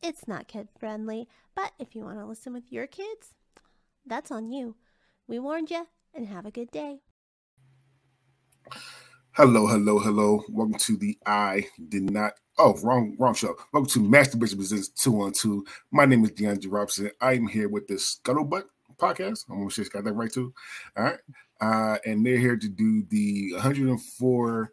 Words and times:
It's 0.02 0.28
not 0.28 0.46
kid 0.46 0.68
friendly, 0.78 1.26
but 1.54 1.72
if 1.78 1.96
you 1.96 2.04
want 2.04 2.18
to 2.18 2.26
listen 2.26 2.52
with 2.52 2.70
your 2.70 2.86
kids, 2.86 3.32
that's 4.04 4.30
on 4.30 4.50
you. 4.50 4.76
We 5.26 5.38
warned 5.38 5.70
you, 5.70 5.86
and 6.14 6.26
have 6.26 6.46
a 6.46 6.50
good 6.50 6.70
day. 6.70 7.00
Hello, 9.32 9.66
hello, 9.66 9.98
hello. 9.98 10.42
Welcome 10.48 10.78
to 10.78 10.96
the 10.96 11.16
I 11.24 11.66
Did 11.88 12.10
Not. 12.10 12.34
Oh, 12.58 12.74
wrong, 12.82 13.14
wrong 13.18 13.34
show. 13.34 13.54
Welcome 13.72 13.88
to 13.90 14.00
Masturbation 14.00 14.58
Presents 14.58 14.88
Two 14.88 15.20
on 15.20 15.32
My 15.92 16.04
name 16.04 16.24
is 16.24 16.32
DeAndre 16.32 16.66
Robson. 16.72 17.10
I 17.20 17.34
am 17.34 17.46
here 17.46 17.68
with 17.68 17.86
the 17.86 17.94
Scuttlebutt 17.94 18.64
podcast. 18.96 19.44
I'm 19.48 19.58
gonna 19.58 19.70
say 19.70 19.84
got 19.84 20.04
that 20.04 20.12
right 20.12 20.32
too. 20.32 20.52
All 20.96 21.04
right. 21.04 21.18
Uh, 21.60 21.98
and 22.04 22.24
they're 22.24 22.38
here 22.38 22.56
to 22.56 22.68
do 22.68 23.04
the 23.10 23.52
104 23.54 24.72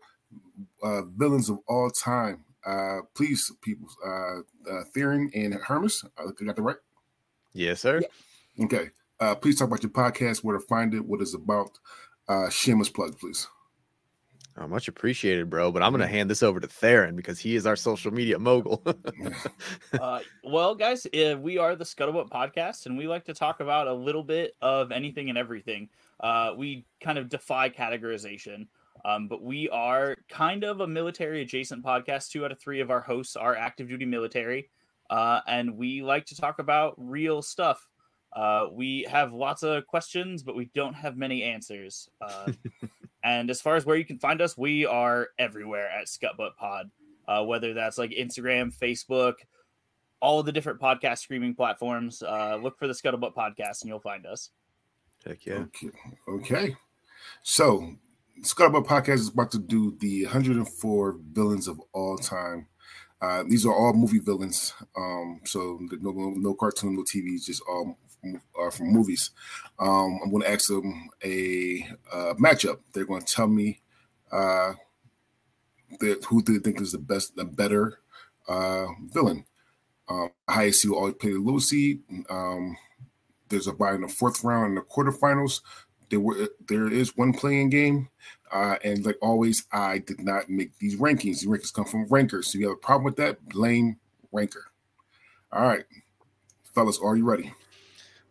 uh, 0.83 1.01
villains 1.15 1.49
of 1.49 1.59
all 1.67 1.89
time. 1.89 2.43
Uh, 2.65 3.01
please, 3.15 3.51
people, 3.61 3.87
uh, 4.05 4.39
uh 4.71 4.83
Theron 4.93 5.29
and 5.35 5.53
Hermes. 5.53 6.03
I 6.17 6.25
got 6.43 6.55
that 6.55 6.61
right. 6.61 6.75
Yes, 7.53 7.81
sir. 7.81 8.01
Yeah. 8.01 8.65
Okay. 8.65 8.89
Uh, 9.19 9.35
please 9.35 9.57
talk 9.57 9.67
about 9.67 9.83
your 9.83 9.91
podcast, 9.91 10.43
where 10.43 10.57
to 10.57 10.65
find 10.65 10.93
it, 10.93 11.05
what 11.05 11.21
it's 11.21 11.33
about. 11.33 11.79
Uh, 12.27 12.49
shameless 12.49 12.89
plug, 12.89 13.17
please. 13.17 13.47
Oh, 14.57 14.67
much 14.67 14.87
appreciated, 14.87 15.49
bro. 15.49 15.71
But 15.71 15.83
I'm 15.83 15.91
going 15.91 16.01
to 16.01 16.07
hand 16.07 16.29
this 16.29 16.41
over 16.41 16.61
to 16.61 16.67
Theron 16.67 17.15
because 17.15 17.39
he 17.39 17.55
is 17.55 17.65
our 17.65 17.75
social 17.75 18.11
media 18.11 18.39
mogul. 18.39 18.81
uh, 19.99 20.19
well, 20.43 20.75
guys, 20.75 21.05
uh, 21.07 21.35
we 21.39 21.57
are 21.57 21.75
the 21.75 21.83
Scuttlebutt 21.83 22.29
Podcast, 22.29 22.85
and 22.85 22.97
we 22.97 23.07
like 23.07 23.25
to 23.25 23.33
talk 23.33 23.59
about 23.59 23.87
a 23.87 23.93
little 23.93 24.23
bit 24.23 24.55
of 24.61 24.91
anything 24.91 25.29
and 25.29 25.37
everything. 25.37 25.89
Uh, 26.21 26.53
we 26.57 26.85
kind 27.01 27.17
of 27.17 27.27
defy 27.27 27.69
categorization, 27.69 28.67
um, 29.03 29.27
but 29.27 29.43
we 29.43 29.67
are 29.69 30.15
kind 30.29 30.63
of 30.63 30.79
a 30.79 30.87
military 30.87 31.41
adjacent 31.41 31.83
podcast. 31.83 32.29
Two 32.29 32.45
out 32.45 32.53
of 32.53 32.59
three 32.59 32.79
of 32.79 32.89
our 32.89 33.01
hosts 33.01 33.35
are 33.35 33.57
active 33.57 33.89
duty 33.89 34.05
military, 34.05 34.69
uh, 35.09 35.41
and 35.47 35.75
we 35.75 36.01
like 36.01 36.25
to 36.27 36.35
talk 36.35 36.59
about 36.59 36.93
real 36.97 37.41
stuff. 37.41 37.85
Uh, 38.35 38.67
we 38.71 39.07
have 39.09 39.33
lots 39.33 39.63
of 39.63 39.87
questions, 39.87 40.43
but 40.43 40.55
we 40.55 40.69
don't 40.75 40.93
have 40.93 41.15
many 41.15 41.43
answers. 41.43 42.09
Uh, 42.21 42.51
and 43.23 43.49
as 43.49 43.61
far 43.61 43.75
as 43.75 43.85
where 43.85 43.95
you 43.95 44.05
can 44.05 44.19
find 44.19 44.41
us, 44.41 44.57
we 44.57 44.85
are 44.85 45.29
everywhere 45.39 45.89
at 45.89 46.07
Scuttbutt 46.07 46.57
Pod, 46.57 46.91
uh, 47.27 47.43
whether 47.43 47.73
that's 47.73 47.97
like 47.97 48.11
Instagram, 48.11 48.75
Facebook, 48.75 49.35
all 50.19 50.39
of 50.39 50.45
the 50.45 50.51
different 50.51 50.81
podcast 50.81 51.19
streaming 51.19 51.55
platforms. 51.55 52.21
Uh, 52.21 52.59
look 52.61 52.77
for 52.77 52.87
the 52.87 52.93
Scuttlebutt 52.93 53.33
Podcast, 53.33 53.81
and 53.81 53.89
you'll 53.89 53.99
find 53.99 54.25
us. 54.25 54.49
Heck 55.25 55.45
yeah. 55.45 55.53
Okay. 55.53 55.89
okay. 56.27 56.75
So, 57.41 57.95
Scuttlebutt 58.41 58.85
Podcast 58.85 59.15
is 59.15 59.29
about 59.29 59.51
to 59.51 59.59
do 59.59 59.95
the 59.99 60.25
104 60.25 61.19
villains 61.31 61.67
of 61.67 61.79
all 61.93 62.17
time. 62.17 62.67
Uh, 63.21 63.43
these 63.47 63.65
are 63.65 63.73
all 63.73 63.93
movie 63.93 64.19
villains. 64.19 64.73
Um, 64.95 65.39
so 65.45 65.79
no, 66.01 66.11
no 66.35 66.53
cartoon, 66.53 66.95
no 66.95 67.03
TV, 67.03 67.43
just 67.43 67.63
all 67.67 67.97
uh, 68.59 68.69
from 68.69 68.87
movies. 68.87 69.31
Um, 69.79 70.19
I'm 70.23 70.31
going 70.31 70.43
to 70.43 70.51
ask 70.51 70.67
them 70.67 71.09
a 71.23 71.87
uh, 72.11 72.33
matchup. 72.35 72.79
They're 72.93 73.05
going 73.05 73.23
to 73.23 73.33
tell 73.33 73.47
me 73.47 73.81
uh, 74.31 74.73
the, 75.99 76.21
who 76.27 76.41
they 76.41 76.59
think 76.59 76.81
is 76.81 76.91
the 76.91 76.97
best, 76.97 77.35
the 77.35 77.45
better 77.45 77.99
uh, 78.47 78.87
villain. 79.11 79.45
Um, 80.07 80.29
highest 80.47 80.81
seed 80.81 80.91
always 80.91 81.15
play 81.15 81.31
the 81.31 81.39
low 81.39 81.59
seed. 81.59 82.01
Um, 82.29 82.77
there's 83.49 83.67
a 83.67 83.73
bye 83.73 83.95
in 83.95 84.01
the 84.01 84.07
fourth 84.07 84.43
round 84.43 84.69
in 84.69 84.75
the 84.75 84.81
quarterfinals. 84.81 85.61
There 86.09 86.19
were 86.19 86.49
there 86.67 86.87
is 86.91 87.17
one 87.17 87.33
playing 87.33 87.71
game, 87.71 88.09
uh, 88.51 88.75
and 88.83 89.03
like 89.05 89.17
always, 89.21 89.65
I 89.71 89.99
did 89.99 90.19
not 90.19 90.49
make 90.49 90.77
these 90.77 90.97
rankings. 90.97 91.41
The 91.41 91.47
rankings 91.47 91.73
come 91.73 91.85
from 91.85 92.05
rankers. 92.05 92.51
So 92.51 92.59
you 92.59 92.69
have 92.69 92.77
a 92.77 92.79
problem 92.79 93.05
with 93.05 93.15
that? 93.17 93.43
Blame 93.49 93.97
ranker. 94.31 94.65
All 95.51 95.67
right, 95.67 95.85
fellas, 96.73 96.99
are 97.03 97.15
you 97.15 97.25
ready? 97.25 97.51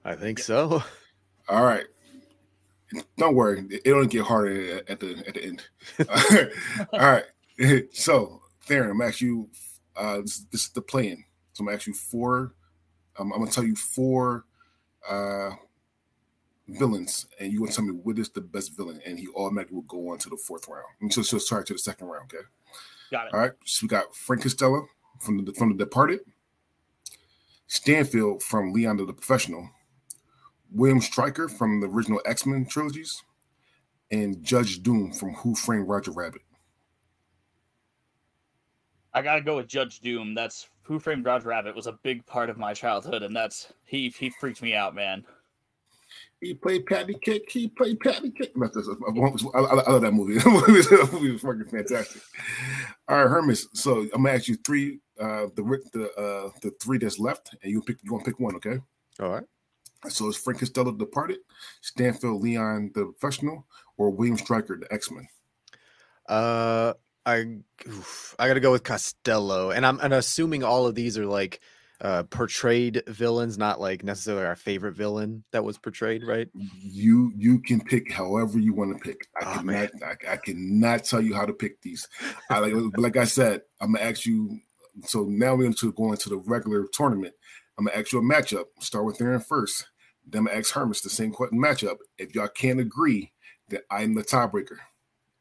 I 0.05 0.15
think 0.15 0.39
so. 0.39 0.83
All 1.49 1.65
right. 1.65 1.87
Don't 3.19 3.35
worry, 3.35 3.65
it 3.71 3.85
don't 3.85 4.11
get 4.11 4.23
harder 4.23 4.83
at 4.89 5.01
the 5.01 5.25
at 5.27 5.35
the 5.35 5.45
end. 5.45 5.63
All 6.93 7.01
right. 7.01 7.25
So, 7.93 8.43
Theron, 8.67 8.91
I'm 8.91 9.01
asking 9.01 9.29
you. 9.29 9.51
Uh, 9.97 10.23
this, 10.23 10.41
this 10.51 10.63
is 10.63 10.71
the 10.71 10.83
plan. 10.83 11.25
So 11.53 11.63
I'm 11.63 11.73
asking 11.73 11.95
you 11.95 11.99
four. 11.99 12.55
Um, 13.17 13.33
I'm 13.33 13.39
gonna 13.39 13.51
tell 13.51 13.65
you 13.65 13.77
four 13.77 14.45
uh, 15.09 15.51
villains, 16.69 17.27
and 17.39 17.53
you 17.53 17.61
want 17.61 17.71
to 17.73 17.77
tell 17.77 17.85
me 17.85 17.93
what 17.93 18.19
is 18.19 18.29
the 18.31 18.41
best 18.41 18.77
villain, 18.77 19.01
and 19.07 19.19
he 19.19 19.29
automatically 19.37 19.77
will 19.77 19.83
go 19.83 20.11
on 20.11 20.19
to 20.19 20.31
the 20.31 20.37
fourth 20.37 20.67
round. 20.69 20.85
And 21.01 21.13
so, 21.13 21.23
so 21.23 21.39
start 21.39 21.67
to 21.69 21.75
the 21.75 21.79
second 21.79 22.09
round. 22.09 22.31
Okay. 22.33 22.45
Got 23.11 23.29
it. 23.29 23.35
All 23.35 23.41
right. 23.41 23.53
So 23.65 23.85
we 23.85 23.89
got 23.89 24.15
Frank 24.17 24.43
Costello 24.43 24.87
from 25.21 25.45
the 25.45 25.53
from 25.53 25.71
the 25.71 25.85
Departed, 25.85 26.21
Stansfield 27.69 28.43
from 28.43 28.73
Leon 28.73 28.97
the 28.97 29.13
Professional, 29.13 29.71
William 30.75 31.01
Stryker 31.01 31.49
from 31.49 31.81
the 31.81 31.87
original 31.87 32.21
X 32.27 32.45
Men 32.47 32.67
trilogies, 32.67 33.23
and 34.11 34.43
Judge 34.43 34.83
Doom 34.83 35.13
from 35.13 35.35
Who 35.35 35.55
Framed 35.55 35.89
Roger 35.89 36.11
Rabbit. 36.11 36.43
I 39.13 39.23
gotta 39.23 39.41
go 39.41 39.57
with 39.57 39.69
Judge 39.69 40.01
Doom. 40.01 40.35
That's 40.35 40.69
Who 40.83 40.99
Framed 40.99 41.25
Roger 41.25 41.49
Rabbit 41.49 41.77
was 41.77 41.87
a 41.87 41.99
big 42.03 42.27
part 42.27 42.51
of 42.51 42.59
my 42.59 42.75
childhood, 42.75 43.23
and 43.23 43.35
that's 43.35 43.73
he 43.85 44.09
he 44.11 44.31
freaked 44.31 44.63
me 44.63 44.75
out, 44.75 44.95
man. 44.95 45.25
He 46.41 46.53
played 46.53 46.87
Patty 46.87 47.15
Cake. 47.23 47.49
He 47.49 47.69
played 47.69 48.01
Patty 48.01 48.31
Cake. 48.31 48.53
I, 49.55 49.59
I, 49.59 49.81
I 49.81 49.91
love 49.93 50.03
that 50.03 50.13
movie. 50.13 50.35
that 50.39 51.09
movie 51.13 51.31
was 51.33 51.41
fucking 51.41 51.65
fantastic. 51.65 52.21
All 53.09 53.17
right, 53.17 53.31
Hermes. 53.31 53.69
So 53.73 54.01
I'm 54.01 54.25
gonna 54.25 54.33
ask 54.33 54.49
you 54.49 54.57
three, 54.67 54.99
uh, 55.21 55.47
the 55.55 55.81
the 55.93 56.11
uh, 56.21 56.51
the 56.61 56.73
three 56.83 56.99
that's 56.99 57.19
left, 57.19 57.55
and 57.63 57.73
you 57.73 57.81
pick. 57.81 57.99
You 58.03 58.13
want 58.13 58.25
to 58.25 58.31
pick 58.31 58.41
one, 58.41 58.57
okay? 58.57 58.81
All 59.21 59.31
right. 59.31 59.45
So 60.09 60.29
is 60.29 60.37
Frank 60.37 60.61
Costello 60.61 60.93
departed, 60.93 61.39
Stansfield 61.81 62.43
Leon 62.43 62.91
the 62.95 63.07
professional, 63.19 63.67
or 63.97 64.11
William 64.11 64.37
Stryker 64.37 64.79
the 64.79 64.93
X 64.93 65.11
Men? 65.11 65.27
Uh, 66.29 66.95
I 67.27 67.59
oof, 67.89 68.35
I 68.39 68.49
got 68.49 68.55
to 68.55 68.61
go 68.61 68.73
with 68.73 68.83
Costello, 68.85 69.71
and 69.71 69.85
I'm 69.87 69.99
and 70.01 70.13
assuming 70.15 70.63
all 70.63 70.87
of 70.87 70.95
these 70.95 71.17
are 71.19 71.27
like 71.27 71.61
uh 72.01 72.25
portrayed 72.25 73.03
villains, 73.07 73.57
not 73.57 73.81
like 73.81 74.03
necessarily 74.03 74.45
our 74.45 74.57
favorite 74.57 74.95
villain 74.95 75.45
that 75.53 75.65
was 75.65 75.79
portrayed, 75.79 76.25
right? 76.25 76.49
You 76.55 77.33
you 77.37 77.61
can 77.61 77.81
pick 77.81 78.13
however 78.13 78.59
you 78.59 78.75
want 78.75 78.97
to 78.97 79.03
pick. 79.03 79.27
I 79.41 79.45
Oh, 79.47 79.55
cannot 79.59 79.91
I, 80.03 80.33
I 80.33 80.37
cannot 80.37 81.05
tell 81.05 81.21
you 81.21 81.35
how 81.35 81.47
to 81.47 81.53
pick 81.53 81.81
these. 81.83 82.07
I 82.51 82.59
like 82.59 82.75
like 82.99 83.17
I 83.17 83.25
said, 83.25 83.63
I'm 83.81 83.93
gonna 83.95 84.05
ask 84.05 84.27
you. 84.27 84.59
So 85.07 85.25
now 85.25 85.55
we're 85.55 85.65
going 85.65 85.75
to 85.75 85.93
go 85.93 86.13
into 86.13 86.29
the 86.29 86.37
regular 86.37 86.87
tournament. 86.93 87.35
I'm 87.79 87.87
gonna 87.87 87.99
ask 87.99 88.13
you 88.13 88.19
a 88.19 88.23
matchup. 88.23 88.65
Start 88.81 89.05
with 89.07 89.19
Theron 89.19 89.41
first. 89.41 89.87
Then 90.27 90.41
I'm 90.41 90.45
gonna 90.47 90.59
ask 90.59 90.73
Hermes 90.73 91.01
the 91.03 91.11
same 91.11 91.31
question 91.33 91.59
matchup. 91.61 91.97
If 92.19 92.35
y'all 92.35 92.49
can't 92.49 92.81
agree, 92.81 93.33
that 93.69 93.83
I'm 93.91 94.15
the 94.15 94.23
tiebreaker. 94.25 94.79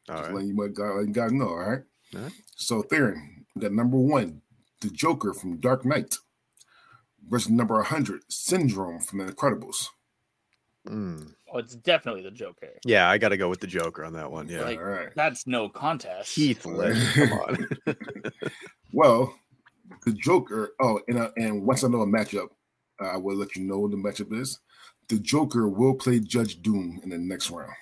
All 0.09 0.15
Just 0.17 0.23
right. 0.23 0.33
letting 0.33 0.49
you, 0.49 0.69
guys- 0.69 0.77
letting 0.95 1.07
you 1.09 1.13
guys 1.13 1.31
know. 1.31 1.49
All 1.49 1.57
right. 1.59 1.81
All 2.15 2.21
right. 2.21 2.31
So 2.55 2.81
Theron, 2.83 3.45
we 3.55 3.61
got 3.61 3.71
number 3.71 3.97
one, 3.97 4.41
the 4.81 4.89
Joker 4.89 5.33
from 5.33 5.57
Dark 5.59 5.85
Knight, 5.85 6.15
versus 7.29 7.49
number 7.49 7.75
100, 7.75 8.21
Syndrome 8.29 8.99
from 8.99 9.19
The 9.19 9.31
Incredibles. 9.31 9.87
Mm. 10.87 11.33
Oh, 11.53 11.59
it's 11.59 11.75
definitely 11.75 12.23
the 12.23 12.31
Joker. 12.31 12.67
Yeah, 12.85 13.09
I 13.09 13.17
got 13.17 13.29
to 13.29 13.37
go 13.37 13.47
with 13.47 13.61
the 13.61 13.67
Joker 13.67 14.03
on 14.03 14.11
that 14.13 14.29
one. 14.31 14.49
Yeah, 14.49 14.63
Like- 14.63 14.79
All 14.79 14.83
right. 14.85 15.09
That's 15.15 15.47
no 15.47 15.69
contest. 15.69 16.35
Heath 16.35 16.65
Ledger. 16.65 17.27
Come 17.27 17.39
on. 17.39 17.67
Well, 18.91 19.33
the 20.05 20.11
Joker. 20.13 20.73
Oh, 20.79 20.99
and 21.07 21.17
uh, 21.17 21.31
and 21.37 21.65
once 21.65 21.83
I 21.83 21.87
know 21.87 22.01
a 22.01 22.05
matchup, 22.07 22.49
uh, 23.01 23.05
I 23.07 23.17
will 23.17 23.35
let 23.35 23.55
you 23.55 23.63
know 23.63 23.79
what 23.79 23.91
the 23.91 23.97
matchup 23.97 24.31
is. 24.39 24.59
The 25.09 25.19
Joker 25.19 25.67
will 25.67 25.95
play 25.95 26.19
Judge 26.19 26.61
Doom 26.61 26.99
in 27.03 27.09
the 27.09 27.17
next 27.17 27.49
round. 27.49 27.73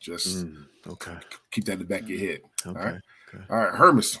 Just 0.00 0.46
Mm, 0.46 0.66
okay. 0.88 1.16
keep 1.50 1.64
that 1.66 1.74
in 1.74 1.78
the 1.80 1.84
back 1.84 2.02
of 2.02 2.10
your 2.10 2.18
head. 2.18 2.40
Okay. 2.66 2.78
right. 2.78 3.00
okay. 3.34 3.44
All 3.50 3.56
right, 3.56 3.74
Hermes. 3.74 4.18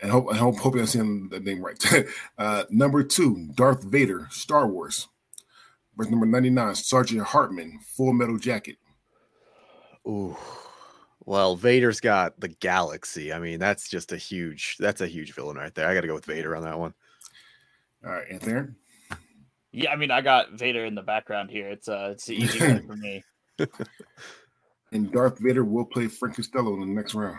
And 0.00 0.10
hope 0.12 0.32
I 0.32 0.36
hope, 0.36 0.56
hope 0.58 0.74
I'm 0.76 0.86
saying 0.86 1.28
the 1.30 1.40
name 1.40 1.60
right. 1.60 1.82
uh, 2.38 2.64
number 2.70 3.02
two, 3.02 3.48
Darth 3.54 3.82
Vader, 3.82 4.28
Star 4.30 4.68
Wars. 4.68 5.08
Verse 5.96 6.08
number 6.10 6.26
99, 6.26 6.76
Sergeant 6.76 7.22
Hartman, 7.22 7.80
Full 7.96 8.12
Metal 8.12 8.38
Jacket. 8.38 8.76
Ooh. 10.06 10.36
Well, 11.24 11.56
Vader's 11.56 12.00
got 12.00 12.38
the 12.38 12.48
galaxy. 12.48 13.32
I 13.32 13.40
mean, 13.40 13.58
that's 13.58 13.88
just 13.88 14.12
a 14.12 14.16
huge. 14.16 14.76
That's 14.78 15.00
a 15.00 15.08
huge 15.08 15.34
villain 15.34 15.56
right 15.56 15.74
there. 15.74 15.88
I 15.88 15.94
got 15.94 16.02
to 16.02 16.06
go 16.06 16.14
with 16.14 16.24
Vader 16.24 16.54
on 16.54 16.62
that 16.62 16.78
one. 16.78 16.94
All 18.06 18.12
right, 18.12 18.30
and 18.30 18.40
Theron. 18.40 18.76
Yeah, 19.78 19.92
I 19.92 19.96
mean, 19.96 20.10
I 20.10 20.20
got 20.22 20.52
Vader 20.52 20.84
in 20.84 20.94
the 20.96 21.02
background 21.02 21.50
here. 21.50 21.68
It's 21.68 21.88
uh, 21.88 22.10
it's 22.12 22.28
easy 22.28 22.58
for 22.86 22.96
me. 22.96 23.22
and 24.92 25.12
Darth 25.12 25.38
Vader 25.38 25.64
will 25.64 25.84
play 25.84 26.08
Frank 26.08 26.36
Costello 26.36 26.74
in 26.74 26.80
the 26.80 26.86
next 26.86 27.14
round. 27.14 27.38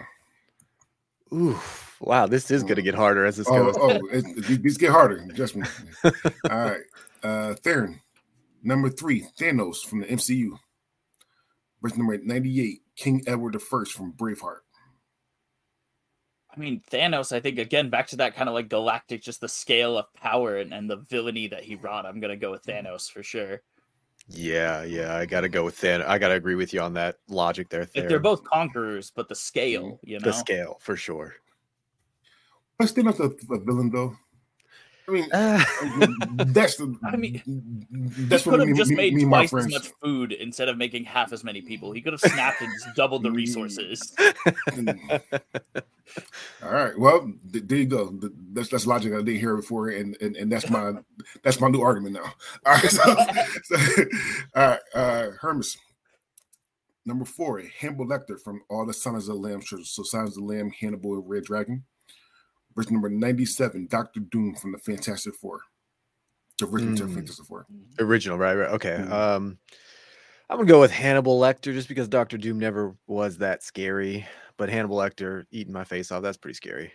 Ooh, 1.33 1.59
wow, 2.00 2.25
this 2.27 2.50
is 2.50 2.63
gonna 2.63 2.81
get 2.81 2.95
harder 2.95 3.25
as 3.25 3.38
this 3.38 3.47
Oh, 3.50 3.65
goes. 3.65 3.75
oh, 3.80 3.89
it, 4.12 4.25
it- 4.50 4.63
these 4.63 4.77
get 4.77 4.91
harder. 4.91 5.25
Just 5.33 5.56
me. 5.56 5.68
All 6.03 6.12
right, 6.50 6.81
uh, 7.24 7.53
Theron, 7.56 8.00
number 8.63 8.89
three, 8.89 9.25
Thanos 9.39 9.86
from 9.86 10.00
the 10.00 10.07
MCU. 10.07 10.57
Verse 11.81 11.95
number 11.97 12.18
ninety-eight, 12.18 12.81
King 12.95 13.21
Edward 13.27 13.56
I 13.56 13.59
from 13.59 14.13
Braveheart. 14.13 14.62
I 16.56 16.60
mean, 16.60 16.81
Thanos, 16.92 17.31
I 17.31 17.40
think, 17.40 17.60
again, 17.60 17.90
back 17.90 18.07
to 18.07 18.16
that 18.18 18.36
kind 18.36 18.50
of 18.50 18.56
like 18.56 18.69
galactic, 18.69 19.22
just 19.22 19.40
the 19.40 19.48
scale 19.48 19.98
of 19.98 20.12
power 20.13 20.57
and, 20.57 20.74
and 20.74 20.90
the 20.90 20.98
villainy 20.98 21.48
that 21.48 21.63
he 21.63 21.75
brought. 21.75 22.06
I'm 22.06 22.19
going 22.19 22.31
to 22.31 22.38
go 22.38 22.51
with 22.51 22.66
hmm. 22.66 22.72
Thanos 22.72 23.12
for 23.12 23.24
sure. 23.24 23.62
Yeah, 24.31 24.84
yeah, 24.84 25.16
I 25.16 25.25
gotta 25.25 25.50
go 25.50 25.63
with 25.63 25.80
that. 25.81 26.07
I 26.07 26.19
gotta 26.19 26.36
agree 26.36 26.54
with 26.54 26.72
you 26.72 26.81
on 26.81 26.94
that 26.94 27.16
logic 27.28 27.69
there. 27.69 27.88
Like, 27.96 28.07
they're 28.07 28.19
both 28.19 28.44
conquerors, 28.44 29.12
but 29.16 29.28
the 29.28 29.34
scale, 29.34 30.00
hmm, 30.04 30.10
you 30.10 30.19
know? 30.19 30.25
the 30.25 30.34
scale 30.34 30.78
for 30.81 30.96
sure. 30.96 31.34
But 32.78 32.90
still 32.90 33.06
not 33.06 33.19
a, 33.19 33.36
a 33.50 33.60
villain 33.60 33.90
though. 33.90 34.16
I 35.09 35.11
mean, 35.11 35.27
Uh, 35.31 35.63
that's 36.45 36.75
the. 36.77 36.95
I 37.03 37.15
mean, 37.15 37.41
that's 38.29 38.44
he 38.44 38.50
what 38.50 38.59
could 38.59 38.67
me, 38.67 38.67
have 38.69 38.77
just 38.77 38.89
me, 38.91 38.95
made 38.95 39.13
me 39.15 39.23
twice 39.25 39.51
as 39.53 39.67
much 39.67 39.88
food 40.03 40.33
instead 40.33 40.69
of 40.69 40.77
making 40.77 41.03
half 41.06 41.33
as 41.33 41.44
many 41.44 41.61
people. 41.61 41.91
He 41.91 42.01
could 42.01 42.13
have 42.13 42.21
snapped 42.21 42.61
and 42.61 42.71
just 42.71 42.95
doubled 42.95 43.23
the 43.23 43.31
resources. 43.31 44.15
All 46.63 46.71
right. 46.71 46.97
Well, 46.97 47.31
th- 47.51 47.65
there 47.67 47.77
you 47.79 47.85
go. 47.85 48.09
Th- 48.11 48.31
That's 48.53 48.69
that's 48.69 48.85
logic 48.88 49.13
I 49.13 49.17
didn't 49.17 49.39
hear 49.39 49.56
before, 49.56 49.89
and 49.89 50.15
and, 50.21 50.35
and 50.35 50.51
that's 50.51 50.69
my 50.69 50.94
that's 51.44 51.59
my 51.59 51.69
new 51.69 51.81
argument 51.81 52.15
now. 52.15 52.33
All 52.65 52.73
right. 52.73 52.89
So, 52.89 53.15
so- 53.63 54.03
all 54.55 54.67
right. 54.67 54.79
Uh, 54.94 55.27
Hermes. 55.41 55.77
Number 57.05 57.25
four, 57.25 57.62
Hannibal 57.79 58.05
Lecter 58.07 58.39
from 58.39 58.62
All 58.69 58.85
the 58.85 58.94
Silence 58.94 59.27
of 59.27 59.35
the 59.35 59.39
Lamb. 59.41 59.63
So, 59.63 59.81
so 59.81 60.03
Silence 60.03 60.38
of 60.38 60.44
the 60.45 60.53
Lamb, 60.53 60.69
Hannibal, 60.79 61.17
Red 61.23 61.45
Dragon. 61.45 61.83
Verse 62.79 62.89
number 62.91 63.09
ninety-seven, 63.09 63.87
Doctor 63.91 64.21
Doom 64.21 64.55
from 64.55 64.71
the 64.71 64.77
Fantastic 64.77 65.35
Four. 65.35 65.59
The 66.59 66.65
original 66.65 67.09
Mm. 67.09 67.13
Fantastic 67.13 67.45
Four. 67.45 67.65
Original, 67.99 68.37
right? 68.37 68.53
Right. 68.55 68.69
Okay. 68.69 68.95
Mhm. 69.01 69.11
Um, 69.11 69.59
I'm 70.49 70.55
gonna 70.59 70.69
go 70.69 70.79
with 70.79 70.89
Hannibal 70.91 71.37
Lecter 71.41 71.73
just 71.73 71.89
because 71.89 72.07
Doctor 72.07 72.37
Doom 72.37 72.57
never 72.57 72.95
was 73.05 73.37
that 73.39 73.63
scary, 73.63 74.25
but 74.55 74.69
Hannibal 74.69 74.95
Lecter 74.95 75.45
eating 75.51 75.73
my 75.73 75.83
face 75.83 76.09
off—that's 76.09 76.37
pretty 76.37 76.53
scary. 76.53 76.93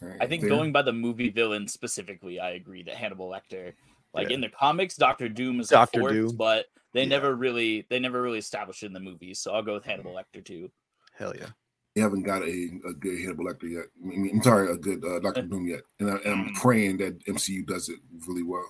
All 0.00 0.08
right, 0.08 0.16
I 0.22 0.26
think 0.26 0.40
there. 0.40 0.48
going 0.48 0.72
by 0.72 0.80
the 0.80 0.92
movie 0.94 1.28
villain 1.28 1.68
specifically, 1.68 2.40
I 2.40 2.52
agree 2.52 2.82
that 2.84 2.94
Hannibal 2.94 3.28
Lecter, 3.28 3.74
like 4.14 4.30
Yeah. 4.30 4.36
in 4.36 4.40
the 4.40 4.48
comics, 4.48 4.96
Doctor 4.96 5.28
Doom 5.28 5.60
is 5.60 5.68
Dr. 5.68 5.98
the 5.98 6.00
fourth, 6.00 6.12
Doom. 6.14 6.36
but 6.38 6.68
they 6.94 7.02
Yeah. 7.02 7.08
never 7.08 7.36
really 7.36 7.86
they 7.90 7.98
never 7.98 8.22
really 8.22 8.38
established 8.38 8.82
it 8.84 8.86
in 8.86 8.94
the 8.94 9.00
movies. 9.00 9.38
So 9.38 9.52
I'll 9.52 9.62
go 9.62 9.74
with 9.74 9.84
Hannibal 9.84 10.14
Lecter 10.14 10.42
too. 10.42 10.70
Hell 11.12 11.34
yeah. 11.36 11.50
You 11.94 12.02
haven't 12.02 12.22
got 12.22 12.42
a, 12.42 12.70
a 12.88 12.92
good 12.94 13.20
Hannibal 13.20 13.46
Lecter 13.46 13.70
yet. 13.70 13.86
I 14.02 14.06
mean, 14.06 14.30
I'm 14.34 14.42
sorry, 14.42 14.70
a 14.70 14.76
good 14.76 15.04
uh, 15.04 15.18
Doctor 15.18 15.42
Doom 15.42 15.66
yet, 15.66 15.82
and, 15.98 16.10
I, 16.10 16.14
and 16.24 16.28
I'm 16.32 16.48
Mm. 16.50 16.54
praying 16.54 16.98
that 16.98 17.24
MCU 17.26 17.66
does 17.66 17.88
it 17.88 17.98
really 18.26 18.42
well. 18.44 18.66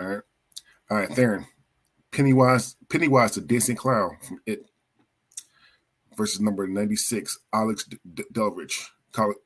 All 0.00 0.06
right, 0.06 0.22
all 0.90 0.96
right, 0.98 1.08
Theron, 1.10 1.46
Pennywise, 2.10 2.76
Pennywise, 2.90 3.34
the 3.34 3.40
dancing 3.40 3.76
clown 3.76 4.16
from 4.22 4.40
It, 4.46 4.66
versus 6.16 6.40
number 6.40 6.66
ninety 6.66 6.96
six, 6.96 7.38
Alex 7.54 7.84
D- 7.84 7.98
D- 8.14 8.24
Delrich, 8.32 8.88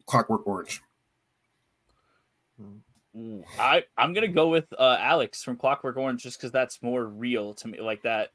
Clockwork 0.06 0.46
Orange. 0.46 0.82
I 3.58 3.84
I'm 3.96 4.12
gonna 4.12 4.28
go 4.28 4.48
with 4.48 4.66
uh, 4.78 4.96
Alex 5.00 5.42
from 5.42 5.56
Clockwork 5.56 5.96
Orange 5.96 6.22
just 6.22 6.38
because 6.38 6.52
that's 6.52 6.82
more 6.82 7.04
real 7.06 7.54
to 7.54 7.68
me. 7.68 7.80
Like 7.80 8.02
that. 8.02 8.30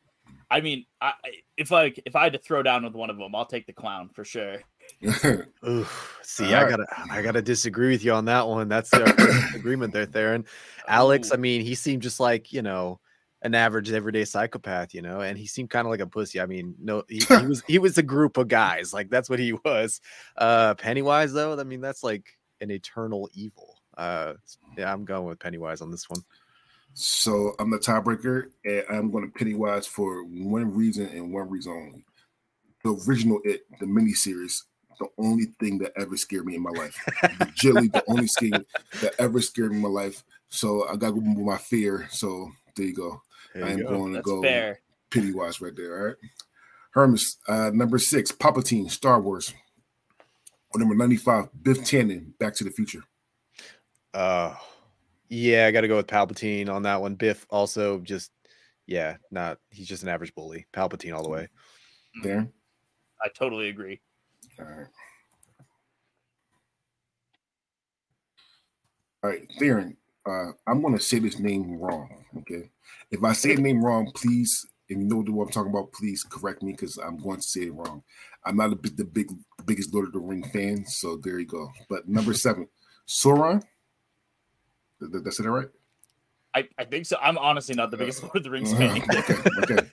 I 0.50 0.62
mean, 0.62 0.86
I 1.02 1.14
I- 1.24 1.32
if 1.58 1.72
I 1.72 1.94
if 2.06 2.16
I 2.16 2.24
had 2.24 2.34
to 2.34 2.40
throw 2.40 2.64
down 2.64 2.84
with 2.84 2.94
one 2.94 3.10
of 3.10 3.18
them, 3.18 3.36
I'll 3.36 3.46
take 3.46 3.68
the 3.68 3.74
clown 3.74 4.10
for 4.14 4.24
sure. 4.26 4.58
Ooh, 5.68 5.86
see, 6.24 6.54
I 6.54 6.64
Alright. 6.64 6.70
gotta, 6.70 6.86
I 7.12 7.22
gotta 7.22 7.42
disagree 7.42 7.90
with 7.92 8.04
you 8.04 8.14
on 8.14 8.26
that 8.26 8.48
one. 8.48 8.68
That's 8.68 8.90
the 8.90 9.52
agreement 9.56 9.94
there, 9.94 10.06
Theron. 10.06 10.46
Alex, 10.88 11.30
Ooh. 11.32 11.36
I 11.36 11.38
mean, 11.38 11.62
he 11.62 11.76
seemed 11.76 12.02
just 12.02 12.20
like 12.20 12.52
you 12.52 12.62
know 12.62 13.00
an 13.44 13.56
average 13.56 13.92
everyday 13.92 14.26
psychopath, 14.26 14.94
you 14.94 15.02
know, 15.02 15.22
and 15.22 15.38
he 15.38 15.48
seemed 15.48 15.70
kind 15.70 15.88
of 15.88 15.92
like 15.92 16.00
a 16.00 16.08
pussy. 16.08 16.40
I 16.42 16.46
mean, 16.46 16.76
no, 16.80 17.04
he, 17.08 17.20
he 17.20 17.46
was 17.48 17.64
he 17.68 17.80
was 17.80 17.98
a 17.98 18.04
group 18.04 18.38
of 18.38 18.48
guys, 18.48 18.94
like 18.94 19.10
that's 19.10 19.30
what 19.30 19.40
he 19.40 19.54
was. 19.66 20.02
Uh 20.38 20.74
Pennywise, 20.76 21.32
though, 21.34 21.58
I 21.60 21.64
mean, 21.64 21.82
that's 21.82 22.04
like 22.04 22.26
an 22.60 22.72
eternal 22.72 23.30
evil. 23.34 23.76
Uh, 23.98 24.34
yeah, 24.78 24.92
I'm 24.92 25.04
going 25.06 25.26
with 25.26 25.40
Pennywise 25.40 25.82
on 25.82 25.92
this 25.92 26.10
one. 26.10 26.22
So 26.94 27.54
I'm 27.60 27.70
the 27.70 27.78
tiebreaker, 27.78 28.48
and 28.66 28.84
I'm 28.90 29.12
going 29.12 29.26
to 29.26 29.38
Pennywise 29.38 29.88
for 29.88 30.24
one 30.24 30.74
reason 30.74 31.08
and 31.08 31.34
one 31.34 31.50
reason 31.50 31.72
only. 31.72 32.06
The 32.84 33.00
original 33.08 33.40
It, 33.44 33.62
the 33.80 33.86
miniseries, 33.86 34.64
the 35.00 35.08
only 35.18 35.46
thing 35.60 35.78
that 35.80 35.94
ever 35.98 36.18
scared 36.18 36.46
me 36.46 36.56
in 36.56 36.62
my 36.62 36.72
life. 36.72 36.98
Legitimately, 37.40 37.90
the 37.90 38.04
only 38.08 38.28
scene 38.40 38.66
that 39.02 39.14
ever 39.20 39.42
scared 39.42 39.72
me 39.72 39.78
in 39.78 39.84
my 39.84 39.90
life. 39.90 40.24
So 40.50 40.88
I 40.88 40.96
got 40.96 41.14
to 41.14 41.22
go 41.22 41.34
with 41.36 41.38
my 41.46 41.58
fear. 41.58 42.08
So 42.12 42.52
there 42.76 42.88
you 42.88 42.94
go. 42.96 43.22
There 43.54 43.66
I 43.66 43.72
am 43.72 43.84
go. 43.84 43.90
going 43.90 44.14
to 44.14 44.18
That's 44.18 44.26
go 44.26 44.42
fair. 44.42 44.80
Pennywise 45.12 45.62
right 45.62 45.76
there. 45.76 45.98
All 45.98 46.06
right. 46.08 46.16
Hermes, 46.92 47.38
uh, 47.48 47.72
number 47.74 47.98
six, 47.98 48.32
Palpatine, 48.32 48.92
Star 48.92 49.22
Wars. 49.22 49.54
Or 50.74 50.80
number 50.80 50.96
95, 50.96 51.50
Biff 51.64 51.80
Tannen, 51.80 52.38
Back 52.38 52.54
to 52.56 52.64
the 52.64 52.72
Future. 52.72 53.04
Uh, 54.14 54.56
yeah, 55.32 55.66
I 55.66 55.72
got 55.72 55.82
to 55.82 55.88
go 55.88 55.96
with 55.96 56.08
Palpatine 56.08 56.68
on 56.68 56.84
that 56.84 57.00
one. 57.00 57.16
Biff 57.16 57.48
also 57.50 58.00
just, 58.00 58.32
yeah, 58.86 59.16
not 59.32 59.60
he's 59.70 59.88
just 59.88 60.04
an 60.04 60.10
average 60.10 60.36
bully. 60.36 60.68
Palpatine 60.74 61.16
all 61.16 61.24
the 61.24 61.30
way. 61.30 61.48
There. 62.22 62.50
I 63.24 63.30
totally 63.30 63.70
agree. 63.70 64.02
All 64.60 64.66
right. 64.66 64.88
All 69.24 69.30
right, 69.30 69.48
Theron, 69.58 69.96
uh, 70.26 70.52
I'm 70.68 70.82
going 70.82 70.98
to 70.98 71.04
say 71.04 71.20
this 71.20 71.40
name 71.40 71.80
wrong. 71.80 72.10
Okay. 72.40 72.70
If 73.10 73.24
I 73.24 73.32
say 73.32 73.56
the 73.56 73.62
name 73.62 73.86
wrong, 73.86 74.12
please, 74.14 74.68
if 74.90 74.98
you 74.98 75.04
know 75.06 75.24
what 75.32 75.46
I'm 75.46 75.52
talking 75.52 75.72
about, 75.72 75.94
please 75.94 76.24
correct 76.24 76.62
me 76.62 76.74
because 76.74 76.98
I'm 76.98 77.18
going 77.18 77.38
to 77.38 77.48
say 77.48 77.62
it 77.68 77.74
wrong. 77.74 78.04
I'm 78.46 78.58
not 78.58 78.74
a 78.74 78.76
big, 78.76 78.98
the 78.98 79.06
big, 79.06 79.32
biggest 79.66 79.94
Lord 79.94 80.08
of 80.08 80.14
the 80.14 80.20
Ring 80.20 80.44
fan, 80.44 80.86
so 80.86 81.16
there 81.16 81.40
you 81.40 81.46
go. 81.46 81.70
But 81.88 82.10
number 82.10 82.34
seven, 82.34 82.68
Sauron. 83.08 83.64
Did, 85.02 85.12
did 85.12 85.28
I 85.28 85.32
say 85.32 85.44
that 85.44 85.52
right? 85.52 85.68
I, 86.54 86.68
I 86.78 86.84
think 86.86 87.06
so. 87.06 87.18
I'm 87.22 87.38
honestly 87.38 87.76
not 87.76 87.92
the 87.92 87.98
biggest 87.98 88.22
Lord 88.24 88.36
of 88.36 88.44
the 88.44 88.50
Rings 88.50 88.74
Uh-huh. 88.74 89.00
okay, 89.20 89.36
okay. 89.74 89.88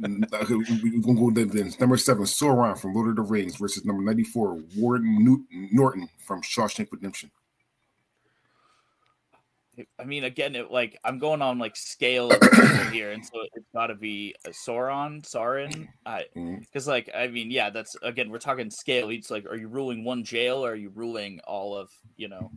Mm, 0.00 0.32
okay, 0.32 0.54
we- 0.54 0.90
We're 0.92 1.02
gonna 1.02 1.20
go 1.20 1.30
then. 1.30 1.48
then. 1.48 1.72
Number 1.80 1.96
seven, 1.96 2.24
Sauron 2.24 2.78
from 2.78 2.94
Lord 2.94 3.08
of 3.10 3.16
the 3.16 3.22
Rings 3.22 3.56
versus 3.56 3.84
number 3.84 4.02
ninety-four, 4.02 4.60
Warden 4.76 5.24
Newt- 5.24 5.46
Norton 5.72 6.08
from 6.24 6.42
Shawshank 6.42 6.88
Redemption. 6.92 7.30
I 9.98 10.04
mean, 10.04 10.24
again, 10.24 10.54
it, 10.54 10.70
like 10.70 10.98
I'm 11.04 11.18
going 11.18 11.42
on 11.42 11.58
like 11.58 11.76
scale 11.76 12.30
of 12.30 12.40
here, 12.92 13.10
and 13.12 13.22
so 13.26 13.32
it's 13.54 13.66
got 13.74 13.88
to 13.88 13.94
be 13.94 14.34
a 14.46 14.50
Sauron, 14.50 15.22
Sauron. 15.22 15.86
I 16.06 16.24
because 16.60 16.86
like 16.88 17.10
I 17.14 17.26
mean, 17.26 17.50
yeah, 17.50 17.68
that's 17.68 17.94
again 18.00 18.30
we're 18.30 18.38
talking 18.38 18.70
scale. 18.70 19.10
It's 19.10 19.30
like, 19.30 19.44
are 19.44 19.56
you 19.56 19.68
ruling 19.68 20.02
one 20.04 20.24
jail 20.24 20.64
or 20.64 20.70
are 20.70 20.74
you 20.76 20.90
ruling 20.94 21.40
all 21.46 21.76
of 21.76 21.90
you 22.16 22.28
know, 22.28 22.52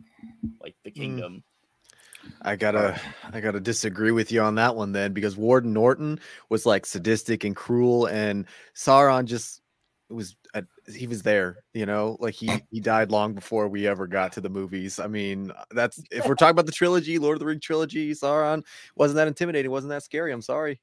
like 0.62 0.76
the 0.84 0.90
kingdom? 0.90 1.42
I 2.42 2.56
gotta, 2.56 3.00
I 3.32 3.40
gotta 3.40 3.60
disagree 3.60 4.10
with 4.10 4.32
you 4.32 4.40
on 4.42 4.54
that 4.56 4.76
one 4.76 4.92
then 4.92 5.12
because 5.12 5.36
Warden 5.36 5.72
Norton 5.72 6.20
was 6.48 6.66
like 6.66 6.86
sadistic 6.86 7.44
and 7.44 7.54
cruel, 7.56 8.06
and 8.06 8.46
Sauron 8.74 9.24
just 9.24 9.60
was, 10.08 10.36
uh, 10.54 10.62
he 10.92 11.06
was 11.06 11.22
there, 11.22 11.58
you 11.72 11.86
know, 11.86 12.16
like 12.20 12.34
he 12.34 12.50
he 12.70 12.80
died 12.80 13.10
long 13.10 13.34
before 13.34 13.68
we 13.68 13.86
ever 13.86 14.06
got 14.06 14.32
to 14.32 14.40
the 14.40 14.48
movies. 14.48 14.98
I 14.98 15.06
mean, 15.06 15.52
that's 15.70 16.02
if 16.10 16.26
we're 16.26 16.34
talking 16.34 16.52
about 16.52 16.66
the 16.66 16.72
trilogy, 16.72 17.18
Lord 17.18 17.36
of 17.36 17.40
the 17.40 17.46
Ring 17.46 17.60
trilogy, 17.60 18.12
Sauron 18.12 18.64
wasn't 18.96 19.16
that 19.16 19.28
intimidating, 19.28 19.70
wasn't 19.70 19.90
that 19.90 20.02
scary. 20.02 20.32
I'm 20.32 20.42
sorry. 20.42 20.80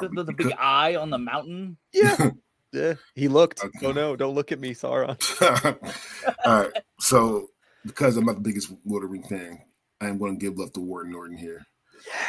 The, 0.00 0.08
the, 0.08 0.24
the 0.24 0.32
big 0.32 0.52
eye 0.58 0.96
on 0.96 1.10
the 1.10 1.18
mountain. 1.18 1.76
Yeah, 1.92 2.30
yeah, 2.72 2.94
he 3.14 3.28
looked. 3.28 3.62
Okay. 3.64 3.86
Oh 3.86 3.92
no, 3.92 4.16
don't 4.16 4.34
look 4.34 4.52
at 4.52 4.60
me, 4.60 4.74
Sauron. 4.74 5.16
All 6.44 6.62
right. 6.62 6.72
So 7.00 7.50
because 7.84 8.16
I'm 8.16 8.24
not 8.24 8.36
the 8.36 8.40
biggest 8.40 8.72
Lord 8.84 9.04
of 9.04 9.10
the 9.10 9.12
Ring 9.12 9.22
fan, 9.22 9.58
I'm 10.00 10.18
going 10.18 10.38
to 10.38 10.44
give 10.44 10.58
love 10.58 10.72
to 10.74 10.80
Warden 10.80 11.12
Norton 11.12 11.36
here. 11.36 11.66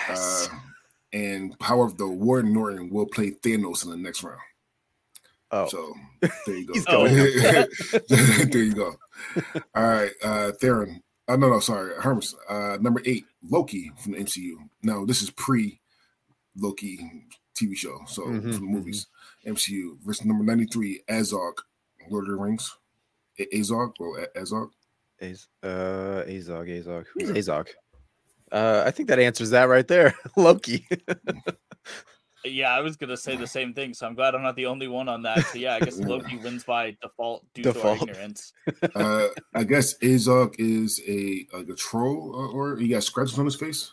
Yes. 0.08 0.50
Uh, 0.52 0.56
and 1.14 1.56
however, 1.62 1.94
the 1.98 2.08
Warden 2.08 2.54
Norton 2.54 2.90
will 2.90 3.06
play 3.08 3.32
Thanos 3.32 3.84
in 3.84 3.90
the 3.92 3.98
next 3.98 4.24
round. 4.24 4.40
oh, 5.52 5.68
So 5.68 5.94
there 6.46 6.56
you 6.58 6.66
go. 6.86 7.06
There 8.52 8.64
you 8.64 8.74
go. 8.74 8.96
All 9.76 9.84
right, 9.84 10.12
uh 10.24 10.52
Theron. 10.62 11.02
Oh 11.28 11.36
no, 11.36 11.50
no, 11.50 11.60
sorry, 11.60 11.94
Hermes. 12.02 12.34
Uh 12.50 12.78
number 12.82 13.02
eight, 13.06 13.26
Loki 13.50 13.92
from 14.02 14.14
the 14.14 14.20
MCU. 14.20 14.56
Now 14.84 15.06
this 15.06 15.22
is 15.22 15.30
pre 15.32 15.80
Loki 16.56 17.00
TV 17.56 17.76
show, 17.76 18.00
so 18.08 18.24
Mhm, 18.24 18.42
from 18.42 18.52
the 18.52 18.60
movies. 18.62 19.08
MCU 19.46 19.98
versus 20.06 20.26
number 20.26 20.44
93, 20.44 21.02
Azog, 21.10 21.54
Lord 22.10 22.26
of 22.26 22.32
the 22.32 22.36
Rings. 22.44 22.76
A- 23.40 23.48
Azog 23.58 23.94
or 24.00 24.20
A- 24.20 24.40
Azog? 24.40 24.70
Az- 25.22 25.48
uh, 25.64 26.24
Azog, 26.28 26.68
Azog. 26.70 27.06
Who's 27.16 27.30
Azog? 27.32 27.68
Uh, 28.52 28.84
I 28.86 28.92
think 28.92 29.10
that 29.10 29.20
answers 29.20 29.50
that 29.50 29.66
right 29.66 29.88
there. 29.88 30.16
Loki. 30.38 30.88
Yeah, 32.46 32.70
I 32.70 32.80
was 32.80 32.96
gonna 32.96 33.18
say 33.18 33.36
the 33.36 33.48
same 33.48 33.74
thing, 33.74 33.94
so 33.94 34.08
I'm 34.08 34.14
glad 34.16 34.34
I'm 34.34 34.44
not 34.44 34.56
the 34.56 34.68
only 34.68 34.88
one 34.88 35.10
on 35.10 35.22
that. 35.24 35.46
So 35.48 35.58
yeah, 35.58 35.76
I 35.76 35.80
guess 35.82 35.98
Loki 36.00 36.38
wins 36.38 36.64
by 36.64 36.96
default 37.02 37.44
due 37.54 37.64
to 37.64 37.74
Default. 37.74 38.02
our 38.04 38.08
ignorance. 38.10 38.54
uh, 38.96 39.28
I 39.54 39.64
guess 39.66 39.98
Azog 39.98 40.56
is 40.60 41.02
a 41.08 41.46
like 41.52 41.68
a 41.68 41.74
troll, 41.76 42.32
or, 42.34 42.48
or 42.74 42.78
he 42.78 42.88
got 42.88 43.04
scratches 43.04 43.38
on 43.38 43.46
his 43.46 43.56
face. 43.56 43.92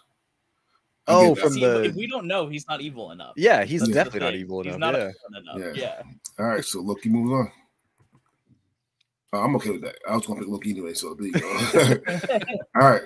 I 1.08 1.12
Oh, 1.14 1.34
from. 1.34 1.52
See, 1.54 1.60
the- 1.60 1.84
if 1.84 1.96
we 1.96 2.06
don't 2.06 2.26
know, 2.26 2.46
he's 2.46 2.68
not 2.68 2.80
evil 2.80 3.10
enough. 3.10 3.32
Yeah, 3.36 3.64
he's 3.64 3.80
That's 3.80 3.92
definitely 3.92 4.20
not 4.20 4.30
thing. 4.32 4.40
evil 4.40 4.62
He's 4.62 4.74
enough. 4.74 4.92
not 4.92 5.00
yeah. 5.00 5.10
evil 5.10 5.60
enough. 5.64 5.76
Yeah. 5.76 5.82
Yeah. 5.82 6.02
All 6.38 6.46
right, 6.46 6.64
so 6.64 6.80
Loki 6.80 7.08
moves 7.08 7.32
on. 7.32 7.50
Uh, 9.34 9.40
I'm 9.42 9.56
okay 9.56 9.70
with 9.70 9.82
that. 9.82 9.96
I 10.08 10.14
was 10.14 10.26
gonna 10.26 10.40
pick 10.40 10.48
Loki 10.48 10.70
anyway, 10.70 10.94
so 10.94 11.14
there 11.14 11.26
you 11.26 11.32
go. 11.32 11.48
All 12.80 12.90
right, 12.90 13.02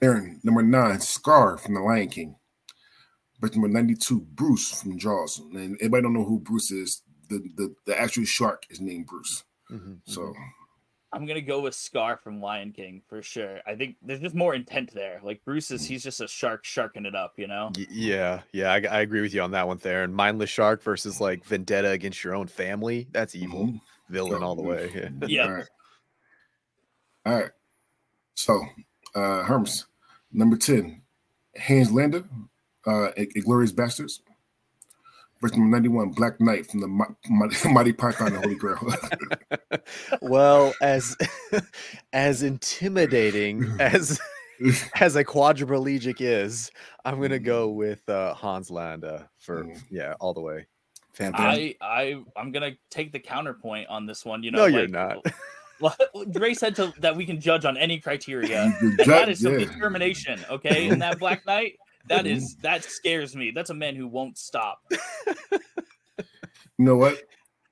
Theron, 0.00 0.40
number 0.42 0.62
nine, 0.62 1.00
Scar 1.00 1.56
from 1.58 1.74
The 1.74 1.80
Lion 1.80 2.08
King. 2.08 2.36
But 3.40 3.52
number 3.54 3.68
ninety-two, 3.68 4.20
Bruce 4.34 4.80
from 4.80 4.98
Jaws. 4.98 5.38
And 5.52 5.76
everybody 5.76 6.02
don't 6.02 6.14
know 6.14 6.24
who 6.24 6.38
Bruce 6.40 6.70
is. 6.70 7.02
The 7.28 7.38
the, 7.56 7.74
the 7.86 8.00
actual 8.00 8.24
shark 8.24 8.64
is 8.70 8.80
named 8.80 9.06
Bruce. 9.06 9.44
Mhm, 9.70 9.98
So 10.06 10.20
mhm. 10.22 10.34
I'm 11.12 11.26
gonna 11.26 11.42
go 11.42 11.60
with 11.60 11.74
Scar 11.74 12.16
from 12.16 12.40
Lion 12.40 12.72
King 12.72 13.02
for 13.08 13.20
sure. 13.22 13.60
I 13.66 13.74
think 13.74 13.96
there's 14.00 14.20
just 14.20 14.34
more 14.34 14.54
intent 14.54 14.92
there. 14.94 15.20
Like 15.22 15.44
Bruce 15.44 15.68
Mm. 15.68 15.74
is, 15.74 15.86
he's 15.86 16.02
just 16.02 16.20
a 16.22 16.28
shark 16.28 16.64
sharking 16.64 17.04
it 17.04 17.14
up, 17.14 17.34
you 17.36 17.46
know. 17.46 17.72
Yeah, 17.90 18.42
yeah, 18.52 18.72
I, 18.72 18.76
I 18.90 19.00
agree 19.00 19.20
with 19.20 19.34
you 19.34 19.42
on 19.42 19.50
that 19.50 19.66
one 19.66 19.78
there. 19.82 20.02
And 20.04 20.14
mindless 20.14 20.50
shark 20.50 20.82
versus 20.82 21.20
like 21.20 21.44
vendetta 21.44 21.90
against 21.90 22.22
your 22.24 22.34
own 22.34 22.46
family. 22.46 23.08
That's 23.12 23.34
evil. 23.34 23.66
mhm. 23.66 23.80
Villain 24.08 24.42
all 24.42 24.54
the 24.56 24.62
way. 24.62 24.90
Yeah. 24.94 25.08
Yeah. 25.28 25.42
All 25.44 25.52
right. 25.52 25.66
All 27.26 27.34
right. 27.34 27.50
So, 28.34 28.60
uh 29.14 29.42
Hermes, 29.44 29.86
number 30.32 30.56
10, 30.56 31.02
Hans 31.58 31.90
Landa, 31.90 32.24
uh 32.86 33.08
Glorious 33.44 33.72
Bastards. 33.72 34.20
Verse 35.42 35.52
number 35.52 35.76
91, 35.76 36.12
Black 36.12 36.40
Knight 36.40 36.70
from 36.70 36.80
the 36.80 36.88
Mi- 36.88 37.04
Mi- 37.28 37.48
Mighty 37.72 37.92
Python 37.92 38.28
and 38.28 38.36
Holy 38.38 38.54
Grail. 38.54 38.78
well, 40.22 40.72
as 40.80 41.14
as 42.14 42.42
intimidating 42.42 43.64
as 43.78 44.18
as 44.98 45.14
a 45.16 45.22
quadriplegic 45.24 46.16
is, 46.20 46.70
I'm 47.04 47.20
gonna 47.20 47.38
go 47.38 47.68
with 47.68 48.08
uh, 48.08 48.32
Hans 48.34 48.70
Landa 48.70 49.28
for 49.38 49.64
Mm. 49.64 49.82
yeah, 49.90 50.14
all 50.20 50.32
the 50.32 50.40
way. 50.40 50.66
Fantastic. 51.16 51.78
I 51.80 52.00
I 52.14 52.22
I'm 52.36 52.52
gonna 52.52 52.72
take 52.90 53.10
the 53.10 53.18
counterpoint 53.18 53.88
on 53.88 54.04
this 54.04 54.24
one. 54.24 54.42
You 54.42 54.50
know, 54.50 54.58
No, 54.60 54.66
you're 54.66 54.88
not. 54.88 55.24
Well, 55.78 55.94
Dre 56.30 56.54
said 56.54 56.74
to, 56.76 56.90
that 57.00 57.14
we 57.14 57.26
can 57.26 57.38
judge 57.38 57.66
on 57.66 57.76
any 57.76 58.00
criteria, 58.00 58.74
You 58.80 58.88
and 58.88 58.98
that 58.98 59.04
judge, 59.06 59.28
is 59.28 59.40
some 59.40 59.52
yeah. 59.58 59.66
determination. 59.66 60.40
Okay, 60.48 60.88
and 60.88 61.02
that 61.02 61.18
Black 61.18 61.44
Knight, 61.44 61.74
that 62.08 62.24
Mhm. 62.24 62.42
that 62.62 62.82
scares 62.82 63.36
me. 63.36 63.50
That's 63.50 63.68
a 63.68 63.74
man 63.74 63.94
who 63.94 64.08
won't 64.08 64.38
stop. 64.38 64.80
You 66.78 66.84
know 66.84 66.96
what? 66.96 67.22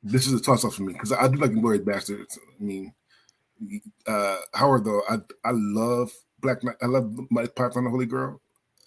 This 0.02 0.26
is 0.26 0.32
a 0.32 0.40
toss 0.40 0.64
up 0.64 0.72
for 0.74 0.82
me 0.82 0.92
because 0.94 1.12
I 1.12 1.28
do 1.28 1.38
like 1.38 1.52
Glorious 1.52 1.84
Bastards. 1.84 2.38
I 2.38 2.62
mean, 2.62 2.92
uh 4.06 4.36
Howard 4.54 4.84
though, 4.84 5.02
I 5.08 5.16
I 5.44 5.50
love 5.52 6.10
Black 6.40 6.62
Knight. 6.64 6.76
I 6.82 6.86
love 6.86 7.10
Mighty 7.30 7.48
Python 7.48 7.84
the 7.84 7.90
Holy 7.90 8.06
Grail. 8.06 8.40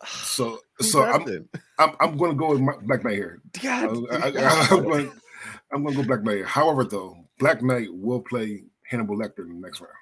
So 0.05 0.59
Who 0.77 0.83
so 0.83 1.03
I'm. 1.03 1.47
I'm 1.79 1.95
I'm 1.99 2.17
going 2.17 2.31
to 2.31 2.37
go 2.37 2.49
with 2.51 2.61
my, 2.61 2.73
Black 2.83 3.03
Knight 3.03 3.15
here. 3.15 3.41
God, 3.61 4.05
I, 4.11 4.27
am 4.27 4.83
going, 4.83 5.11
I'm 5.71 5.83
going 5.83 5.95
to 5.95 6.01
go 6.01 6.07
Black 6.07 6.23
Knight. 6.23 6.45
However, 6.45 6.83
though, 6.83 7.17
Black 7.39 7.61
Knight 7.61 7.87
will 7.91 8.21
play 8.21 8.63
Hannibal 8.83 9.17
Lecter 9.17 9.39
in 9.39 9.49
the 9.49 9.67
next 9.67 9.81
round. 9.81 9.93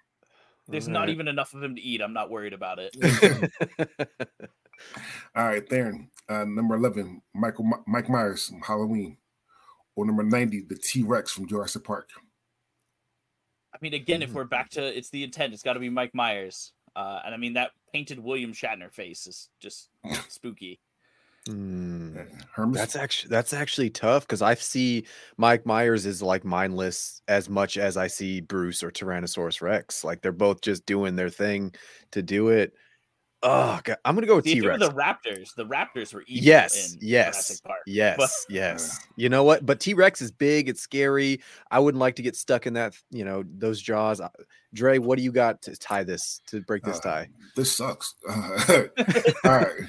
There's 0.67 0.87
All 0.87 0.93
not 0.93 0.99
right. 1.01 1.09
even 1.09 1.27
enough 1.27 1.53
of 1.53 1.61
him 1.63 1.75
to 1.75 1.81
eat. 1.81 2.01
I'm 2.01 2.13
not 2.13 2.29
worried 2.29 2.53
about 2.53 2.79
it. 2.79 2.95
All 5.35 5.45
right, 5.45 5.67
Theron. 5.69 6.09
Uh, 6.27 6.43
number 6.45 6.75
11, 6.75 7.21
Michael 7.33 7.69
Mike 7.85 8.09
Myers 8.09 8.47
from 8.49 8.61
Halloween. 8.61 9.17
Or 9.95 10.05
number 10.05 10.23
90, 10.23 10.61
the 10.61 10.75
T 10.75 11.03
Rex 11.03 11.31
from 11.31 11.47
Jurassic 11.47 11.83
Park. 11.83 12.09
I 13.73 13.77
mean, 13.81 13.93
again, 13.93 14.21
if 14.21 14.31
Mhm. 14.31 14.33
we're 14.33 14.43
back 14.45 14.69
to 14.71 14.97
it's 14.97 15.09
the 15.09 15.23
intent, 15.23 15.53
it's 15.53 15.63
got 15.63 15.73
to 15.73 15.79
be 15.79 15.89
Mike 15.89 16.13
Myers. 16.15 16.73
Uh, 16.95 17.21
and 17.25 17.33
I 17.33 17.37
mean 17.37 17.53
that 17.53 17.71
painted 17.95 18.19
William 18.19 18.51
Shatner 18.51 18.91
face 18.91 19.25
is 19.25 19.47
just 19.61 19.87
spooky. 20.27 20.81
Uh, 21.47 22.65
That's 22.73 22.97
actually 22.97 23.29
that's 23.29 23.53
actually 23.53 23.89
tough 23.89 24.27
because 24.27 24.41
I 24.41 24.55
see 24.55 25.05
Mike 25.37 25.65
Myers 25.65 26.05
is 26.05 26.21
like 26.21 26.43
mindless 26.43 27.21
as 27.29 27.47
much 27.47 27.77
as 27.77 27.95
I 27.95 28.07
see 28.07 28.41
Bruce 28.41 28.83
or 28.83 28.91
Tyrannosaurus 28.91 29.61
Rex. 29.61 30.03
Like 30.03 30.21
they're 30.21 30.33
both 30.33 30.59
just 30.59 30.85
doing 30.85 31.15
their 31.15 31.29
thing 31.29 31.73
to 32.11 32.21
do 32.21 32.49
it. 32.49 32.73
Oh, 33.47 33.79
God. 33.83 33.97
I'm 34.03 34.15
gonna 34.15 34.25
go 34.27 34.37
with 34.37 34.45
See, 34.45 34.53
if 34.53 34.55
T 34.55 34.59
it 34.59 34.63
were 34.63 34.69
Rex. 34.77 34.87
the 34.87 34.93
Raptors, 34.93 35.55
the 35.55 35.65
Raptors 35.65 36.13
were 36.13 36.23
evil 36.27 36.43
Yes, 36.45 36.93
in 36.93 36.99
yes, 37.01 37.33
Jurassic 37.35 37.63
Park. 37.63 37.79
yes, 37.85 38.45
yes. 38.49 38.99
You 39.15 39.29
know 39.29 39.43
what? 39.43 39.65
But 39.65 39.79
T 39.79 39.93
Rex 39.93 40.21
is 40.21 40.31
big. 40.31 40.67
It's 40.67 40.81
scary. 40.81 41.41
I 41.69 41.79
wouldn't 41.79 41.99
like 41.99 42.15
to 42.15 42.23
get 42.23 42.35
stuck 42.35 42.65
in 42.65 42.73
that. 42.73 42.95
You 43.11 43.23
know 43.23 43.43
those 43.47 43.79
jaws. 43.81 44.19
Uh, 44.19 44.29
Dre, 44.73 44.97
what 44.97 45.17
do 45.17 45.23
you 45.23 45.31
got 45.31 45.61
to 45.63 45.75
tie 45.77 46.03
this 46.03 46.41
to 46.47 46.61
break 46.61 46.83
this 46.83 46.97
Uh, 46.97 47.01
tie? 47.01 47.29
This 47.55 47.75
sucks. 47.77 48.15
Uh, 48.27 48.83
all 49.45 49.51
right. 49.51 49.81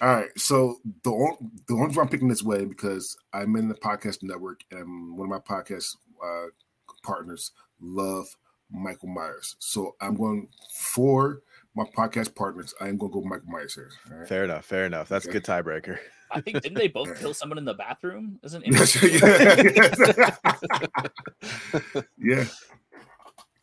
All 0.00 0.08
right. 0.08 0.28
So 0.38 0.76
the 1.04 1.10
on- 1.10 1.50
the 1.68 1.74
only 1.74 1.88
reason 1.88 2.02
I'm 2.02 2.08
picking 2.08 2.28
this 2.28 2.42
way 2.42 2.64
because 2.64 3.16
I'm 3.32 3.56
in 3.56 3.68
the 3.68 3.74
podcast 3.74 4.22
network 4.22 4.60
and 4.70 5.18
one 5.18 5.30
of 5.30 5.30
my 5.30 5.56
podcast 5.56 5.96
uh, 6.24 6.46
partners 7.02 7.50
love 7.80 8.26
Michael 8.70 9.08
Myers. 9.08 9.54
So 9.58 9.96
I'm 10.00 10.16
going 10.16 10.48
for 10.72 11.40
my 11.76 11.84
podcast 11.84 12.34
partners. 12.34 12.74
I'm 12.80 12.96
going 12.96 13.10
to 13.10 13.14
go 13.14 13.18
with 13.20 13.28
Michael 13.28 13.48
Myers 13.48 13.74
here. 13.74 13.90
All 14.10 14.18
right. 14.18 14.28
Fair 14.28 14.44
enough. 14.44 14.64
Fair 14.64 14.86
enough. 14.86 15.08
That's 15.08 15.26
a 15.26 15.30
good 15.30 15.44
tiebreaker. 15.44 15.98
I 16.32 16.40
think 16.40 16.60
didn't 16.62 16.78
they 16.78 16.88
both 16.88 17.20
kill 17.20 17.34
someone 17.34 17.58
in 17.58 17.64
the 17.64 17.74
bathroom? 17.74 18.40
Isn't 18.44 18.64
it? 18.66 18.72
Yeah. 21.94 22.02
yeah. 22.18 22.44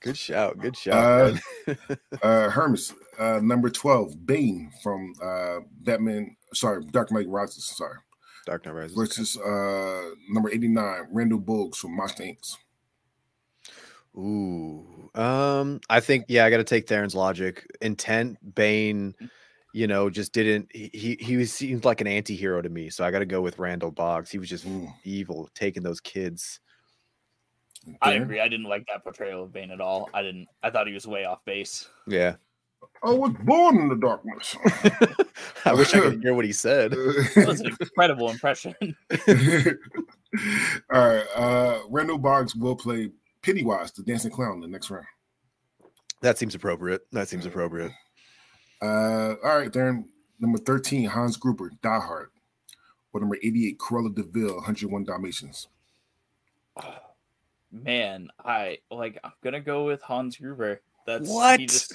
Good 0.01 0.17
shout. 0.17 0.60
Good 0.60 0.77
shout. 0.77 1.39
Uh. 1.67 1.74
Uh, 2.22 2.50
Hermes, 2.50 2.93
uh, 3.20 3.39
number 3.41 3.70
12, 3.70 4.25
Bane 4.25 4.72
from 4.82 5.13
uh, 5.22 5.60
Batman, 5.82 6.38
sorry, 6.53 6.86
Dark 6.91 7.12
Knight 7.12 7.27
Rises, 7.27 7.65
sorry, 7.65 7.98
Dark 8.46 8.65
Knight 8.65 8.75
Rises. 8.75 8.96
versus 8.96 9.38
uh, 9.38 10.10
number 10.29 10.50
89, 10.50 11.08
Randall 11.12 11.39
Boggs 11.39 11.79
from 11.79 11.98
Monster 11.98 12.24
Inc. 12.24 12.55
Ooh. 14.15 15.10
Um, 15.15 15.79
I 15.89 16.00
think 16.00 16.25
yeah, 16.27 16.46
I 16.46 16.50
gotta 16.50 16.63
take 16.63 16.88
Theron's 16.88 17.15
logic. 17.15 17.65
Intent, 17.82 18.38
Bane, 18.55 19.13
you 19.74 19.88
know, 19.88 20.10
just 20.10 20.34
didn't 20.34 20.70
he 20.72 20.89
he, 20.93 21.17
he 21.20 21.46
seemed 21.46 21.86
like 21.86 22.01
an 22.01 22.08
anti-hero 22.08 22.62
to 22.62 22.70
me. 22.70 22.89
So 22.89 23.03
I 23.03 23.12
gotta 23.12 23.25
go 23.25 23.41
with 23.41 23.60
Randall 23.60 23.91
Boggs. 23.91 24.29
He 24.29 24.39
was 24.39 24.50
just 24.50 24.65
Ooh. 24.65 24.88
evil, 25.03 25.50
taking 25.55 25.84
those 25.84 26.00
kids. 26.00 26.60
I 28.01 28.13
agree. 28.13 28.39
I 28.39 28.48
didn't 28.48 28.67
like 28.67 28.86
that 28.88 29.03
portrayal 29.03 29.43
of 29.43 29.51
Bane 29.51 29.72
at 29.72 29.82
all. 29.82 30.10
I 30.13 30.22
didn't. 30.22 30.48
I 30.63 30.70
thought 30.70 30.88
he 30.88 30.93
was 30.93 31.05
way 31.05 31.25
off 31.25 31.43
base. 31.46 31.89
Yeah. 32.08 32.36
I 33.03 33.12
was 33.12 33.34
born 33.43 33.77
in 33.77 33.89
the 33.89 33.96
darkness. 33.96 34.55
I 35.65 35.74
wish 35.74 35.93
I 35.93 36.00
could 36.00 36.22
hear 36.22 36.34
what 36.34 36.46
he 36.46 36.53
said. 36.53 36.91
That 37.36 37.48
was 37.48 37.62
an 37.62 37.75
incredible 37.79 38.29
impression. 38.29 38.74
All 40.91 41.08
right, 41.08 41.25
uh, 41.36 41.79
Randall 41.89 42.17
Boggs 42.17 42.55
will 42.55 42.75
play 42.75 43.10
Pennywise, 43.44 43.92
the 43.92 44.04
dancing 44.04 44.32
clown, 44.32 44.56
in 44.56 44.62
the 44.62 44.68
next 44.68 44.90
round. 44.90 45.06
That 46.22 46.38
seems 46.38 46.56
appropriate. 46.56 47.02
That 47.12 47.28
seems 47.28 47.46
appropriate. 47.46 47.92
Uh, 48.82 49.36
all 49.44 49.58
right, 49.58 49.72
Theron. 49.72 50.10
Number 50.40 50.58
13, 50.58 51.06
Hans 51.06 51.38
Gruber, 51.38 51.72
Die 51.82 52.00
Hard. 52.00 52.30
Or 53.14 53.20
number 53.20 53.36
88, 53.36 53.78
Cruella 53.78 54.14
de 54.14 54.24
Vil, 54.24 54.56
101 54.56 55.04
Dalmatians. 55.04 55.68
Man, 57.72 58.30
I 58.44 58.80
like. 58.92 59.20
I'm 59.24 59.32
gonna 59.44 59.60
go 59.60 59.86
with 59.86 60.02
Hans 60.02 60.38
Gruber. 60.38 60.82
That's 61.06 61.28
What? 61.28 61.60
He 61.60 61.66
just, 61.66 61.94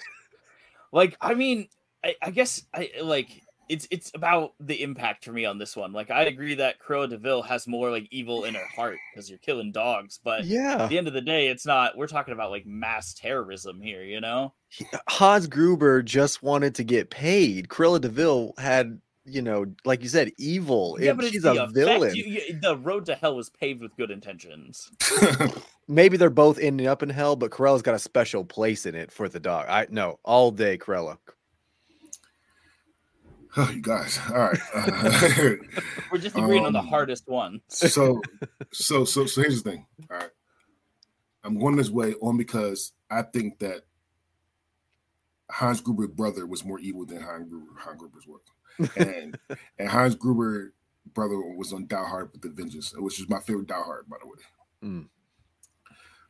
like, 0.92 1.16
I 1.20 1.34
mean, 1.34 1.68
I, 2.04 2.16
I 2.20 2.30
guess 2.30 2.64
I 2.74 2.90
like. 3.02 3.42
It's 3.68 3.86
it's 3.90 4.10
about 4.14 4.54
the 4.60 4.82
impact 4.82 5.24
for 5.24 5.32
me 5.32 5.44
on 5.44 5.58
this 5.58 5.76
one. 5.76 5.92
Like, 5.92 6.10
I 6.10 6.22
agree 6.24 6.54
that 6.54 6.76
Cruella 6.80 7.10
de 7.10 7.18
Vil 7.18 7.42
has 7.42 7.66
more 7.66 7.90
like 7.90 8.08
evil 8.10 8.44
in 8.44 8.54
her 8.54 8.66
heart 8.74 8.96
because 9.12 9.28
you're 9.28 9.38
killing 9.38 9.72
dogs, 9.72 10.18
but 10.22 10.44
yeah, 10.44 10.84
at 10.84 10.88
the 10.88 10.96
end 10.98 11.06
of 11.08 11.14
the 11.14 11.20
day, 11.20 11.48
it's 11.48 11.66
not. 11.66 11.96
We're 11.96 12.06
talking 12.06 12.32
about 12.32 12.50
like 12.50 12.64
mass 12.66 13.12
terrorism 13.14 13.80
here. 13.80 14.02
You 14.02 14.20
know. 14.20 14.54
Hans 15.08 15.46
Gruber 15.46 16.02
just 16.02 16.42
wanted 16.42 16.74
to 16.76 16.84
get 16.84 17.10
paid. 17.10 17.68
Cruella 17.68 18.00
de 18.00 18.08
Vil 18.08 18.52
had, 18.58 19.00
you 19.24 19.42
know, 19.42 19.66
like 19.84 20.02
you 20.02 20.08
said, 20.08 20.30
evil. 20.38 20.96
Yeah, 21.00 21.10
and 21.10 21.18
but 21.18 21.24
it's 21.26 21.32
she's 21.34 21.42
the 21.42 21.52
a 21.52 21.64
effect. 21.64 21.72
villain. 21.74 22.14
You- 22.16 22.24
you- 22.24 22.60
the 22.60 22.76
road 22.76 23.06
to 23.06 23.14
hell 23.14 23.36
was 23.36 23.50
paved 23.50 23.82
with 23.82 23.96
good 23.96 24.10
intentions. 24.10 24.90
Maybe 25.88 26.16
they're 26.18 26.28
both 26.30 26.58
ending 26.58 26.86
up 26.86 27.02
in 27.02 27.08
hell, 27.08 27.34
but 27.36 27.50
Cruella's 27.50 27.80
got 27.82 27.94
a 27.94 27.98
special 27.98 28.44
place 28.44 28.84
in 28.84 28.94
it 28.94 29.10
for 29.10 29.28
the 29.28 29.40
dog. 29.40 29.66
I 29.68 29.86
no, 29.90 30.18
all 30.22 30.50
day 30.50 30.76
Cruella. 30.76 31.16
Oh, 33.56 33.70
you 33.70 33.80
guys. 33.82 34.18
All 34.30 34.38
right. 34.38 34.58
Uh, 34.74 35.56
We're 36.12 36.18
just 36.18 36.36
agreeing 36.36 36.64
on 36.66 36.72
the 36.72 36.78
Um, 36.80 36.86
hardest 36.86 37.26
one. 37.28 37.60
so, 37.68 38.20
so, 38.72 39.04
so, 39.04 39.26
so 39.26 39.40
here's 39.42 39.62
the 39.62 39.70
thing. 39.70 39.86
All 40.10 40.16
right. 40.18 40.30
I'm 41.44 41.58
going 41.58 41.76
this 41.76 41.90
way 41.90 42.14
on 42.14 42.36
because 42.36 42.92
I 43.10 43.22
think 43.22 43.58
that 43.60 43.82
Hans 45.50 45.80
Gruber's 45.80 46.08
brother 46.08 46.46
was 46.46 46.64
more 46.64 46.78
evil 46.78 47.06
than 47.06 47.20
Hans 47.20 47.48
Gruber, 47.48 47.72
Hans 47.78 47.98
Gruber's 47.98 48.26
was. 48.26 48.40
And 48.96 49.38
and 49.78 49.88
Hans 49.88 50.14
Gruber 50.14 50.72
brother 51.14 51.38
was 51.40 51.72
on 51.72 51.86
Die 51.86 51.96
Hard 52.08 52.30
with 52.32 52.42
the 52.42 52.50
Vengeance, 52.50 52.92
which 52.96 53.20
is 53.20 53.28
my 53.28 53.40
favorite 53.40 53.66
Die 53.68 53.74
Hard, 53.74 54.08
by 54.08 54.16
the 54.20 54.26
way. 54.28 54.34
Mm. 54.84 55.08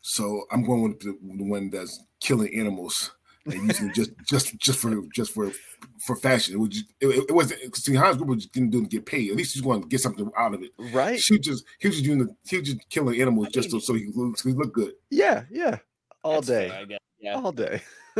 So 0.01 0.45
I'm 0.53 0.65
going 0.65 0.83
with 0.83 1.01
the, 1.01 1.19
the 1.37 1.45
one 1.45 1.71
that's 1.71 2.01
killing 2.21 2.55
animals 2.59 3.13
and 3.49 3.67
using 3.67 3.89
it 3.89 3.95
just 3.95 4.11
just 4.25 4.59
just 4.59 4.79
for 4.79 5.03
just 5.13 5.33
for 5.33 5.51
for 5.99 6.17
fashion. 6.17 6.55
It 6.55 6.59
was 6.59 6.69
just, 6.71 6.87
it, 7.01 7.07
it 7.29 7.35
wasn't 7.35 7.77
see 7.77 7.95
Hans 7.95 8.17
Gruber 8.17 8.37
just 8.37 8.53
didn't 8.53 8.71
do 8.71 8.79
it 8.79 8.83
to 8.83 8.89
get 8.89 9.07
paid. 9.07 9.31
At 9.31 9.37
least 9.37 9.55
he's 9.55 9.63
going 9.63 9.83
to 9.83 9.89
get 9.89 10.01
something 10.01 10.31
out 10.37 10.55
of 10.55 10.63
it. 10.63 10.73
Right? 10.93 11.19
She 11.21 11.39
just 11.39 11.65
he 11.79 11.89
was 11.89 11.97
just 11.97 12.07
doing 12.07 12.19
the 12.19 12.35
he 12.49 12.59
was 12.59 12.69
just 12.69 12.89
killing 12.89 13.21
animals 13.21 13.49
just 13.49 13.71
so, 13.71 13.79
so 13.79 13.95
he 13.95 14.07
looks 14.15 14.43
he 14.43 14.53
look 14.53 14.73
good. 14.73 14.93
Yeah, 15.11 15.45
yeah. 15.51 15.79
All 16.23 16.35
That's 16.35 16.49
day. 16.49 16.69
fair, 16.69 16.79
I 16.79 16.85
guess. 16.85 16.99
Yeah. 17.21 17.35
All 17.35 17.53
day. 17.53 17.83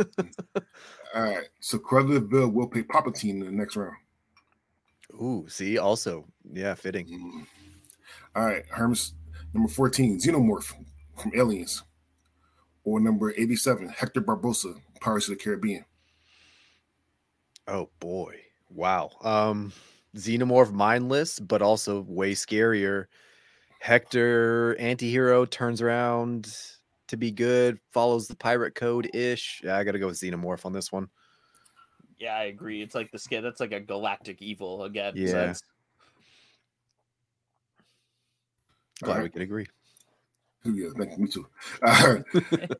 All 1.15 1.23
right, 1.23 1.47
so 1.59 1.79
Cruella 1.79 2.27
Bill 2.27 2.49
will 2.49 2.67
pay 2.67 2.83
Palpatine 2.83 3.31
in 3.31 3.39
the 3.39 3.51
next 3.51 3.75
round. 3.75 3.95
Ooh, 5.15 5.45
see, 5.49 5.77
also, 5.77 6.25
yeah, 6.53 6.75
fitting. 6.75 7.07
Mm. 7.07 7.47
All 8.35 8.45
right, 8.45 8.63
Hermes 8.69 9.13
number 9.53 9.69
14, 9.69 10.19
Xenomorph 10.19 10.73
from 11.17 11.31
Aliens. 11.35 11.83
Or 12.83 12.99
number 12.99 13.31
87, 13.31 13.89
Hector 13.89 14.21
Barbossa, 14.21 14.79
Pirates 14.99 15.27
of 15.27 15.37
the 15.37 15.43
Caribbean. 15.43 15.85
Oh 17.67 17.89
boy. 17.99 18.35
Wow. 18.73 19.11
Um 19.21 19.71
Xenomorph 20.15 20.71
mindless, 20.71 21.39
but 21.39 21.61
also 21.61 22.01
way 22.07 22.33
scarier. 22.33 23.05
Hector 23.79 24.75
anti-hero 24.79 25.45
turns 25.45 25.81
around 25.81 26.53
to 27.07 27.15
be 27.17 27.31
good, 27.31 27.79
follows 27.91 28.27
the 28.27 28.35
pirate 28.35 28.75
code 28.75 29.09
ish. 29.13 29.61
Yeah, 29.63 29.77
I 29.77 29.83
gotta 29.83 29.99
go 29.99 30.07
with 30.07 30.19
Xenomorph 30.19 30.65
on 30.65 30.73
this 30.73 30.91
one. 30.91 31.09
Yeah, 32.17 32.35
I 32.35 32.43
agree. 32.45 32.81
It's 32.81 32.95
like 32.95 33.11
the 33.11 33.19
skin. 33.19 33.43
That's 33.43 33.59
like 33.61 33.71
a 33.71 33.79
galactic 33.79 34.41
evil 34.41 34.83
again. 34.83 35.13
so 35.13 35.19
Yeah. 35.21 35.27
it's- 35.43 35.61
Glad 39.01 39.13
we 39.13 39.17
Alright. 39.19 39.33
could 39.33 39.41
agree. 39.43 39.65
Yeah, 40.65 40.89
thank 40.97 41.11
you. 41.17 41.23
Me 41.23 41.29
too. 41.29 41.47
All 41.87 42.13
right. 42.15 42.23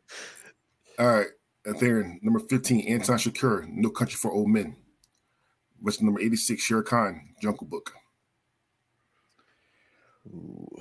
All 0.99 1.07
right. 1.07 1.27
And 1.69 1.79
then 1.79 2.19
number 2.23 2.39
15, 2.39 2.87
Anton 2.87 3.17
Chigurh, 3.19 3.69
No 3.69 3.91
Country 3.91 4.15
for 4.15 4.31
Old 4.31 4.49
Men. 4.49 4.75
What's 5.79 6.01
number 6.01 6.19
86, 6.19 6.63
Shere 6.63 6.81
Khan, 6.81 7.35
Jungle 7.43 7.67
Book. 7.67 7.93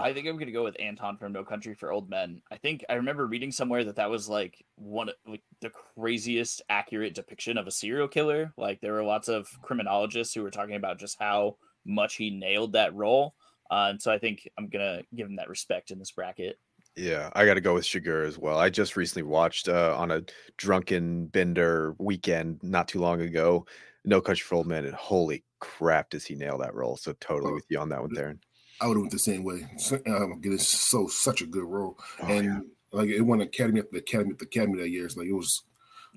I 0.01 0.15
think 0.15 0.27
I'm 0.27 0.39
gonna 0.39 0.51
go 0.51 0.65
with 0.65 0.81
Anton 0.81 1.19
from 1.19 1.33
No 1.33 1.45
Country 1.45 1.75
for 1.75 1.93
Old 1.93 2.09
Men. 2.09 2.41
I 2.51 2.57
think 2.57 2.87
I 2.89 2.95
remember 2.95 3.27
reading 3.27 3.53
somewhere 3.53 3.85
that 3.85 3.97
that 3.97 4.09
was 4.09 4.31
like 4.31 4.65
one 4.77 5.11
of 5.11 5.15
like 5.27 5.43
the 5.61 5.71
craziest 5.71 6.63
accurate 6.71 7.15
depiction 7.15 7.59
of 7.59 7.67
a 7.67 7.71
serial 7.71 8.09
killer. 8.09 8.55
Like 8.57 8.81
there 8.81 8.95
were 8.95 9.05
lots 9.05 9.29
of 9.29 9.47
criminologists 9.61 10.35
who 10.35 10.43
were 10.43 10.51
talking 10.51 10.77
about 10.77 10.99
just 10.99 11.19
how 11.21 11.59
much 11.85 12.17
he 12.17 12.31
nailed 12.31 12.73
that 12.73 12.95
role. 12.95 13.35
Uh, 13.71 13.89
and 13.91 14.01
so 14.01 14.11
I 14.11 14.19
think 14.19 14.49
I'm 14.57 14.69
gonna 14.69 15.03
give 15.15 15.29
him 15.29 15.37
that 15.37 15.51
respect 15.51 15.91
in 15.91 15.99
this 15.99 16.13
bracket. 16.13 16.59
Yeah, 16.99 17.31
I 17.35 17.47
got 17.47 17.55
to 17.55 17.61
go 17.61 17.75
with 17.75 17.85
Chigurh 17.85 18.27
as 18.27 18.39
well. 18.39 18.59
I 18.59 18.71
just 18.71 18.97
recently 18.97 19.23
watched 19.23 19.69
uh, 19.69 19.95
on 19.97 20.11
a 20.11 20.23
drunken 20.57 21.27
bender 21.27 21.95
weekend 21.99 22.59
not 22.63 22.89
too 22.89 22.99
long 23.01 23.21
ago, 23.21 23.67
No 24.05 24.21
Country 24.21 24.43
for 24.45 24.57
Old 24.57 24.67
Men, 24.67 24.85
and 24.85 24.95
holy 24.95 25.45
crap, 25.61 26.11
does 26.11 26.25
he 26.27 26.35
nail 26.35 26.59
that 26.59 26.75
role? 26.75 26.97
So 26.97 27.15
totally 27.21 27.53
Oh, 27.53 27.55
with 27.55 27.67
you 27.69 27.79
on 27.79 27.89
that 27.91 28.01
one, 28.01 28.11
Theron. 28.11 28.41
I 28.81 28.87
would 28.87 28.97
have 28.97 29.03
went 29.03 29.13
the 29.13 29.19
same 29.19 29.45
way. 29.45 29.67
Um, 30.07 30.41
it's 30.43 30.69
so 30.69 31.07
such 31.07 31.41
a 31.43 31.47
good 31.47 31.65
role. 31.65 31.99
Oh, 32.23 32.27
and 32.27 32.45
yeah. 32.45 32.61
like 32.93 33.09
it 33.09 33.21
won 33.21 33.41
Academy 33.43 33.81
after 33.81 33.97
Academy 33.99 34.33
after 34.33 34.45
Academy 34.45 34.79
that 34.81 34.91
year. 34.91 35.05
It's 35.07 35.17
like 35.17 35.29
it 35.29 35.33
was 35.33 35.63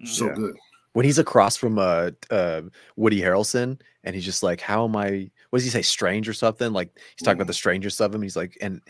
Mm. 0.01 0.07
so 0.07 0.27
Yeah. 0.27 0.33
good. 0.35 0.55
when 0.93 1.05
he's 1.05 1.19
across 1.19 1.57
from 1.57 1.77
uh, 1.79 2.11
uh 2.29 2.61
Woody 2.95 3.21
Harrelson 3.21 3.79
and 4.03 4.15
he's 4.15 4.25
just 4.25 4.41
like, 4.41 4.61
How 4.61 4.85
am 4.85 4.95
I 4.95 5.29
what 5.49 5.59
does 5.59 5.63
he 5.65 5.69
say, 5.69 5.81
strange 5.81 6.29
or 6.29 6.33
something? 6.33 6.71
Like 6.71 6.89
he's 7.17 7.25
talking 7.25 7.37
about 7.39 7.47
the 7.47 7.53
strangeness 7.53 7.99
of 7.99 8.13
him. 8.15 8.21
He's 8.21 8.37
like, 8.37 8.57
and 8.61 8.81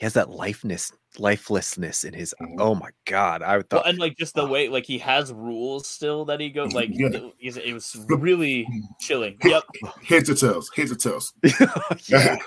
he 0.00 0.06
has 0.06 0.14
that 0.14 0.30
lifelessness, 0.30 0.92
lifelessness 1.18 2.04
in 2.04 2.14
his 2.14 2.34
Mhm. 2.40 2.56
oh 2.58 2.74
my 2.74 2.88
god. 3.04 3.42
I 3.42 3.56
Well, 3.58 3.64
thought 3.68 3.86
and 3.88 3.98
like 3.98 4.16
just 4.16 4.34
the 4.34 4.46
way 4.46 4.68
like 4.70 4.86
he 4.86 4.96
has 4.98 5.30
rules 5.32 5.86
still 5.86 6.24
that 6.24 6.40
he 6.40 6.48
goes 6.48 6.72
like 6.72 6.88
Yeah. 6.90 7.08
it, 7.08 7.22
was- 7.44 7.56
it 7.58 7.72
was 7.74 7.96
really 8.08 8.66
chilling. 8.98 9.36
Hey, 9.42 9.50
Yep. 9.50 9.64
Heads 10.04 10.30
or 10.30 10.34
tails, 10.34 10.70
heads 10.74 10.90
or 10.90 10.94
tails. 10.96 11.34
that 11.42 12.40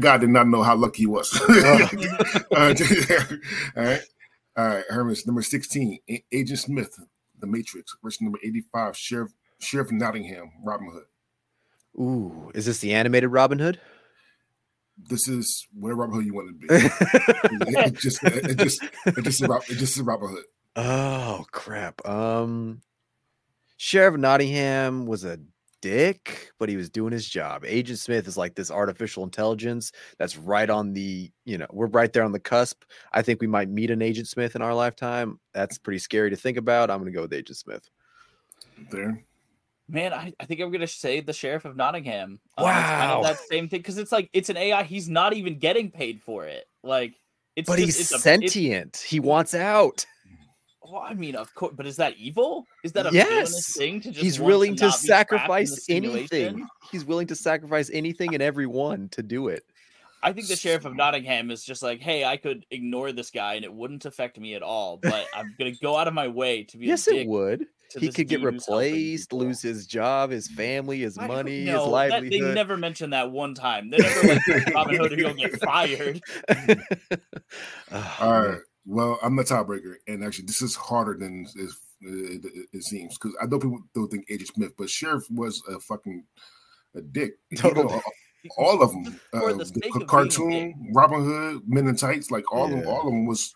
guy 0.00 0.18
did 0.18 0.30
not 0.30 0.48
know 0.48 0.62
how 0.62 0.74
lucky 0.76 1.02
he 1.02 1.06
was. 1.06 1.30
Uh, 2.54 2.74
all 3.76 3.84
right. 3.84 4.00
All 4.56 4.66
right. 4.66 4.84
Hermes, 4.88 5.26
number 5.26 5.42
16, 5.42 5.98
A- 6.10 6.24
Agent 6.32 6.58
Smith, 6.60 6.98
The 7.40 7.46
Matrix. 7.46 7.94
Verse 8.02 8.20
number 8.20 8.38
85, 8.42 8.96
Sheriff 8.96 9.32
Sheriff 9.60 9.90
Nottingham, 9.92 10.50
Robin 10.64 10.90
Hood. 10.92 11.04
Ooh, 12.00 12.50
is 12.54 12.66
this 12.66 12.78
the 12.80 12.92
animated 12.92 13.30
Robin 13.30 13.58
Hood? 13.58 13.80
This 14.96 15.28
is 15.28 15.66
whatever 15.72 16.02
Robin 16.02 16.16
Hood 16.16 16.26
you 16.26 16.34
want 16.34 16.48
to 16.48 16.54
be. 16.54 16.66
it, 16.70 17.86
it 17.86 17.94
just 17.94 18.22
it 18.22 18.58
just 18.58 18.82
it 19.06 19.22
just 19.22 19.42
is 19.42 19.48
Rob- 19.48 19.62
it 19.68 19.76
just 19.76 19.96
is 19.96 20.02
Robin 20.02 20.28
Hood. 20.28 20.44
Oh 20.76 21.44
crap. 21.50 22.06
Um 22.06 22.80
Sheriff 23.76 24.16
Nottingham 24.16 25.06
was 25.06 25.24
a 25.24 25.38
dick, 25.82 26.50
but 26.58 26.70
he 26.70 26.76
was 26.76 26.88
doing 26.88 27.12
his 27.12 27.28
job. 27.28 27.62
Agent 27.66 27.98
Smith 27.98 28.26
is 28.26 28.38
like 28.38 28.54
this 28.54 28.70
artificial 28.70 29.22
intelligence 29.24 29.92
that's 30.16 30.38
right 30.38 30.70
on 30.70 30.94
the, 30.94 31.30
you 31.44 31.58
know, 31.58 31.66
we're 31.70 31.88
right 31.88 32.10
there 32.10 32.22
on 32.22 32.32
the 32.32 32.40
cusp. 32.40 32.84
I 33.12 33.20
think 33.20 33.42
we 33.42 33.46
might 33.46 33.68
meet 33.68 33.90
an 33.90 34.00
Agent 34.00 34.28
Smith 34.28 34.56
in 34.56 34.62
our 34.62 34.74
lifetime. 34.74 35.38
That's 35.52 35.76
pretty 35.76 35.98
scary 35.98 36.30
to 36.30 36.36
think 36.36 36.56
about. 36.56 36.90
I'm 36.90 37.00
gonna 37.00 37.10
go 37.10 37.22
with 37.22 37.34
Agent 37.34 37.58
Smith. 37.58 37.90
There. 38.90 39.22
Man, 39.88 40.12
I, 40.14 40.32
I 40.40 40.46
think 40.46 40.60
I'm 40.60 40.70
gonna 40.72 40.86
say 40.86 41.20
the 41.20 41.32
sheriff 41.32 41.64
of 41.64 41.76
Nottingham. 41.76 42.40
Um, 42.56 42.66
it's 42.68 42.88
kind 42.88 43.10
Wow. 43.10 43.18
of 43.18 43.24
that 43.24 43.38
same 43.40 43.68
thing 43.68 43.80
because 43.80 43.98
it's 43.98 44.12
like 44.12 44.30
it's 44.32 44.48
an 44.48 44.56
AI. 44.56 44.82
He's 44.82 45.08
not 45.08 45.34
even 45.34 45.58
getting 45.58 45.90
paid 45.90 46.22
for 46.22 46.46
it. 46.46 46.64
Like 46.82 47.14
it's 47.54 47.68
But 47.68 47.78
just, 47.78 47.86
he's 47.86 48.00
it's 48.00 48.12
a- 48.14 48.18
sentient. 48.18 49.04
he 49.06 49.20
wants 49.20 49.54
out. 49.54 50.06
well, 50.82 51.02
I 51.02 51.12
mean, 51.14 51.36
of 51.36 51.54
course, 51.54 51.74
but 51.76 51.86
is 51.86 51.96
that 51.96 52.16
evil? 52.16 52.66
Is 52.82 52.92
that 52.92 53.06
a 53.06 53.12
Yes. 53.12 53.76
thing 53.76 54.00
to 54.02 54.10
just 54.10 54.20
He's 54.22 54.40
willing 54.40 54.74
to 54.76 54.86
not 54.86 55.02
be 55.02 55.08
trapped 55.08 55.22
in 55.30 55.30
the 55.30 55.36
sacrifice 55.36 55.86
anything. 55.90 56.66
He's 56.90 57.04
willing 57.04 57.26
to 57.26 57.34
sacrifice 57.34 57.90
anything 57.92 58.32
and 58.34 58.42
everyone 58.42 59.08
to 59.10 59.22
do 59.22 59.48
it. 59.48 59.64
I 60.22 60.32
think 60.32 60.48
the 60.48 60.56
sheriff 60.56 60.86
of 60.86 60.96
Nottingham 60.96 61.50
is 61.50 61.62
just 61.62 61.82
like, 61.82 62.00
hey, 62.00 62.24
I 62.24 62.38
could 62.38 62.64
ignore 62.70 63.12
this 63.12 63.30
guy 63.30 63.54
and 63.54 63.64
it 63.66 63.72
wouldn't 63.72 64.06
affect 64.06 64.38
me 64.40 64.54
at 64.54 64.62
all, 64.62 64.96
but 64.96 65.26
I'm 65.34 65.54
gonna 65.58 65.72
go 65.82 65.98
out 65.98 66.08
of 66.08 66.14
my 66.14 66.28
way 66.28 66.62
to 66.64 66.78
be. 66.78 66.86
a 66.86 66.88
Yes, 66.88 67.06
it 67.08 67.26
would. 67.26 67.66
To 67.90 68.00
He 68.00 68.08
could 68.08 68.28
get 68.28 68.40
dude 68.40 68.54
who's 68.54 68.66
helping 68.66 68.84
replaced, 68.92 69.32
lose 69.32 69.62
his 69.62 69.86
job, 69.86 70.30
his 70.30 70.48
family, 70.48 71.00
his 71.00 71.16
I 71.18 71.26
money, 71.26 71.60
his 71.60 71.66
know. 71.66 71.84
That- 71.84 71.90
livelihood. 71.90 72.32
they 72.32 72.54
never 72.54 72.76
mentioned 72.76 73.12
that 73.12 73.30
one 73.30 73.54
time. 73.54 73.90
They 73.90 73.98
never 73.98 74.28
like 74.28 74.74
Robin 74.74 74.96
Hood 74.96 75.12
he'll 75.18 75.34
get 75.34 75.60
fired. 75.60 76.20
Oh, 77.90 78.16
All 78.20 78.30
man. 78.32 78.50
right. 78.50 78.58
Well, 78.86 79.18
I'm 79.22 79.36
the 79.36 79.44
tiebreaker, 79.44 79.94
and 80.08 80.22
actually, 80.24 80.44
this 80.46 80.60
is 80.60 80.74
harder 80.76 81.16
than 81.18 81.46
it, 81.56 81.70
it, 82.02 82.44
it- 82.44 82.68
it 82.72 82.82
seems 82.84 83.16
because 83.16 83.34
I 83.40 83.46
know 83.46 83.58
people 83.58 83.80
don't 83.94 84.08
think 84.10 84.26
Agent 84.28 84.48
Smith, 84.54 84.72
but 84.76 84.90
Sheriff 84.90 85.24
was 85.30 85.62
a 85.68 85.78
fucking 85.80 86.24
a 86.94 87.00
dick. 87.02 87.34
You 87.50 87.72
know, 87.74 88.00
all 88.58 88.82
of 88.82 88.90
them. 88.90 89.18
Uh, 89.32 89.52
the 89.52 89.54
the 89.54 89.64
sake 89.64 89.76
of 89.76 89.80
being 89.80 90.02
a 90.02 90.06
cartoon, 90.06 90.90
Robin 90.92 91.24
Hood, 91.24 91.62
Men 91.66 91.86
in 91.88 91.96
Tights, 91.96 92.30
like 92.30 92.52
all 92.52 92.64
of 92.66 92.70
them, 92.72 92.86
all 92.86 93.00
of 93.00 93.06
them 93.06 93.24
was. 93.26 93.54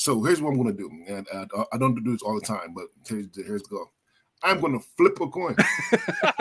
So 0.00 0.22
here's 0.22 0.40
what 0.40 0.48
I'm 0.48 0.56
gonna 0.56 0.72
do, 0.72 0.90
and 1.08 1.26
uh, 1.30 1.44
I 1.74 1.76
don't 1.76 1.94
do 1.94 2.10
this 2.10 2.22
all 2.22 2.34
the 2.34 2.40
time, 2.40 2.72
but 2.74 2.86
here's 3.06 3.28
the, 3.32 3.42
here's 3.42 3.62
the 3.64 3.68
go. 3.68 3.84
I'm 4.42 4.58
gonna 4.58 4.78
flip 4.96 5.20
a 5.20 5.28
coin. 5.28 5.54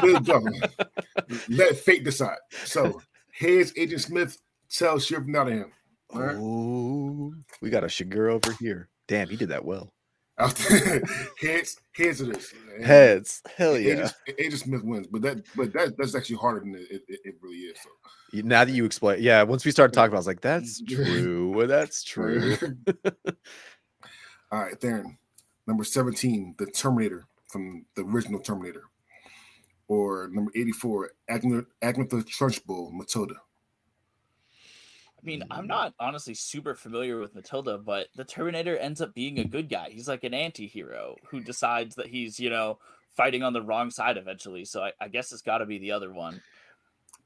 Let 1.50 1.76
fate 1.76 2.06
decide. 2.06 2.38
So 2.64 3.02
here's 3.34 3.78
Agent 3.78 4.00
Smith. 4.00 4.38
Tell 4.70 4.98
Sheriff 4.98 5.28
Nottingham. 5.28 5.74
All 6.14 6.22
right. 6.22 6.38
Oh, 6.40 7.34
we 7.60 7.70
got 7.70 7.84
a 7.84 7.88
Chigurh 7.88 8.32
over 8.32 8.54
here. 8.62 8.88
Damn, 9.10 9.28
he 9.28 9.36
did 9.36 9.50
that 9.50 9.66
well. 9.66 9.92
heads, 11.42 11.82
heads 11.92 12.22
it 12.22 12.38
is. 12.38 12.54
And 12.76 12.86
Heads, 12.86 13.42
hell 13.58 13.78
yeah. 13.78 13.92
Agent, 13.92 14.14
Agent 14.40 14.62
Smith 14.62 14.84
wins, 14.84 15.08
but 15.08 15.22
that, 15.22 15.44
but 15.56 15.74
that, 15.74 15.98
that's 15.98 16.16
actually 16.16 16.38
harder 16.38 16.62
than 16.62 16.76
it, 16.76 17.04
it, 17.10 17.20
it 17.26 17.36
really 17.42 17.58
is. 17.58 17.78
So. 17.82 17.90
Now 18.42 18.64
that 18.64 18.72
you 18.72 18.86
explain, 18.86 19.22
yeah. 19.22 19.44
Once 19.44 19.66
we 19.66 19.72
started 19.72 19.94
talking 19.94 20.14
about, 20.14 20.16
it, 20.16 20.18
I 20.18 20.20
was 20.20 20.28
like, 20.28 20.42
"That's 20.42 20.82
true. 20.88 21.68
That's 21.68 22.04
true." 22.06 22.56
All 24.52 24.64
right, 24.64 24.80
Theron. 24.80 25.18
Number 25.68 25.84
17, 25.84 26.56
The 26.58 26.66
Terminator 26.68 27.26
from 27.48 27.86
the 27.96 28.04
original 28.04 28.40
Terminator. 28.40 28.84
Or 29.88 30.30
number 30.32 30.52
84, 30.56 31.12
Agatha, 31.28 31.66
Agatha 31.82 32.18
Trunchbull, 32.18 32.92
Matilda. 32.94 33.36
I 35.22 35.26
mean, 35.26 35.44
I'm 35.52 35.60
mm-hmm. 35.60 35.68
not 35.68 35.94
honestly 36.00 36.34
super 36.34 36.76
familiar 36.76 37.20
with 37.20 37.36
Matilda, 37.36 37.78
but 37.78 38.08
the 38.16 38.24
Terminator 38.24 38.78
ends 38.78 39.02
up 39.02 39.14
being 39.14 39.40
a 39.40 39.44
good 39.44 39.70
guy. 39.70 39.90
He's 39.90 40.08
like 40.08 40.24
an 40.24 40.34
anti-hero 40.34 41.16
who 41.28 41.42
decides 41.42 41.96
that 41.96 42.08
he's, 42.08 42.40
you 42.40 42.50
know, 42.50 42.80
fighting 43.16 43.44
on 43.44 43.54
the 43.54 43.62
wrong 43.62 43.92
side 43.92 44.18
eventually. 44.18 44.64
So 44.66 44.82
I, 44.82 44.92
I 45.02 45.08
guess 45.10 45.32
it's 45.34 45.42
got 45.42 45.58
to 45.58 45.66
be 45.66 45.78
the 45.78 45.92
other 45.92 46.12
one. 46.12 46.42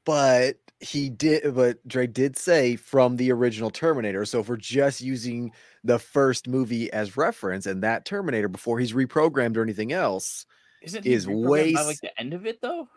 but 0.04 0.56
he 0.80 1.08
did. 1.08 1.54
But 1.54 1.86
Dre 1.86 2.06
did 2.06 2.36
say 2.36 2.76
from 2.76 3.16
the 3.16 3.32
original 3.32 3.70
Terminator. 3.70 4.24
So 4.24 4.40
if 4.40 4.48
we're 4.48 4.56
just 4.56 5.00
using 5.00 5.52
the 5.82 5.98
first 5.98 6.48
movie 6.48 6.92
as 6.92 7.16
reference 7.16 7.66
and 7.66 7.82
that 7.82 8.04
Terminator 8.04 8.48
before 8.48 8.78
he's 8.78 8.92
reprogrammed 8.92 9.56
or 9.56 9.62
anything 9.62 9.92
else, 9.92 10.46
Isn't 10.82 11.04
he 11.04 11.12
Is 11.12 11.26
way 11.26 11.72
by 11.72 11.82
like 11.82 12.00
the 12.00 12.18
end 12.20 12.34
of 12.34 12.46
it 12.46 12.60
though? 12.60 12.88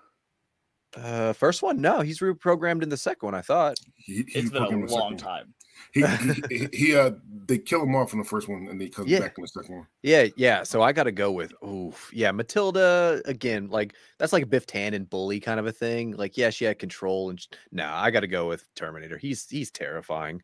Uh, 0.95 1.33
first 1.33 1.61
one, 1.61 1.81
no, 1.81 2.01
he's 2.01 2.19
reprogrammed 2.19 2.81
in 2.83 2.89
the 2.89 2.97
second 2.97 3.27
one. 3.27 3.35
I 3.35 3.41
thought. 3.41 3.79
He, 3.95 4.23
he 4.27 4.39
It's 4.39 4.49
been 4.49 4.63
a 4.63 4.85
long 4.85 5.17
time. 5.17 5.53
He, 5.93 6.05
he, 6.49 6.57
he, 6.57 6.67
he, 6.73 6.95
uh, 6.95 7.11
they 7.45 7.57
kill 7.57 7.83
him 7.83 7.95
off 7.95 8.13
in 8.13 8.19
the 8.19 8.25
first 8.25 8.47
one, 8.47 8.67
and 8.67 8.79
they 8.79 8.89
come 8.89 9.07
Yeah. 9.07 9.19
back 9.19 9.37
in 9.37 9.43
the 9.43 9.47
second 9.47 9.75
one. 9.75 9.87
Yeah, 10.01 10.27
yeah. 10.35 10.63
So 10.63 10.81
I 10.81 10.91
got 10.91 11.03
to 11.03 11.11
go 11.11 11.31
with 11.31 11.53
oof. 11.63 12.09
Yeah, 12.13 12.31
Matilda 12.31 13.21
again. 13.25 13.67
Like 13.69 13.93
that's 14.17 14.33
like 14.33 14.43
a 14.43 14.47
Biff 14.47 14.65
Tannen 14.65 15.09
bully 15.09 15.39
kind 15.39 15.59
of 15.59 15.67
a 15.67 15.71
thing. 15.71 16.15
Like 16.15 16.37
yeah, 16.37 16.49
she 16.49 16.65
had 16.65 16.79
control, 16.79 17.29
and 17.29 17.39
sh- 17.39 17.47
nah, 17.71 18.01
I 18.01 18.11
got 18.11 18.21
to 18.21 18.27
go 18.27 18.47
with 18.47 18.63
Terminator. 18.75 19.17
He's 19.17 19.47
he's 19.49 19.71
terrifying. 19.71 20.41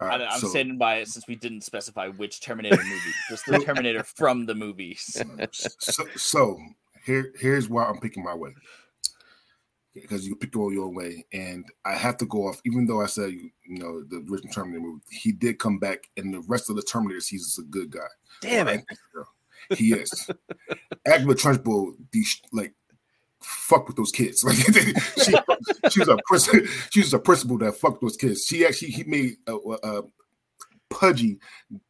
I, 0.00 0.06
right, 0.06 0.20
I'm 0.30 0.40
so, 0.40 0.48
standing 0.48 0.78
by 0.78 0.96
it 0.96 1.08
since 1.08 1.26
we 1.26 1.34
didn't 1.34 1.62
specify 1.62 2.08
which 2.08 2.40
Terminator 2.40 2.76
movie, 2.76 3.12
just 3.28 3.46
the 3.46 3.58
Terminator 3.58 4.04
from 4.04 4.46
the 4.46 4.54
movies. 4.54 5.20
so, 5.50 6.04
so 6.14 6.58
here, 7.04 7.32
here's 7.40 7.68
why 7.68 7.84
I'm 7.84 7.98
picking 7.98 8.22
my 8.22 8.34
way. 8.34 8.50
Because 9.94 10.26
you 10.26 10.36
pick 10.36 10.56
all 10.56 10.72
your 10.72 10.88
way, 10.88 11.24
and 11.32 11.64
I 11.84 11.94
have 11.94 12.18
to 12.18 12.26
go 12.26 12.46
off. 12.46 12.60
Even 12.64 12.86
though 12.86 13.00
I 13.00 13.06
said 13.06 13.32
you 13.32 13.50
know 13.66 14.02
the 14.04 14.24
original 14.30 14.52
Terminator 14.52 14.80
movie, 14.80 15.00
he 15.10 15.32
did 15.32 15.58
come 15.58 15.78
back, 15.78 16.08
and 16.16 16.32
the 16.32 16.40
rest 16.46 16.70
of 16.70 16.76
the 16.76 16.82
Terminators, 16.82 17.28
he's 17.28 17.58
a 17.58 17.62
good 17.62 17.90
guy. 17.90 18.06
Damn 18.40 18.68
it. 18.68 18.84
He 19.70 19.92
is. 19.92 20.30
Agnes 21.06 21.42
Trunchbull, 21.42 21.94
these 22.12 22.40
like 22.52 22.74
fuck 23.42 23.86
with 23.86 23.96
those 23.96 24.12
kids. 24.12 24.44
Like 24.44 24.56
she, 24.56 25.34
she 25.90 26.00
was 26.00 26.08
a 26.08 26.18
principal. 26.26 26.66
She 26.90 27.00
was 27.00 27.14
a 27.14 27.18
principal 27.18 27.58
that 27.58 27.76
fucked 27.76 28.00
those 28.00 28.16
kids. 28.16 28.44
She 28.46 28.66
actually 28.66 28.90
he 28.90 29.04
made 29.04 29.36
a, 29.46 29.54
a, 29.54 30.00
a 30.00 30.02
pudgy 30.90 31.38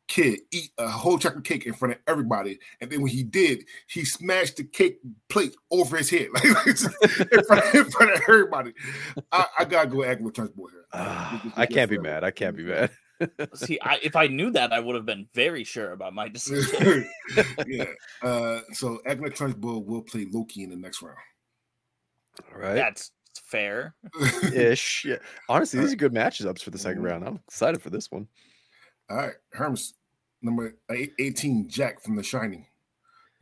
kid 0.09 0.41
eat 0.51 0.71
a 0.79 0.89
whole 0.89 1.19
chocolate 1.19 1.45
cake 1.45 1.67
in 1.67 1.75
front 1.75 1.95
of 1.95 2.01
everybody, 2.07 2.59
and 2.81 2.91
then 2.91 3.03
when 3.03 3.11
he 3.13 3.23
did, 3.23 3.65
he 3.89 4.05
smashed 4.05 4.57
the 4.57 4.65
cake 4.65 4.99
plate 5.29 5.55
over 5.71 5.97
his 5.99 6.11
head, 6.11 6.29
like 6.35 6.45
in, 6.67 7.45
front, 7.45 7.75
in 7.75 7.91
front 7.91 8.13
of 8.15 8.21
everybody. 8.29 8.73
I, 9.31 9.45
I 9.61 9.65
gotta 9.65 9.89
go 9.89 10.03
Agnes 10.05 10.33
Trunchbull 10.33 10.71
here. 10.71 10.85
Ah, 10.93 11.53
I 11.57 11.67
can't 11.67 11.91
be 11.91 11.99
mad. 11.99 12.25
I 12.25 12.31
can't 12.31 12.57
be 12.57 12.63
mad. 12.65 12.91
See, 13.55 13.79
I, 13.83 13.99
if 14.03 14.17
I 14.17 14.27
knew 14.29 14.51
that, 14.53 14.73
I 14.73 14.81
would 14.81 14.95
have 14.95 15.05
been 15.05 15.27
very 15.35 15.63
sure 15.65 15.93
about 15.93 16.15
my 16.15 16.29
decision. 16.39 17.07
yeah. 17.67 17.85
Uh, 18.23 18.61
so 18.73 18.99
Agnes 19.07 19.39
Trunchbull 19.39 19.85
will 19.85 20.03
play 20.03 20.27
Loki 20.33 20.63
in 20.63 20.71
the 20.71 20.77
next 20.77 21.03
round. 21.03 21.19
All 22.55 22.61
right. 22.61 22.75
That's 22.75 23.11
fair. 23.45 23.95
Ish. 24.55 25.05
Yeah. 25.05 25.17
Honestly, 25.49 25.81
these 25.81 25.93
are 25.93 25.97
good 25.97 26.13
matches 26.15 26.47
ups 26.47 26.63
for 26.63 26.71
the 26.71 26.79
second 26.79 27.03
Mhm. 27.03 27.07
round. 27.11 27.25
I'm 27.27 27.41
excited 27.49 27.83
for 27.83 27.91
this 27.91 28.11
one. 28.11 28.27
All 29.11 29.17
right, 29.17 29.35
Hermes, 29.53 29.95
number 30.43 30.77
18, 30.91 31.69
Jack 31.69 32.03
from 32.03 32.17
The 32.17 32.23
Shining. 32.23 32.67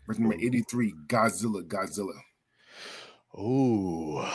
Versus 0.07 0.21
number 0.21 0.37
83, 0.37 0.95
Godzilla, 1.09 1.67
Godzilla. 1.67 2.15
Oh, 3.37 4.31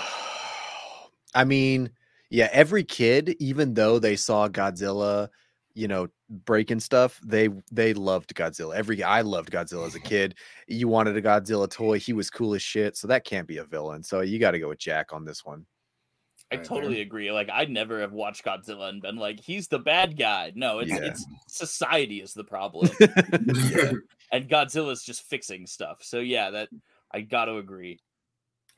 I 1.34 1.44
mean, 1.44 1.90
yeah, 2.30 2.50
every 2.52 2.84
kid, 2.84 3.36
even 3.40 3.74
though 3.74 4.00
they 4.00 4.16
saw 4.16 4.48
Godzilla, 4.48 5.30
you 5.74 5.88
know, 5.88 6.08
breaking 6.30 6.82
stuff, 6.82 7.20
they 7.24 7.50
they 7.72 7.94
loved 7.94 8.36
Godzilla. 8.36 8.76
Every 8.76 9.02
I 9.02 9.22
loved 9.22 9.52
Godzilla 9.52 9.88
as 9.88 9.96
a 9.96 10.00
kid. 10.00 10.36
You 10.68 10.88
wanted 10.88 11.18
a 11.18 11.22
Godzilla 11.22 11.70
toy, 11.70 12.00
he 12.00 12.14
was 12.14 12.30
cool 12.30 12.54
as 12.54 12.62
shit. 12.62 12.98
So 12.98 13.08
that 13.08 13.26
can't 13.26 13.48
be 13.48 13.58
a 13.58 13.64
villain. 13.64 14.04
So 14.04 14.22
you 14.22 14.40
got 14.40 14.52
to 14.52 14.60
go 14.60 14.70
with 14.70 14.80
Jack 14.80 15.14
on 15.14 15.26
this 15.26 15.44
one. 15.46 15.66
I 16.52 16.56
Alright, 16.56 16.68
totally 16.68 16.94
Theron. 16.96 17.08
agree. 17.08 17.32
Like 17.32 17.50
I'd 17.50 17.70
never 17.70 18.02
have 18.02 18.12
watched 18.12 18.44
Godzilla 18.44 18.90
and 18.90 19.02
been 19.02 19.16
like, 19.16 19.40
he's 19.40 19.68
the 19.70 19.80
bad 19.80 20.18
guy. 20.18 20.52
No, 20.56 20.80
it's 20.80 20.92
Yeah. 20.92 20.98
it's 21.04 21.26
society 21.48 22.22
is 22.22 22.34
the 22.34 22.44
problem. 22.44 22.90
and 24.32 24.50
Godzilla's 24.50 25.04
just 25.04 25.24
fixing 25.24 25.66
stuff. 25.68 26.00
So 26.04 26.20
yeah, 26.20 26.50
that 26.52 26.70
I 27.12 27.22
gotta 27.22 27.56
agree. 27.56 28.00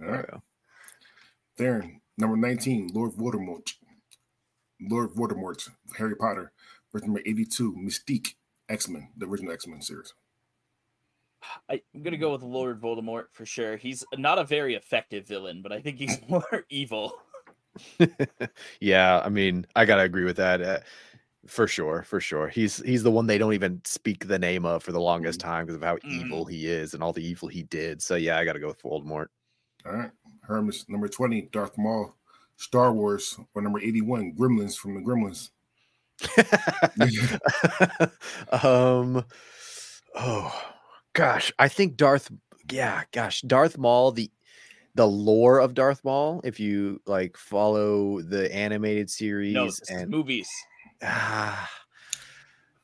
All 0.01 0.07
right, 0.11 0.25
Theron, 1.57 2.01
number 2.17 2.35
19, 2.37 2.91
Lord 2.93 3.11
Voldemort. 3.13 3.73
Lord 4.81 5.11
Voldemort, 5.11 5.69
Harry 5.97 6.15
Potter. 6.15 6.51
Versus 6.91 7.07
number 7.07 7.21
82, 7.25 7.73
Mystique, 7.73 8.35
X 8.69 8.87
Men, 8.87 9.09
the 9.17 9.25
original 9.25 9.51
X 9.53 9.65
Men 9.65 9.81
series. 9.81 10.13
I'm 11.69 11.79
gonna 12.03 12.17
go 12.17 12.31
with 12.31 12.43
Lord 12.43 12.79
Voldemort 12.79 13.25
for 13.31 13.45
sure. 13.45 13.77
He's 13.77 14.03
not 14.17 14.37
a 14.39 14.43
very 14.43 14.75
effective 14.75 15.27
villain, 15.27 15.61
but 15.61 15.71
I 15.71 15.81
think 15.81 15.97
he's 15.97 16.19
more 16.29 16.65
evil. 16.69 17.13
yeah, 18.79 19.21
I 19.23 19.29
mean, 19.29 19.65
I 19.75 19.85
gotta 19.85 20.03
agree 20.03 20.25
with 20.25 20.37
that. 20.37 20.61
Uh, 20.61 20.79
for 21.45 21.67
sure, 21.67 22.03
for 22.03 22.19
sure. 22.19 22.47
He's 22.47 22.77
he's 22.83 23.03
the 23.03 23.11
one 23.11 23.27
they 23.27 23.37
don't 23.37 23.53
even 23.53 23.81
speak 23.83 24.27
the 24.27 24.39
name 24.39 24.65
of 24.65 24.83
for 24.83 24.91
the 24.91 25.01
longest 25.01 25.39
time 25.39 25.65
because 25.65 25.75
of 25.75 25.83
how 25.83 25.97
evil 26.05 26.45
he 26.45 26.67
is 26.67 26.93
and 26.93 27.03
all 27.03 27.13
the 27.13 27.25
evil 27.25 27.47
he 27.47 27.63
did. 27.63 28.01
So 28.01 28.15
yeah, 28.15 28.37
I 28.37 28.45
gotta 28.45 28.59
go 28.59 28.67
with 28.67 28.81
Voldemort. 28.81 29.27
All 29.85 29.93
right, 29.93 30.11
Hermes, 30.41 30.85
number 30.87 31.09
20, 31.09 31.49
Darth 31.51 31.77
Maul, 31.77 32.15
Star 32.55 32.93
Wars, 32.93 33.37
or 33.53 33.61
number 33.61 33.79
81, 33.79 34.33
Gremlins 34.39 34.77
from 34.77 34.95
the 34.95 35.01
Gremlins. 35.01 35.49
um 38.63 39.25
oh 40.15 40.61
gosh 41.13 41.51
i 41.57 41.67
think 41.67 41.97
darth 41.97 42.31
yeah 42.71 43.01
gosh 43.11 43.41
darth 43.41 43.77
maul 43.77 44.11
the 44.11 44.31
the 44.95 45.07
lore 45.07 45.59
of 45.59 45.73
darth 45.73 46.03
maul 46.03 46.39
if 46.43 46.59
you 46.59 47.01
like 47.05 47.35
follow 47.37 48.21
the 48.21 48.53
animated 48.53 49.09
series 49.09 49.53
No, 49.53 49.71
and 49.89 50.09
movies. 50.11 50.49
ah, 51.03 51.69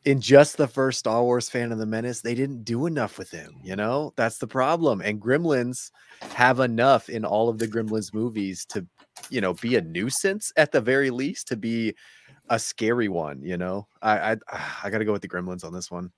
in 0.05 0.21
just 0.21 0.57
the 0.57 0.67
first 0.67 0.99
Star 0.99 1.23
Wars 1.23 1.49
Phantom 1.49 1.87
Menace, 1.89 2.21
they 2.21 2.33
didn't 2.33 2.63
do 2.63 2.85
enough 2.85 3.17
with 3.17 3.29
him. 3.29 3.59
You 3.61 3.75
know, 3.75 4.13
that's 4.15 4.37
the 4.37 4.47
problem. 4.47 5.01
And 5.01 5.21
Gremlins 5.21 5.91
have 6.31 6.59
enough 6.61 7.09
in 7.09 7.25
all 7.25 7.49
of 7.49 7.57
the 7.59 7.67
Gremlins 7.67 8.13
movies 8.13 8.65
to, 8.67 8.85
you 9.29 9.41
know, 9.41 9.53
be 9.53 9.75
a 9.75 9.81
nuisance 9.81 10.51
at 10.55 10.71
the 10.71 10.81
very 10.81 11.09
least, 11.09 11.47
to 11.49 11.57
be 11.57 11.93
a 12.49 12.57
scary 12.57 13.09
one. 13.09 13.41
You 13.43 13.57
know, 13.57 13.87
I 14.01 14.31
I, 14.31 14.37
I 14.85 14.89
got 14.89 14.99
to 14.99 15.05
go 15.05 15.11
with 15.11 15.21
the 15.21 15.29
Gremlins 15.29 15.63
on 15.65 15.73
this 15.73 15.91
one. 15.91 16.11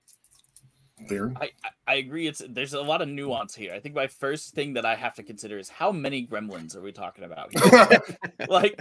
I, 1.39 1.49
I- 1.87 1.95
agree. 1.95 2.27
It's 2.27 2.41
there's 2.49 2.73
a 2.73 2.81
lot 2.81 3.01
of 3.01 3.07
nuance 3.09 3.53
here. 3.55 3.73
I 3.73 3.79
think 3.79 3.95
my 3.95 4.07
first 4.07 4.53
thing 4.53 4.73
that 4.73 4.85
I 4.85 4.95
have 4.95 5.15
to 5.15 5.23
consider 5.23 5.57
is 5.57 5.69
how 5.69 5.91
many 5.91 6.25
gremlins 6.25 6.75
are 6.75 6.81
we 6.81 6.91
talking 6.91 7.23
about? 7.23 7.49
here? 7.53 8.01
like 8.49 8.79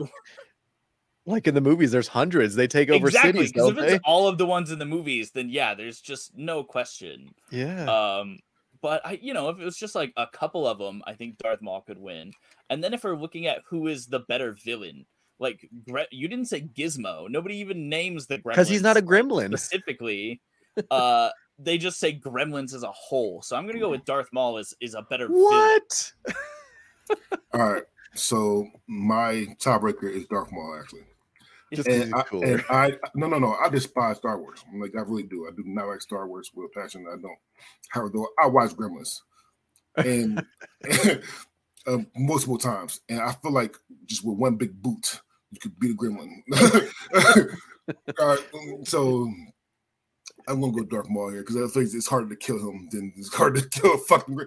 Like 1.26 1.46
in 1.46 1.54
the 1.54 1.60
movies, 1.60 1.90
there's 1.92 2.08
hundreds. 2.08 2.54
They 2.54 2.66
take 2.66 2.88
over 2.90 3.08
exactly 3.08 3.32
cities, 3.46 3.52
don't 3.52 3.70
if 3.70 3.76
they? 3.76 3.94
it's 3.96 4.04
all 4.04 4.26
of 4.26 4.38
the 4.38 4.46
ones 4.46 4.70
in 4.70 4.78
the 4.78 4.86
movies, 4.86 5.30
then 5.32 5.48
yeah, 5.50 5.74
there's 5.74 6.00
just 6.00 6.36
no 6.36 6.64
question. 6.64 7.28
Yeah. 7.50 7.84
Um, 8.18 8.38
but 8.80 9.04
I, 9.04 9.18
you 9.20 9.34
know, 9.34 9.50
if 9.50 9.58
it 9.60 9.64
was 9.64 9.76
just 9.76 9.94
like 9.94 10.12
a 10.16 10.26
couple 10.26 10.66
of 10.66 10.78
them, 10.78 11.02
I 11.06 11.12
think 11.12 11.36
Darth 11.36 11.60
Maul 11.60 11.82
could 11.82 11.98
win. 11.98 12.32
And 12.70 12.82
then 12.82 12.94
if 12.94 13.04
we're 13.04 13.16
looking 13.16 13.46
at 13.46 13.60
who 13.68 13.86
is 13.88 14.06
the 14.06 14.20
better 14.20 14.52
villain, 14.64 15.04
like 15.38 15.68
Gre- 15.88 16.08
you 16.10 16.26
didn't 16.28 16.46
say 16.46 16.62
Gizmo. 16.62 17.28
Nobody 17.28 17.56
even 17.58 17.90
names 17.90 18.26
the 18.26 18.38
gremlins 18.38 18.52
Because 18.52 18.68
he's 18.70 18.82
not 18.82 18.96
a 18.96 19.02
gremlin. 19.02 19.48
specifically. 19.48 20.40
uh, 20.90 21.28
they 21.62 21.78
just 21.78 21.98
say 22.00 22.18
gremlins 22.18 22.74
as 22.74 22.82
a 22.82 22.92
whole. 22.92 23.42
So 23.42 23.56
I'm 23.56 23.66
gonna 23.66 23.78
go 23.78 23.90
with 23.90 24.04
Darth 24.04 24.28
Maul 24.32 24.58
is 24.58 24.74
is 24.80 24.94
a 24.94 25.02
better 25.02 25.28
villain. 25.28 25.42
What? 25.44 26.12
All 27.52 27.72
right. 27.72 27.84
So 28.14 28.66
my 28.88 29.46
tiebreaker 29.60 30.10
is 30.10 30.26
Darth 30.26 30.50
Maul, 30.52 30.78
actually. 30.80 31.02
Just 31.72 31.88
'cause 31.88 32.00
And 32.00 32.14
I, 32.14 32.22
cooler. 32.22 32.46
and 32.46 32.64
I, 32.68 32.92
no, 33.14 33.28
no, 33.28 33.38
no. 33.38 33.54
I 33.54 33.68
despise 33.68 34.16
Star 34.16 34.40
Wars. 34.40 34.64
I'm 34.68 34.80
like, 34.80 34.96
I 34.96 35.02
really 35.02 35.22
do. 35.22 35.46
I 35.46 35.52
do 35.52 35.62
not 35.64 35.86
like 35.86 36.00
Star 36.00 36.26
Wars 36.26 36.50
with 36.54 36.68
a 36.74 36.80
passion. 36.80 37.06
I 37.08 37.20
don't. 37.20 37.38
However, 37.90 38.10
though, 38.12 38.28
I 38.42 38.48
watch 38.48 38.72
Gremlins, 38.72 39.20
and 39.96 40.44
uh, 41.86 41.98
multiple 42.16 42.58
times, 42.58 43.00
and 43.08 43.20
I 43.20 43.32
feel 43.34 43.52
like 43.52 43.76
just 44.06 44.24
with 44.24 44.36
one 44.36 44.56
big 44.56 44.82
boot, 44.82 45.20
you 45.52 45.60
could 45.60 45.78
beat 45.78 45.92
a 45.92 45.94
Gremlin. 45.94 46.42
uh, 48.18 48.36
so 48.84 49.32
I'm 50.48 50.60
gonna 50.60 50.72
go 50.72 50.84
Darth 50.84 51.08
Maul 51.08 51.30
here 51.30 51.40
because 51.40 51.56
I 51.56 51.66
think 51.68 51.94
it's 51.94 52.06
harder 52.06 52.28
to 52.28 52.36
kill 52.36 52.58
him 52.58 52.88
than 52.90 53.12
it's 53.16 53.32
harder 53.34 53.60
to 53.60 53.68
kill 53.68 53.94
a 53.94 53.98
fucking. 53.98 54.34
Gre- 54.34 54.44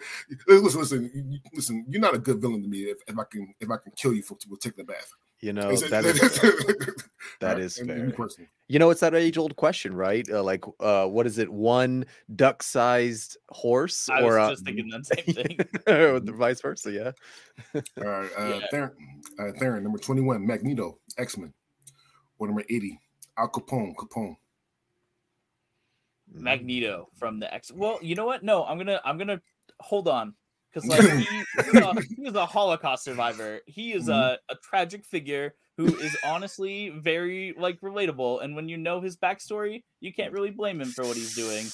Listen, 0.48 0.80
listen, 0.82 1.12
you- 1.14 1.24
you- 1.30 1.40
listen. 1.54 1.86
You're 1.90 2.02
not 2.02 2.16
a 2.16 2.20
good 2.20 2.42
villain 2.42 2.62
to 2.62 2.68
me 2.68 2.84
if, 2.84 2.98
if 3.08 3.18
I 3.18 3.24
can 3.26 3.54
if 3.60 3.70
I 3.70 3.78
can 3.78 3.92
kill 3.96 4.14
you 4.14 4.22
for, 4.24 4.38
for 4.50 4.58
take 4.58 4.76
the 4.76 4.84
bath. 4.84 5.12
You 5.42 5.52
know, 5.54 5.70
Is 5.72 5.82
it- 5.84 5.92
that 5.92 6.06
is 6.06 6.20
that 7.40 7.50
Alright, 7.50 7.60
is 7.60 7.78
and- 7.78 7.90
and 7.92 8.16
fair. 8.16 8.28
You 8.70 8.80
know, 8.80 8.90
it's 8.90 9.02
that 9.02 9.14
age 9.14 9.38
old 9.38 9.56
question, 9.58 9.94
right? 9.94 10.28
Uh, 10.30 10.42
like, 10.42 10.64
uh, 10.80 11.06
what 11.08 11.28
is 11.28 11.38
it? 11.38 11.52
One 11.52 12.06
duck 12.36 12.64
sized 12.64 13.38
horse 13.50 14.08
I 14.10 14.22
or 14.22 14.26
was 14.26 14.36
uh, 14.36 14.50
just 14.52 14.66
thinking 14.66 14.90
that 14.90 15.06
same 15.06 15.36
thing. 15.36 15.60
or 15.88 16.20
the 16.22 16.32
vice 16.32 16.62
versa? 16.62 16.92
Yeah. 16.92 17.12
All 17.98 18.04
right, 18.10 18.30
uh, 18.38 18.46
Yeah. 18.46 18.60
Theron, 18.72 18.92
uh, 19.40 19.52
Theron, 19.60 19.84
number 19.84 20.00
21, 20.00 20.46
Magneto, 20.48 20.98
X 21.18 21.38
Men. 21.38 21.54
Or 22.40 22.48
number 22.48 22.64
80, 22.70 23.00
Al 23.38 23.50
Capone, 23.50 23.94
Capone. 23.96 24.36
Mm. 26.36 26.42
Magneto 26.42 27.10
from 27.18 27.40
the 27.40 27.54
X. 27.54 27.72
Well, 27.72 28.00
you 28.02 28.16
know 28.16 28.26
what? 28.26 28.44
No, 28.44 28.64
I'm 28.64 28.78
gonna 28.78 29.02
I'm 29.06 29.18
gonna 29.18 29.42
hold 29.80 30.08
on 30.08 30.34
because 30.74 30.88
like 30.90 31.02
he, 31.18 31.26
he, 31.26 31.72
was 31.72 31.98
a, 31.98 32.02
he 32.18 32.40
a 32.40 32.46
Holocaust 32.46 33.04
survivor. 33.04 33.60
He 33.68 33.94
is 33.94 34.10
a, 34.10 34.38
a 34.50 34.56
tragic 34.64 35.06
figure 35.06 35.56
who 35.78 35.86
is 35.86 36.16
honestly 36.26 36.90
very 36.90 37.54
like 37.58 37.80
relatable. 37.82 38.44
And 38.44 38.56
when 38.56 38.70
you 38.70 38.78
know 38.78 39.02
his 39.02 39.18
backstory, 39.18 39.84
you 40.00 40.14
can't 40.14 40.34
really 40.34 40.52
blame 40.52 40.82
him 40.82 40.90
for 40.90 41.04
what 41.04 41.16
he's 41.16 41.36
doing. 41.36 41.66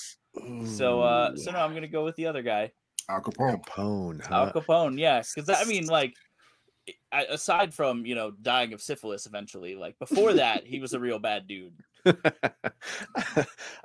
So 0.67 1.01
uh, 1.01 1.35
so 1.35 1.51
no, 1.51 1.59
I'm 1.59 1.73
gonna 1.73 1.87
go 1.87 2.05
with 2.05 2.15
the 2.15 2.27
other 2.27 2.41
guy, 2.41 2.71
Al 3.09 3.21
Capone. 3.21 3.63
Capone. 3.63 4.31
Al 4.31 4.45
Huh? 4.45 4.51
Capone. 4.53 4.99
Yes, 4.99 5.33
because 5.33 5.49
I 5.49 5.67
mean 5.67 5.87
like. 5.87 6.13
Aside 7.11 7.71
from 7.71 8.03
you 8.03 8.15
know 8.15 8.31
dying 8.41 8.73
of 8.73 8.81
syphilis 8.81 9.27
eventually, 9.27 9.75
like 9.75 9.99
before 9.99 10.33
that, 10.33 10.65
he 10.65 10.79
was 10.79 10.93
a 10.93 10.99
real 10.99 11.19
bad 11.19 11.45
dude. 11.45 11.73
Uh, 12.05 12.15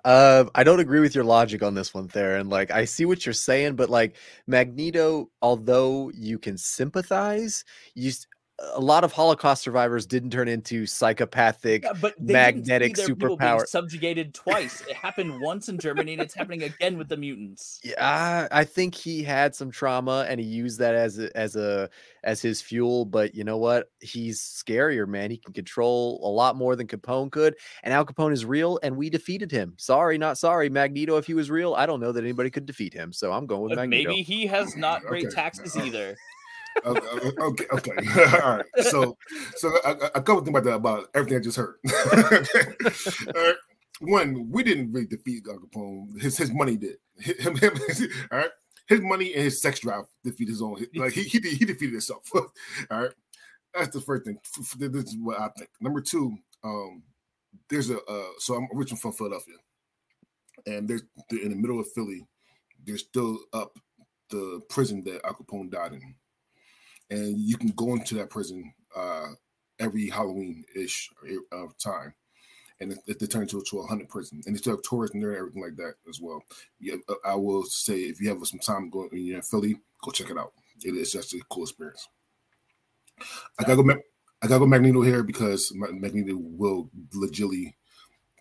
I 0.54 0.64
don't 0.64 0.80
agree 0.80 1.00
with 1.00 1.14
your 1.14 1.24
logic 1.24 1.62
on 1.62 1.74
this 1.74 1.92
one, 1.94 2.08
Theron. 2.08 2.48
Like, 2.48 2.70
I 2.70 2.84
see 2.84 3.04
what 3.04 3.24
you're 3.26 3.32
saying, 3.32 3.76
but 3.76 3.90
like 3.90 4.16
Magneto, 4.46 5.30
although 5.42 6.10
you 6.14 6.38
can 6.38 6.58
sympathize, 6.58 7.64
you 7.94 8.12
a 8.74 8.80
lot 8.80 9.02
of 9.02 9.12
Holocaust 9.12 9.62
survivors 9.62 10.06
didn't 10.06 10.30
turn 10.30 10.46
into 10.46 10.86
psychopathic. 10.86 11.82
Yeah, 11.82 11.92
but 11.92 12.14
they 12.18 12.34
didn't 12.34 12.64
see 12.64 12.70
magnetic 12.70 12.94
their 12.96 13.08
superpower. 13.08 13.66
subjugated 13.66 14.32
twice. 14.32 14.80
It 14.82 14.94
happened 14.94 15.40
once 15.40 15.68
in 15.68 15.78
Germany, 15.78 16.12
and 16.12 16.22
it's 16.22 16.34
happening 16.34 16.62
again 16.62 16.96
with 16.96 17.08
the 17.08 17.16
mutants. 17.16 17.80
Yeah, 17.82 18.46
I 18.52 18.64
think 18.64 18.94
he 18.94 19.22
had 19.24 19.54
some 19.56 19.70
trauma 19.72 20.24
and 20.28 20.38
he 20.40 20.46
used 20.46 20.78
that 20.78 20.94
as 20.94 21.18
a, 21.18 21.36
as 21.36 21.56
a 21.56 21.90
as 22.22 22.40
his 22.40 22.62
fuel. 22.62 23.04
But 23.04 23.34
you 23.34 23.42
know 23.42 23.56
what? 23.58 23.90
He's 24.00 24.40
scarier, 24.40 25.06
man. 25.08 25.30
He 25.32 25.36
can 25.38 25.52
control 25.52 26.20
a 26.22 26.30
lot 26.30 26.54
more 26.56 26.76
than 26.76 26.86
Capone 26.86 27.32
could. 27.32 27.56
And 27.82 27.92
Al 27.92 28.06
Capone 28.06 28.32
is 28.32 28.44
real, 28.44 28.78
and 28.84 28.96
we 28.96 29.10
defeated 29.10 29.50
him. 29.50 29.74
Sorry, 29.78 30.16
not 30.16 30.38
sorry. 30.38 30.70
Magneto, 30.70 31.16
if 31.16 31.26
he 31.26 31.34
was 31.34 31.50
real, 31.50 31.74
I 31.74 31.86
don't 31.86 32.00
know 32.00 32.12
that 32.12 32.22
anybody 32.22 32.50
could 32.50 32.66
defeat 32.66 32.94
him. 32.94 33.12
So 33.12 33.32
I'm 33.32 33.46
going 33.46 33.62
with 33.62 33.70
But 33.70 33.76
Magneto. 33.78 34.10
maybe 34.10 34.22
he 34.22 34.46
has 34.46 34.76
not 34.76 35.02
great 35.02 35.24
Okay. 35.26 35.34
taxes 35.34 35.76
either. 35.76 36.16
Okay, 36.86 37.30
okay, 37.40 37.64
okay. 37.72 37.92
All 38.42 38.56
right. 38.56 38.64
So, 38.82 39.16
so 39.56 39.68
a, 39.84 39.90
a- 40.14 40.22
couple 40.22 40.44
things 40.44 40.48
about 40.50 40.64
that 40.64 40.74
about 40.74 41.08
everything 41.14 41.38
I 41.38 41.40
just 41.40 41.56
heard. 41.56 41.76
One, 44.00 44.50
we 44.50 44.62
didn't 44.62 44.92
really 44.92 45.06
defeat 45.06 45.44
Al. 45.44 46.08
His 46.20 46.36
his 46.36 46.50
money 46.50 46.76
did. 46.76 46.96
Him, 47.18 47.56
him, 47.56 47.72
all 48.32 48.38
right. 48.38 48.50
His 48.88 49.00
money 49.00 49.32
and 49.34 49.44
his 49.44 49.62
sex 49.62 49.80
drive 49.80 50.04
defeated 50.24 50.50
his 50.50 50.62
own. 50.62 50.84
Like 50.94 51.12
he 51.12 51.22
he, 51.22 51.38
he 51.38 51.64
defeated 51.64 51.92
himself. 51.92 52.24
all 52.34 52.48
right. 52.90 53.10
That's 53.72 53.94
the 53.94 54.00
first 54.00 54.24
thing. 54.24 54.38
This 54.78 55.04
is 55.04 55.16
what 55.16 55.40
I 55.40 55.48
think. 55.56 55.70
Number 55.80 56.00
two, 56.00 56.36
um, 56.64 57.02
there's 57.70 57.90
a 57.90 57.98
uh, 58.04 58.26
so 58.38 58.54
I'm 58.54 58.68
originally 58.74 59.00
from 59.00 59.12
Philadelphia, 59.12 59.54
and 60.66 60.88
there's 60.88 61.02
in 61.30 61.50
the 61.50 61.56
middle 61.56 61.80
of 61.80 61.90
Philly, 61.92 62.26
there's 62.84 63.02
still 63.02 63.38
up 63.52 63.78
the 64.30 64.60
prison 64.68 65.02
that 65.04 65.24
Al 65.24 65.34
Capone 65.34 65.70
died 65.70 65.92
in 65.92 66.14
and 67.10 67.38
you 67.38 67.56
can 67.56 67.70
go 67.70 67.94
into 67.94 68.14
that 68.16 68.30
prison 68.30 68.72
uh, 68.96 69.28
every 69.78 70.08
Halloween 70.08 70.64
ish 70.74 71.10
of 71.52 71.76
time, 71.78 72.14
and 72.80 72.92
it, 72.92 72.98
it, 73.06 73.18
they 73.18 73.26
turn 73.26 73.42
into 73.42 73.58
a 73.58 73.64
to 73.64 73.80
a 73.80 73.86
hundred 73.86 74.08
prison, 74.08 74.42
and 74.46 74.54
they 74.54 74.58
still 74.58 74.74
have 74.74 74.82
tourists 74.82 75.14
in 75.14 75.20
there 75.20 75.30
and 75.30 75.38
everything 75.38 75.62
like 75.62 75.76
that 75.76 75.94
as 76.08 76.20
well. 76.20 76.42
Yeah, 76.80 76.96
uh, 77.08 77.14
I 77.24 77.34
will 77.34 77.64
say 77.64 78.00
if 78.00 78.20
you 78.20 78.28
have 78.28 78.44
some 78.46 78.60
time 78.60 78.90
going 78.90 79.08
when 79.10 79.24
you're 79.24 79.36
in 79.36 79.42
Philly, 79.42 79.76
go 80.02 80.10
check 80.10 80.30
it 80.30 80.38
out. 80.38 80.52
It 80.82 80.94
is 80.96 81.12
just 81.12 81.34
a 81.34 81.40
cool 81.50 81.64
experience. 81.64 82.08
I 83.58 83.64
gotta 83.64 83.82
go. 83.82 83.90
I 84.42 84.46
gotta 84.46 84.60
go 84.60 84.66
Magneto 84.66 85.02
here 85.02 85.22
because 85.22 85.72
Ma- 85.74 85.92
Magneto 85.92 86.36
will 86.36 86.90
legitimately 87.14 87.76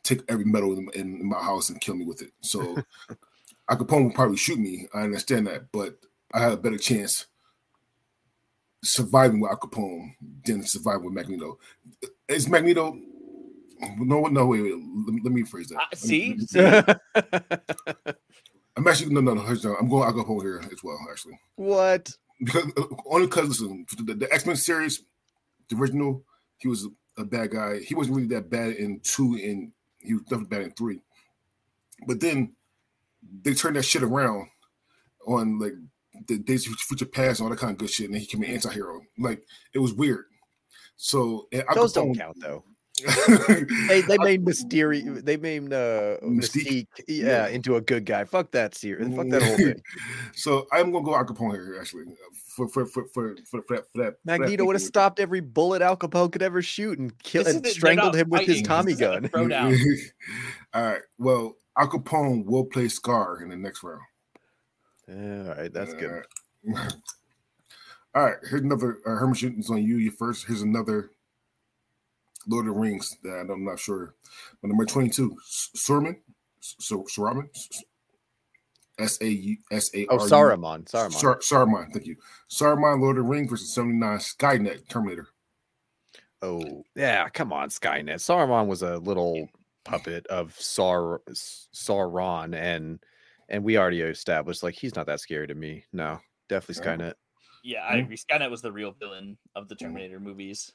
take 0.04 0.22
every 0.28 0.46
metal 0.46 0.78
in, 0.78 0.90
in 0.96 1.26
my 1.26 1.42
house 1.42 1.70
and 1.70 1.80
kill 1.80 1.96
me 1.96 2.06
with 2.06 2.22
it. 2.22 2.32
So 2.42 2.84
Al 3.70 3.78
Capone 3.78 4.06
will 4.06 4.12
probably 4.12 4.38
shoot 4.38 4.60
me. 4.60 4.88
I 4.94 5.02
understand 5.02 5.48
that, 5.48 5.72
but 5.72 5.98
I 6.34 6.42
have 6.42 6.54
a 6.54 6.58
better 6.58 6.78
chance 6.78 7.28
surviving 8.84 9.40
with 9.40 9.52
Al 9.52 9.58
Capone 9.58 10.14
than 10.46 10.64
surviving 10.64 11.06
with 11.06 11.14
Magneto. 11.14 11.58
Is 12.28 12.48
Magneto? 12.50 12.98
No, 13.98 14.28
no, 14.28 14.46
wait, 14.46 14.62
wait. 14.62 14.74
Let 14.74 15.14
me, 15.14 15.22
let 15.24 15.34
me 15.34 15.44
rephrase 15.44 15.70
that. 15.70 15.80
Uh, 15.80 15.96
see? 15.96 16.38
I'm 18.76 18.88
actually 18.88 19.14
no, 19.14 19.22
no, 19.22 19.34
no. 19.34 19.42
I'm 19.42 19.90
going 19.90 20.04
Al 20.04 20.14
Capone 20.14 20.42
here 20.42 20.62
as 20.72 20.84
well, 20.84 20.98
actually, 21.12 21.40
what? 21.56 22.12
because 22.44 22.72
only 23.06 23.28
because 23.28 23.50
listen, 23.50 23.86
the, 23.98 24.14
the 24.14 24.34
X 24.34 24.46
Men 24.46 24.56
series, 24.56 25.04
the 25.70 25.76
original, 25.76 26.24
he 26.58 26.68
was 26.68 26.86
a, 26.86 27.22
a 27.22 27.26
bad 27.26 27.52
guy. 27.52 27.80
He 27.80 27.96
wasn't 27.96 28.16
really 28.16 28.28
that 28.30 28.50
bad 28.50 28.74
in 28.74 29.00
two, 29.02 29.38
and 29.42 29.72
he 30.00 30.14
was 30.14 30.24
definitely 30.24 30.58
bad 30.58 30.62
in 30.62 30.72
three. 30.72 31.00
But 32.08 32.20
then 32.20 32.56
they 33.44 33.54
turned 33.54 33.76
that 33.76 33.84
shit 33.84 34.04
around 34.04 34.48
on 35.28 35.60
like 35.60 35.74
the 36.28 36.38
Days 36.40 36.68
of 36.68 36.74
Future 36.76 37.06
Past 37.06 37.40
and 37.40 37.46
all 37.46 37.50
that 37.50 37.60
kind 37.60 37.72
of 37.72 37.78
good 37.78 37.90
shit, 37.90 38.06
and 38.06 38.14
then 38.14 38.22
he 38.22 38.28
became 38.28 38.44
an 38.44 38.50
anti-hero. 38.50 39.02
Like 39.18 39.44
it 39.74 39.80
was 39.80 39.94
weird. 39.94 40.26
So 40.96 41.48
and 41.52 41.64
Al 41.70 41.76
Those 41.76 41.94
don't 41.94 42.14
Capone- 42.14 42.18
count 42.18 42.38
though. 42.40 42.64
They 43.88 44.02
they 44.02 44.18
made 44.20 44.46
Mysterio. 44.46 45.24
They 45.26 45.36
made 45.36 45.74
uh, 45.74 46.18
Mystique. 46.24 46.86
Mystique, 47.00 47.04
yeah, 47.08 47.48
into 47.48 47.76
a 47.76 47.82
good 47.82 48.06
guy. 48.06 48.24
Fuck 48.24 48.52
that 48.52 48.76
series. 48.76 49.14
Fuck 49.16 49.30
that 49.30 49.42
whole 49.42 49.58
thing. 49.58 49.82
so 50.36 50.68
I'm 50.72 50.92
gonna 50.92 51.04
go 51.04 51.16
Al 51.16 51.26
Capone 51.26 51.54
here 51.54 51.78
actually 51.80 52.04
for 52.56 52.70
for 52.70 52.86
for 52.86 53.06
for 53.12 53.36
for, 53.50 53.64
for 53.64 53.64
that 53.64 53.66
for 53.66 53.76
that. 53.76 53.86
for 53.94 54.04
that 54.04 54.16
Magneto 54.26 54.66
would 54.66 54.76
have 54.76 54.84
stopped 54.84 55.20
every 55.20 55.40
bullet 55.40 55.82
Al 55.82 55.98
Capone 55.98 56.32
could 56.32 56.44
ever 56.44 56.62
shoot 56.62 57.00
and 57.00 57.18
kill 57.24 57.44
This 57.44 57.56
and 57.56 57.66
strangled 57.66 58.14
not 58.14 58.22
him 58.22 58.30
with 58.30 58.44
his. 58.44 58.62
Tommy 58.62 58.94
This 58.94 59.02
isn't 59.02 59.34
a 59.34 59.50
gun. 59.50 59.72
All 60.76 60.84
right. 60.84 61.02
Well, 61.18 61.56
Al 61.78 61.88
Capone 61.88 62.46
will 62.46 62.66
play 62.66 62.88
Scar 62.90 63.42
in 63.42 63.50
the 63.50 63.58
next 63.58 63.84
round. 63.84 64.02
Yeah, 65.08 65.50
all 65.50 65.56
right, 65.56 65.74
that's 65.74 65.94
good. 65.94 66.24
Uh, 66.76 66.90
all 68.16 68.24
right. 68.26 68.38
Here's 68.50 68.62
another. 68.62 69.00
Uh, 69.06 69.12
Herman 69.12 69.36
Shooting's 69.36 69.70
on 69.70 69.84
you. 69.84 69.98
You 69.98 70.12
first. 70.12 70.46
Here's 70.46 70.62
another. 70.62 71.10
Lord 72.48 72.68
of 72.68 72.74
the 72.74 72.80
Rings 72.80 73.16
that 73.24 73.48
I'm 73.50 73.64
not 73.64 73.80
sure. 73.80 74.16
But 74.62 74.68
number 74.68 74.86
22, 74.86 75.38
S- 75.42 75.70
Saruman. 75.78 76.18
So 76.60 77.04
Saruman. 77.04 77.48
S 79.00 79.18
A 79.22 79.28
U 79.28 79.58
S 79.72 79.90
A 79.96 80.06
Oh, 80.08 80.18
R 80.20 80.26
U- 80.26 80.30
Saruman. 80.30 80.84
Saruman. 80.86 81.12
Sar- 81.14 81.40
Saruman. 81.40 81.92
Thank 81.94 82.06
you. 82.06 82.18
Saruman, 82.50 83.00
Lord 83.02 83.18
of 83.18 83.24
the 83.24 83.30
Rings 83.30 83.50
versus 83.50 83.74
79 83.74 84.18
Skynet 84.20 84.88
Terminator. 84.90 85.28
Oh, 86.42 86.84
yeah, 86.96 87.30
come 87.30 87.54
on, 87.54 87.70
Skynet. 87.70 88.16
Saruman 88.16 88.68
was 88.68 88.82
a 88.84 88.98
little 88.98 89.48
puppet 89.86 90.28
of 90.28 90.54
Sar 90.60 91.22
Sauron, 91.74 92.54
and 92.54 93.00
and 93.54 93.64
we 93.64 93.78
already 93.78 94.02
established 94.02 94.64
like 94.64 94.74
he's 94.74 94.96
not 94.96 95.06
that 95.06 95.20
scary 95.20 95.46
to 95.48 95.54
me. 95.54 95.86
No, 95.94 96.20
definitely 96.50 96.84
Yeah. 96.84 96.98
Skynet. 96.98 97.14
Yeah, 97.64 97.80
I 97.86 97.98
agree. 97.98 98.18
Skynet 98.18 98.50
was 98.50 98.62
the 98.62 98.72
real 98.72 98.92
villain 98.92 99.38
of 99.56 99.70
the 99.70 99.76
Terminator 99.76 100.20
movies. 100.20 100.74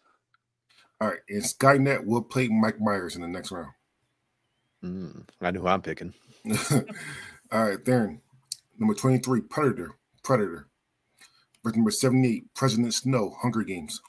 All 1.00 1.08
right. 1.08 1.18
And 1.28 1.42
Skynet 1.42 2.06
will 2.06 2.22
play 2.22 2.48
Mike 2.48 2.80
Myers 2.80 3.16
in 3.16 3.22
the 3.22 3.28
next 3.28 3.50
round. 3.50 3.72
Mm, 4.82 5.28
I 5.40 5.50
know 5.50 5.60
who 5.60 5.66
I'm 5.66 5.82
picking. 5.82 6.14
All 7.52 7.64
right, 7.64 7.84
Theron. 7.84 8.20
Number 8.78 8.94
23, 8.94 9.40
Predator. 9.42 9.96
Predator. 10.22 10.68
Versus 11.64 11.76
number 11.76 11.90
78, 11.90 12.54
President 12.54 12.94
Snow, 12.94 13.36
Hunger 13.42 13.62
Games. 13.64 14.00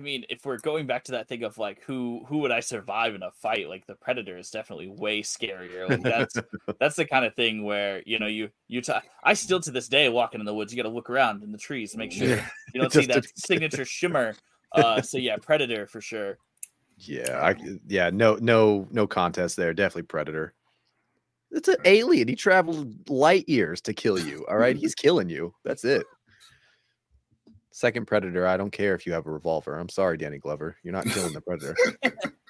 I 0.00 0.02
mean, 0.02 0.24
if 0.30 0.46
we're 0.46 0.56
going 0.56 0.86
back 0.86 1.04
to 1.04 1.12
that 1.12 1.28
thing 1.28 1.42
of 1.44 1.58
like 1.58 1.82
who 1.82 2.24
who 2.26 2.38
would 2.38 2.50
I 2.50 2.60
survive 2.60 3.14
in 3.14 3.22
a 3.22 3.30
fight, 3.32 3.68
like 3.68 3.86
the 3.86 3.94
Predator 3.96 4.38
is 4.38 4.48
definitely 4.50 4.88
way 4.88 5.20
scarier. 5.20 5.86
Like 5.90 6.02
that's 6.02 6.34
that's 6.80 6.96
the 6.96 7.04
kind 7.04 7.26
of 7.26 7.34
thing 7.34 7.64
where 7.64 8.02
you 8.06 8.18
know 8.18 8.26
you 8.26 8.48
you 8.66 8.80
t- 8.80 8.94
I 9.22 9.34
still 9.34 9.60
to 9.60 9.70
this 9.70 9.88
day 9.88 10.08
walking 10.08 10.40
in 10.40 10.46
the 10.46 10.54
woods, 10.54 10.72
you 10.72 10.82
got 10.82 10.88
to 10.88 10.94
look 10.94 11.10
around 11.10 11.42
in 11.42 11.52
the 11.52 11.58
trees 11.58 11.94
make 11.94 12.12
sure 12.12 12.28
Yeah. 12.28 12.46
you 12.72 12.80
don't 12.80 12.90
see 12.92 13.00
Just 13.06 13.08
to 13.10 13.14
that 13.14 13.22
be- 13.24 13.28
signature 13.36 13.84
shimmer. 13.84 14.34
Uh, 14.72 15.02
so 15.02 15.18
yeah, 15.18 15.36
Predator 15.36 15.86
for 15.86 16.00
sure. 16.00 16.38
Yeah, 16.96 17.38
I 17.42 17.56
yeah, 17.86 18.08
no, 18.10 18.36
no, 18.36 18.88
no 18.90 19.06
contest 19.06 19.56
there. 19.58 19.74
Definitely 19.74 20.04
Predator. 20.04 20.54
It's 21.50 21.68
an 21.68 21.76
alien. 21.84 22.28
He 22.28 22.36
traveled 22.36 23.10
light 23.10 23.48
years 23.48 23.80
to 23.82 23.92
kill 23.92 24.18
you. 24.18 24.46
All 24.48 24.56
right, 24.56 24.76
he's 24.76 24.94
killing 24.94 25.28
you. 25.28 25.52
That's 25.64 25.84
it. 25.84 26.06
Second 27.72 28.06
Predator. 28.06 28.46
I 28.46 28.56
don't 28.56 28.70
care 28.70 28.94
if 28.94 29.06
you 29.06 29.12
have 29.12 29.26
a 29.26 29.30
revolver. 29.30 29.78
I'm 29.78 29.88
sorry, 29.88 30.16
Danny 30.16 30.38
Glover. 30.38 30.76
You're 30.82 30.92
not 30.92 31.06
killing 31.06 31.32
the 31.32 31.40
Predator. 31.40 31.76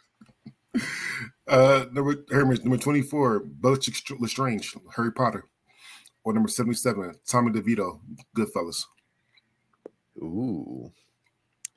Uh, 1.50 1.84
number, 1.90 2.14
Hermes, 2.30 2.62
number 2.62 2.76
24, 2.76 3.40
Bellatrix 3.40 4.02
Lestrange, 4.20 4.72
Harry 4.94 5.12
Potter. 5.12 5.48
Or 6.22 6.32
number 6.32 6.48
77, 6.48 7.16
Tommy 7.26 7.50
DeVito, 7.50 7.98
Goodfellas. 8.36 8.84
Ooh. 10.18 10.92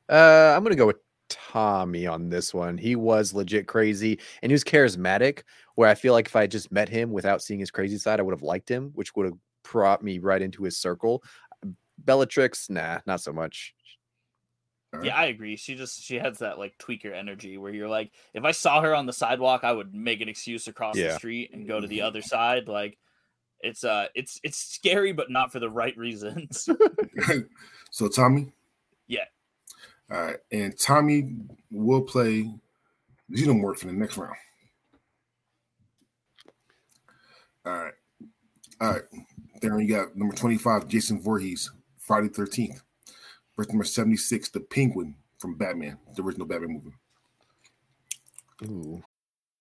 Uh, 0.08 0.54
I'm 0.56 0.62
gonna 0.64 0.76
go 0.76 0.86
with 0.86 0.98
Tommy 1.30 2.06
on 2.06 2.30
this 2.30 2.54
one. 2.54 2.78
He 2.78 2.96
was 2.96 3.34
legit 3.34 3.68
crazy 3.68 4.20
and 4.42 4.52
he 4.52 4.54
was 4.54 4.64
charismatic. 4.64 5.42
Where 5.76 5.90
I 5.90 5.96
feel 5.96 6.14
like 6.14 6.28
if 6.28 6.36
I 6.36 6.42
had 6.42 6.52
just 6.52 6.72
met 6.72 6.88
him 6.88 7.12
without 7.12 7.42
seeing 7.42 7.60
his 7.60 7.72
crazy 7.72 7.98
side, 7.98 8.20
I 8.20 8.24
would 8.24 8.34
have 8.34 8.44
liked 8.44 8.70
him, 8.70 8.92
which 8.94 9.16
would 9.16 9.26
have 9.26 9.38
brought 9.64 10.04
me 10.04 10.20
right 10.20 10.42
into 10.42 10.64
his 10.64 10.78
circle. 10.78 11.24
Bellatrix, 11.98 12.70
nah, 12.70 13.00
not 13.06 13.22
so 13.22 13.34
much. 13.34 13.74
Yeah, 15.02 15.16
I 15.16 15.26
agree. 15.26 15.56
She 15.56 15.74
just 15.74 16.04
she 16.04 16.16
has 16.20 16.38
that 16.38 16.60
like 16.60 16.78
tweaker 16.78 17.12
energy 17.12 17.58
where 17.58 17.74
you're 17.74 17.90
like, 17.90 18.12
if 18.36 18.44
I 18.44 18.52
saw 18.52 18.80
her 18.82 18.94
on 18.94 19.08
the 19.08 19.14
sidewalk, 19.14 19.64
I 19.64 19.72
would 19.72 19.94
make 19.96 20.22
an 20.22 20.30
excuse 20.30 20.68
across 20.68 20.96
Yeah. 20.96 21.08
the 21.08 21.16
street 21.16 21.50
and 21.52 21.68
go 21.68 21.80
to 21.80 21.88
the 21.88 22.02
other 22.04 22.22
side. 22.22 22.68
Like, 22.68 23.00
it's 23.62 23.84
uh, 23.84 24.08
it's 24.14 24.40
it's 24.44 24.58
scary, 24.58 25.12
but 25.12 25.32
not 25.32 25.52
for 25.52 25.60
the 25.60 25.70
right 25.70 25.98
reasons. 25.98 26.70
so, 27.92 28.08
Tommy? 28.08 28.54
Yeah. 29.08 29.26
All 30.12 30.22
right. 30.22 30.38
And 30.52 30.78
Tommy 30.78 31.38
will 31.72 32.02
play 32.02 32.54
Xenomorph 33.32 33.82
in 33.82 33.88
the 33.88 33.94
next 33.96 34.18
round. 34.18 34.36
All 37.66 37.74
right. 37.74 37.94
All 38.82 38.92
right. 38.92 39.04
There 39.62 39.80
you 39.80 39.88
got 39.88 40.16
number 40.16 40.36
25, 40.36 40.88
Jason 40.88 41.22
Voorhees, 41.22 41.72
Friday 42.04 42.28
13th. 42.28 42.82
versus 43.56 43.72
number 43.72 43.86
76, 43.86 44.50
the 44.50 44.60
Penguin 44.60 45.16
from 45.38 45.56
Batman, 45.56 45.98
the 46.16 46.22
original 46.22 46.46
Batman 46.46 46.74
movie. 46.74 46.96
Ooh. 48.66 49.04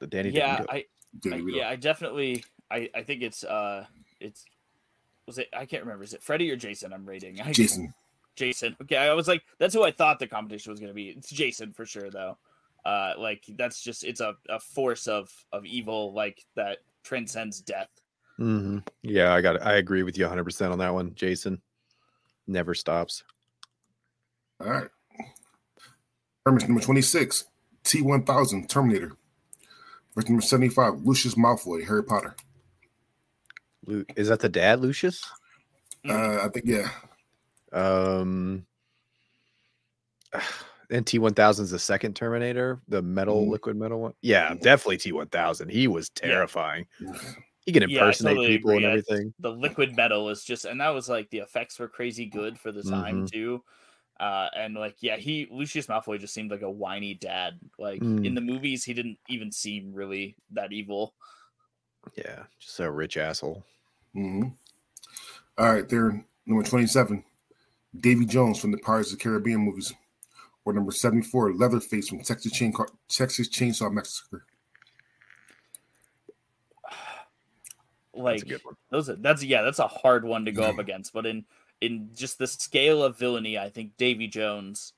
The 0.00 0.06
Danny 0.06 0.30
yeah, 0.30 0.58
DeVito. 0.58 0.66
I, 0.68 0.74
I 0.76 0.84
Danny 1.20 1.42
DeVito. 1.42 1.56
yeah, 1.56 1.68
I 1.68 1.76
definitely 1.76 2.44
I 2.70 2.90
I 2.94 3.02
think 3.02 3.22
it's 3.22 3.44
uh 3.44 3.86
it's 4.20 4.44
was 5.26 5.38
it 5.38 5.48
I 5.56 5.66
can't 5.66 5.82
remember 5.82 6.04
is 6.04 6.14
it 6.14 6.22
Freddy 6.22 6.50
or 6.50 6.56
Jason 6.56 6.92
I'm 6.92 7.06
rating 7.06 7.40
I, 7.40 7.52
Jason. 7.52 7.92
Jason 8.34 8.76
okay 8.82 8.96
I 8.96 9.12
was 9.14 9.28
like 9.28 9.42
that's 9.58 9.74
who 9.74 9.82
I 9.82 9.90
thought 9.90 10.18
the 10.18 10.26
competition 10.26 10.70
was 10.70 10.80
gonna 10.80 10.92
be 10.92 11.08
it's 11.08 11.30
Jason 11.30 11.72
for 11.72 11.86
sure 11.86 12.10
though 12.10 12.36
uh 12.84 13.14
like 13.18 13.44
that's 13.56 13.80
just 13.82 14.04
it's 14.04 14.20
a, 14.20 14.34
a 14.48 14.60
force 14.60 15.06
of 15.08 15.32
of 15.52 15.64
evil 15.64 16.12
like 16.12 16.44
that 16.54 16.78
transcends 17.02 17.60
death 17.60 17.88
hmm 18.36 18.78
Yeah, 19.02 19.32
I 19.32 19.40
got 19.40 19.56
it. 19.56 19.62
I 19.62 19.76
agree 19.76 20.02
with 20.02 20.18
you 20.18 20.26
100% 20.26 20.70
on 20.70 20.78
that 20.78 20.92
one, 20.92 21.14
Jason. 21.14 21.60
Never 22.46 22.74
stops. 22.74 23.24
All 24.60 24.70
right. 24.70 24.88
Hermes 26.44 26.68
number 26.68 26.80
26, 26.82 27.46
T1000, 27.84 28.68
Terminator. 28.68 29.16
Versus 30.16 30.30
number 30.30 30.42
75, 30.42 30.94
Lucius 31.04 31.34
Malfoy, 31.34 31.86
Harry 31.86 32.02
Potter. 32.02 32.34
Lu- 33.84 34.06
Is 34.16 34.28
that 34.28 34.40
the 34.40 34.48
dad, 34.48 34.80
Lucius? 34.80 35.22
Uh, 36.08 36.38
I 36.42 36.48
think, 36.48 36.64
yeah. 36.66 36.88
Um, 37.70 38.64
and 40.90 41.04
T1000 41.04 41.60
is 41.60 41.70
the 41.70 41.78
second 41.78 42.16
Terminator, 42.16 42.80
the 42.88 43.02
metal, 43.02 43.44
Mhm. 43.44 43.50
liquid 43.50 43.76
metal 43.76 44.00
one. 44.00 44.14
Yeah, 44.22 44.54
definitely 44.54 44.96
T1000. 44.96 45.70
He 45.70 45.86
was 45.86 46.08
terrifying. 46.08 46.86
He 47.66 47.72
can 47.72 47.82
Yeah, 47.82 48.00
impersonate 48.00 48.36
totally 48.36 48.56
people 48.56 48.70
agree. 48.70 48.84
and 48.84 48.86
everything. 48.86 49.34
the 49.40 49.50
liquid 49.50 49.94
metal 49.96 50.30
is 50.30 50.44
just 50.44 50.64
and 50.64 50.80
that 50.80 50.90
was 50.90 51.10
like 51.10 51.28
the 51.28 51.38
effects 51.40 51.78
were 51.78 51.88
crazy 51.88 52.24
good 52.24 52.58
for 52.58 52.72
the 52.72 52.82
time 52.82 53.24
Mhm. 53.26 53.30
too 53.30 53.64
uh 54.20 54.48
and 54.56 54.74
like 54.74 54.96
yeah 55.00 55.16
he 55.16 55.46
lucius 55.50 55.86
malfoy 55.88 56.18
just 56.18 56.32
seemed 56.32 56.50
like 56.50 56.62
a 56.62 56.70
whiny 56.70 57.14
dad 57.14 57.58
like 57.78 58.00
Mm. 58.00 58.24
in 58.24 58.34
the 58.34 58.40
movies 58.40 58.82
he 58.84 58.94
didn't 58.94 59.18
even 59.28 59.52
seem 59.52 59.92
really 59.92 60.36
that 60.52 60.72
evil 60.72 61.12
Yeah, 62.16 62.44
just 62.58 62.80
a 62.80 62.90
rich 62.90 63.16
asshole. 63.16 63.62
hmm 64.14 64.44
All 65.58 65.72
right, 65.72 65.88
there, 65.88 66.24
number 66.46 66.62
27, 66.62 67.24
Davy 67.98 68.24
Jones 68.26 68.58
from 68.60 68.70
the 68.72 68.78
Pirates 68.78 69.12
of 69.12 69.18
the 69.18 69.22
Caribbean 69.24 69.60
movies. 69.60 69.92
Or 70.64 70.72
number 70.72 70.92
74, 70.92 71.54
Leatherface 71.54 72.08
from 72.08 72.20
Texas, 72.22 72.52
Chain- 72.52 72.72
Texas 73.08 73.48
Chainsaw 73.48 73.90
Massacre. 73.92 74.44
That's 78.14 78.24
like 78.24 78.42
a 78.42 78.44
good 78.46 78.60
one. 78.64 78.76
those 78.90 79.10
are, 79.10 79.16
that's 79.16 79.42
yeah 79.42 79.62
that's 79.62 79.78
a 79.78 79.86
hard 79.86 80.24
one 80.24 80.44
to 80.46 80.52
go 80.52 80.62
up 80.62 80.78
against 80.84 81.12
but 81.12 81.26
in 81.26 81.44
in 81.80 82.10
just 82.14 82.38
the 82.38 82.46
scale 82.46 83.02
of 83.02 83.18
villainy 83.18 83.58
i 83.58 83.68
think 83.68 83.96
davy 83.96 84.26
jones 84.26 84.92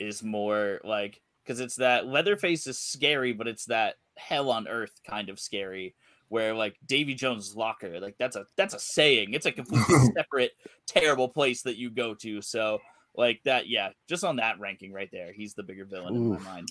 is 0.00 0.22
more 0.22 0.80
like 0.84 1.20
because 1.44 1.60
it's 1.60 1.76
that 1.76 2.06
leatherface 2.06 2.66
is 2.66 2.78
scary 2.78 3.32
but 3.32 3.46
it's 3.46 3.66
that 3.66 3.94
hell 4.16 4.50
on 4.50 4.66
earth 4.66 5.00
kind 5.06 5.28
of 5.28 5.38
scary 5.38 5.94
where 6.28 6.54
like 6.54 6.76
davy 6.86 7.14
jones 7.14 7.54
locker 7.54 8.00
like 8.00 8.16
that's 8.18 8.36
a 8.36 8.44
that's 8.56 8.74
a 8.74 8.78
saying. 8.78 9.32
It's 9.32 9.46
a 9.46 9.52
completely 9.52 10.10
separate 10.16 10.52
terrible 10.86 11.28
place 11.28 11.62
that 11.62 11.76
you 11.76 11.90
go 11.90 12.14
to. 12.14 12.42
So 12.42 12.80
like 13.16 13.40
that 13.44 13.68
yeah 13.68 13.90
just 14.08 14.24
on 14.24 14.36
that 14.36 14.60
ranking 14.60 14.92
right 14.92 15.08
there 15.10 15.32
he's 15.32 15.54
the 15.54 15.62
bigger 15.62 15.84
villain 15.84 16.14
in 16.16 16.28
my 16.30 16.38
mind. 16.38 16.68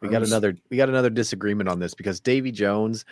We 0.00 0.08
got 0.08 0.22
another 0.22 0.56
we 0.70 0.76
got 0.76 0.88
another 0.88 1.10
disagreement 1.10 1.68
on 1.68 1.78
this 1.78 1.94
because 1.94 2.20
Davy 2.20 2.52
Jones 2.52 3.04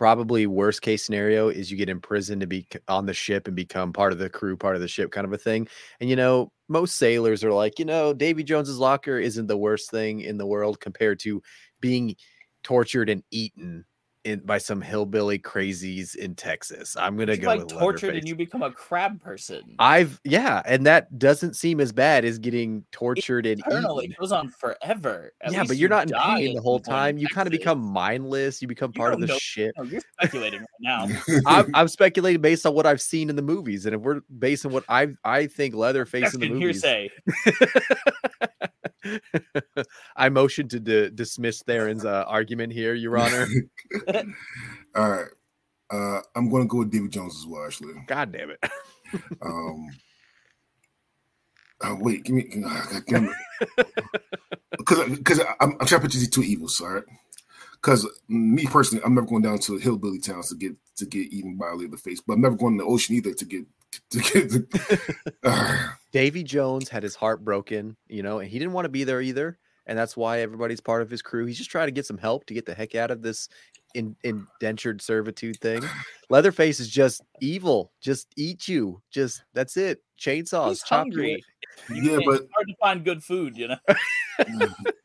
probably 0.00 0.46
worst 0.46 0.80
case 0.80 1.04
scenario 1.04 1.50
is 1.50 1.70
you 1.70 1.76
get 1.76 1.90
imprisoned 1.90 2.40
to 2.40 2.46
be 2.46 2.66
on 2.88 3.04
the 3.04 3.12
ship 3.12 3.46
and 3.46 3.54
become 3.54 3.92
part 3.92 4.14
of 4.14 4.18
the 4.18 4.30
crew, 4.30 4.56
part 4.56 4.74
of 4.74 4.80
the 4.80 4.88
ship 4.88 5.10
kind 5.10 5.26
of 5.26 5.32
a 5.34 5.36
thing. 5.36 5.68
And 6.00 6.08
you 6.08 6.16
know, 6.16 6.50
most 6.68 6.96
sailors 6.96 7.44
are 7.44 7.52
like, 7.52 7.78
you 7.78 7.84
know, 7.84 8.14
Davy 8.14 8.42
Jones's 8.42 8.78
locker 8.78 9.18
isn't 9.18 9.46
the 9.46 9.58
worst 9.58 9.90
thing 9.90 10.22
in 10.22 10.38
the 10.38 10.46
world 10.46 10.80
compared 10.80 11.18
to 11.20 11.42
being 11.82 12.16
tortured 12.62 13.10
and 13.10 13.22
eaten 13.30 13.84
in 14.24 14.40
by 14.40 14.58
some 14.58 14.80
hillbilly 14.80 15.38
crazies 15.38 16.14
in 16.14 16.34
Texas. 16.34 16.96
I'm 16.96 17.16
gonna 17.16 17.36
go 17.36 17.48
like 17.48 17.68
tortured 17.68 18.16
and 18.16 18.28
you 18.28 18.34
become 18.34 18.62
a 18.62 18.70
crab 18.70 19.20
person 19.22 19.62
I've 19.78 20.20
yeah, 20.24 20.62
and 20.66 20.84
that 20.86 21.18
doesn't 21.18 21.54
seem 21.56 21.80
as 21.80 21.92
bad 21.92 22.24
as 22.24 22.38
getting 22.38 22.84
tortured 22.92 23.46
and 23.46 23.60
eternal. 23.66 24.00
eaten. 24.02 24.12
It 24.12 24.18
goes 24.18 24.32
on 24.32 24.48
forever. 24.50 25.32
At 25.40 25.52
yeah, 25.52 25.64
but 25.66 25.76
you're 25.76 25.88
you 25.88 25.88
not 25.88 26.10
in 26.10 26.16
pain 26.18 26.54
the 26.54 26.60
whole 26.62 26.78
some 26.78 26.84
point 26.84 26.88
in 26.88 26.92
time. 27.00 27.18
You 27.18 27.28
kind 27.28 27.46
of 27.46 27.52
become 27.52 27.80
mindless. 27.80 28.60
You 28.60 28.68
become 28.68 28.92
You 28.94 28.98
part 29.00 29.14
of 29.14 29.20
the 29.20 29.26
know- 29.26 29.38
ship. 29.38 29.72
No, 29.78 29.84
you're 29.84 30.02
speculating 30.20 30.60
right 30.60 30.68
now. 30.80 31.08
I'm, 31.46 31.70
I'm 31.74 31.88
speculating 31.88 32.40
based 32.42 32.66
on 32.66 32.74
what 32.74 32.86
I've 32.86 33.00
seen 33.00 33.30
in 33.30 33.36
the 33.36 33.42
movies, 33.42 33.86
and 33.86 33.94
if 33.94 34.00
we're 34.00 34.20
based 34.38 34.66
on 34.66 34.72
what 34.72 34.84
I 34.88 35.08
I 35.24 35.46
think 35.46 35.74
Leatherface 35.74 36.22
That's 36.22 36.34
in 36.34 36.40
the 36.40 36.48
movies. 36.50 36.82
hearsay. 36.82 37.10
I 40.16 40.28
motion 40.28 40.68
to 40.68 40.80
di- 40.80 41.10
dismiss 41.10 41.62
Theron's 41.62 42.04
uh, 42.04 42.24
argument 42.26 42.72
here, 42.72 42.94
Your 42.94 43.18
Honor. 43.18 43.46
All 44.94 45.10
right. 45.10 45.28
Uh, 45.90 46.20
I'm 46.36 46.48
going 46.48 46.62
to 46.62 46.68
go 46.68 46.78
with 46.78 46.92
David 46.92 47.10
Jones 47.10 47.36
as 47.36 47.46
well, 47.46 47.64
actually. 47.66 47.94
God 48.06 48.32
damn 48.32 48.50
it! 48.50 48.64
Um, 49.42 49.88
uh, 51.80 51.96
wait, 51.98 52.24
give 52.24 52.36
me, 52.36 52.62
because 54.78 55.08
because 55.16 55.40
I'm, 55.60 55.72
I'm 55.80 55.86
trying 55.86 56.00
to 56.00 56.00
put 56.00 56.12
these 56.12 56.28
two 56.28 56.42
evils, 56.42 56.80
all 56.80 56.90
right? 56.90 57.04
Because 57.72 58.06
me 58.28 58.66
personally, 58.66 59.02
I'm 59.04 59.14
never 59.14 59.26
going 59.26 59.42
down 59.42 59.58
to 59.60 59.78
hillbilly 59.78 60.18
towns 60.18 60.50
to 60.50 60.54
get 60.56 60.76
to 60.96 61.06
get 61.06 61.32
eaten 61.32 61.56
by 61.56 61.72
a 61.72 61.96
face, 61.96 62.20
but 62.20 62.34
I'm 62.34 62.42
never 62.42 62.56
going 62.56 62.76
to 62.78 62.84
the 62.84 62.90
ocean 62.90 63.16
either 63.16 63.32
to 63.32 63.44
get 63.44 63.64
Davy 66.12 66.42
Jones 66.42 66.88
had 66.88 67.02
his 67.02 67.14
heart 67.14 67.44
broken, 67.44 67.96
you 68.08 68.22
know, 68.22 68.38
and 68.40 68.48
he 68.50 68.58
didn't 68.58 68.72
want 68.74 68.84
to 68.84 68.88
be 68.90 69.04
there 69.04 69.20
either. 69.20 69.58
And 69.86 69.98
that's 69.98 70.16
why 70.16 70.40
everybody's 70.40 70.80
part 70.80 71.02
of 71.02 71.10
his 71.10 71.22
crew. 71.22 71.46
He's 71.46 71.58
just 71.58 71.70
trying 71.70 71.88
to 71.88 71.92
get 71.92 72.06
some 72.06 72.18
help 72.18 72.46
to 72.46 72.54
get 72.54 72.66
the 72.66 72.74
heck 72.74 72.94
out 72.94 73.10
of 73.10 73.22
this 73.22 73.48
in, 73.94 74.14
indentured 74.22 75.02
servitude 75.02 75.58
thing. 75.60 75.82
Leatherface 76.28 76.78
is 76.80 76.88
just 76.88 77.22
evil. 77.40 77.90
Just 78.00 78.28
eat 78.36 78.68
you. 78.68 79.00
Just 79.10 79.42
that's 79.54 79.76
it. 79.76 80.02
Chainsaws. 80.20 80.68
He's 80.68 80.82
chop 80.82 81.00
hungry. 81.00 81.42
with- 81.88 81.96
You 81.96 82.02
Yeah, 82.12 82.18
but- 82.24 82.42
it's 82.42 82.52
hard 82.54 82.68
to 82.68 82.74
find 82.80 83.04
good 83.04 83.24
food, 83.24 83.56
you 83.56 83.68
know. 83.68 83.76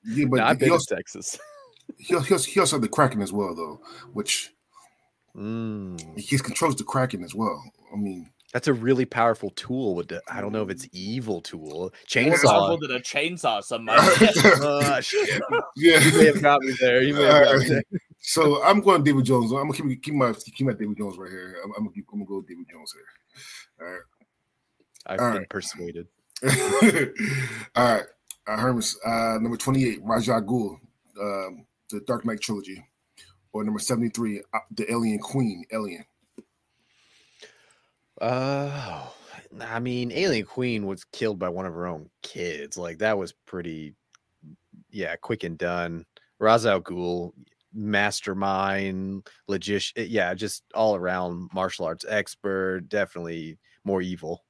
yeah, 0.04 0.26
but 0.30 0.38
Nah, 0.38 0.48
I've 0.50 0.60
he, 0.60 0.66
been 0.66 0.72
also, 0.74 0.94
to 0.94 0.96
Texas. 0.98 1.40
he, 1.98 2.14
also, 2.16 2.38
he 2.38 2.60
also 2.60 2.76
had 2.76 2.84
the 2.84 2.90
Kraken 2.90 3.22
as 3.22 3.32
well, 3.34 3.56
though, 3.56 3.80
which 4.14 4.52
Mm, 5.36 6.18
he 6.18 6.38
controls 6.38 6.78
the 6.78 6.86
Kraken 6.86 7.22
as 7.22 7.36
well. 7.36 7.62
I 7.92 7.98
mean, 7.98 8.30
that's 8.56 8.70
a 8.70 8.74
really 8.74 9.04
powerful 9.04 9.50
tool. 9.50 9.96
With 9.96 10.08
the, 10.08 10.22
I 10.32 10.40
don't 10.40 10.54
know 10.54 10.64
if 10.64 10.70
it's 10.70 10.88
evil 10.94 11.42
tool. 11.42 11.62
More 11.82 11.92
Chainsaw. 12.08 12.44
powerful 12.46 12.78
than 12.80 12.92
a 12.92 13.00
chainsaw. 13.02 13.62
Some 13.62 13.90
Uh, 13.90 15.02
shit. 15.02 15.42
yeah. 15.76 16.00
You 16.00 16.18
may 16.18 16.26
have 16.28 16.42
got 16.42 16.62
me 16.62 16.74
there. 16.80 17.02
You 17.02 17.16
may 17.16 17.24
have 17.24 17.44
got 17.44 17.58
me 17.60 17.68
there. 17.68 17.84
So 18.20 18.64
I'm 18.64 18.80
going 18.80 19.04
David 19.04 19.26
Jones. 19.26 19.52
I'm 19.52 19.70
gonna 19.70 19.74
keep 19.74 20.02
keep 20.02 20.14
my 20.14 20.32
keep 20.32 20.66
my 20.66 20.72
David 20.72 20.98
Jones 20.98 21.18
right 21.18 21.30
here. 21.30 21.58
I'm, 21.66 21.72
I'm 21.78 21.84
gonna 21.84 21.92
keep, 21.94 22.06
I'm 22.14 22.20
gonna 22.20 22.30
go 22.30 22.38
with 22.38 22.48
David 22.48 22.66
Jones 22.72 22.94
here. 22.94 23.86
All 23.88 23.94
right. 23.94 24.02
I've 25.08 25.20
All 25.20 25.32
been 25.34 25.40
right. 25.40 25.50
persuaded. 25.50 26.08
All 27.76 27.84
right, 27.94 28.04
uh, 28.48 28.58
Hermes. 28.58 28.98
Uh, 29.06 29.38
number 29.42 29.58
28, 29.58 30.00
Ra's 30.02 30.30
al 30.30 30.42
Ghul, 30.44 30.80
um, 31.22 31.66
the 31.92 32.00
Dark 32.08 32.26
Knight 32.26 32.40
trilogy, 32.42 32.82
or 33.52 33.64
number 33.66 33.80
73, 33.80 34.42
uh, 34.54 34.60
the 34.72 34.90
Alien 34.92 35.20
Queen, 35.20 35.66
Alien. 35.74 36.06
Oh, 38.22 39.14
I 39.62 39.80
mean, 39.80 40.12
Alien 40.12 40.46
Queen 40.46 40.86
was 40.86 41.04
killed 41.06 41.40
by 41.40 41.50
one 41.50 41.66
of 41.66 41.74
her 41.74 41.88
own 41.88 42.10
kids. 42.24 42.78
Like 42.78 43.00
that 43.00 43.18
was 43.18 43.34
pretty, 43.46 43.96
yeah, 44.90 45.16
quick 45.18 45.44
and 45.44 45.58
done. 45.58 46.06
Ra's 46.40 46.66
al 46.66 46.82
Ghul, 46.82 47.32
mastermind, 47.74 49.28
logician, 49.48 50.04
eh, 50.04 50.08
yeah, 50.08 50.34
just 50.34 50.64
all 50.74 50.96
around 50.96 51.50
martial 51.54 51.86
arts 51.86 52.06
expert. 52.08 52.88
Definitely 52.88 53.58
more 53.84 54.02
evil. 54.02 54.44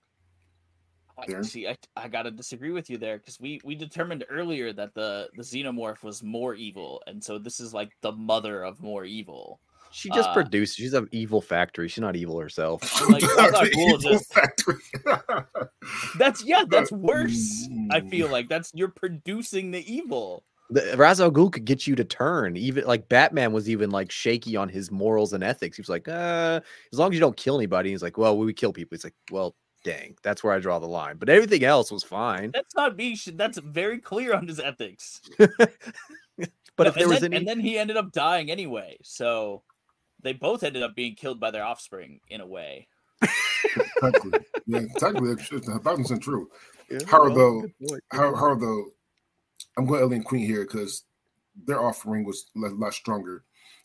Oh, 1.17 1.23
I- 1.23 1.27
Darren? 1.27 1.45
See, 1.45 1.67
I, 1.67 1.75
I 1.95 2.07
gotta 2.07 2.31
disagree 2.31 2.71
with 2.71 2.89
you 2.89 2.97
there 2.97 3.17
because 3.17 3.39
we 3.39 3.59
we 3.63 3.75
determined 3.75 4.25
earlier 4.29 4.73
that 4.73 4.93
the 4.93 5.29
the 5.35 5.43
xenomorph 5.43 6.03
was 6.03 6.21
more 6.21 6.53
evil, 6.55 7.01
and 7.07 7.23
so 7.23 7.37
this 7.39 7.59
is 7.59 7.73
like 7.73 7.91
the 8.01 8.11
mother 8.11 8.63
of 8.63 8.81
more 8.81 9.05
evil. 9.05 9.59
She 9.95 10.09
just 10.09 10.29
Uh, 10.29 10.33
produced. 10.33 10.75
She's 10.75 10.93
an 10.93 11.07
evil 11.11 11.39
factory. 11.39 11.87
She's 11.87 12.01
not 12.01 12.17
evil 12.17 12.37
herself. 12.39 12.81
Like, 13.09 13.23
I 13.23 13.49
thought 13.49 13.63
The 13.63 13.77
evil 13.79 13.97
just- 13.97 14.33
factory. 14.33 14.75
That's 16.19 16.43
yeah, 16.43 16.63
that's 16.67 16.91
worse. 16.91 17.69
I 17.91 18.01
feel 18.01 18.27
like 18.29 18.49
that's 18.49 18.71
you're 18.73 18.87
producing 18.89 19.69
the 19.71 19.83
evil. 19.93 20.43
The, 20.71 20.95
Ra's 20.97 21.21
al 21.21 21.31
Ghul 21.31 21.51
could 21.51 21.63
get 21.65 21.85
you 21.85 21.95
to 21.95 22.03
turn. 22.03 22.57
Even 22.57 22.85
like 22.85 23.07
Batman 23.07 23.53
was 23.53 23.69
even 23.69 23.91
like 23.91 24.09
shaky 24.11 24.55
on 24.55 24.67
his 24.67 24.89
morals 24.91 25.33
and 25.33 25.43
ethics. 25.43 25.77
He 25.77 25.81
was 25.81 25.89
like, 25.89 26.07
uh, 26.07 26.59
as 26.91 26.97
long 26.99 27.09
as 27.11 27.13
you 27.13 27.19
don't 27.19 27.37
kill 27.37 27.55
anybody. 27.57 27.91
He's 27.91 28.01
like, 28.01 28.17
well, 28.17 28.35
we 28.37 28.51
kill 28.53 28.73
people. 28.73 28.95
He's 28.95 29.03
like, 29.03 29.13
well, 29.31 29.55
dang, 29.83 30.17
that's 30.23 30.43
where 30.43 30.53
I 30.53 30.59
draw 30.59 30.79
the 30.79 30.87
line. 30.87 31.17
But 31.17 31.29
everything 31.29 31.63
else 31.63 31.91
was 31.91 32.03
fine. 32.03 32.49
That's 32.51 32.73
not 32.75 32.95
me. 32.97 33.15
That's 33.35 33.59
very 33.59 33.99
clear 33.99 34.33
on 34.33 34.47
his 34.47 34.59
ethics. 34.59 35.21
But 36.77 36.87
if 36.87 36.95
there 36.95 37.07
was 37.07 37.21
then, 37.21 37.31
any, 37.33 37.37
and 37.37 37.47
then 37.47 37.59
he 37.61 37.77
ended 37.77 37.95
up 37.95 38.11
dying 38.11 38.51
anyway. 38.51 38.97
So 39.01 39.63
they 40.25 40.33
both 40.33 40.63
ended 40.63 40.83
up 40.83 40.95
being 40.95 41.15
killed 41.15 41.39
by 41.39 41.51
their 41.51 41.63
offspring 41.63 42.19
in 42.29 42.41
a 42.41 42.45
way. 42.47 42.87
Technically, 44.01 44.39
yeah, 44.67 44.81
technically, 44.97 45.31
it's 45.31 45.67
a 45.67 45.79
thousand 45.79 46.03
percent 46.03 46.23
true. 46.23 46.49
Yeah, 46.89 46.99
How 47.07 47.23
well, 47.23 47.33
though- 47.35 47.61
good 47.61 47.73
point, 47.79 48.03
good 48.09 48.17
How, 48.17 48.29
point. 48.31 48.37
how 48.39 48.55
though, 48.55 48.85
I'm 49.77 49.85
going 49.85 50.01
Alien 50.01 50.23
Queen 50.23 50.45
here 50.45 50.63
because 50.65 51.03
their 51.65 51.81
offering 51.81 52.25
was 52.25 52.47
a 52.55 52.59
lot, 52.59 52.73
lot 52.77 52.93
stronger. 52.93 53.43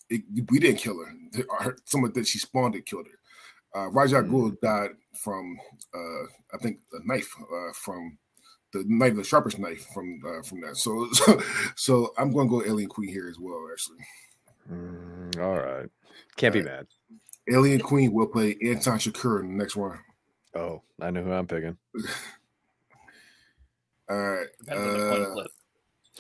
It, 0.09 0.23
we 0.51 0.59
didn't 0.59 0.79
kill 0.81 0.99
her. 1.05 1.13
Her- 1.61 1.77
Someone 1.85 2.13
that 2.15 2.27
she 2.27 2.39
spawned 2.39 2.75
it 2.75 2.85
killed 2.87 3.07
her. 3.07 3.81
Uh, 3.81 3.89
Raja 3.91 4.17
Mm. 4.17 4.31
Ghul 4.31 4.61
died 4.61 4.91
from, 5.15 5.57
uh, 5.95 6.25
I 6.53 6.59
think, 6.61 6.81
a 6.93 6.99
knife 7.07 7.33
uh, 7.41 7.73
from 7.73 8.19
the 8.73 8.85
knife, 8.89 9.15
the 9.17 9.23
sharpest 9.25 9.59
knife 9.61 9.87
from 9.95 10.21
uh, 10.27 10.43
from 10.43 10.61
that. 10.63 10.77
So, 10.77 11.09
so, 11.13 11.41
so 11.77 12.13
I'm 12.19 12.33
going 12.33 12.49
to 12.49 12.51
go 12.51 12.65
Alien 12.65 12.89
Queen 12.89 13.09
here 13.09 13.29
as 13.29 13.39
well. 13.39 13.69
Actually, 13.73 13.99
Mm, 14.71 15.39
all 15.39 15.57
right, 15.57 15.89
can't 16.37 16.53
be 16.53 16.61
Alright. 16.61 16.75
mad. 16.79 16.87
Alien 17.53 17.81
Queen 17.81 18.13
will 18.13 18.27
play 18.27 18.57
Anton 18.65 18.99
Chigurh 18.99 19.41
in 19.41 19.49
the 19.49 19.55
next 19.55 19.77
one. 19.77 19.99
Oh, 20.55 20.83
I 21.01 21.11
know 21.11 21.23
who 21.23 21.33
I'm 21.33 21.47
picking. 21.47 21.77
All 24.09 24.17
right, 24.17 24.47
Depends 24.59 24.83
on 24.83 24.93
the 24.93 25.49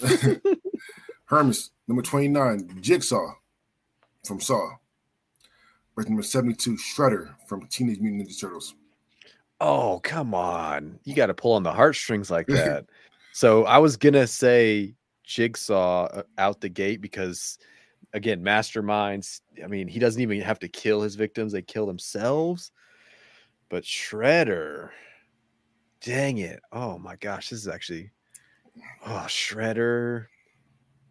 coin 0.00 0.46
uh. 0.46 0.56
Hermes, 1.24 1.70
number 1.88 2.02
29, 2.02 2.78
Jigsaw 2.80 3.34
from 4.24 4.40
Saw. 4.40 4.70
Verse 5.96 6.06
number 6.06 6.22
72, 6.22 6.76
Shredder 6.76 7.34
from 7.48 7.66
Teenage 7.66 7.98
Mutant 7.98 8.28
Ninja 8.28 8.40
Turtles. 8.40 8.74
Oh, 9.60 10.00
come 10.04 10.34
on. 10.34 10.98
You 11.04 11.14
got 11.14 11.26
to 11.26 11.34
pull 11.34 11.52
on 11.54 11.64
the 11.64 11.72
heartstrings 11.72 12.30
like 12.30 12.46
that. 12.48 12.86
so 13.32 13.64
I 13.64 13.78
was 13.78 13.96
going 13.96 14.12
to 14.14 14.26
say 14.26 14.94
Jigsaw 15.24 16.06
uh, 16.06 16.22
out 16.38 16.60
the 16.60 16.68
gate 16.68 17.00
because, 17.00 17.58
again, 18.12 18.42
masterminds. 18.42 19.40
I 19.62 19.66
mean, 19.66 19.88
he 19.88 19.98
doesn't 19.98 20.20
even 20.20 20.40
have 20.40 20.58
to 20.60 20.68
kill 20.68 21.02
his 21.02 21.14
victims, 21.14 21.52
they 21.52 21.62
kill 21.62 21.86
themselves. 21.86 22.72
But 23.68 23.84
Shredder, 23.84 24.90
dang 26.00 26.38
it. 26.38 26.60
Oh 26.72 26.98
my 26.98 27.16
gosh. 27.16 27.50
This 27.50 27.60
is 27.60 27.68
actually, 27.68 28.10
oh, 29.06 29.26
Shredder. 29.28 30.26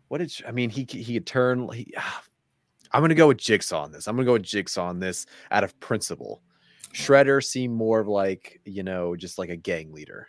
What 0.09 0.17
did, 0.17 0.33
I 0.47 0.51
mean, 0.51 0.69
he, 0.69 0.85
he 0.89 1.13
could 1.13 1.27
turn, 1.27 1.69
he, 1.71 1.93
ah, 1.95 2.23
I'm 2.91 3.01
going 3.01 3.09
to 3.09 3.15
go 3.15 3.27
with 3.27 3.37
Jigsaw 3.37 3.83
on 3.83 3.91
this. 3.91 4.07
I'm 4.07 4.15
going 4.15 4.25
to 4.25 4.29
go 4.29 4.33
with 4.33 4.43
Jigsaw 4.43 4.87
on 4.87 4.99
this 4.99 5.25
out 5.51 5.63
of 5.63 5.79
principle. 5.79 6.41
Shredder 6.93 7.43
seemed 7.43 7.75
more 7.75 7.99
of 7.99 8.07
like, 8.07 8.59
you 8.65 8.83
know, 8.83 9.15
just 9.15 9.37
like 9.37 9.49
a 9.49 9.55
gang 9.55 9.93
leader. 9.93 10.27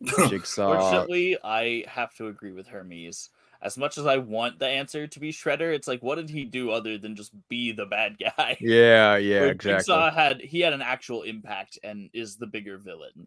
Jigsaw. 0.28 0.78
Fortunately, 0.78 1.36
I 1.44 1.84
have 1.86 2.14
to 2.14 2.28
agree 2.28 2.52
with 2.52 2.66
Hermes. 2.66 3.30
As 3.60 3.76
much 3.76 3.98
as 3.98 4.06
I 4.06 4.18
want 4.18 4.60
the 4.60 4.68
answer 4.68 5.06
to 5.08 5.20
be 5.20 5.32
Shredder, 5.32 5.74
it's 5.74 5.88
like, 5.88 6.00
what 6.02 6.14
did 6.14 6.30
he 6.30 6.44
do 6.44 6.70
other 6.70 6.96
than 6.96 7.16
just 7.16 7.32
be 7.48 7.72
the 7.72 7.86
bad 7.86 8.16
guy? 8.38 8.56
Yeah, 8.60 9.16
yeah, 9.16 9.44
exactly. 9.46 9.78
Jigsaw 9.78 10.10
had 10.12 10.40
he 10.40 10.60
had 10.60 10.72
an 10.72 10.82
actual 10.82 11.22
impact 11.22 11.78
and 11.82 12.08
is 12.12 12.36
the 12.36 12.46
bigger 12.46 12.78
villain. 12.78 13.26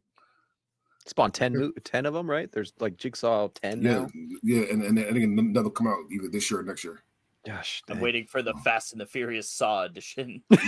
Spawn 1.05 1.31
10, 1.31 1.73
10 1.83 2.05
of 2.05 2.13
them, 2.13 2.29
right? 2.29 2.51
There's 2.51 2.73
like 2.79 2.95
Jigsaw 2.95 3.47
10 3.49 3.81
yeah, 3.81 3.91
now. 3.91 4.07
yeah, 4.43 4.61
and, 4.71 4.83
and, 4.83 4.97
and 4.99 5.17
again, 5.17 5.35
none 5.35 5.51
will 5.63 5.71
come 5.71 5.87
out 5.87 5.97
either 6.11 6.29
this 6.29 6.49
year 6.51 6.59
or 6.59 6.63
next 6.63 6.83
year. 6.83 7.03
Gosh, 7.43 7.81
I'm 7.89 7.95
dang. 7.95 8.03
waiting 8.03 8.25
for 8.27 8.43
the 8.43 8.53
Fast 8.63 8.91
and 8.91 9.01
the 9.01 9.05
Furious 9.07 9.49
Saw 9.49 9.85
edition. 9.85 10.43
the, 10.49 10.57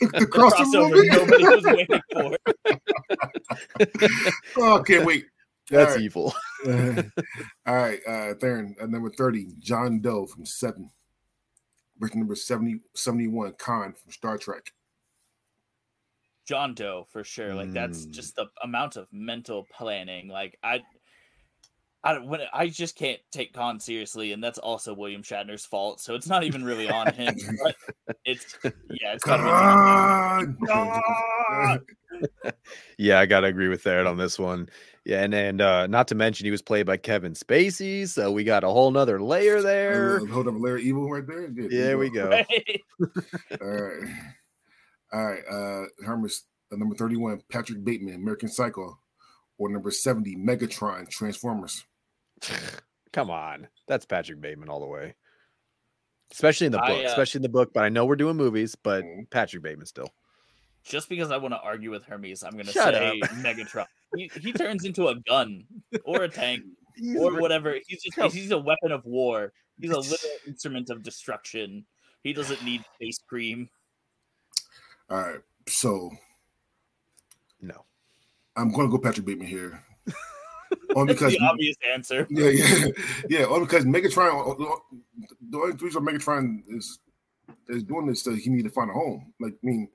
the 0.00 0.08
The 0.18 0.26
crossover 0.26 0.50
crossover 0.50 0.90
movie? 0.90 1.08
nobody 1.08 1.44
was 1.44 1.64
waiting 1.64 2.00
for. 2.12 2.36
oh, 4.56 4.82
can't 4.82 5.06
wait. 5.06 5.26
That's 5.70 5.90
All 5.92 5.96
right. 5.96 6.02
evil. 6.04 6.34
All 7.66 7.74
right, 7.76 8.00
uh, 8.06 8.34
Theron, 8.34 8.76
at 8.80 8.88
number 8.90 9.10
30, 9.10 9.48
John 9.58 10.00
Doe 10.00 10.26
from 10.26 10.46
Seven. 10.46 10.90
Verse 11.98 12.14
number 12.14 12.34
70, 12.34 12.80
71, 12.94 13.54
Khan 13.58 13.94
from 13.94 14.12
Star 14.12 14.36
Trek. 14.38 14.72
John 16.46 16.74
Doe 16.74 17.06
for 17.10 17.24
sure. 17.24 17.54
Like 17.54 17.72
that's 17.72 18.06
Mm. 18.06 18.10
just 18.12 18.36
the 18.36 18.46
amount 18.62 18.96
of 18.96 19.08
mental 19.12 19.66
planning. 19.76 20.28
Like 20.28 20.56
I, 20.62 20.82
I 22.04 22.18
when 22.18 22.40
I 22.52 22.68
just 22.68 22.94
can't 22.94 23.18
take 23.32 23.52
Khan 23.52 23.80
seriously, 23.80 24.32
and 24.32 24.44
that's 24.44 24.58
also 24.58 24.94
William 24.94 25.22
Shatner's 25.24 25.66
fault. 25.66 26.00
So 26.00 26.14
it's 26.14 26.28
not 26.28 26.44
even 26.44 26.62
really 26.62 26.88
on 26.88 27.12
him. 27.14 27.34
but 27.64 27.74
it's 28.24 28.56
yeah, 28.62 29.14
it's. 29.14 29.24
Khan! 29.24 30.56
Ah! 30.70 31.78
Yeah, 32.98 33.18
I 33.18 33.26
gotta 33.26 33.48
agree 33.48 33.68
with 33.68 33.82
Theron 33.82 34.06
on 34.06 34.16
this 34.16 34.38
one. 34.38 34.68
Yeah, 35.06 35.22
and 35.22 35.32
and 35.34 35.60
uh 35.60 35.86
not 35.86 36.08
to 36.08 36.16
mention 36.16 36.46
he 36.46 36.50
was 36.50 36.62
played 36.62 36.84
by 36.84 36.96
Kevin 36.96 37.34
Spacey, 37.34 38.08
so 38.08 38.32
we 38.32 38.42
got 38.42 38.64
a 38.64 38.68
whole 38.68 38.90
nother 38.90 39.22
layer 39.22 39.62
there. 39.62 40.20
Uh, 40.20 40.26
hold 40.26 40.48
up, 40.48 40.54
Larry 40.58 40.82
Evil 40.82 41.08
right 41.08 41.24
there. 41.24 41.46
Good, 41.46 41.70
There 41.70 41.96
we 41.96 42.10
go. 42.10 42.28
Right? 42.28 42.82
All 43.62 43.68
right. 43.68 44.08
All 45.12 45.24
right. 45.26 45.42
Uh 45.48 45.84
Hermes, 46.04 46.42
uh, 46.72 46.76
number 46.76 46.96
31, 46.96 47.40
Patrick 47.52 47.84
Bateman, 47.84 48.16
American 48.16 48.48
Psycho. 48.48 48.98
Or 49.58 49.70
number 49.70 49.90
70, 49.90 50.36
Megatron, 50.36 51.08
Transformers. 51.08 51.84
Come 53.12 53.30
on, 53.30 53.68
that's 53.88 54.04
Patrick 54.04 54.40
Bateman 54.40 54.68
all 54.68 54.80
the 54.80 54.86
way. 54.86 55.14
Especially 56.32 56.66
in 56.66 56.72
the 56.72 56.78
book, 56.78 56.88
I, 56.90 57.04
uh, 57.04 57.08
especially 57.08 57.38
in 57.38 57.42
the 57.42 57.48
book. 57.48 57.70
But 57.72 57.84
I 57.84 57.88
know 57.88 58.04
we're 58.04 58.16
doing 58.16 58.36
movies, 58.36 58.74
but 58.74 59.04
Mhm. 59.04 59.30
Patrick 59.30 59.62
Bateman 59.62 59.86
still. 59.86 60.10
Just 60.86 61.08
because 61.08 61.32
I 61.32 61.36
want 61.36 61.52
to 61.52 61.60
argue 61.60 61.90
with 61.90 62.04
Hermes, 62.04 62.44
I'm 62.44 62.52
gonna 62.52 62.70
Shut 62.70 62.94
say 62.94 63.20
Megatron. 63.40 63.86
He, 64.14 64.30
he 64.40 64.52
turns 64.52 64.84
into 64.84 65.08
a 65.08 65.16
gun 65.28 65.64
or 66.04 66.22
a 66.22 66.28
tank 66.28 66.62
or 67.18 67.40
whatever. 67.40 67.76
He's 67.86 68.02
just 68.02 68.16
Come- 68.16 68.30
he's 68.30 68.52
a 68.52 68.58
weapon 68.58 68.92
of 68.92 69.04
war. 69.04 69.52
He's 69.80 69.90
a 69.90 69.98
little 69.98 70.16
instrument 70.46 70.90
of 70.90 71.02
destruction. 71.02 71.84
He 72.22 72.32
doesn't 72.32 72.64
need 72.64 72.84
face 73.00 73.18
cream. 73.28 73.68
All 75.10 75.18
right. 75.18 75.40
So 75.68 76.12
No. 77.60 77.84
I'm 78.54 78.70
gonna 78.70 78.88
go 78.88 78.98
Patrick 78.98 79.26
Bateman 79.26 79.48
here. 79.48 79.82
Only 80.94 81.14
because 81.14 81.32
the 81.32 81.40
obvious 81.40 81.76
answer. 81.92 82.26
yeah, 82.30 82.48
yeah, 82.48 82.86
yeah. 83.28 83.44
Only 83.44 83.66
because 83.66 83.84
Megatron, 83.84 84.56
the 85.50 85.58
only 85.58 85.76
reason 85.76 86.04
Megatron 86.04 86.62
is 86.68 87.00
is 87.68 87.82
doing 87.82 88.06
this, 88.06 88.22
so 88.22 88.32
he 88.34 88.50
need 88.50 88.62
to 88.64 88.70
find 88.70 88.90
a 88.90 88.94
home. 88.94 89.32
Like, 89.40 89.52
I 89.52 89.66
mean, 89.66 89.88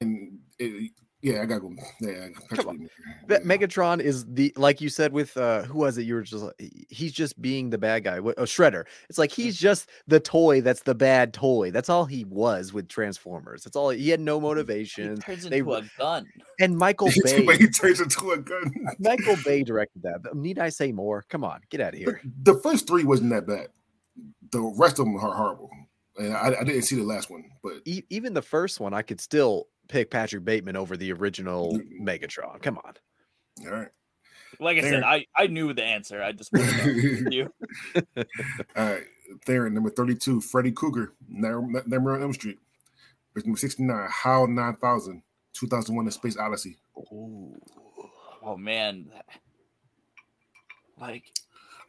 and 0.00 0.38
it, 0.58 0.90
yeah, 1.22 1.42
I 1.42 1.44
gotta 1.44 1.60
go. 1.60 1.74
Yeah, 2.00 2.28
Patrick 2.48 2.66
on. 2.66 2.88
Yeah. 3.28 3.38
Megatron 3.40 4.00
is 4.00 4.24
the 4.24 4.54
like 4.56 4.80
you 4.80 4.88
said 4.88 5.12
with 5.12 5.36
uh 5.36 5.62
who 5.64 5.78
was 5.80 5.98
it? 5.98 6.04
You 6.04 6.14
were 6.14 6.22
just 6.22 6.42
like, 6.42 6.54
he's 6.88 7.12
just 7.12 7.40
being 7.42 7.68
the 7.68 7.76
bad 7.76 8.04
guy. 8.04 8.18
Wh- 8.20 8.32
Oh, 8.38 8.44
Shredder. 8.44 8.84
It's 9.10 9.18
like 9.18 9.30
he's 9.30 9.58
just 9.58 9.90
the 10.06 10.18
toy 10.18 10.62
that's 10.62 10.82
the 10.82 10.94
bad 10.94 11.34
toy. 11.34 11.70
That's 11.72 11.90
all 11.90 12.06
he 12.06 12.24
was 12.24 12.72
with 12.72 12.88
Transformers. 12.88 13.64
That's 13.64 13.76
all 13.76 13.90
he 13.90 14.08
had 14.08 14.20
no 14.20 14.38
He 14.40 14.42
motivation. 14.46 15.18
turns 15.20 15.46
they 15.46 15.58
into 15.58 15.74
a 15.74 15.82
gun. 15.98 16.26
And 16.58 16.78
Michael 16.78 17.10
Bay. 17.24 17.44
he 17.58 17.68
turns 17.68 18.00
into 18.00 18.30
a 18.30 18.38
gun. 18.38 18.72
Michael 18.98 19.36
Bay 19.44 19.62
directed 19.62 20.02
that. 20.04 20.34
Need 20.34 20.58
I 20.58 20.70
say 20.70 20.90
more? 20.90 21.22
Come 21.28 21.44
on, 21.44 21.60
get 21.68 21.82
out 21.82 21.88
of 21.92 21.98
The, 22.00 22.04
here. 22.06 22.22
the 22.44 22.54
first 22.62 22.86
three 22.86 23.04
wasn't 23.04 23.28
that 23.30 23.46
bad. 23.46 23.68
The 24.52 24.60
rest 24.78 24.98
of 24.98 25.04
them 25.04 25.16
are 25.16 25.34
horrible, 25.34 25.70
and 26.18 26.32
I, 26.34 26.54
I 26.60 26.64
didn't 26.64 26.82
see 26.82 26.96
the 26.96 27.04
last 27.04 27.30
one. 27.30 27.44
But 27.62 27.74
E- 27.84 28.02
even 28.10 28.32
the 28.34 28.42
first 28.42 28.80
one, 28.80 28.92
I 28.94 29.02
could 29.02 29.20
still 29.20 29.68
pick 29.90 30.10
Patrick 30.10 30.44
Bateman 30.44 30.76
over 30.76 30.96
the 30.96 31.12
original. 31.12 31.78
Megatron. 32.00 32.62
Come 32.62 32.78
on. 32.78 32.94
all 33.66 33.72
right, 33.72 33.88
Like 34.58 34.78
I 34.78 34.80
There. 34.82 34.90
said, 34.92 35.02
I, 35.02 35.26
I 35.36 35.46
knew 35.48 35.72
the 35.74 35.84
answer. 35.84 36.22
I 36.22 36.32
just 36.32 36.52
wanted 36.52 36.70
to 36.76 36.82
argue 36.82 37.26
you. 37.30 37.52
all 38.16 38.24
right. 38.76 39.02
Theron, 39.46 39.74
number 39.74 39.90
thirty-two, 39.90 40.40
Freddy 40.40 40.72
Krueger, 40.72 41.12
Nightmare 41.28 42.14
on 42.14 42.22
Elm 42.22 42.32
Street. 42.32 42.58
Number 43.36 43.56
sixty-nine, 43.58 44.08
HAL 44.10 44.48
9000, 44.48 45.22
2001: 45.52 46.08
A 46.08 46.10
Space 46.10 46.36
Odyssey. 46.36 46.78
Oh 46.96 48.56
man. 48.58 49.06
Like 50.98 51.30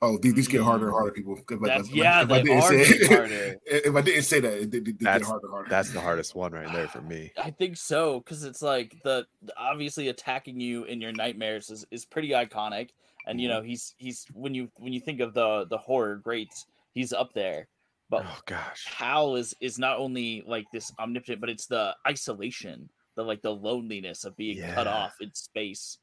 Oh, 0.04 0.18
these, 0.18 0.34
these 0.34 0.48
get 0.48 0.62
harder 0.62 0.86
and 0.88 0.94
harder, 0.94 1.12
people. 1.12 1.38
If 1.38 1.64
I- 1.64 1.76
if 1.80 1.92
yeah, 1.92 2.24
if 2.24 2.32
I 2.32 2.38
they 2.40 2.44
didn't 2.44 2.64
are 2.64 2.68
say 2.70 2.78
getting 2.88 3.02
it- 3.02 3.08
harder. 3.18 3.56
If 3.66 3.96
I 3.96 4.02
didn't 4.02 4.24
say 4.24 4.40
that, 4.40 4.54
it, 4.54 4.74
it, 4.74 4.76
it 4.76 4.84
get 4.84 5.00
That's- 5.00 5.28
harder 5.28 5.46
and 5.46 5.54
harder. 5.54 5.70
That's 5.70 5.92
the 5.92 6.02
hardest 6.02 6.34
one 6.36 6.52
right 6.54 6.72
there 6.74 6.88
for 6.88 7.02
me. 7.02 7.32
I 7.38 7.52
think 7.52 7.78
so 7.78 8.20
because 8.20 8.44
it's 8.44 8.62
like 8.64 8.98
the 9.04 9.28
the- 9.44 9.54
obviously 9.58 10.08
attacking 10.08 10.60
you 10.60 10.86
in 10.86 11.00
your 11.02 11.12
nightmares 11.12 11.70
is, 11.70 11.86
is 11.92 12.04
pretty 12.06 12.30
iconic, 12.30 12.90
and 13.28 13.40
you 13.40 13.48
know 13.48 13.62
he's 13.62 13.94
he's 13.98 14.26
when 14.34 14.56
you 14.56 14.70
when 14.78 14.92
you 14.92 15.00
think 15.00 15.20
of 15.20 15.34
the 15.36 15.66
the 15.70 15.78
horror 15.78 16.16
greats, 16.16 16.66
he's 16.94 17.14
up 17.14 17.34
there. 17.34 17.68
But 18.10 18.26
Oh 18.28 18.40
gosh. 18.48 18.86
Hal 18.88 19.36
is 19.36 19.54
is 19.62 19.78
not 19.78 20.00
only 20.00 20.44
like 20.48 20.66
this 20.74 20.92
omnipotent, 21.00 21.40
but 21.40 21.50
it's 21.52 21.68
the 21.68 21.96
isolation, 22.08 22.90
the 23.16 23.24
like 23.24 23.44
the 23.44 23.54
loneliness 23.56 24.26
of 24.26 24.36
being 24.36 24.62
cut 24.74 24.88
off 24.88 25.14
in 25.22 25.32
space. 25.36 26.00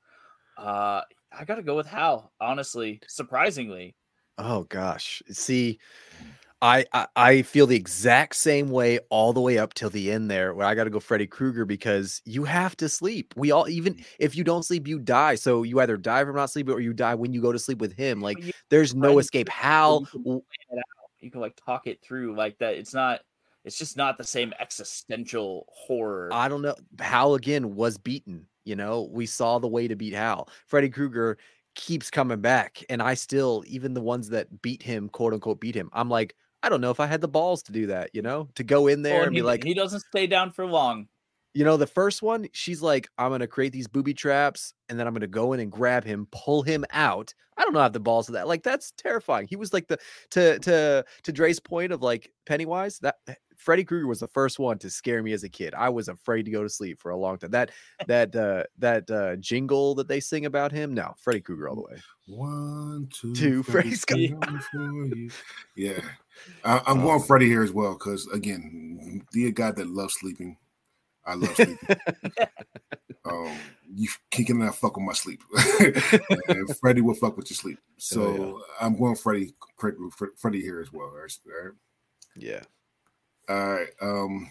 Uh 0.57 1.01
I 1.33 1.45
gotta 1.45 1.62
go 1.62 1.76
with 1.76 1.87
Hal, 1.87 2.33
honestly. 2.41 3.01
Surprisingly. 3.07 3.95
Oh 4.39 4.64
gosh. 4.64 5.22
See, 5.31 5.79
I, 6.61 6.85
I 6.93 7.07
I 7.14 7.43
feel 7.43 7.66
the 7.66 7.76
exact 7.76 8.35
same 8.37 8.70
way 8.70 8.99
all 9.11 9.33
the 9.33 9.41
way 9.41 9.59
up 9.59 9.74
till 9.74 9.91
the 9.91 10.11
end 10.11 10.31
there 10.31 10.55
where 10.55 10.66
I 10.66 10.74
got 10.74 10.85
to 10.85 10.91
go 10.91 11.01
Freddy 11.01 11.26
Krueger 11.26 11.64
because 11.64 12.20
you 12.24 12.45
have 12.45 12.76
to 12.79 12.89
sleep. 12.89 13.35
We 13.37 13.51
all 13.51 13.68
even 13.68 13.95
mm. 13.95 14.05
if 14.18 14.37
you 14.37 14.45
don't 14.45 14.64
sleep 14.64 14.89
you 14.89 14.99
die. 14.99 15.37
So 15.37 15.62
you 15.62 15.81
either 15.81 15.97
die 15.97 16.24
from 16.24 16.37
not 16.37 16.51
sleeping 16.51 16.74
or 16.74 16.81
you 16.81 16.93
die 16.93 17.14
when 17.14 17.33
you 17.33 17.41
go 17.41 17.53
to 17.53 17.59
sleep 17.59 17.79
with 17.79 17.93
him. 17.93 18.20
Like 18.20 18.39
there's 18.70 18.95
no 18.95 19.18
escape. 19.18 19.49
Hal 19.51 20.01
you 20.01 20.07
can 20.07 20.22
w- 20.22 20.41
plan 20.41 20.79
it 20.79 20.81
out. 20.81 21.11
You 21.20 21.31
can 21.31 21.41
like 21.41 21.57
talk 21.64 21.87
it 21.87 22.03
through 22.03 22.35
like 22.35 22.59
that. 22.59 22.74
It's 22.74 22.95
not 22.95 23.20
it's 23.64 23.79
just 23.79 23.97
not 23.97 24.18
the 24.18 24.24
same 24.24 24.53
existential 24.59 25.66
horror. 25.68 26.31
I 26.33 26.49
don't 26.49 26.62
know. 26.62 26.74
Hal 26.99 27.35
again 27.35 27.74
was 27.74 27.99
beaten. 27.99 28.47
You 28.69 28.77
know, 28.77 29.09
we 29.11 29.25
saw 29.25 29.59
the 29.59 29.66
way 29.66 29.89
to 29.89 29.97
beat 29.97 30.12
Hal. 30.12 30.51
Freddy 30.66 30.91
Krueger 30.91 31.39
keeps 31.75 32.11
coming 32.11 32.41
back, 32.43 32.85
and 32.91 33.01
I 33.01 33.14
still, 33.14 33.64
even 33.66 33.95
the 33.95 34.03
ones 34.03 34.29
that 34.29 34.61
beat 34.61 34.83
him, 34.83 35.09
quote 35.09 35.33
unquote, 35.33 35.59
beat 35.59 35.75
him. 35.75 35.89
I'm 35.95 36.11
like, 36.11 36.37
I 36.62 36.69
don't 36.69 36.81
know 36.83 36.91
if 36.91 37.01
I 37.01 37.07
had 37.07 37.23
the 37.23 37.29
balls 37.29 37.62
to 37.64 37.73
do 37.73 37.87
that. 37.87 38.11
You 38.12 38.21
know, 38.21 38.49
to 38.57 38.64
go 38.64 38.87
in 38.89 39.03
there 39.03 39.19
and 39.21 39.27
and 39.29 39.35
he, 39.35 39.41
be 39.41 39.47
like, 39.47 39.64
he 39.64 39.73
doesn't 39.75 40.01
stay 40.01 40.27
down 40.27 40.51
for 40.51 40.66
long. 40.66 41.09
you 41.55 41.64
know, 41.64 41.77
the 41.77 41.87
first 41.87 42.21
one, 42.23 42.47
she's 42.53 42.83
like, 42.83 43.09
I'm 43.16 43.31
gonna 43.31 43.47
create 43.47 43.73
these 43.73 43.89
booby 43.89 44.12
traps, 44.14 44.75
and 44.89 44.99
then 44.99 45.07
I'm 45.07 45.14
gonna 45.14 45.27
go 45.27 45.53
in 45.55 45.61
and 45.61 45.73
grab 45.73 46.05
him, 46.05 46.29
pull 46.31 46.62
him 46.62 46.85
out. 46.91 47.33
I 47.57 47.62
don't 47.62 47.73
know, 47.73 47.81
have 47.81 47.93
the 47.93 48.01
balls 48.01 48.27
to 48.27 48.33
that. 48.33 48.47
Like 48.47 48.62
that's 48.62 48.93
terrifying. 48.97 49.47
He 49.49 49.57
was 49.57 49.73
like 49.73 49.89
the 49.89 49.99
to 50.33 50.59
to 50.61 51.05
to 51.23 51.33
Dre's 51.33 51.59
point 51.59 51.93
of 51.93 52.03
like 52.03 52.31
Pennywise. 52.47 52.99
That 53.01 53.16
Freddy 53.59 53.85
Krueger 53.85 54.07
was 54.07 54.21
the 54.21 54.29
first 54.29 54.59
one 54.59 54.79
to 54.79 54.89
scare 54.89 55.23
me 55.23 55.33
as 55.33 55.43
a 55.43 55.49
kid. 55.49 55.75
I 55.75 55.89
was 55.89 56.09
afraid 56.09 56.45
to 56.45 56.51
go 56.51 56.63
to 56.63 56.69
sleep 56.69 57.01
for 57.01 57.11
a 57.11 57.17
long 57.17 57.39
time. 57.39 57.51
That 57.51 57.73
that 58.07 58.35
uh 58.35 58.63
that 58.79 59.11
uh 59.11 59.37
jingle 59.37 59.97
that 59.97 60.09
they 60.09 60.21
sing 60.21 60.47
about 60.47 60.71
him. 60.73 60.95
No, 60.95 61.13
Freddy 61.19 61.41
Krueger 61.41 61.69
all 61.69 61.75
the 61.75 61.83
way. 61.83 62.01
One, 62.27 63.09
two, 63.13 63.35
Two, 63.35 63.63
Freddy's 63.65 64.05
Freddy's 64.05 64.33
coming 64.33 64.61
for 64.73 65.17
you. 65.17 65.31
Yeah, 65.77 66.01
I, 66.65 66.81
I'm 66.87 67.03
going 67.03 67.23
Freddy 67.23 67.47
here 67.47 67.63
as 67.63 67.73
well 67.73 67.95
because 67.95 68.27
again, 68.29 69.27
the 69.33 69.51
guy 69.53 69.73
that 69.73 69.89
loves 69.89 70.15
sleeping. 70.15 70.57
I 71.27 71.35
love 71.35 71.57
sleeping. 71.57 71.97
um, 73.27 73.59
you 73.93 74.09
can 74.31 74.45
cannot 74.45 74.77
fuck 74.77 74.97
with 74.97 75.05
my 75.05 75.13
sleep, 75.13 75.43
and 76.49 76.77
Freddie 76.79 77.01
will 77.01 77.15
fuck 77.15 77.37
with 77.37 77.51
your 77.51 77.57
sleep. 77.57 77.79
So 77.97 78.63
I'm 78.81 78.97
going 78.97 79.17
Freddie, 79.17 79.53
Freddie 80.37 80.63
here 80.63 80.81
as 80.81 80.93
well. 80.93 81.09
All 81.09 81.21
right, 81.21 81.39
all 81.47 81.65
right. 81.65 81.75
Yeah. 82.37 82.63
All 83.49 83.69
right. 83.73 83.89
Um, 84.03 84.51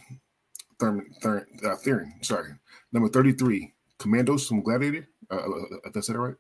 Thurman, 0.79 1.11
Thurman, 1.21 1.45
uh, 1.65 1.75
Theron, 1.75 2.13
sorry. 2.21 2.51
Number 2.91 3.09
33, 3.09 3.73
Commandos 3.99 4.47
from 4.47 4.61
Gladiator. 4.61 5.07
Uh, 5.29 5.35
uh, 5.35 5.39
uh, 5.39 5.89
I 5.95 5.99
say 5.99 6.13
that 6.13 6.19
right? 6.19 6.35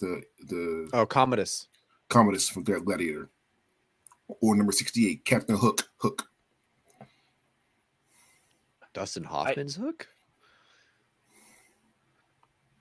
The 0.00 0.22
the 0.48 0.90
Oh, 0.92 1.06
Commodus. 1.06 1.68
Commodus 2.08 2.48
from 2.48 2.64
Gladiator. 2.64 3.30
Or 4.28 4.56
number 4.56 4.72
68, 4.72 5.24
Captain 5.24 5.56
Hook. 5.56 5.88
Hook. 5.98 6.28
Dustin 8.94 9.24
Hoffman's 9.24 9.74
hook. 9.76 10.06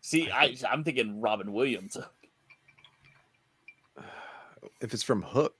See, 0.01 0.29
I 0.29 0.55
I'm 0.69 0.83
thinking 0.83 1.21
Robin 1.21 1.51
Williams. 1.53 1.97
If 4.79 4.93
it's 4.95 5.03
from 5.03 5.21
Hook, 5.21 5.53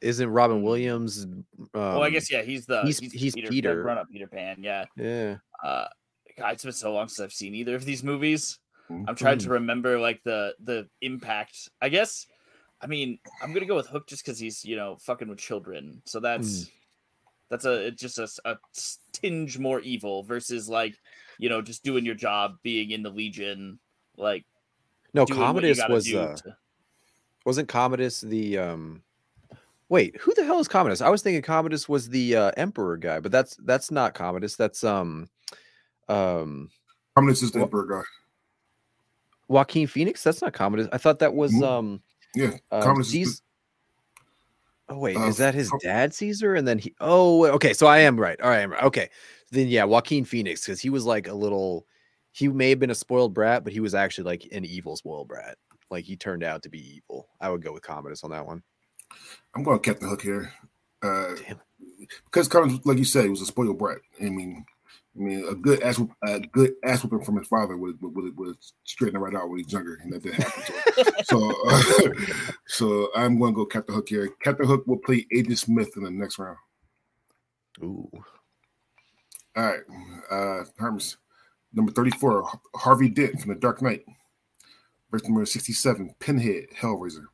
isn't 0.00 0.28
Robin 0.28 0.60
Mm. 0.60 0.64
Williams? 0.64 1.24
Um, 1.24 1.44
well, 1.74 2.02
I 2.02 2.10
guess 2.10 2.30
yeah, 2.30 2.42
he's 2.42 2.66
the 2.66 2.82
he's- 2.82 2.98
he's 2.98 3.34
Peter, 3.34 3.48
Peter. 3.48 3.82
grown 3.82 3.98
up 3.98 4.08
Peter 4.10 4.26
Pan. 4.26 4.62
Yeah. 4.62 4.86
Yeah. 4.96 5.36
Uh, 5.62 5.86
God, 6.38 6.54
it's 6.54 6.64
been 6.64 6.72
so 6.72 6.92
long 6.92 7.08
since 7.08 7.20
I've 7.24 7.32
seen 7.32 7.54
either 7.54 7.74
of 7.74 7.84
these 7.84 8.02
movies. 8.02 8.58
Mm. 8.90 9.04
I'm 9.08 9.14
trying 9.14 9.38
to 9.38 9.50
remember 9.50 9.98
like 9.98 10.22
the 10.24 10.54
the 10.64 10.88
impact. 11.00 11.68
I 11.80 11.88
guess. 11.88 12.26
I 12.82 12.86
mean, 12.86 13.18
I'm 13.42 13.52
gonna 13.52 13.66
go 13.66 13.76
with 13.76 13.88
Hook 13.88 14.06
just 14.08 14.24
because 14.24 14.38
he's 14.38 14.64
you 14.64 14.74
know 14.76 14.96
fucking 15.02 15.28
with 15.28 15.38
children. 15.38 16.00
So 16.06 16.18
that's 16.18 16.70
that's 17.50 17.66
a 17.66 17.86
it's 17.88 18.00
just 18.00 18.18
a, 18.18 18.28
a 18.50 18.56
tinge 19.12 19.58
more 19.58 19.80
evil 19.80 20.22
versus 20.22 20.68
like 20.68 20.96
you 21.38 21.48
know 21.50 21.60
just 21.60 21.84
doing 21.84 22.06
your 22.06 22.14
job, 22.14 22.56
being 22.62 22.90
in 22.92 23.02
the 23.02 23.10
Legion, 23.10 23.78
like 24.16 24.46
No, 25.12 25.26
doing 25.26 25.38
what 25.40 25.44
you 25.62 25.74
Commodus 25.74 25.88
was 25.90 26.14
uh, 26.14 26.36
to- 26.36 26.56
wasn't 27.44 27.68
Commodus 27.68 28.22
the 28.22 28.56
um 28.58 29.02
wait, 29.90 30.16
who 30.18 30.32
the 30.34 30.44
hell 30.44 30.58
is 30.60 30.68
Commodus? 30.68 31.02
I 31.02 31.10
was 31.10 31.20
thinking 31.20 31.42
Commodus 31.42 31.86
was 31.88 32.08
the 32.08 32.34
uh 32.36 32.52
emperor 32.56 32.96
guy, 32.96 33.20
but 33.20 33.30
that's 33.30 33.56
that's 33.64 33.90
not 33.90 34.14
Commodus. 34.14 34.56
That's 34.56 34.82
um 34.82 35.28
um 36.08 36.70
Commodus 37.14 37.42
is 37.42 37.50
the 37.52 37.60
Emperor 37.60 37.84
guy. 37.86 38.02
Joaquin 39.48 39.86
Phoenix. 39.86 40.22
That's 40.22 40.40
not 40.40 40.52
Commodus. 40.54 40.88
I 40.92 40.98
thought 40.98 41.18
that 41.18 41.34
was 41.34 41.52
Mhm. 41.52 41.62
um 41.64 42.02
Yeah, 42.34 42.56
uh, 42.70 42.82
Commodus 42.82 43.12
is 43.12 43.40
the- 43.40 43.42
Oh 44.94 44.98
wait, 44.98 45.16
uh, 45.16 45.26
is 45.26 45.36
that 45.36 45.54
his 45.54 45.68
from- 45.68 45.78
dad 45.82 46.14
Caesar? 46.14 46.54
And 46.54 46.66
then 46.66 46.78
he 46.78 46.94
oh 47.00 47.44
okay, 47.46 47.72
so 47.74 47.86
I 47.86 47.98
am 47.98 48.18
right. 48.18 48.40
All 48.40 48.48
right, 48.48 48.62
I'm 48.62 48.72
right. 48.72 48.82
Okay. 48.84 49.10
Then 49.50 49.68
yeah, 49.68 49.84
Joaquin 49.84 50.24
Phoenix, 50.24 50.64
because 50.64 50.80
he 50.80 50.90
was 50.90 51.04
like 51.04 51.28
a 51.28 51.34
little 51.34 51.86
he 52.32 52.46
may 52.48 52.70
have 52.70 52.78
been 52.78 52.90
a 52.90 52.94
spoiled 52.94 53.34
brat, 53.34 53.64
but 53.64 53.72
he 53.72 53.80
was 53.80 53.94
actually 53.94 54.24
like 54.24 54.46
an 54.52 54.64
evil 54.64 54.96
spoiled 54.96 55.26
brat. 55.28 55.58
Like 55.90 56.04
he 56.04 56.16
turned 56.16 56.44
out 56.44 56.62
to 56.62 56.68
be 56.68 56.96
evil. 56.96 57.28
I 57.40 57.50
would 57.50 57.62
go 57.62 57.72
with 57.72 57.82
Commodus 57.82 58.22
on 58.22 58.30
that 58.30 58.46
one. 58.46 58.62
I'm 59.54 59.62
going 59.62 59.78
Captain 59.80 60.08
Hook 60.08 60.22
here. 60.22 60.52
Uh, 61.02 61.34
because 62.24 62.48
Commodus, 62.48 62.84
like 62.84 62.98
you 62.98 63.04
said, 63.04 63.24
he 63.24 63.30
was 63.30 63.40
a 63.40 63.46
spoiled 63.46 63.78
brat. 63.78 63.98
I 64.20 64.30
mean, 64.30 64.64
I 65.16 65.18
mean, 65.18 65.46
a 65.48 65.54
good 65.54 65.82
ass, 65.82 66.00
a 66.22 66.40
good 66.40 66.74
ass 66.84 67.02
whooping 67.02 67.24
from 67.24 67.36
his 67.36 67.48
father 67.48 67.76
would 67.76 68.00
would, 68.00 68.36
would, 68.36 68.56
straighten 68.84 69.16
it 69.16 69.18
right 69.20 69.34
out 69.34 69.48
when 69.48 69.58
he's 69.58 69.72
younger, 69.72 69.98
and 70.02 70.12
that 70.12 70.22
didn't 70.22 70.42
happen 70.42 71.24
so, 71.24 71.52
uh, 71.68 71.82
so 72.66 73.08
I'm 73.16 73.38
going 73.38 73.52
to 73.52 73.56
go 73.56 73.66
Captain 73.66 73.94
Hook 73.94 74.08
here. 74.08 74.28
Captain 74.42 74.66
Hook 74.66 74.86
will 74.86 74.98
play 74.98 75.26
Agent 75.32 75.58
Smith 75.58 75.90
in 75.96 76.04
the 76.04 76.10
next 76.10 76.38
round. 76.38 76.58
Ooh. 77.82 78.10
All 79.56 79.64
right, 79.64 79.80
uh, 80.30 80.64
Hermes, 80.78 81.16
number 81.72 81.90
34, 81.90 82.48
Harvey 82.76 83.08
Dent 83.08 83.40
from 83.40 83.52
The 83.52 83.58
Dark 83.58 83.82
Knight. 83.82 84.04
Verse 85.10 85.24
number 85.24 85.44
67, 85.44 86.14
Pinhead, 86.20 86.66
Hellraiser. 86.78 87.24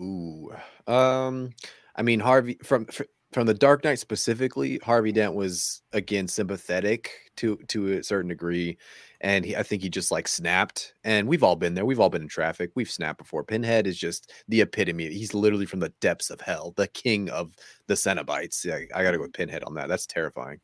Ooh. 0.00 0.52
Um, 0.86 1.50
I 1.96 2.02
mean 2.02 2.20
Harvey 2.20 2.58
from 2.62 2.86
from 3.32 3.46
the 3.46 3.54
Dark 3.54 3.84
Knight 3.84 3.98
specifically, 3.98 4.78
Harvey 4.78 5.12
Dent 5.12 5.34
was 5.34 5.82
again 5.92 6.28
sympathetic 6.28 7.12
to 7.36 7.56
to 7.68 7.98
a 7.98 8.02
certain 8.02 8.28
degree, 8.28 8.78
and 9.20 9.44
he, 9.44 9.54
I 9.56 9.62
think 9.62 9.82
he 9.82 9.90
just 9.90 10.10
like 10.10 10.26
snapped. 10.28 10.94
And 11.04 11.28
we've 11.28 11.42
all 11.42 11.56
been 11.56 11.74
there. 11.74 11.84
We've 11.84 12.00
all 12.00 12.08
been 12.08 12.22
in 12.22 12.28
traffic. 12.28 12.70
We've 12.74 12.90
snapped 12.90 13.18
before. 13.18 13.44
Pinhead 13.44 13.86
is 13.86 13.98
just 13.98 14.32
the 14.48 14.62
epitome. 14.62 15.10
He's 15.10 15.34
literally 15.34 15.66
from 15.66 15.80
the 15.80 15.92
depths 16.00 16.30
of 16.30 16.40
hell, 16.40 16.72
the 16.76 16.88
king 16.88 17.28
of 17.28 17.54
the 17.86 17.94
Cenobites. 17.94 18.64
Yeah, 18.64 18.78
I 18.94 19.02
got 19.02 19.10
to 19.10 19.18
go 19.18 19.24
with 19.24 19.34
Pinhead 19.34 19.64
on 19.64 19.74
that. 19.74 19.88
That's 19.88 20.06
terrifying. 20.06 20.60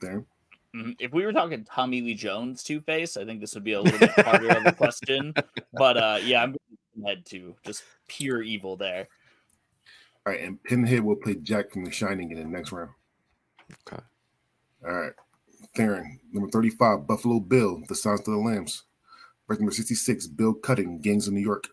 There. 0.00 0.24
Mhm. 0.74 0.96
If 0.98 1.12
we 1.12 1.24
were 1.24 1.32
talking 1.32 1.64
Tommy 1.64 2.00
Lee 2.00 2.14
Jones 2.14 2.62
Two 2.62 2.80
Face, 2.80 3.16
I 3.16 3.24
think 3.24 3.40
this 3.40 3.54
would 3.54 3.64
be 3.64 3.72
a 3.74 3.80
little 3.80 3.98
bit 3.98 4.10
harder 4.20 4.50
of 4.50 4.66
a 4.66 4.72
question. 4.76 5.32
But 5.72 5.96
uh, 5.96 6.18
yeah, 6.22 6.42
I'm 6.42 6.56
going 7.00 7.16
head 7.16 7.26
to 7.26 7.54
just 7.64 7.82
pure 8.08 8.42
evil 8.42 8.76
there. 8.76 9.08
All 10.26 10.32
right, 10.32 10.40
and 10.40 10.62
Pinhead 10.64 11.04
will 11.04 11.16
play 11.16 11.34
Jack 11.34 11.70
from 11.70 11.84
The 11.84 11.90
Shining 11.90 12.32
in 12.32 12.38
the 12.38 12.44
next 12.44 12.72
round. 12.72 12.90
Okay. 13.88 14.02
All 14.84 14.92
right. 14.92 15.12
Theron, 15.74 16.18
number 16.32 16.50
35, 16.50 17.06
Buffalo 17.06 17.40
Bill, 17.40 17.82
The 17.88 17.94
Silence 17.94 18.26
of 18.26 18.34
the 18.34 18.40
Lambs. 18.40 18.84
Verse 19.46 19.58
number 19.58 19.72
66, 19.72 20.26
Bill 20.28 20.54
Cutting, 20.54 21.00
Gangs 21.00 21.28
of 21.28 21.34
New 21.34 21.40
York. 21.40 21.68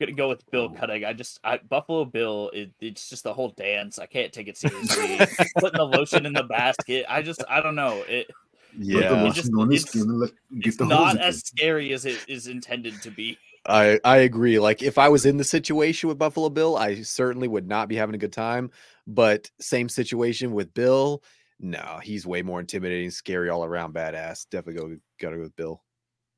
I'm 0.00 0.06
gonna 0.06 0.16
go 0.16 0.28
with 0.28 0.50
Bill 0.50 0.70
oh. 0.72 0.76
Cutting. 0.76 1.04
I 1.04 1.12
just 1.12 1.38
I, 1.44 1.58
Buffalo 1.58 2.04
Bill. 2.04 2.50
It, 2.52 2.72
it's 2.80 3.08
just 3.08 3.22
the 3.22 3.32
whole 3.32 3.50
dance. 3.50 4.00
I 4.00 4.06
can't 4.06 4.32
take 4.32 4.48
it 4.48 4.56
seriously. 4.56 5.18
Putting 5.58 5.78
the 5.78 5.84
lotion 5.84 6.26
in 6.26 6.32
the 6.32 6.42
basket. 6.42 7.06
I 7.08 7.22
just 7.22 7.44
I 7.48 7.60
don't 7.60 7.76
know. 7.76 8.02
It 8.08 8.28
Put 8.76 8.86
the 8.86 8.98
it 9.06 9.10
lotion 9.10 9.34
just- 9.34 9.52
on 9.54 9.70
his 9.70 9.82
it's- 9.82 9.90
skin 9.90 10.02
and 10.10 10.18
let, 10.20 10.30
get 10.60 10.66
it's 10.68 10.76
the 10.76 10.86
not 10.86 11.16
hose 11.16 11.20
as 11.20 11.38
scary 11.40 11.92
as 11.92 12.04
it 12.04 12.18
is 12.28 12.46
intended 12.46 13.00
to 13.02 13.10
be. 13.10 13.38
I 13.66 13.98
I 14.04 14.18
agree. 14.18 14.58
Like 14.58 14.82
if 14.82 14.98
I 14.98 15.08
was 15.08 15.24
in 15.24 15.36
the 15.38 15.44
situation 15.44 16.08
with 16.08 16.18
Buffalo 16.18 16.50
Bill, 16.50 16.76
I 16.76 17.00
certainly 17.02 17.48
would 17.48 17.66
not 17.66 17.88
be 17.88 17.96
having 17.96 18.14
a 18.14 18.18
good 18.18 18.32
time. 18.32 18.70
But 19.06 19.50
same 19.60 19.88
situation 19.88 20.52
with 20.52 20.72
Bill. 20.74 21.22
No, 21.60 21.98
he's 22.02 22.26
way 22.26 22.42
more 22.42 22.60
intimidating, 22.60 23.10
scary, 23.10 23.48
all 23.48 23.64
around 23.64 23.94
badass. 23.94 24.46
Definitely 24.50 24.82
go 24.82 24.96
gotta 25.20 25.36
go 25.36 25.42
with 25.42 25.56
Bill. 25.56 25.82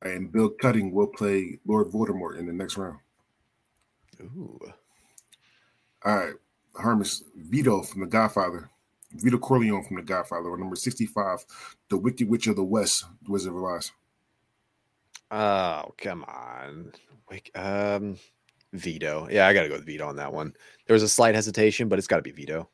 And 0.03 0.31
Bill 0.31 0.51
Cutting 0.51 0.93
will 0.93 1.07
play 1.09 1.59
Lord 1.67 1.89
Voldemort 1.89 2.39
in 2.39 2.47
the 2.47 2.53
next 2.53 2.77
round. 2.77 2.99
Ooh. 4.21 4.61
All 6.05 6.17
right. 6.17 6.35
Hermes, 6.77 7.25
Vito 7.35 7.83
from 7.83 8.03
The 8.03 8.07
Godfather. 8.07 8.71
Vito 9.13 9.39
Corleone 9.39 9.85
from 9.85 9.97
The 9.97 10.03
Godfather. 10.03 10.49
Or 10.49 10.59
number 10.59 10.77
65, 10.77 11.45
The 11.89 11.99
Wicked 11.99 12.29
Witch 12.29 12.47
of 12.47 12.57
the 12.57 12.65
West, 12.65 13.05
Wizard 13.29 13.55
of 13.55 13.65
Oz. 13.65 13.93
Oh, 15.31 15.93
come 15.99 16.25
on. 16.25 16.93
Wait, 17.29 17.51
um 17.55 18.17
Veto. 18.73 19.29
Yeah, 19.31 19.47
I 19.47 19.55
gotta 19.55 19.69
go 19.69 19.75
with 19.75 19.87
veto 19.87 20.07
on 20.07 20.17
that 20.17 20.33
one. 20.33 20.53
There 20.87 20.95
was 20.95 21.03
a 21.03 21.09
slight 21.09 21.35
hesitation, 21.35 21.89
but 21.89 21.99
it's 21.99 22.09
got 22.09 22.17
to 22.17 22.23
be 22.23 22.31
Vito. 22.31 22.69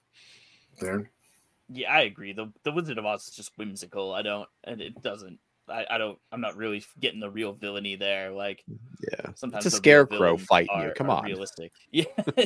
There. 0.81 1.11
Yeah, 1.69 1.93
I 1.93 2.03
agree. 2.03 2.33
The 2.33 2.53
the 2.65 2.73
Wizard 2.73 2.99
of 2.99 3.07
Oz 3.07 3.29
is 3.29 3.35
just 3.35 3.53
whimsical. 3.57 4.13
I 4.13 4.23
don't, 4.23 4.49
and 4.65 4.81
it 4.81 5.01
doesn't. 5.03 5.39
I, 5.69 5.87
I 5.91 5.99
don't. 5.99 6.19
I'm 6.33 6.41
not 6.41 6.57
really 6.57 6.85
getting 7.01 7.21
the 7.21 7.31
real 7.31 7.53
villainy 7.53 7.97
there. 7.97 8.31
Like 8.31 8.65
Yeah, 8.69 9.31
sometimes 9.35 9.67
it's 9.67 9.75
a 9.75 9.79
scarecrow 9.79 10.19
villains 10.19 10.45
fighting 10.45 10.81
you. 10.81 10.93
Come 10.97 11.11
on. 11.11 11.25
realistic. 11.25 11.73
Yeah, 11.91 12.05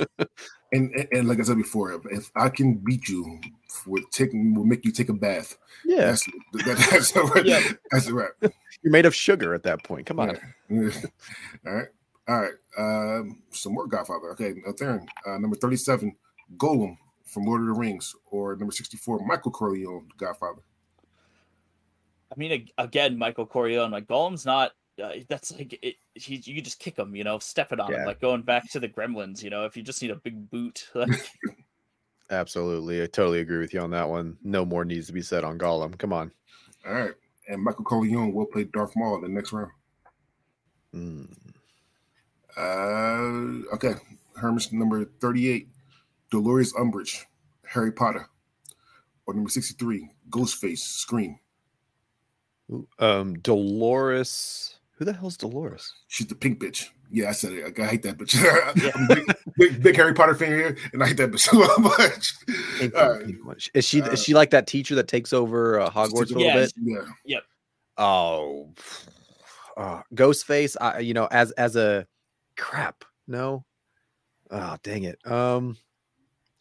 And, 0.72 0.90
and 0.94 1.08
and 1.12 1.28
like 1.28 1.38
I 1.38 1.42
said 1.42 1.56
before, 1.56 2.00
if 2.10 2.30
I 2.34 2.48
can 2.48 2.74
beat 2.74 3.08
you 3.08 3.40
with 3.86 4.04
taking, 4.10 4.54
will 4.54 4.64
make 4.64 4.84
you 4.84 4.90
take 4.90 5.08
a 5.08 5.14
bath. 5.14 5.56
Yeah, 5.84 6.06
That's 6.06 6.26
that, 6.52 6.88
that's 6.90 7.16
a 7.16 7.24
wrap. 7.24 7.44
Yeah. 7.44 7.62
That's 7.92 8.08
a 8.08 8.14
wrap. 8.14 8.30
you're 8.40 8.92
made 8.92 9.06
of 9.06 9.14
sugar 9.14 9.54
at 9.54 9.62
that 9.62 9.84
point. 9.84 10.06
Come 10.06 10.20
on. 10.20 10.36
Yeah. 10.68 10.90
all 11.66 11.72
right, 11.74 11.88
all 12.28 12.42
right. 12.42 12.52
Um, 12.76 13.42
some 13.50 13.74
more 13.74 13.86
Godfather. 13.86 14.30
Okay, 14.32 14.54
now 14.64 14.72
Theron, 14.72 15.06
uh, 15.26 15.38
number 15.38 15.56
thirty-seven, 15.56 16.14
Gollum 16.56 16.96
from 17.24 17.44
Lord 17.44 17.60
of 17.62 17.68
the 17.68 17.72
Rings, 17.72 18.14
or 18.30 18.56
number 18.56 18.72
sixty-four, 18.72 19.24
Michael 19.24 19.52
Corleone, 19.52 20.08
Godfather. 20.18 20.62
I 22.32 22.34
mean, 22.36 22.68
again, 22.78 23.18
Michael 23.18 23.46
Corleone, 23.46 23.90
like 23.90 24.06
Gollum's 24.06 24.44
not. 24.44 24.72
Uh, 25.02 25.12
that's 25.28 25.52
like 25.52 25.78
it, 25.82 25.96
he, 26.14 26.36
you 26.36 26.62
just 26.62 26.78
kick 26.78 26.98
him, 26.98 27.14
you 27.14 27.22
know, 27.22 27.38
step 27.38 27.70
it 27.70 27.78
on 27.78 27.92
him, 27.92 28.06
like 28.06 28.18
going 28.18 28.40
back 28.40 28.70
to 28.70 28.80
the 28.80 28.88
Gremlins, 28.88 29.42
you 29.42 29.50
know. 29.50 29.66
If 29.66 29.76
you 29.76 29.82
just 29.82 30.00
need 30.00 30.10
a 30.10 30.16
big 30.16 30.50
boot, 30.50 30.88
like 30.94 31.10
Absolutely, 32.30 33.02
I 33.02 33.06
totally 33.06 33.40
agree 33.40 33.58
with 33.58 33.74
you 33.74 33.80
on 33.80 33.90
that 33.90 34.08
one. 34.08 34.36
No 34.42 34.64
more 34.64 34.84
needs 34.84 35.06
to 35.08 35.12
be 35.12 35.22
said 35.22 35.44
on 35.44 35.58
Gollum. 35.58 35.96
Come 35.98 36.12
on. 36.12 36.32
All 36.86 36.94
right, 36.94 37.12
and 37.48 37.62
Michael 37.62 37.84
Corleone 37.84 38.32
will 38.32 38.46
play 38.46 38.64
Darth 38.64 38.96
Maul 38.96 39.16
in 39.16 39.22
the 39.22 39.28
next 39.28 39.52
round. 39.52 39.70
Mm. 40.94 41.28
Uh, 42.56 43.74
okay, 43.74 43.94
Hermes 44.34 44.72
number 44.72 45.04
thirty-eight, 45.20 45.68
Dolores 46.30 46.72
Umbridge, 46.72 47.24
Harry 47.66 47.92
Potter, 47.92 48.30
or 49.26 49.34
number 49.34 49.50
sixty-three, 49.50 50.08
Ghostface, 50.30 50.78
Scream. 50.78 51.38
Ooh, 52.72 52.88
Um, 52.98 53.34
Dolores. 53.40 54.78
Who 54.98 55.04
the 55.04 55.12
hell's 55.12 55.36
Dolores? 55.36 55.92
She's 56.08 56.26
the 56.26 56.34
pink 56.34 56.58
bitch. 56.58 56.88
Yeah, 57.10 57.28
I 57.28 57.32
said 57.32 57.52
it. 57.52 57.78
I, 57.78 57.82
I 57.82 57.86
hate 57.86 58.02
that 58.02 58.16
bitch. 58.18 58.34
I'm 58.96 59.06
big, 59.06 59.24
big, 59.56 59.82
big 59.82 59.96
Harry 59.96 60.14
Potter 60.14 60.34
fan 60.34 60.48
here, 60.48 60.76
and 60.92 61.02
I 61.02 61.08
hate 61.08 61.18
that 61.18 61.30
bitch 61.30 61.40
so 61.76 61.78
much. 61.78 62.34
Pink 62.78 62.96
All 62.96 63.10
right. 63.10 63.24
pink. 63.24 63.36
Is 63.74 63.84
she 63.86 64.00
Uh, 64.02 64.06
is 64.06 64.22
she 64.22 64.34
like 64.34 64.50
that 64.50 64.66
teacher 64.66 64.94
that 64.96 65.06
takes 65.06 65.32
over 65.32 65.78
uh, 65.80 65.90
Hogwarts 65.90 66.30
a 66.30 66.38
little 66.38 66.42
Yeah, 66.48 66.54
bit? 66.54 66.72
Yeah, 66.82 67.02
Yep. 67.26 67.42
Oh, 67.98 68.72
uh, 69.76 70.02
Ghostface. 70.14 70.76
I 70.80 71.00
you 71.00 71.14
know 71.14 71.28
as 71.30 71.52
as 71.52 71.76
a 71.76 72.06
crap. 72.56 73.04
No. 73.28 73.64
Oh 74.50 74.76
dang 74.82 75.04
it. 75.04 75.18
Um. 75.26 75.76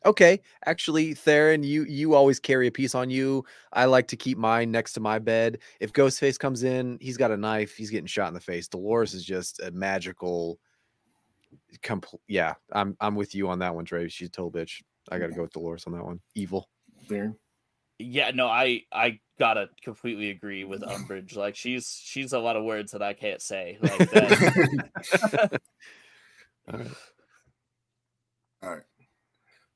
Okay, 0.06 0.40
actually, 0.66 1.16
Theron, 1.16 1.64
you 1.64 1.84
you 1.86 2.14
always 2.14 2.40
carry 2.40 2.68
a 2.68 2.72
piece 2.72 2.94
on 2.94 3.10
you. 3.10 3.44
I 3.74 3.86
like 3.86 4.08
to 4.10 4.16
keep 4.16 4.38
mine 4.38 4.70
next 4.72 4.94
to 4.94 5.00
my 5.00 5.18
bed. 5.18 5.60
If 5.80 5.94
Ghostface 5.94 6.38
comes 6.38 6.62
in, 6.64 7.00
he's 7.02 7.18
got 7.18 7.32
a 7.32 7.38
knife. 7.38 7.76
He's 7.76 7.90
getting 7.90 8.06
shot 8.06 8.28
in 8.28 8.36
the 8.36 8.40
face. 8.40 8.68
Dolores 8.68 9.14
is 9.16 9.24
just 9.26 9.60
a 9.62 9.72
magical. 9.72 10.60
Compl- 11.82 12.20
yeah, 12.28 12.54
I'm 12.72 12.96
I'm 13.00 13.16
with 13.16 13.34
you 13.34 13.50
on 13.50 13.60
that 13.60 13.74
one, 13.74 13.86
Trey. 13.86 14.08
She's 14.08 14.28
a 14.28 14.32
total 14.32 14.52
bitch. 14.52 14.82
I 15.12 15.18
got 15.18 15.28
to 15.28 15.34
go 15.34 15.42
with 15.42 15.54
Dolores 15.54 15.86
on 15.88 15.94
that 15.94 16.04
one. 16.06 16.20
Evil. 16.36 16.70
Theron. 17.10 17.36
yeah, 18.00 18.32
no, 18.32 18.48
I 18.48 18.82
I 18.92 19.20
gotta 19.40 19.70
completely 19.84 20.30
agree 20.30 20.64
with 20.66 20.82
Umbridge. 20.82 21.36
Like 21.36 21.56
she's 21.56 22.00
she's 22.04 22.34
a 22.34 22.40
lot 22.40 22.56
of 22.56 22.64
words 22.64 22.92
that 22.92 23.02
I 23.02 23.14
can't 23.14 23.42
say. 23.42 23.78
Like 23.82 24.10
that. 24.12 25.62
All 26.72 26.80
right. 26.80 26.88
All 28.64 28.70
right. 28.70 28.84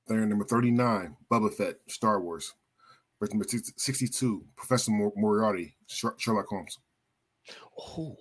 Theron 0.09 0.27
number 0.29 0.43
39, 0.45 1.15
Boba 1.31 1.53
Fett, 1.53 1.75
Star 1.87 2.19
Wars. 2.19 2.53
Verse 3.19 3.29
number 3.31 3.45
62, 3.47 4.43
Professor 4.55 4.91
Mor- 4.91 5.13
Moriarty, 5.15 5.75
Sherlock 5.87 6.47
Holmes. 6.47 6.77
Oh. 7.77 8.15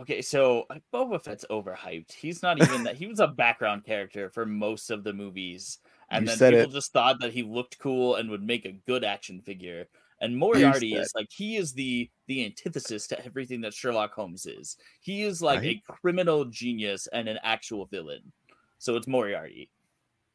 okay, 0.00 0.22
so 0.22 0.64
like, 0.70 0.82
Boba 0.92 1.22
Fett's 1.22 1.44
overhyped. 1.50 2.12
He's 2.12 2.42
not 2.42 2.60
even 2.62 2.82
that. 2.84 2.96
He 2.96 3.06
was 3.06 3.20
a 3.20 3.26
background 3.28 3.84
character 3.84 4.30
for 4.30 4.46
most 4.46 4.90
of 4.90 5.04
the 5.04 5.12
movies, 5.12 5.78
and 6.10 6.22
You 6.24 6.28
then 6.28 6.36
said 6.38 6.50
people 6.54 6.70
it. 6.70 6.74
just 6.74 6.92
thought 6.92 7.20
that 7.20 7.32
he 7.32 7.42
looked 7.42 7.78
cool 7.78 8.16
and 8.16 8.30
would 8.30 8.42
make 8.42 8.64
a 8.64 8.72
good 8.86 9.04
action 9.04 9.40
figure. 9.40 9.86
And 10.22 10.36
Moriarty 10.36 10.94
is 10.94 11.12
like 11.14 11.28
he 11.30 11.56
is 11.56 11.72
the 11.72 12.10
the 12.26 12.44
antithesis 12.44 13.06
to 13.08 13.24
everything 13.24 13.62
that 13.62 13.72
Sherlock 13.72 14.12
Holmes 14.12 14.44
is. 14.44 14.76
He 15.00 15.22
is 15.22 15.40
like 15.40 15.60
Right. 15.60 15.80
a 15.88 15.92
criminal 15.92 16.44
genius 16.44 17.06
and 17.12 17.26
an 17.26 17.38
actual 17.42 17.86
villain. 17.86 18.30
So 18.78 18.96
it's 18.96 19.06
Moriarty. 19.06 19.70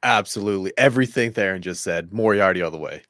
Absolutely. 0.06 0.72
Everything 0.78 1.34
Theron 1.34 1.64
just 1.64 1.84
said. 1.84 2.14
Moriarty 2.14 2.62
all 2.62 2.70
the 2.70 2.78
way. 2.78 3.02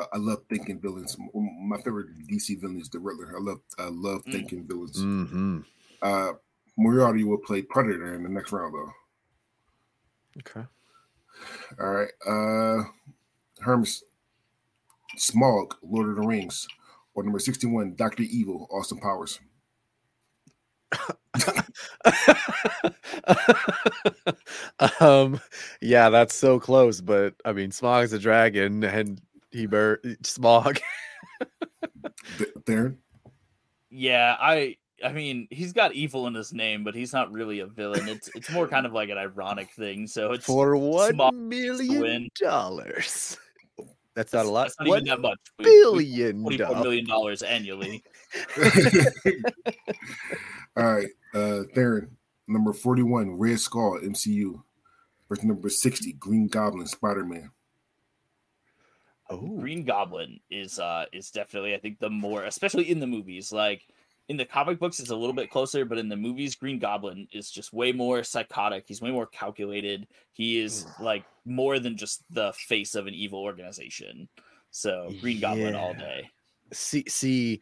I, 0.00 0.06
I 0.14 0.18
love 0.18 0.38
thinking 0.50 0.80
villains. 0.80 1.16
My 1.32 1.76
favorite 1.78 2.08
DC 2.28 2.60
villain 2.60 2.80
is 2.80 2.88
the 2.88 2.98
Riddler. 2.98 3.32
I 3.36 3.40
love 3.40 3.60
I 3.78 3.84
love 3.84 4.24
Mm. 4.24 4.32
thinking 4.32 4.66
villains. 4.66 4.98
Mm-hmm. 4.98 5.60
Uh, 6.02 6.32
Moriarty 6.76 7.22
will 7.22 7.38
play 7.38 7.62
Predator 7.62 8.14
in 8.14 8.24
the 8.24 8.28
next 8.28 8.50
round, 8.50 8.74
though. 8.74 8.92
Okay. 10.40 10.66
All 11.80 11.90
right. 11.90 12.10
Uh 12.26 12.84
Hermes 13.60 14.02
Smaug, 15.16 15.74
Lord 15.82 16.08
of 16.08 16.16
the 16.16 16.26
Rings, 16.26 16.66
or 17.14 17.22
number 17.22 17.38
61, 17.38 17.94
Doctor 17.94 18.24
Evil, 18.24 18.66
Austin 18.72 18.98
Powers. 18.98 19.38
um, 25.00 25.40
yeah, 25.80 26.08
that's 26.10 26.34
so 26.34 26.58
close, 26.60 27.00
but 27.00 27.34
I 27.44 27.52
mean, 27.52 27.70
Smaug's 27.70 28.12
a 28.12 28.18
dragon, 28.18 28.82
and 28.84 29.20
he 29.50 29.66
bur- 29.66 30.00
Smaug. 30.22 30.80
Th- 32.38 32.50
Theron? 32.66 32.98
Yeah, 33.90 34.36
I 34.40 34.76
I 35.04 35.12
mean 35.12 35.46
he's 35.50 35.72
got 35.72 35.92
evil 35.94 36.26
in 36.26 36.34
his 36.34 36.52
name, 36.52 36.82
but 36.84 36.94
he's 36.94 37.12
not 37.12 37.30
really 37.32 37.60
a 37.60 37.66
villain. 37.66 38.08
It's 38.08 38.28
it's 38.34 38.50
more 38.50 38.66
kind 38.68 38.86
of 38.86 38.92
like 38.92 39.08
an 39.10 39.18
ironic 39.18 39.70
thing. 39.72 40.06
So 40.06 40.32
it's 40.32 40.44
for 40.44 40.76
one 40.76 41.14
Smaug 41.16 41.34
million 41.34 42.28
dollars. 42.40 43.36
That's 44.14 44.32
not 44.32 44.46
a 44.46 44.48
lot. 44.48 44.64
That's 44.64 44.78
not 44.80 44.88
One 44.88 44.98
even 45.06 45.08
that 45.08 45.20
much. 45.20 45.38
We- 45.58 45.64
we- 45.64 45.70
billion 45.70 46.42
Twenty-four 46.42 46.66
dollars. 46.66 46.82
million 46.84 47.06
dollars 47.06 47.42
annually. 47.42 48.02
All 50.76 50.92
right. 50.92 51.08
Uh 51.32 51.64
Theron, 51.74 52.16
number 52.46 52.72
41, 52.72 53.38
Red 53.38 53.60
Skull, 53.60 53.98
MCU. 54.02 54.62
Versus 55.28 55.44
number 55.44 55.70
60, 55.70 56.12
Green 56.14 56.48
Goblin, 56.48 56.86
Spider-Man. 56.86 57.50
Oh, 59.30 59.56
Green 59.58 59.84
Goblin 59.84 60.38
is 60.50 60.78
uh 60.78 61.06
is 61.12 61.30
definitely 61.30 61.74
I 61.74 61.78
think 61.78 61.98
the 61.98 62.10
more 62.10 62.44
especially 62.44 62.90
in 62.90 63.00
the 63.00 63.06
movies 63.06 63.52
like 63.52 63.86
in 64.28 64.36
the 64.36 64.44
comic 64.44 64.78
books 64.78 65.00
it's 65.00 65.10
a 65.10 65.16
little 65.16 65.34
bit 65.34 65.50
closer 65.50 65.86
but 65.86 65.96
in 65.96 66.10
the 66.10 66.16
movies 66.16 66.54
Green 66.54 66.78
Goblin 66.78 67.26
is 67.32 67.50
just 67.50 67.72
way 67.72 67.90
more 67.90 68.22
psychotic 68.22 68.84
he's 68.86 69.00
way 69.00 69.10
more 69.10 69.26
calculated 69.26 70.06
he 70.32 70.60
is 70.60 70.86
like 71.00 71.24
more 71.46 71.78
than 71.78 71.96
just 71.96 72.22
the 72.30 72.52
face 72.52 72.94
of 72.94 73.06
an 73.06 73.14
evil 73.14 73.40
organization 73.40 74.28
so 74.70 75.10
Green 75.22 75.40
Goblin 75.40 75.74
all 75.74 75.94
day 75.94 76.30
see, 76.72 77.04
see, 77.08 77.60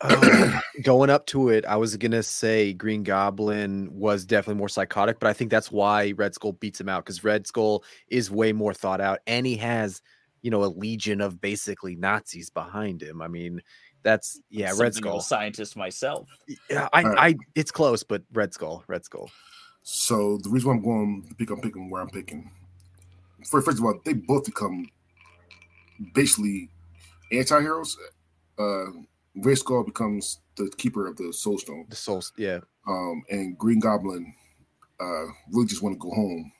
uh, 0.00 0.60
going 0.82 1.10
up 1.10 1.26
to 1.26 1.48
it, 1.48 1.64
I 1.64 1.76
was 1.76 1.96
gonna 1.96 2.22
say 2.22 2.72
Green 2.72 3.02
Goblin 3.02 3.88
was 3.92 4.24
definitely 4.24 4.58
more 4.58 4.68
psychotic, 4.68 5.18
but 5.20 5.28
I 5.28 5.32
think 5.32 5.50
that's 5.50 5.70
why 5.72 6.12
Red 6.16 6.34
Skull 6.34 6.52
beats 6.52 6.80
him 6.80 6.88
out 6.88 7.04
because 7.04 7.24
Red 7.24 7.46
Skull 7.46 7.84
is 8.08 8.30
way 8.30 8.52
more 8.52 8.74
thought 8.74 9.00
out, 9.00 9.20
and 9.26 9.46
he 9.46 9.56
has, 9.56 10.02
you 10.42 10.50
know, 10.50 10.64
a 10.64 10.66
legion 10.66 11.20
of 11.20 11.40
basically 11.40 11.96
Nazis 11.96 12.50
behind 12.50 13.02
him. 13.02 13.22
I 13.22 13.28
mean, 13.28 13.62
that's 14.02 14.40
yeah, 14.50 14.68
Red 14.68 14.94
Something 14.94 15.06
of 15.06 15.18
a 15.18 15.20
Skull. 15.20 15.20
scientist 15.20 15.76
myself 15.76 16.28
Yeah, 16.70 16.88
I, 16.92 17.02
Alright. 17.02 17.18
I, 17.18 17.44
it's 17.56 17.72
close, 17.72 18.04
but 18.04 18.22
Red 18.32 18.54
Skull, 18.54 18.84
Red 18.86 19.04
Skull. 19.04 19.30
So 19.82 20.38
the 20.42 20.50
reason 20.50 20.68
why 20.68 20.74
I'm 20.76 20.82
going 20.82 21.24
to 21.28 21.34
pick, 21.34 21.50
I'm 21.50 21.60
picking 21.60 21.90
where 21.90 22.02
I'm 22.02 22.10
picking. 22.10 22.50
First, 23.44 23.66
first 23.66 23.78
of 23.78 23.84
all, 23.84 24.00
they 24.04 24.12
both 24.12 24.44
become 24.44 24.88
basically 26.14 26.70
anti-heroes. 27.32 27.96
Uh, 28.58 28.86
Red 29.36 29.58
Skull 29.58 29.84
becomes 29.84 30.40
the 30.56 30.70
keeper 30.76 31.06
of 31.06 31.16
the 31.16 31.32
Soul 31.32 31.58
Stone, 31.58 31.86
The 31.88 31.96
Soul, 31.96 32.22
yeah, 32.36 32.60
um, 32.88 33.22
and 33.30 33.56
Green 33.58 33.80
Goblin 33.80 34.34
uh, 35.00 35.26
really 35.52 35.66
just 35.66 35.82
want 35.82 35.94
to 35.94 35.98
go 35.98 36.10
home. 36.10 36.52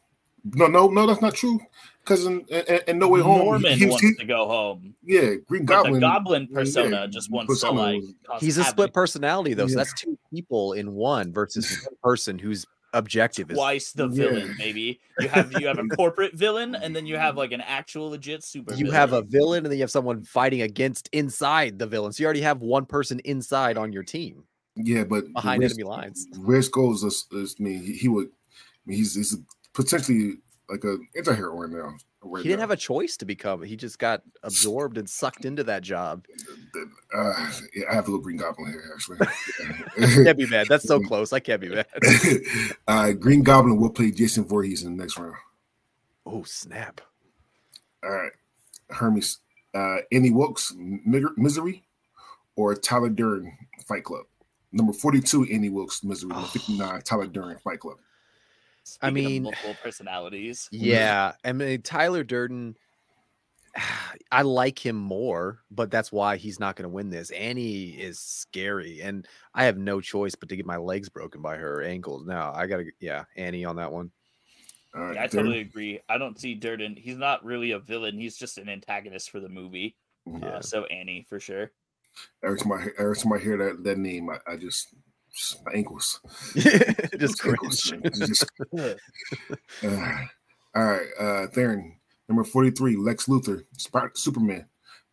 No, 0.54 0.66
no, 0.68 0.86
no, 0.88 1.06
that's 1.06 1.20
not 1.22 1.34
true. 1.34 1.58
Because 2.00 2.24
in, 2.24 2.42
in, 2.48 2.80
in 2.86 2.98
No 3.00 3.08
Way 3.08 3.20
Home, 3.20 3.38
Norman 3.38 3.76
he, 3.76 3.86
wants 3.86 4.02
he- 4.02 4.14
to 4.14 4.24
go 4.24 4.46
home 4.46 4.94
yeah, 5.02 5.34
Green 5.48 5.66
but 5.66 5.82
Goblin. 5.82 5.94
the 5.94 6.00
Goblin 6.00 6.48
yeah, 6.50 6.54
persona 6.54 7.08
just 7.08 7.30
wants 7.32 7.46
to 7.48 7.54
persona 7.54 7.80
like 7.80 8.02
he's 8.40 8.58
a 8.58 8.64
split 8.64 8.92
personality 8.92 9.54
though, 9.54 9.66
so 9.66 9.76
that's 9.76 9.92
two 9.94 10.16
people 10.32 10.72
in 10.74 10.92
one 10.94 11.32
versus 11.32 11.84
one 11.84 11.96
person 12.02 12.38
whose 12.38 12.64
objective 12.96 13.50
is 13.50 13.56
twice 13.56 13.92
the 13.92 14.08
Yeah. 14.08 14.28
villain, 14.30 14.54
maybe. 14.58 15.00
You 15.20 15.28
have 15.28 15.52
you 15.60 15.66
have 15.66 15.78
a 15.78 15.84
corporate 15.96 16.34
villain, 16.34 16.74
and 16.74 16.94
then 16.94 17.06
you 17.06 17.16
have 17.16 17.36
like 17.36 17.52
an 17.52 17.60
actual 17.60 18.10
legit 18.10 18.42
super. 18.44 18.72
you 18.74 18.86
villain. 18.86 18.94
have 18.94 19.12
a 19.12 19.22
villain 19.22 19.58
and 19.64 19.66
then 19.72 19.78
you 19.78 19.82
have 19.82 19.90
someone 19.90 20.22
fighting 20.24 20.62
against 20.62 21.08
inside 21.12 21.78
the 21.78 21.86
villain. 21.86 22.12
So 22.12 22.22
you 22.22 22.26
already 22.26 22.40
have 22.42 22.60
one 22.60 22.86
person 22.86 23.20
inside 23.24 23.76
on 23.78 23.92
your 23.92 24.02
team. 24.02 24.44
Yeah, 24.76 25.04
but 25.04 25.32
behind 25.32 25.60
Red- 25.62 25.70
enemy 25.70 25.84
lines. 25.84 26.26
Red 26.38 26.64
goes. 26.72 27.02
is, 27.02 27.26
is 27.32 27.56
I 27.58 27.62
mean, 27.62 27.82
he, 27.82 27.92
he 27.94 28.08
would. 28.08 28.26
I 28.26 28.30
mean, 28.86 28.98
he's 28.98 29.14
he's 29.14 29.36
potentially 29.72 30.34
like 30.68 30.84
a 30.84 30.96
anti-hero 31.16 31.54
right 31.56 31.70
now. 31.70 31.94
He 32.34 32.48
didn't 32.48 32.60
have 32.60 32.70
a 32.70 32.76
choice 32.76 33.16
to 33.18 33.24
become. 33.24 33.62
He 33.62 33.76
just 33.76 33.98
got 33.98 34.22
absorbed 34.42 34.98
and 34.98 35.08
sucked 35.08 35.44
into 35.44 35.64
that 35.64 35.82
job. 35.82 36.24
Uh, 37.14 37.50
yeah, 37.74 37.84
I 37.90 37.94
have 37.94 38.08
a 38.08 38.10
little 38.10 38.20
Green 38.20 38.36
Goblin 38.36 38.72
here, 38.72 38.92
actually. 38.94 39.18
Can't 40.24 40.38
be 40.38 40.46
mad. 40.46 40.66
That's 40.68 40.84
so 40.86 41.00
close. 41.00 41.32
I 41.32 41.40
can't 41.40 41.60
be 41.60 41.68
mad. 41.68 41.86
uh, 42.88 43.12
Green 43.12 43.42
Goblin 43.42 43.78
will 43.78 43.90
play 43.90 44.10
Jason 44.10 44.44
Voorhees 44.44 44.82
in 44.82 44.96
the 44.96 45.02
next 45.02 45.18
round. 45.18 45.36
Oh 46.26 46.42
snap! 46.42 47.00
All 48.02 48.10
right, 48.10 48.32
Hermes, 48.90 49.38
uh, 49.74 49.98
Annie 50.10 50.32
Wilkes, 50.32 50.74
Misery, 50.76 51.84
or 52.56 52.74
Tyler 52.74 53.10
Durden, 53.10 53.56
Fight 53.86 54.02
Club. 54.02 54.24
Number 54.72 54.92
forty-two, 54.92 55.46
Annie 55.52 55.70
Wilkes, 55.70 56.02
Misery. 56.02 56.30
Number 56.30 56.48
fifty-nine, 56.48 57.02
Tyler 57.02 57.28
Durden, 57.28 57.58
Fight 57.58 57.78
Club. 57.78 57.98
I 59.02 59.08
Speaking 59.10 59.24
of 59.26 59.30
mean- 59.32 59.42
multiple 59.44 59.76
personalities. 59.82 60.68
Yeah, 60.72 61.32
I 61.44 61.52
mean 61.52 61.82
Tyler 61.82 62.24
Durden. 62.24 62.76
I 64.32 64.42
like 64.42 64.78
him 64.84 64.96
more, 64.96 65.60
but 65.70 65.90
that's 65.90 66.10
why 66.10 66.36
he's 66.36 66.58
not 66.58 66.76
going 66.76 66.84
to 66.84 66.94
win 66.94 67.10
this. 67.10 67.30
Annie 67.30 67.90
is 67.90 68.18
scary, 68.18 69.00
and 69.02 69.26
I 69.54 69.64
have 69.64 69.76
no 69.76 70.00
choice 70.00 70.34
but 70.34 70.48
to 70.48 70.56
get 70.56 70.66
my 70.66 70.76
legs 70.78 71.08
broken 71.08 71.42
by 71.42 71.56
her 71.56 71.82
ankles. 71.82 72.24
Now 72.26 72.52
I 72.54 72.66
gotta, 72.66 72.86
yeah, 73.00 73.24
Annie 73.36 73.64
on 73.64 73.76
that 73.76 73.92
one. 73.92 74.10
All 74.94 75.02
right, 75.02 75.14
Yeah, 75.14 75.22
I 75.22 75.26
Durden. 75.26 75.38
totally 75.38 75.60
agree. 75.60 76.00
I 76.08 76.16
don't 76.16 76.40
see 76.40 76.54
Durden. 76.54 76.96
He's 76.96 77.18
not 77.18 77.44
really 77.44 77.72
a 77.72 77.78
villain. 77.78 78.18
He's 78.18 78.36
just 78.38 78.56
an 78.56 78.68
antagonist 78.68 79.30
for 79.30 79.40
the 79.40 79.48
movie. 79.48 79.96
Yeah. 80.26 80.46
Uh, 80.48 80.60
so 80.62 80.84
Annie 80.86 81.26
for 81.28 81.38
sure. 81.38 81.70
Every 82.42 82.58
time 82.58 82.72
I 82.72 82.82
hear, 82.82 82.94
every 82.98 83.16
time 83.16 83.32
I 83.34 83.38
hear 83.38 83.58
that 83.58 83.84
that 83.84 83.98
name, 83.98 84.30
I, 84.30 84.38
I 84.50 84.56
just, 84.56 84.88
just 84.88 84.94
my 85.64 85.72
ankles. 85.72 86.20
Just 87.18 87.44
Ankles, 87.44 87.80
Just- 88.14 88.50
uh, 88.78 88.94
all 90.74 90.84
right, 90.84 91.06
uh, 91.18 91.46
Theron, 91.48 91.96
number 92.28 92.44
forty-three, 92.44 92.96
Lex 92.96 93.26
Luthor, 93.26 93.64
Spot, 93.76 94.16
Superman, 94.16 94.66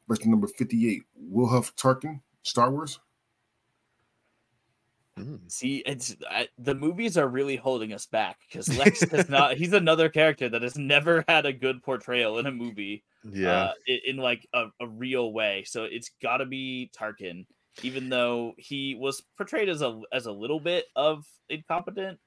versus 0.08 0.26
number 0.26 0.48
fifty-eight, 0.48 1.04
Wilhuff 1.32 1.74
Tarkin, 1.76 2.22
Star 2.44 2.72
Wars. 2.72 3.00
Mm. 5.20 5.40
See, 5.52 5.84
it's 5.86 6.16
I, 6.30 6.48
the 6.58 6.74
movies 6.74 7.18
are 7.18 7.28
really 7.28 7.56
holding 7.56 7.94
us 7.94 8.08
back 8.08 8.40
because 8.48 8.76
Lex 8.78 9.02
does 9.02 9.30
not. 9.30 9.58
He's 9.58 9.74
another 9.74 10.10
character 10.10 10.50
that 10.50 10.64
has 10.64 10.76
never 10.76 11.24
had 11.28 11.46
a 11.46 11.54
good 11.54 11.84
portrayal 11.84 12.40
in 12.40 12.48
a 12.48 12.52
movie. 12.52 13.04
Yeah, 13.24 13.52
uh, 13.52 13.72
in, 13.86 14.00
in 14.08 14.18
like 14.18 14.48
a, 14.54 14.66
a 14.80 14.88
real 14.88 15.32
way. 15.32 15.66
So 15.68 15.84
it's 15.84 16.10
got 16.22 16.38
to 16.38 16.46
be 16.46 16.90
Tarkin, 16.98 17.46
even 17.82 18.10
though 18.10 18.54
he 18.58 18.96
was 18.96 19.22
portrayed 19.38 19.70
as 19.70 19.82
a 19.82 20.02
as 20.12 20.26
a 20.26 20.32
little 20.32 20.60
bit 20.60 20.86
of 20.96 21.26
incompetent 21.50 22.20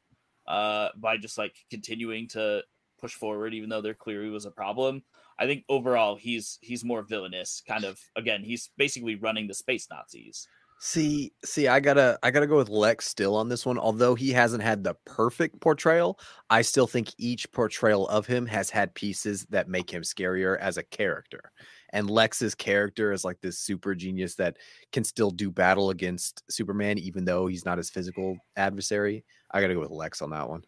uh, 0.48 0.88
by 0.96 1.16
just 1.16 1.38
like 1.38 1.54
continuing 1.70 2.28
to 2.28 2.62
push 3.00 3.14
forward, 3.14 3.54
even 3.54 3.68
though 3.68 3.80
there 3.80 3.94
clearly 3.94 4.30
was 4.30 4.46
a 4.46 4.50
problem. 4.50 5.02
I 5.38 5.46
think 5.46 5.64
overall 5.68 6.16
he's 6.16 6.58
he's 6.62 6.84
more 6.84 7.02
villainous. 7.02 7.62
Kind 7.66 7.84
of 7.84 7.98
again, 8.16 8.42
he's 8.42 8.70
basically 8.76 9.14
running 9.14 9.46
the 9.46 9.54
space 9.54 9.86
Nazis. 9.90 10.48
See, 10.78 11.32
see, 11.42 11.68
I 11.68 11.80
gotta, 11.80 12.18
I 12.22 12.30
gotta 12.30 12.46
go 12.46 12.58
with 12.58 12.68
Lex 12.68 13.06
still 13.06 13.34
on 13.34 13.48
this 13.48 13.64
one. 13.64 13.78
Although 13.78 14.14
he 14.14 14.30
hasn't 14.30 14.62
had 14.62 14.84
the 14.84 14.94
perfect 15.06 15.58
portrayal, 15.60 16.18
I 16.50 16.62
still 16.62 16.86
think 16.86 17.14
each 17.16 17.50
portrayal 17.52 18.06
of 18.08 18.26
him 18.26 18.44
has 18.46 18.68
had 18.68 18.94
pieces 18.94 19.46
that 19.48 19.68
make 19.68 19.90
him 19.90 20.02
scarier 20.02 20.58
as 20.58 20.76
a 20.76 20.82
character. 20.82 21.50
And 21.90 22.10
Lex's 22.10 22.54
character 22.54 23.12
is 23.12 23.24
like 23.24 23.40
this 23.40 23.58
super 23.58 23.94
genius 23.94 24.34
that 24.36 24.56
can 24.92 25.04
still 25.04 25.30
do 25.30 25.50
battle 25.50 25.90
against 25.90 26.42
Superman, 26.50 26.98
even 26.98 27.24
though 27.24 27.46
he's 27.46 27.64
not 27.64 27.78
his 27.78 27.90
physical 27.90 28.38
adversary. 28.56 29.24
I 29.50 29.60
gotta 29.60 29.74
go 29.74 29.80
with 29.80 29.90
Lex 29.90 30.22
on 30.22 30.30
that 30.30 30.48
one. 30.48 30.62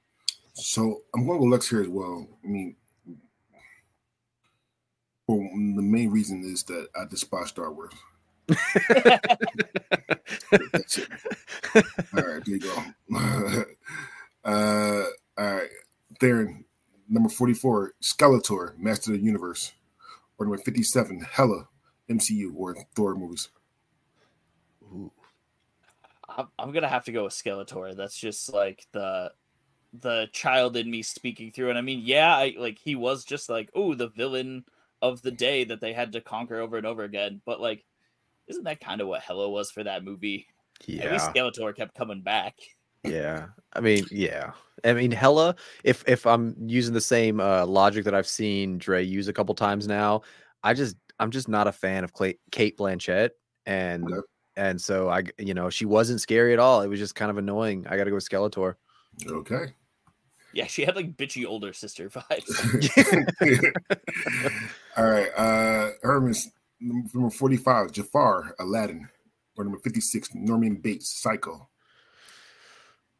So 0.58 1.02
I'm 1.14 1.24
going 1.24 1.38
to 1.38 1.44
go 1.44 1.50
Lex 1.50 1.70
here 1.70 1.82
as 1.82 1.88
well. 1.88 2.26
I 2.44 2.46
mean, 2.46 2.74
well, 5.28 5.38
the 5.38 5.82
main 5.82 6.10
reason 6.10 6.42
is 6.42 6.64
that 6.64 6.88
I 6.96 7.04
despise 7.04 7.48
Star 7.48 7.72
Wars. 7.72 7.92
That's 8.48 8.58
it. 10.98 11.08
All 11.76 11.82
right, 12.22 12.44
there 12.44 12.46
you 12.46 12.58
go. 12.58 12.82
uh, 14.44 15.04
all 15.38 15.54
right, 15.54 15.68
Theron, 16.18 16.64
number 17.08 17.28
44, 17.28 17.92
Skeletor, 18.02 18.76
Master 18.78 19.12
of 19.12 19.18
the 19.18 19.24
Universe, 19.24 19.72
or 20.38 20.46
number 20.46 20.62
57, 20.62 21.26
Hela, 21.30 21.68
MCU 22.08 22.52
or 22.54 22.76
Thor 22.94 23.14
movies. 23.14 23.48
Ooh. 24.84 25.12
I'm, 26.28 26.48
I'm 26.58 26.72
gonna 26.72 26.88
have 26.88 27.04
to 27.06 27.12
go 27.12 27.24
with 27.24 27.32
Skeletor. 27.32 27.96
That's 27.96 28.18
just 28.18 28.52
like 28.52 28.86
the 28.92 29.32
the 29.92 30.28
child 30.32 30.76
in 30.76 30.90
me 30.90 31.02
speaking 31.02 31.50
through. 31.50 31.70
And 31.70 31.78
I 31.78 31.82
mean, 31.82 32.02
yeah, 32.04 32.34
I 32.36 32.54
like 32.58 32.78
he 32.78 32.94
was 32.94 33.24
just 33.24 33.48
like, 33.48 33.70
oh, 33.74 33.94
the 33.94 34.08
villain 34.08 34.64
of 35.02 35.22
the 35.22 35.30
day 35.30 35.64
that 35.64 35.80
they 35.80 35.92
had 35.92 36.12
to 36.12 36.20
conquer 36.20 36.60
over 36.60 36.76
and 36.76 36.86
over 36.86 37.02
again. 37.02 37.40
But 37.44 37.60
like, 37.60 37.84
isn't 38.46 38.64
that 38.64 38.80
kind 38.80 39.00
of 39.00 39.08
what 39.08 39.22
Hela 39.22 39.48
was 39.48 39.70
for 39.70 39.84
that 39.84 40.04
movie? 40.04 40.46
At 40.82 41.12
least 41.12 41.30
Yeah, 41.34 41.42
Skeletor 41.42 41.74
kept 41.74 41.94
coming 41.94 42.22
back. 42.22 42.54
Yeah. 43.04 43.46
I 43.74 43.80
mean, 43.80 44.04
yeah. 44.10 44.52
I 44.84 44.92
mean, 44.92 45.10
Hela. 45.10 45.54
If 45.84 46.04
if 46.08 46.26
I'm 46.26 46.54
using 46.66 46.94
the 46.94 47.00
same 47.00 47.40
uh, 47.40 47.66
logic 47.66 48.04
that 48.04 48.14
I've 48.14 48.26
seen 48.28 48.78
Dre 48.78 49.02
use 49.02 49.28
a 49.28 49.32
couple 49.32 49.54
times 49.54 49.86
now, 49.86 50.22
I 50.62 50.74
just 50.74 50.96
I'm 51.18 51.30
just 51.30 51.48
not 51.48 51.66
a 51.66 51.72
fan 51.72 52.04
of 52.04 52.12
Clay, 52.12 52.38
Cate 52.52 52.76
Blanchett, 52.78 53.30
and 53.66 54.04
Okay. 54.04 54.20
and 54.56 54.80
so 54.80 55.08
I 55.08 55.24
you 55.38 55.54
know 55.54 55.68
she 55.70 55.84
wasn't 55.84 56.20
scary 56.20 56.52
at 56.52 56.58
all. 56.58 56.82
It 56.82 56.88
was 56.88 56.98
just 56.98 57.14
kind 57.14 57.30
of 57.30 57.38
annoying. 57.38 57.86
I 57.88 57.96
got 57.96 58.04
to 58.04 58.10
go 58.10 58.14
with 58.16 58.28
Skeletor. 58.28 58.74
Okay. 59.26 59.74
Yeah, 60.54 60.66
she 60.66 60.84
had 60.84 60.96
like 60.96 61.16
bitchy 61.16 61.44
older 61.46 61.72
sister 61.72 62.08
vibes. 62.10 63.72
All 64.96 65.04
right. 65.06 65.30
Uh 65.36 65.90
Hermes, 66.02 66.50
number 66.80 67.30
45, 67.30 67.92
Jafar, 67.92 68.54
Aladdin. 68.58 69.08
Or 69.56 69.64
number 69.64 69.80
56, 69.80 70.30
Norman 70.34 70.76
Bates, 70.76 71.20
Psycho. 71.20 71.68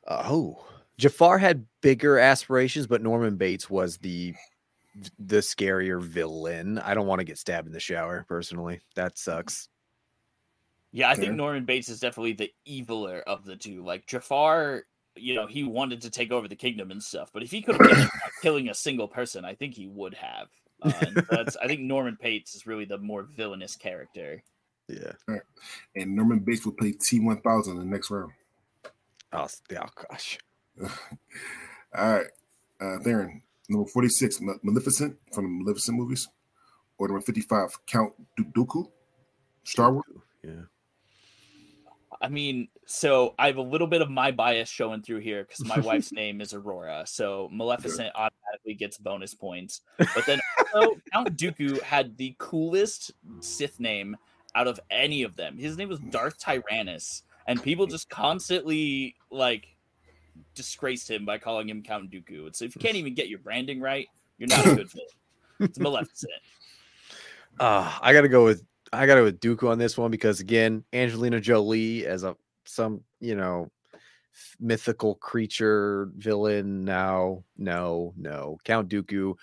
Oh, 0.08 0.64
Jafar 0.96 1.38
had 1.38 1.66
bigger 1.82 2.18
aspirations, 2.18 2.86
but 2.86 3.02
Norman 3.02 3.36
Bates 3.36 3.70
was 3.70 3.98
the 3.98 4.34
the 5.18 5.38
scarier 5.38 6.02
villain. 6.02 6.78
I 6.78 6.94
don't 6.94 7.06
want 7.06 7.20
to 7.20 7.24
get 7.24 7.38
stabbed 7.38 7.68
in 7.68 7.72
the 7.72 7.80
shower 7.80 8.24
personally. 8.28 8.80
That 8.96 9.16
sucks. 9.16 9.68
Yeah, 10.90 11.10
I 11.10 11.14
think 11.14 11.34
Norman 11.34 11.64
Bates 11.66 11.88
is 11.88 12.00
definitely 12.00 12.32
the 12.32 12.50
eviler 12.66 13.22
of 13.26 13.44
the 13.44 13.56
two. 13.56 13.84
Like 13.84 14.06
Jafar, 14.06 14.84
you 15.14 15.34
know, 15.34 15.46
he 15.46 15.62
wanted 15.62 16.00
to 16.02 16.10
take 16.10 16.32
over 16.32 16.48
the 16.48 16.56
kingdom 16.56 16.90
and 16.90 17.02
stuff, 17.02 17.30
but 17.32 17.42
if 17.42 17.50
he 17.50 17.60
could 17.60 17.76
have 17.76 17.90
been 17.90 18.08
killing 18.42 18.68
a 18.70 18.74
single 18.74 19.06
person, 19.06 19.44
I 19.44 19.54
think 19.54 19.74
he 19.74 19.86
would 19.86 20.14
have. 20.14 20.48
Uh, 20.82 21.22
that's 21.30 21.56
I 21.58 21.66
think 21.66 21.80
Norman 21.80 22.16
Bates 22.20 22.54
is 22.54 22.66
really 22.66 22.86
the 22.86 22.98
more 22.98 23.22
villainous 23.22 23.76
character. 23.76 24.42
Yeah. 24.88 25.12
Right. 25.26 25.42
And 25.94 26.16
Norman 26.16 26.38
Bates 26.38 26.64
will 26.64 26.72
play 26.72 26.92
T1000 26.92 27.68
in 27.68 27.78
the 27.78 27.84
next 27.84 28.10
round. 28.10 28.32
Oh, 29.32 29.44
s- 29.44 29.62
oh 29.72 29.86
gosh. 30.10 30.38
All 30.82 30.88
right. 31.94 32.26
Uh 32.80 32.98
Theron, 33.00 33.42
number 33.68 33.88
46, 33.88 34.40
Ma- 34.40 34.54
Maleficent 34.62 35.16
from 35.32 35.44
the 35.44 35.64
Maleficent 35.64 35.96
movies. 35.98 36.28
Or 36.98 37.06
number 37.08 37.20
55, 37.22 37.86
Count 37.86 38.12
Dooku, 38.40 38.90
Star 39.64 39.92
Wars. 39.92 40.04
Yeah. 40.42 40.62
I 42.20 42.28
mean, 42.28 42.66
so 42.86 43.34
I 43.38 43.46
have 43.46 43.58
a 43.58 43.62
little 43.62 43.86
bit 43.86 44.02
of 44.02 44.10
my 44.10 44.32
bias 44.32 44.68
showing 44.68 45.02
through 45.02 45.20
here 45.20 45.44
because 45.44 45.64
my 45.64 45.78
wife's 45.88 46.10
name 46.10 46.40
is 46.40 46.52
Aurora, 46.52 47.04
so 47.06 47.48
Maleficent 47.52 48.10
automatically 48.16 48.74
gets 48.74 48.98
bonus 48.98 49.34
points. 49.34 49.82
But 49.98 50.26
then 50.26 50.40
also, 50.74 50.96
Count 51.12 51.36
Dooku 51.36 51.80
had 51.82 52.16
the 52.16 52.34
coolest 52.38 53.12
Sith 53.40 53.78
name 53.78 54.16
out 54.56 54.66
of 54.66 54.80
any 54.90 55.22
of 55.22 55.36
them. 55.36 55.56
His 55.58 55.76
name 55.76 55.88
was 55.88 56.00
Darth 56.00 56.38
Tyrannus, 56.40 57.22
and 57.48 57.60
people 57.62 57.86
just 57.86 58.08
constantly 58.08 59.16
like 59.30 59.66
disgraced 60.54 61.10
him 61.10 61.24
by 61.24 61.38
calling 61.38 61.68
him 61.68 61.82
Count 61.82 62.10
Dooku. 62.10 62.46
And 62.46 62.54
so 62.54 62.64
if 62.64 62.76
you 62.76 62.80
can't 62.80 62.94
even 62.94 63.14
get 63.14 63.28
your 63.28 63.40
branding 63.40 63.80
right, 63.80 64.06
you're 64.36 64.48
not 64.48 64.64
a 64.66 64.76
good 64.76 64.90
fit. 64.90 65.10
It's 65.58 65.78
Maleficent. 65.80 66.30
Uh, 67.58 67.92
I 68.02 68.12
gotta 68.12 68.28
go 68.28 68.44
with 68.44 68.62
I 68.92 69.06
gotta 69.06 69.22
go 69.22 69.24
with 69.24 69.40
Dooku 69.40 69.68
on 69.68 69.78
this 69.78 69.98
one 69.98 70.12
because 70.12 70.38
again, 70.38 70.84
Angelina 70.92 71.40
Jolie 71.40 72.06
as 72.06 72.22
a 72.22 72.36
some 72.64 73.00
you 73.18 73.34
know 73.34 73.70
mythical 74.60 75.16
creature 75.16 76.10
villain. 76.16 76.84
Now, 76.84 77.42
no, 77.56 78.12
no. 78.16 78.58
Count 78.64 78.88
Dooku 78.88 79.34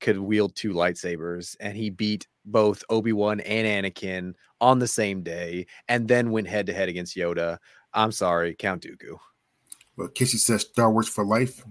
could 0.00 0.18
wield 0.18 0.54
two 0.56 0.72
lightsabers, 0.72 1.56
and 1.60 1.76
he 1.76 1.90
beat 1.90 2.26
both 2.44 2.82
Obi 2.90 3.12
Wan 3.12 3.40
and 3.40 3.66
Anakin 3.66 4.34
on 4.60 4.78
the 4.78 4.88
same 4.88 5.22
day, 5.22 5.66
and 5.88 6.08
then 6.08 6.30
went 6.30 6.48
head 6.48 6.66
to 6.66 6.72
head 6.72 6.88
against 6.88 7.16
Yoda. 7.16 7.58
I'm 7.92 8.12
sorry, 8.12 8.54
Count 8.54 8.82
Dooku. 8.82 9.18
Well, 9.96 10.08
Casey 10.08 10.38
says 10.38 10.62
Star 10.62 10.90
Wars 10.90 11.08
for 11.08 11.24
life. 11.24 11.64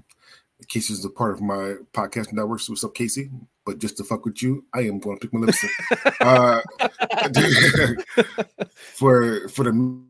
Casey 0.67 0.93
is 0.93 1.03
a 1.05 1.09
part 1.09 1.33
of 1.33 1.41
my 1.41 1.75
podcast 1.93 2.31
network. 2.31 2.59
So 2.59 2.73
what's 2.73 2.83
up, 2.83 2.93
Casey? 2.93 3.31
But 3.65 3.79
just 3.79 3.97
to 3.97 4.03
fuck 4.03 4.25
with 4.25 4.41
you, 4.43 4.65
I 4.73 4.81
am 4.81 4.99
going 4.99 5.17
to 5.17 5.27
pick 5.27 5.33
Maleficent. 5.33 5.71
uh, 6.21 6.61
for 8.73 9.47
for 9.49 9.63
the 9.63 10.01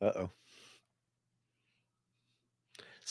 Uh 0.00 0.12
oh. 0.16 0.30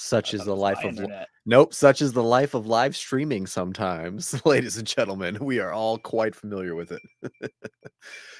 Such 0.01 0.33
is 0.33 0.45
the 0.45 0.55
life 0.55 0.81
of 0.83 0.95
li- 0.97 1.07
nope. 1.45 1.73
Such 1.73 2.01
is 2.01 2.13
the 2.13 2.23
life 2.23 2.53
of 2.53 2.65
live 2.67 2.95
streaming. 2.95 3.45
Sometimes, 3.45 4.33
ladies 4.45 4.77
and 4.77 4.87
gentlemen, 4.87 5.37
we 5.41 5.59
are 5.59 5.73
all 5.73 5.97
quite 5.97 6.33
familiar 6.35 6.73
with 6.73 6.91
it. 6.93 7.51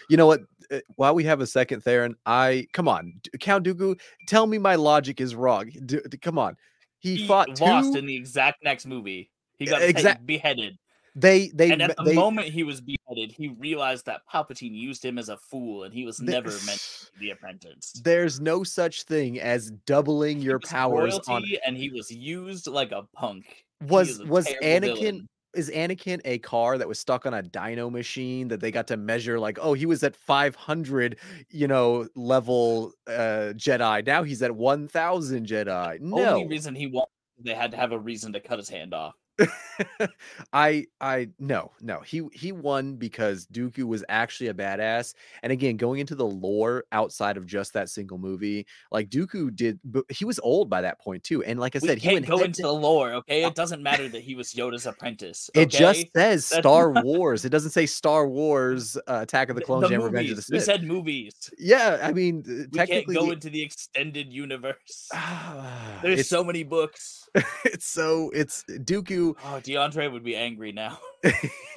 you 0.10 0.16
know 0.16 0.26
what? 0.26 0.41
uh, 0.72 0.80
While 0.95 1.16
we 1.16 1.26
have 1.26 1.41
a 1.41 1.47
second, 1.47 1.82
Theron, 1.82 2.16
I 2.26 2.66
come 2.72 2.88
on, 2.88 3.14
Count 3.41 3.66
Dooku. 3.66 3.99
Tell 4.28 4.47
me 4.47 4.57
my 4.57 4.76
logic 4.76 5.20
is 5.20 5.36
wrong. 5.36 5.70
D- 5.86 5.99
come 6.22 6.38
on, 6.39 6.55
he, 6.99 7.16
He 7.18 7.28
fought 7.28 7.60
lost 7.60 7.91
two. 7.93 7.99
in 7.99 8.05
the 8.05 8.16
exact 8.16 8.64
next 8.64 8.86
movie. 8.86 9.30
He 9.57 9.66
got 9.66 9.82
exact- 9.82 10.26
beheaded. 10.26 10.78
They 11.20 11.49
they 11.49 11.72
and 11.72 11.82
at 11.82 11.95
the 11.97 12.03
they, 12.03 12.15
moment 12.15 12.47
he 12.49 12.63
was 12.63 12.82
beheaded, 12.82 13.32
he 13.32 13.49
realized 13.49 14.05
that 14.05 14.22
Palpatine 14.32 14.74
used 14.74 15.03
him 15.03 15.17
as 15.17 15.30
a 15.30 15.38
fool, 15.38 15.84
and 15.84 15.93
he 15.93 16.05
was 16.05 16.17
The- 16.17 16.32
never 16.32 16.49
meant 16.49 16.80
to 17.13 17.20
be 17.20 17.28
the 17.28 17.32
apprentice. 17.32 17.93
There's 18.03 18.39
no 18.39 18.63
such 18.63 19.03
thing 19.03 19.39
as 19.39 19.72
doubling 19.86 20.38
He 20.39 20.43
your 20.45 20.59
powers 20.59 21.20
on. 21.28 21.43
and 21.65 21.76
he 21.78 21.89
was 21.89 22.11
used 22.11 22.67
like 22.67 22.91
a 22.91 23.03
punk. 23.15 23.65
Was 23.88 24.20
was 24.26 24.47
Anakin 24.61 24.82
villain. 24.82 25.28
is 25.55 25.70
Anakin 25.70 26.20
a 26.26 26.38
car 26.39 26.78
that 26.78 26.88
was 26.88 26.99
stuck 26.99 27.26
on 27.26 27.34
a 27.34 27.41
dyno 27.41 27.89
machine 27.91 28.47
that 28.49 28.59
they 28.59 28.72
got 28.72 28.88
to 28.88 28.97
measure 28.97 29.39
like 29.39 29.57
oh 29.61 29.74
he 29.74 29.86
was 29.86 30.03
at 30.03 30.15
500 30.15 31.17
you 31.49 31.67
know 31.67 32.07
level 32.15 32.91
uh 33.07 33.53
Jedi 33.55 34.05
now 34.05 34.24
he's 34.24 34.41
at 34.41 34.53
1000 34.55 35.47
Jedi 35.47 35.99
no 36.01 36.17
Only 36.36 36.47
reason 36.47 36.76
he 36.76 36.88
won, 36.88 37.05
they 37.39 37.53
had 37.55 37.72
to 37.72 37.78
have 37.78 37.93
a 37.93 37.97
reason 37.99 38.34
to 38.34 38.39
cut 38.41 38.59
his 38.59 38.67
hand 38.70 38.93
off. 38.93 39.15
I 40.54 40.86
I 41.00 41.30
no 41.40 41.72
no 41.82 42.00
he 42.02 42.28
he 42.34 42.52
won 42.52 42.96
because 42.96 43.48
Dooku 43.48 43.84
was 43.84 44.04
actually 44.10 44.48
a 44.48 44.54
badass 44.54 45.14
and 45.44 45.52
again 45.52 45.78
going 45.78 46.00
into 46.00 46.16
the 46.16 46.26
lore 46.26 46.86
outside 46.92 47.38
of 47.38 47.46
just 47.46 47.74
that 47.74 47.90
single 47.90 48.18
movie 48.18 48.66
like 48.92 49.10
Dooku 49.10 49.56
did 49.56 49.80
but 49.84 50.06
he 50.10 50.26
was 50.26 50.40
old 50.40 50.70
by 50.70 50.82
that 50.82 51.00
point 51.00 51.24
too 51.24 51.44
and 51.44 51.60
like 51.60 51.76
I 51.76 51.80
We 51.82 51.88
said 51.88 51.98
he 52.00 52.04
can't 52.10 52.14
went 52.16 52.28
go 52.28 52.40
into 52.44 52.62
the 52.62 52.74
lore, 52.74 53.14
okay? 53.14 53.46
It 53.46 53.56
doesn't 53.56 53.82
matter 53.82 54.08
that 54.10 54.22
he 54.22 54.36
was 54.36 54.54
Yoda's 54.54 54.86
apprentice. 54.86 55.50
it 55.54 55.70
just 55.70 56.08
says 56.16 56.46
Star 56.60 56.92
Wars 56.92 57.46
it 57.46 57.50
doesn't 57.50 57.72
say 57.72 57.86
Star 57.86 58.28
Wars 58.28 58.98
uh, 59.08 59.20
Attack 59.22 59.50
of 59.50 59.56
the 59.56 59.62
Th- 59.62 59.66
Clones 59.68 59.92
and 59.92 60.04
Revenge 60.04 60.32
of 60.32 60.36
the 60.38 60.46
movies. 60.50 60.52
We 60.52 60.60
said 60.60 60.84
movies. 60.84 61.34
Yeah, 61.58 62.00
I 62.02 62.12
mean, 62.12 62.44
uh, 62.46 62.50
We 62.50 62.56
can't 62.56 62.90
technically, 62.90 63.16
go 63.16 63.32
into 63.32 63.50
the 63.50 63.62
extended 63.62 64.32
universe. 64.34 65.10
There's 66.02 66.28
so 66.28 66.44
many 66.44 66.64
books. 66.64 67.30
it's 67.66 67.86
so 67.86 68.32
it's 68.34 68.64
Dooku. 68.70 69.29
Oh, 69.44 69.60
DeAndre 69.64 70.12
would 70.12 70.24
be 70.24 70.36
angry 70.36 70.72
now. 70.72 70.98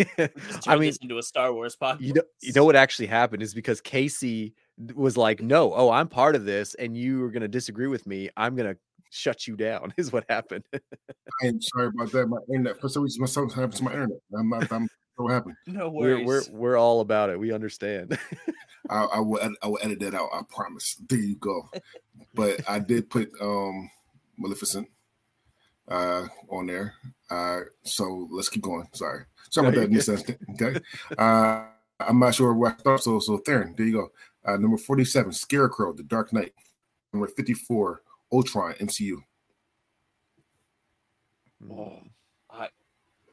We 0.09 0.29
I 0.67 0.77
mean, 0.77 0.93
into 1.03 1.19
a 1.19 1.23
Star 1.23 1.53
Wars 1.53 1.77
podcast. 1.81 2.01
you 2.01 2.15
know, 2.15 2.23
you 2.41 2.53
know 2.53 2.65
what 2.65 2.77
actually 2.77 3.07
happened 3.07 3.43
is 3.43 3.55
because 3.55 3.81
Casey 3.81 4.55
was 4.95 5.17
like, 5.17 5.43
"No, 5.43 5.73
oh, 5.75 5.91
I'm 5.91 6.09
part 6.09 6.37
of 6.37 6.45
this, 6.45 6.75
and 6.75 6.97
you 6.97 7.23
are 7.25 7.31
gonna 7.31 7.49
disagree 7.49 7.89
with 7.89 8.07
me. 8.07 8.31
I'm 8.37 8.57
gonna 8.57 8.77
shut 9.11 9.47
you 9.47 9.57
down." 9.57 9.93
Is 9.97 10.13
what 10.13 10.25
happened. 10.29 10.65
I 10.73 11.47
am 11.47 11.61
sorry 11.61 11.89
about 11.89 12.13
that. 12.13 12.27
My 12.29 12.39
internet 12.49 12.81
for 12.81 12.89
some 12.89 13.03
reason 13.03 13.21
my 13.21 13.27
something 13.27 13.55
happened 13.55 13.75
to 13.75 13.85
my 13.85 13.93
internet. 13.93 14.19
I'm 14.39 14.49
not. 14.49 14.73
I'm 14.73 14.89
so 15.19 15.27
happy. 15.29 15.51
No 15.67 15.91
we're 15.91 16.25
worries. 16.25 16.51
we're 16.51 16.59
we're 16.59 16.77
all 16.77 17.01
about 17.01 17.31
it. 17.31 17.39
We 17.39 17.53
understand. 17.53 18.17
I, 18.91 19.05
I 19.05 19.21
will. 19.21 19.41
ed- 19.41 19.53
I 19.63 19.67
will 19.69 19.79
edit 19.83 20.01
that 20.01 20.15
out. 20.15 20.29
I 20.33 20.43
promise. 20.49 20.97
There 21.09 21.19
you 21.19 21.37
go. 21.37 21.69
But 22.35 22.61
I 22.69 22.79
did 22.79 23.11
put 23.11 23.31
um 23.41 23.91
Maleficent 24.39 24.89
uh 25.89 26.27
on 26.49 26.67
there. 26.67 26.95
Uh, 27.31 27.61
so 27.83 28.29
let's 28.31 28.49
keep 28.49 28.63
going. 28.63 28.87
Sorry. 28.93 29.25
Sorry 29.51 29.69
about 29.69 29.77
that. 29.77 29.91
you're 29.91 29.97
Miss 29.97 30.09
Esther. 30.09 30.39
Okay. 30.51 30.81
Uh, 31.17 31.65
I'm 32.01 32.19
not 32.19 32.35
sure 32.35 32.53
where 32.55 32.73
I 32.73 32.77
start. 32.77 33.03
So 33.03 33.19
so 33.21 33.39
Theron, 33.39 33.75
there 33.77 33.87
you 33.87 33.93
go. 33.93 34.13
Uh, 34.45 34.57
number 34.57 34.77
47, 34.77 35.33
Scarecrow, 35.33 35.93
The 35.93 36.03
Dark 36.03 36.33
Knight. 36.33 36.53
Number 37.13 37.29
54, 37.29 38.03
Ultron, 38.33 38.73
MCU. 38.75 39.19
Oh, 41.71 42.01
I, 42.51 42.69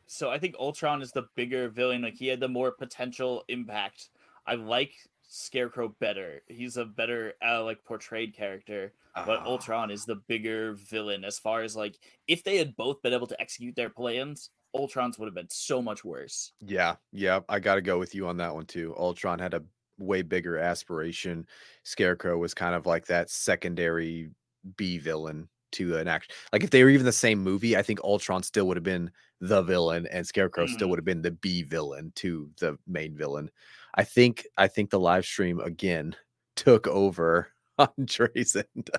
so 0.05 0.29
I 0.29 0.37
think 0.37 0.55
Ultron 0.59 1.01
is 1.01 1.11
the 1.11 1.27
bigger 1.35 1.69
villain. 1.69 2.01
Like 2.01 2.15
he 2.15 2.27
had 2.27 2.39
the 2.39 2.47
more 2.47 2.71
potential 2.71 3.43
impact. 3.47 4.09
I 4.45 4.55
like 4.55 4.93
Scarecrow 5.29 5.89
better. 5.99 6.41
He's 6.47 6.75
a 6.77 6.85
better 6.85 7.35
uh, 7.45 7.63
like 7.63 7.85
portrayed 7.85 8.33
character. 8.35 8.93
But 9.25 9.41
Ah. 9.41 9.45
Ultron 9.45 9.91
is 9.91 10.05
the 10.05 10.15
bigger 10.15 10.73
villain 10.73 11.23
as 11.23 11.39
far 11.39 11.61
as 11.61 11.75
like 11.75 11.99
if 12.27 12.43
they 12.43 12.57
had 12.57 12.75
both 12.75 13.01
been 13.01 13.13
able 13.13 13.27
to 13.27 13.39
execute 13.41 13.75
their 13.75 13.89
plans, 13.89 14.49
Ultron's 14.73 15.19
would 15.19 15.27
have 15.27 15.35
been 15.35 15.49
so 15.49 15.81
much 15.81 16.03
worse. 16.03 16.53
Yeah, 16.61 16.95
yeah, 17.11 17.41
I 17.49 17.59
got 17.59 17.75
to 17.75 17.81
go 17.81 17.99
with 17.99 18.15
you 18.15 18.27
on 18.27 18.37
that 18.37 18.53
one 18.55 18.65
too. 18.65 18.95
Ultron 18.97 19.39
had 19.39 19.53
a 19.53 19.63
way 19.97 20.21
bigger 20.23 20.57
aspiration. 20.57 21.45
Scarecrow 21.83 22.37
was 22.37 22.53
kind 22.53 22.75
of 22.75 22.85
like 22.85 23.05
that 23.07 23.29
secondary 23.29 24.31
B 24.77 24.97
villain 24.97 25.49
to 25.73 25.97
an 25.97 26.07
action. 26.07 26.33
Like 26.51 26.63
if 26.63 26.71
they 26.71 26.83
were 26.83 26.89
even 26.89 27.05
the 27.05 27.11
same 27.11 27.39
movie, 27.39 27.77
I 27.77 27.83
think 27.83 27.99
Ultron 28.03 28.41
still 28.43 28.67
would 28.67 28.77
have 28.77 28.83
been 28.83 29.11
the 29.41 29.61
villain, 29.61 30.07
and 30.07 30.25
Scarecrow 30.27 30.65
still 30.65 30.87
Mhm. 30.87 30.89
would 30.89 30.99
have 30.99 31.05
been 31.05 31.21
the 31.21 31.31
B 31.31 31.63
villain 31.63 32.11
to 32.15 32.51
the 32.59 32.77
main 32.87 33.15
villain. 33.15 33.49
I 33.95 34.03
think 34.03 34.45
I 34.57 34.67
think 34.67 34.89
the 34.89 34.99
live 34.99 35.25
stream 35.25 35.59
again 35.59 36.15
took 36.55 36.87
over 36.87 37.47
on 37.79 37.89
Dre's 38.05 38.55
end. 38.75 38.89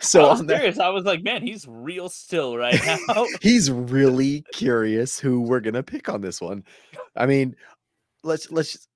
So 0.00 0.24
I 0.24 0.30
was 0.30 0.40
on 0.40 0.46
that, 0.48 0.56
curious. 0.58 0.78
I 0.78 0.88
was 0.90 1.04
like, 1.04 1.22
man, 1.22 1.42
he's 1.42 1.66
real 1.68 2.08
still 2.08 2.56
right 2.56 2.78
now. 3.08 3.26
he's 3.40 3.70
really 3.70 4.44
curious 4.52 5.18
who 5.18 5.40
we're 5.40 5.60
gonna 5.60 5.82
pick 5.82 6.08
on 6.08 6.20
this 6.20 6.40
one. 6.40 6.64
I 7.16 7.26
mean, 7.26 7.56
let's 8.24 8.50
let's. 8.50 8.72
just- 8.72 8.88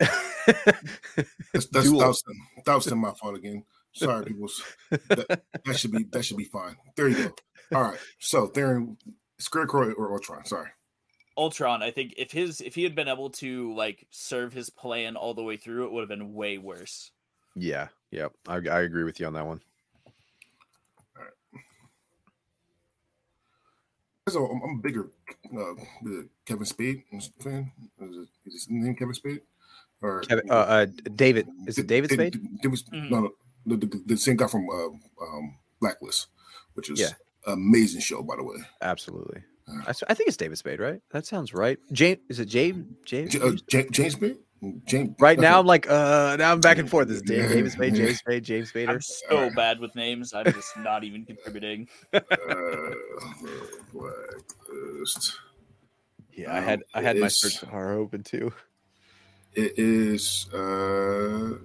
That's 1.52 1.66
that's 1.66 1.88
Duel. 1.88 2.00
thousand 2.00 2.34
thousand 2.64 2.98
my 2.98 3.12
fault 3.12 3.36
again. 3.36 3.64
Sorry, 3.94 4.24
people. 4.24 4.48
That, 4.90 5.42
that 5.64 5.78
should 5.78 5.92
be 5.92 6.04
that 6.12 6.24
should 6.24 6.36
be 6.38 6.44
fine. 6.44 6.76
There 6.96 7.08
you 7.08 7.28
go. 7.70 7.76
All 7.78 7.82
right. 7.84 7.98
So 8.18 8.46
Theron, 8.48 8.96
Scarecrow 9.38 9.92
or 9.92 10.12
Ultron. 10.12 10.44
Sorry. 10.46 10.68
Ultron, 11.36 11.82
I 11.82 11.90
think 11.90 12.14
if 12.16 12.30
his 12.32 12.60
if 12.60 12.74
he 12.74 12.82
had 12.84 12.94
been 12.94 13.08
able 13.08 13.30
to 13.30 13.74
like 13.74 14.06
serve 14.10 14.52
his 14.52 14.70
plan 14.70 15.16
all 15.16 15.34
the 15.34 15.42
way 15.42 15.56
through, 15.56 15.86
it 15.86 15.92
would 15.92 16.00
have 16.00 16.08
been 16.08 16.34
way 16.34 16.58
worse. 16.58 17.10
Yeah, 17.54 17.88
yeah, 18.10 18.28
I, 18.48 18.56
I 18.56 18.80
agree 18.82 19.04
with 19.04 19.20
you 19.20 19.26
on 19.26 19.32
that 19.34 19.46
one. 19.46 19.60
All 21.16 21.22
right. 21.22 21.62
So 24.28 24.46
I'm, 24.46 24.62
I'm 24.62 24.78
a 24.78 24.82
bigger 24.82 25.10
uh, 25.56 25.74
Kevin 26.46 26.64
Spade 26.64 27.02
fan. 27.40 27.70
Is, 28.00 28.16
it, 28.16 28.28
is 28.46 28.52
his 28.54 28.66
name 28.70 28.94
Kevin 28.94 29.14
Spade? 29.14 29.40
Or 30.00 30.20
Kevin, 30.22 30.50
uh, 30.50 30.54
uh, 30.54 30.86
David, 31.14 31.48
is 31.66 31.78
it 31.78 31.86
David 31.86 32.08
Da- 32.10 32.14
Spade? 32.14 32.32
Da- 32.32 32.48
David, 32.62 32.78
Mhm. 32.92 33.10
no, 33.10 33.20
no, 33.20 33.76
the, 33.76 33.86
the, 33.86 34.02
the 34.06 34.16
same 34.16 34.36
guy 34.36 34.46
from 34.46 34.68
uh, 34.68 35.24
um, 35.24 35.56
Blacklist, 35.80 36.28
which 36.74 36.90
is 36.90 37.00
Yeah. 37.00 37.10
amazing 37.46 38.00
show, 38.00 38.22
by 38.22 38.36
the 38.36 38.42
way. 38.44 38.56
Absolutely. 38.80 39.42
Yeah. 39.68 39.80
I, 39.86 39.90
s- 39.90 40.02
I 40.08 40.14
think 40.14 40.28
it's 40.28 40.36
David 40.36 40.58
Spade, 40.58 40.80
right? 40.80 41.00
That 41.10 41.26
sounds 41.26 41.54
right. 41.54 41.78
James, 41.92 42.18
is 42.28 42.40
it 42.40 42.46
James? 42.46 42.84
James? 43.04 43.34
Uh, 43.36 43.52
Ja- 43.70 43.82
James 43.90 44.12
Spade. 44.14 44.36
James. 44.86 45.16
right 45.18 45.38
now. 45.40 45.58
I'm 45.58 45.66
like, 45.66 45.90
uh, 45.90 46.36
now 46.38 46.52
I'm 46.52 46.60
back 46.60 46.78
and 46.78 46.88
forth. 46.88 47.10
Is 47.10 47.20
it 47.22 47.30
Yeah. 47.30 47.48
David 47.48 47.72
Spade, 47.72 47.94
James 47.96 48.18
Spade, 48.20 48.44
James 48.44 48.70
Spader? 48.72 48.88
I'm 48.90 49.00
so 49.00 49.50
bad 49.56 49.80
with 49.80 49.94
names. 49.96 50.32
I'm 50.34 50.44
just 50.52 50.76
not 50.78 51.02
even 51.04 51.24
contributing. 51.24 51.88
uh, 52.12 52.20
Blacklist. 53.92 55.38
Yeah, 56.32 56.52
I 56.54 56.58
Um, 56.58 56.64
had 56.64 56.82
I 56.94 57.02
had 57.02 57.16
my 57.18 57.26
is- 57.26 57.40
search 57.40 57.68
bar 57.70 57.92
open 57.92 58.22
too. 58.22 58.52
It 59.54 59.78
is 59.78 60.48
uh 60.54 61.58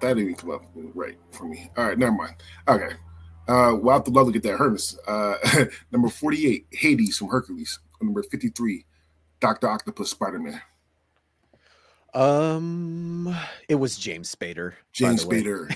that 0.00 0.14
didn't 0.16 0.34
come 0.34 0.50
up 0.50 0.62
right 0.94 1.16
for 1.30 1.44
me. 1.44 1.70
All 1.76 1.86
right, 1.86 1.96
never 1.98 2.12
mind. 2.12 2.34
Okay. 2.68 2.94
Uh 3.48 3.76
we'll 3.76 3.94
have 3.94 4.04
to 4.04 4.10
love 4.10 4.26
to 4.26 4.32
get 4.32 4.42
that 4.44 4.56
Hermes. 4.56 4.98
Uh 5.06 5.36
number 5.92 6.08
48, 6.08 6.66
Hades 6.72 7.18
from 7.18 7.28
Hercules. 7.28 7.78
Number 8.00 8.22
53, 8.22 8.84
Dr. 9.40 9.68
Octopus 9.68 10.10
Spider-Man. 10.10 10.60
Um, 12.14 13.34
it 13.68 13.76
was 13.76 13.96
James 13.96 14.34
Spader. 14.34 14.74
James. 14.92 15.24
Spader. 15.24 15.74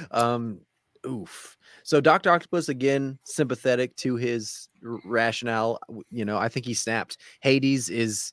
um, 0.10 0.60
oof. 1.06 1.56
So 1.82 2.00
Doctor 2.00 2.30
Octopus 2.30 2.68
again 2.68 3.18
sympathetic 3.24 3.96
to 3.96 4.16
his 4.16 4.68
r- 4.84 4.98
rationale. 5.04 5.80
You 6.10 6.24
know, 6.24 6.38
I 6.38 6.48
think 6.48 6.66
he 6.66 6.74
snapped. 6.74 7.16
Hades 7.40 7.88
is 7.88 8.32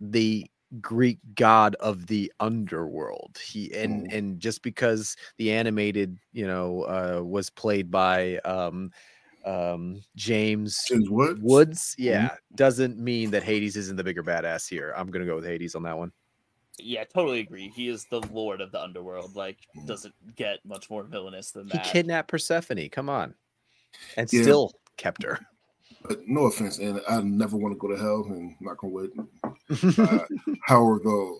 the 0.00 0.46
Greek 0.80 1.18
god 1.34 1.74
of 1.76 2.06
the 2.06 2.32
underworld. 2.40 3.38
He 3.44 3.72
and 3.74 4.06
Mm. 4.06 4.14
and 4.16 4.40
just 4.40 4.62
because 4.62 5.16
the 5.38 5.52
animated, 5.52 6.18
you 6.32 6.46
know, 6.46 6.82
uh, 6.82 7.22
was 7.24 7.50
played 7.50 7.90
by 7.90 8.38
um, 8.38 8.90
um, 9.44 10.02
James 10.16 10.78
James 10.86 11.10
Woods. 11.10 11.40
Woods, 11.42 11.94
yeah, 11.98 12.36
doesn't 12.54 12.98
mean 12.98 13.30
that 13.32 13.42
Hades 13.42 13.76
isn't 13.76 13.96
the 13.96 14.04
bigger 14.04 14.22
badass 14.22 14.68
here. 14.68 14.92
I'm 14.96 15.10
gonna 15.10 15.26
go 15.26 15.36
with 15.36 15.46
Hades 15.46 15.74
on 15.74 15.82
that 15.84 15.98
one. 15.98 16.12
Yeah, 16.78 17.04
totally 17.04 17.40
agree. 17.40 17.68
He 17.74 17.88
is 17.88 18.06
the 18.06 18.20
lord 18.20 18.60
of 18.60 18.72
the 18.72 18.80
underworld. 18.82 19.34
Like, 19.36 19.58
doesn't 19.86 20.14
get 20.36 20.64
much 20.64 20.88
more 20.88 21.02
villainous 21.04 21.50
than 21.50 21.68
that. 21.68 21.84
He 21.84 21.92
kidnapped 21.92 22.28
Persephone. 22.28 22.88
Come 22.90 23.08
on, 23.08 23.34
and 24.16 24.32
Yeah. 24.32 24.42
still 24.42 24.72
kept 24.96 25.22
her. 25.24 25.40
But 26.02 26.26
no 26.26 26.42
offense, 26.46 26.78
and 26.78 27.00
I 27.08 27.20
never 27.20 27.56
want 27.56 27.74
to 27.74 27.78
go 27.78 27.88
to 27.88 27.96
hell 28.00 28.24
and 28.30 28.54
knock 28.60 28.82
on 28.82 28.90
wood. 28.92 29.10
Uh, 29.98 30.24
however, 30.64 31.00
though, 31.04 31.38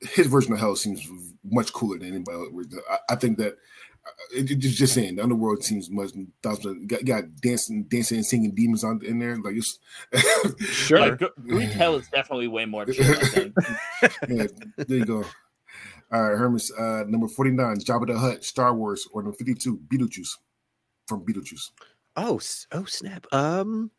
his 0.00 0.26
version 0.26 0.52
of 0.52 0.58
hell 0.60 0.76
seems 0.76 1.08
much 1.42 1.72
cooler 1.72 1.98
than 1.98 2.08
anybody. 2.08 2.36
else. 2.38 2.50
I, 2.90 2.98
I 3.14 3.16
think 3.16 3.38
that 3.38 3.52
uh, 3.54 4.10
it, 4.34 4.50
it- 4.50 4.58
just 4.58 4.76
just 4.76 4.92
saying 4.92 5.16
the 5.16 5.22
underworld 5.22 5.64
seems 5.64 5.90
much 5.90 6.10
thousand 6.42 6.86
got, 6.86 7.04
got 7.06 7.34
dancing 7.40 7.84
dancing 7.84 8.18
and 8.18 8.26
singing 8.26 8.54
demons 8.54 8.84
on 8.84 9.00
in 9.04 9.18
there 9.18 9.36
like 9.38 9.54
it's 9.56 9.78
Sure. 10.60 10.98
Like, 11.00 11.22
Greek 11.46 11.70
hell 11.70 11.96
is 11.96 12.06
definitely 12.08 12.48
way 12.48 12.66
more 12.66 12.84
chill. 12.84 13.04
Yeah, 14.28 14.46
there 14.76 14.98
you 14.98 15.04
go. 15.06 15.24
All 16.12 16.22
right, 16.22 16.38
Hermes, 16.38 16.70
uh, 16.78 17.02
number 17.08 17.26
49, 17.26 17.80
Jabba 17.80 18.06
the 18.06 18.16
Hutt, 18.18 18.44
Star 18.44 18.72
Wars, 18.74 19.08
or 19.12 19.22
number 19.22 19.36
52, 19.36 19.78
Beetlejuice 19.88 20.28
from 21.08 21.24
Beetlejuice. 21.26 21.70
Oh, 22.16 22.40
oh 22.72 22.84
snap. 22.84 23.26
Um 23.32 23.90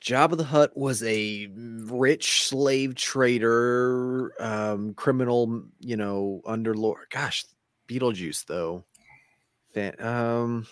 Job 0.00 0.32
of 0.32 0.38
the 0.38 0.44
Hut 0.44 0.74
was 0.74 1.02
a 1.02 1.48
rich 1.54 2.44
slave 2.46 2.94
trader, 2.94 4.32
um, 4.42 4.94
criminal, 4.94 5.64
you 5.78 5.96
know, 5.96 6.40
underlord. 6.46 7.10
Gosh, 7.10 7.44
Beetlejuice 7.86 8.46
though. 8.46 8.84
Fan, 9.74 9.94
um 10.00 10.66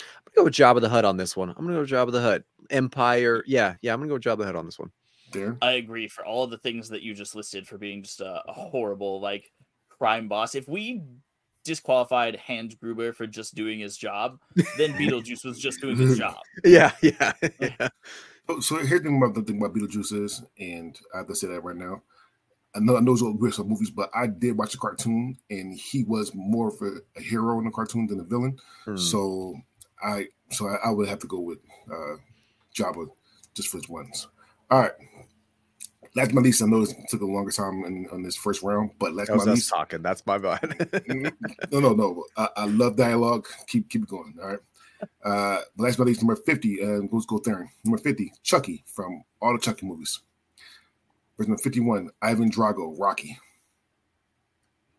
I'm 0.00 0.32
gonna 0.34 0.36
go 0.36 0.44
with 0.44 0.54
Jabba 0.54 0.80
the 0.80 0.88
Hut 0.88 1.04
on 1.04 1.16
this 1.16 1.36
one. 1.36 1.50
I'm 1.50 1.56
gonna 1.56 1.74
go 1.74 1.80
with 1.80 1.92
of 1.92 2.12
the 2.12 2.22
Hut. 2.22 2.44
Empire. 2.70 3.44
Yeah, 3.46 3.74
yeah, 3.82 3.92
I'm 3.92 4.00
gonna 4.00 4.08
go 4.08 4.14
with 4.14 4.22
Jabba 4.22 4.38
the 4.38 4.46
Hut 4.46 4.56
on 4.56 4.66
this 4.66 4.78
one. 4.78 4.90
There. 5.32 5.58
I 5.60 5.72
agree 5.72 6.08
for 6.08 6.24
all 6.24 6.44
of 6.44 6.50
the 6.50 6.58
things 6.58 6.88
that 6.88 7.02
you 7.02 7.12
just 7.12 7.34
listed 7.34 7.66
for 7.66 7.78
being 7.78 8.02
just 8.02 8.20
a, 8.20 8.42
a 8.46 8.52
horrible 8.52 9.20
like 9.20 9.50
crime 9.88 10.28
boss. 10.28 10.54
If 10.54 10.68
we 10.68 11.02
disqualified 11.66 12.36
Hans 12.36 12.74
Gruber 12.74 13.12
for 13.12 13.26
just 13.26 13.54
doing 13.54 13.80
his 13.80 13.96
job, 13.96 14.40
then 14.78 14.92
Beetlejuice 14.98 15.44
was 15.44 15.58
just 15.58 15.80
doing 15.80 15.96
his 15.96 16.18
job. 16.18 16.36
Yeah, 16.64 16.92
yeah. 17.02 17.32
yeah. 17.60 17.88
Oh, 18.48 18.60
so 18.60 18.76
here's 18.76 19.02
the 19.02 19.08
thing 19.08 19.18
about 19.18 19.34
the 19.34 19.42
thing 19.42 19.58
about 19.58 19.74
Beetlejuice 19.74 20.24
is, 20.24 20.42
and 20.58 20.98
I 21.14 21.18
have 21.18 21.26
to 21.26 21.34
say 21.34 21.48
that 21.48 21.64
right 21.64 21.76
now. 21.76 22.02
I 22.74 22.78
know 22.80 22.96
I 22.96 23.00
know 23.00 23.12
those 23.12 23.22
are 23.22 23.32
weird 23.32 23.54
some 23.54 23.68
movies, 23.68 23.90
but 23.90 24.10
I 24.14 24.26
did 24.26 24.56
watch 24.56 24.74
a 24.74 24.78
cartoon, 24.78 25.38
and 25.50 25.78
he 25.78 26.04
was 26.04 26.32
more 26.34 26.68
of 26.68 26.80
a, 26.82 26.98
a 27.18 27.22
hero 27.22 27.58
in 27.58 27.64
the 27.64 27.70
cartoon 27.70 28.06
than 28.06 28.20
a 28.20 28.24
villain. 28.24 28.58
Hmm. 28.84 28.96
So 28.96 29.54
I 30.02 30.28
so 30.50 30.68
I, 30.68 30.88
I 30.88 30.90
would 30.90 31.08
have 31.08 31.18
to 31.20 31.26
go 31.26 31.40
with 31.40 31.58
uh 31.90 32.16
Jabba 32.74 33.06
just 33.54 33.68
for 33.68 33.78
his 33.78 33.88
ones. 33.88 34.28
All 34.70 34.80
right. 34.80 34.92
Last 36.14 36.28
but 36.28 36.34
not 36.36 36.44
least, 36.44 36.62
I 36.62 36.66
know 36.66 36.80
this 36.84 36.94
took 37.08 37.22
a 37.22 37.26
longer 37.26 37.50
time 37.50 37.84
in, 37.84 38.06
on 38.12 38.22
this 38.22 38.36
first 38.36 38.62
round, 38.62 38.90
but 38.98 39.14
last 39.14 39.28
That 39.28 39.38
but 39.38 39.46
not 39.46 39.54
least, 39.54 39.70
talking. 39.70 40.02
That's 40.02 40.24
my 40.26 40.38
bad. 40.38 40.60
Mm, 40.62 41.32
no, 41.72 41.80
no, 41.80 41.92
no. 41.92 42.24
I, 42.36 42.48
I 42.56 42.64
love 42.66 42.96
dialogue. 42.96 43.46
Keep 43.66 43.88
keep 43.90 44.06
going. 44.06 44.34
All 44.42 44.48
right. 44.48 44.58
Uh, 45.24 45.60
last 45.76 45.96
but 45.96 46.04
not 46.04 46.06
least, 46.08 46.22
number 46.22 46.36
fifty. 46.36 46.82
Uh, 46.82 47.00
goes 47.00 47.26
go 47.26 47.38
Theron. 47.38 47.68
Number 47.84 47.98
fifty, 47.98 48.32
Chucky 48.42 48.82
from 48.86 49.22
all 49.40 49.52
the 49.52 49.58
Chucky 49.58 49.86
movies. 49.86 50.20
Verse 51.36 51.48
number 51.48 51.62
fifty-one, 51.62 52.10
Ivan 52.22 52.50
Drago, 52.50 52.94
Rocky. 52.98 53.38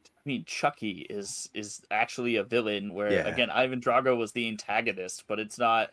I 0.04 0.22
mean, 0.30 0.44
Chucky 0.46 1.08
is 1.10 1.50
is 1.54 1.82
actually 1.90 2.36
a 2.36 2.44
villain. 2.44 2.94
Where 2.94 3.12
Yeah. 3.12 3.28
again, 3.28 3.50
Ivan 3.50 3.82
Drago 3.82 4.16
was 4.18 4.34
the 4.34 4.48
antagonist, 4.48 5.24
but 5.28 5.40
it's 5.40 5.58
not. 5.58 5.92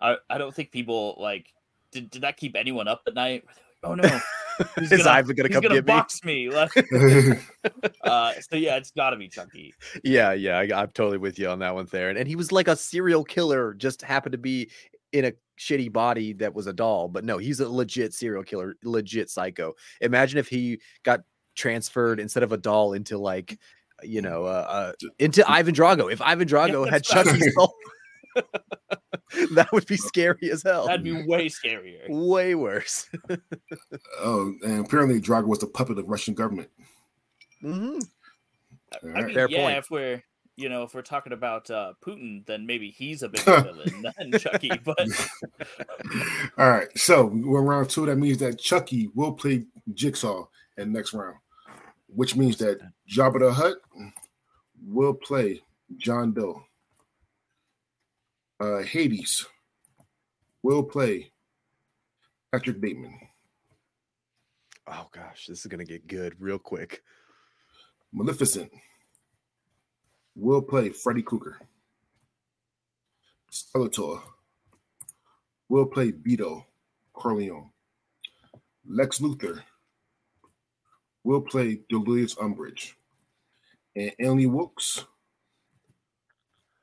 I 0.00 0.16
I 0.30 0.38
don't 0.38 0.54
think 0.54 0.70
people 0.70 1.16
like 1.18 1.52
did. 1.90 2.10
Did 2.10 2.22
that 2.22 2.36
keep 2.36 2.56
anyone 2.56 2.88
up 2.88 3.02
at 3.06 3.14
night? 3.14 3.44
Oh 3.82 3.94
no, 3.94 4.02
he's 4.78 4.92
Is 4.92 4.98
gonna, 5.04 5.10
Ivan 5.10 5.36
gonna 5.36 5.48
he's 5.48 5.54
come 5.54 5.62
gonna 5.62 5.74
get 5.76 5.86
box 5.86 6.24
me. 6.24 6.50
Like, 6.50 6.70
uh, 8.02 8.32
so 8.40 8.56
yeah, 8.56 8.76
it's 8.76 8.90
got 8.92 9.10
to 9.10 9.16
be 9.16 9.28
Chucky. 9.28 9.74
Yeah, 10.02 10.32
yeah, 10.32 10.58
I, 10.58 10.82
I'm 10.82 10.88
totally 10.88 11.18
with 11.18 11.38
you 11.38 11.48
on 11.48 11.58
that 11.60 11.74
one, 11.74 11.86
Theron. 11.86 12.16
And 12.16 12.28
he 12.28 12.36
was 12.36 12.52
like 12.52 12.68
a 12.68 12.76
serial 12.76 13.24
killer, 13.24 13.74
just 13.74 14.02
happened 14.02 14.32
to 14.32 14.38
be 14.38 14.70
in 15.12 15.24
a 15.24 15.32
shitty 15.58 15.92
body 15.92 16.32
that 16.34 16.54
was 16.54 16.66
a 16.66 16.72
doll. 16.72 17.08
But 17.08 17.24
no, 17.24 17.38
he's 17.38 17.60
a 17.60 17.68
legit 17.68 18.14
serial 18.14 18.42
killer, 18.42 18.76
legit 18.84 19.30
psycho. 19.30 19.74
Imagine 20.00 20.38
if 20.38 20.48
he 20.48 20.80
got 21.04 21.22
transferred 21.56 22.20
instead 22.20 22.42
of 22.42 22.52
a 22.52 22.56
doll 22.56 22.92
into 22.92 23.18
like, 23.18 23.58
you 24.02 24.20
know, 24.20 24.44
uh, 24.44 24.66
uh 24.68 24.92
into 25.18 25.48
Ivan 25.50 25.74
Drago. 25.74 26.12
If 26.12 26.20
Ivan 26.20 26.48
Drago 26.48 26.84
had 26.84 27.04
that's 27.04 27.14
right. 27.14 27.26
Chucky's 27.26 27.54
soul, 27.54 27.72
that 29.52 29.68
would 29.72 29.86
be 29.86 29.96
scary 29.96 30.50
as 30.50 30.62
hell. 30.62 30.86
That'd 30.86 31.04
be 31.04 31.24
way 31.26 31.48
scarier. 31.48 32.08
way 32.08 32.54
worse. 32.54 33.08
oh, 34.20 34.52
and 34.62 34.84
apparently 34.84 35.20
Drago 35.20 35.46
was 35.46 35.60
the 35.60 35.66
puppet 35.66 35.98
of 35.98 36.08
Russian 36.08 36.34
government. 36.34 36.70
hmm 37.60 37.98
All 37.98 38.00
I 39.02 39.06
right. 39.06 39.24
mean, 39.26 39.34
Fair 39.34 39.48
yeah, 39.48 39.62
point. 39.62 39.78
if 39.78 39.90
we're 39.90 40.22
you 40.56 40.68
know 40.68 40.84
if 40.84 40.94
we're 40.94 41.02
talking 41.02 41.32
about 41.32 41.70
uh, 41.70 41.94
Putin, 42.04 42.46
then 42.46 42.66
maybe 42.66 42.90
he's 42.90 43.22
a 43.22 43.28
bigger 43.28 43.60
villain 43.62 44.04
than 44.18 44.38
Chucky. 44.38 44.70
But 44.84 45.08
All 46.58 46.70
right. 46.70 46.88
So 46.96 47.26
we're 47.26 47.62
round 47.62 47.90
two. 47.90 48.06
That 48.06 48.16
means 48.16 48.38
that 48.38 48.58
Chucky 48.58 49.08
will 49.14 49.32
play 49.32 49.64
Jigsaw 49.94 50.46
in 50.76 50.92
next 50.92 51.12
round, 51.12 51.36
which 52.08 52.36
means 52.36 52.56
that 52.58 52.80
Jabba 53.10 53.40
the 53.40 53.52
Hutt 53.52 53.78
will 54.86 55.14
play 55.14 55.60
John 55.96 56.32
Doe. 56.32 56.62
Uh, 58.60 58.82
Hades 58.82 59.46
will 60.62 60.82
play 60.82 61.32
Patrick 62.52 62.80
Bateman. 62.80 63.18
Oh 64.86 65.08
gosh, 65.12 65.46
this 65.46 65.60
is 65.60 65.66
gonna 65.66 65.84
get 65.84 66.06
good 66.06 66.34
real 66.38 66.58
quick. 66.58 67.02
Maleficent 68.12 68.70
will 70.36 70.62
play 70.62 70.90
Freddy 70.90 71.22
Krueger. 71.22 71.58
Skeletor 73.50 74.20
will 75.68 75.86
play 75.86 76.12
Vito 76.12 76.66
Corleone. 77.12 77.70
Lex 78.86 79.18
Luthor 79.18 79.62
will 81.24 81.40
play 81.40 81.80
Julius 81.90 82.34
Umbridge. 82.34 82.92
And 83.96 84.12
Annie 84.18 84.46
Wilkes 84.46 85.04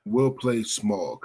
will 0.05 0.31
play 0.31 0.61
Smaug. 0.61 1.19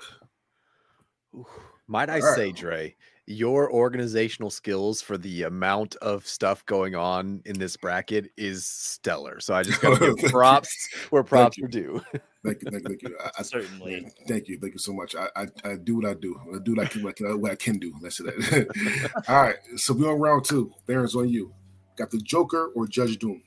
Ooh, 1.37 1.47
Might 1.87 2.11
I 2.11 2.21
say, 2.21 2.53
Dre, 2.53 2.97
your 3.27 3.73
organizational 3.73 4.51
skills 4.51 5.03
for 5.03 5.19
the 5.19 5.43
amount 5.43 5.97
of 5.97 6.27
stuff 6.27 6.65
going 6.67 6.95
on 6.95 7.43
in 7.45 7.59
this 7.59 7.77
bracket 7.77 8.31
is 8.37 8.67
stellar. 8.67 9.41
So 9.41 9.55
I 9.55 9.63
just 9.63 9.81
gotta 9.81 10.15
give 10.15 10.31
props 10.31 10.89
where 11.11 11.25
props 11.25 11.59
are 11.59 11.69
due. 11.69 12.01
Thank 12.45 12.63
you, 12.63 12.71
thank 12.71 12.73
you, 12.73 12.81
thank 12.81 13.03
you. 13.03 13.17
I, 13.23 13.31
I, 13.39 13.43
Certainly. 13.43 14.03
yeah, 14.03 14.09
thank 14.29 14.49
you, 14.49 14.59
thank 14.59 14.75
you 14.75 14.79
so 14.79 14.93
much. 14.93 15.15
I, 15.17 15.29
I, 15.37 15.47
I 15.65 15.77
do 15.77 15.97
what 15.97 16.07
I 16.07 16.15
do. 16.15 16.41
I 16.55 16.59
do 16.59 16.75
what 16.75 16.87
I 16.87 16.89
can, 16.89 17.03
what 17.03 17.11
I 17.11 17.13
can, 17.13 17.41
what 17.41 17.53
I 17.53 17.57
can 17.57 17.79
do. 17.79 17.95
Let's 18.01 18.17
say 18.19 18.25
that. 18.25 19.25
All 19.29 19.43
right, 19.43 19.57
so 19.77 19.95
we're 19.95 20.13
on 20.13 20.21
round 20.21 20.45
two. 20.45 20.73
Darren's 20.89 21.17
on 21.17 21.29
you. 21.29 21.53
Got 21.97 22.11
the 22.11 22.19
Joker 22.19 22.71
or 22.75 22.87
Judge 22.87 23.19
Doom? 23.19 23.43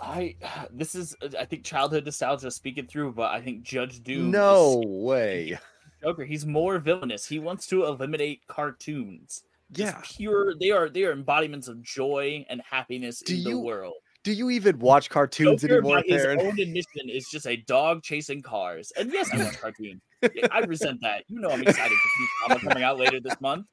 I 0.00 0.36
this 0.72 0.94
is 0.94 1.16
uh, 1.22 1.28
I 1.38 1.44
think 1.44 1.64
childhood 1.64 2.04
nostalgia 2.04 2.50
speaking 2.50 2.86
through, 2.86 3.12
but 3.12 3.30
I 3.30 3.40
think 3.40 3.62
Judge 3.62 4.02
Doom. 4.02 4.26
is 4.26 4.32
no 4.32 4.82
way. 4.86 5.58
Joker. 6.02 6.24
He's 6.24 6.44
more 6.46 6.78
villainous. 6.78 7.26
He 7.26 7.38
wants 7.38 7.66
to 7.68 7.84
eliminate 7.86 8.42
cartoons. 8.46 9.42
Just 9.72 9.94
Yeah. 9.94 10.00
pure. 10.04 10.54
They 10.60 10.70
are 10.70 10.88
they 10.88 11.04
are 11.04 11.12
embodiments 11.12 11.68
of 11.68 11.82
joy 11.82 12.44
and 12.48 12.60
happiness 12.68 13.20
Do 13.20 13.34
in 13.34 13.44
the 13.44 13.50
you- 13.50 13.60
world. 13.60 13.94
Do 14.22 14.32
you 14.32 14.50
even 14.50 14.76
watch 14.80 15.08
cartoons 15.08 15.62
Joker, 15.62 15.74
anymore, 15.74 16.02
his 16.04 16.24
own 16.24 16.58
admission, 16.58 17.08
is 17.08 17.28
just 17.30 17.46
a 17.46 17.58
dog 17.58 18.02
chasing 18.02 18.42
cars. 18.42 18.92
And 18.98 19.12
yes, 19.12 19.30
I 19.32 19.36
watch 19.44 19.56
cartoons. 19.60 20.02
I 20.50 20.60
resent 20.66 20.98
that. 21.02 21.22
You 21.28 21.38
know, 21.38 21.48
I'm 21.50 21.62
excited 21.62 21.96
for 21.96 22.48
Futurama 22.56 22.60
coming 22.68 22.82
out 22.82 22.98
later 22.98 23.20
this 23.20 23.40
month. 23.40 23.66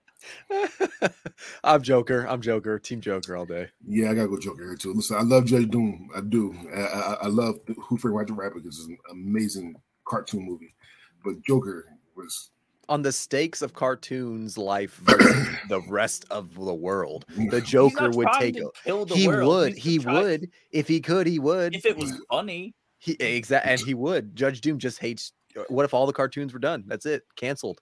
I'm 1.64 1.82
Joker. 1.82 2.26
I'm 2.28 2.42
Joker. 2.42 2.80
Team 2.80 3.02
Joker 3.02 3.36
all 3.36 3.46
day. 3.46 3.68
Yeah, 3.88 4.12
I 4.12 4.14
gotta 4.14 4.28
go 4.28 4.40
Joker 4.40 4.64
here 4.64 4.76
too. 4.76 4.94
Listen, 4.94 5.18
I 5.18 5.22
love 5.22 5.46
Judge 5.46 5.70
Doom. 5.70 6.10
I 6.16 6.22
do. 6.22 6.56
I, 6.76 6.80
I, 6.82 7.14
I 7.24 7.28
love 7.28 7.60
Who 7.88 7.98
Framed 7.98 8.16
Roger 8.18 8.34
Rabbit 8.34 8.64
because 8.64 8.80
it's 8.80 8.88
an 8.88 8.98
amazing 9.12 9.76
cartoon 10.08 10.46
movie. 10.46 10.74
But 11.24 11.44
Joker 11.46 11.86
was 12.16 12.52
On 12.90 13.02
the 13.02 13.12
stakes 13.12 13.62
of 13.62 13.74
cartoons 13.74 14.58
life 14.58 14.96
versus 15.04 15.48
the 15.70 15.82
rest 15.88 16.26
of 16.32 16.54
the 16.54 16.74
world, 16.74 17.26
the 17.50 17.62
Joker 17.62 18.10
would 18.12 18.28
take 18.40 18.56
to 18.56 18.68
it. 18.68 18.72
kill 18.84 19.06
the 19.06 19.16
He 19.16 19.28
world. 19.28 19.48
would. 19.50 19.74
He's 19.74 19.84
He 19.84 19.96
just 19.98 20.04
trying- 20.06 20.24
would. 20.24 20.50
If 20.72 20.88
he 20.88 21.00
could, 21.02 21.28
he 21.28 21.40
would. 21.40 21.76
If 21.76 21.86
it 21.86 21.98
was 21.98 22.14
funny, 22.30 22.74
He 23.00 23.14
exact 23.14 23.66
and 23.68 23.80
he 23.82 23.94
would. 23.94 24.36
Judge 24.36 24.62
Doom 24.62 24.80
just 24.80 25.00
hates. 25.00 25.34
What 25.70 25.86
if 25.86 25.94
all 25.94 26.08
the 26.08 26.14
cartoons 26.14 26.52
were 26.52 26.60
done? 26.60 26.84
That's 26.88 27.06
it. 27.06 27.24
Canceled. 27.36 27.80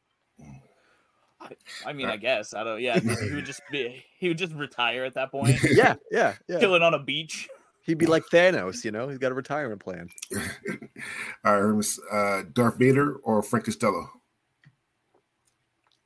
I 1.86 1.94
mean, 1.94 2.08
I 2.08 2.18
guess 2.18 2.54
I 2.54 2.64
don't. 2.64 2.82
Yeah, 2.82 3.00
he 3.00 3.34
would 3.34 3.46
just 3.46 3.62
be. 3.72 4.04
He 4.20 4.28
would 4.28 4.38
just 4.38 4.54
retire 4.54 5.04
at 5.06 5.14
that 5.16 5.32
point, 5.32 5.58
Yeah, 5.64 5.96
yeah, 6.12 6.36
yeah. 6.48 6.60
chilling 6.60 6.82
on 6.84 6.94
a 6.94 7.00
beach. 7.00 7.50
He'd 7.84 7.98
be 7.98 8.06
like 8.06 8.24
Thanos, 8.32 8.84
you 8.86 8.92
know. 8.92 9.08
He's 9.08 9.18
got 9.18 9.32
a 9.32 9.36
retirement 9.36 9.82
plan. 9.82 10.08
all 10.34 10.40
right, 11.54 11.60
Hermes, 11.60 12.00
uh, 12.12 12.44
Darth 12.54 12.78
Vader 12.78 13.16
or 13.24 13.42
Frank 13.42 13.66
Costello? 13.66 14.10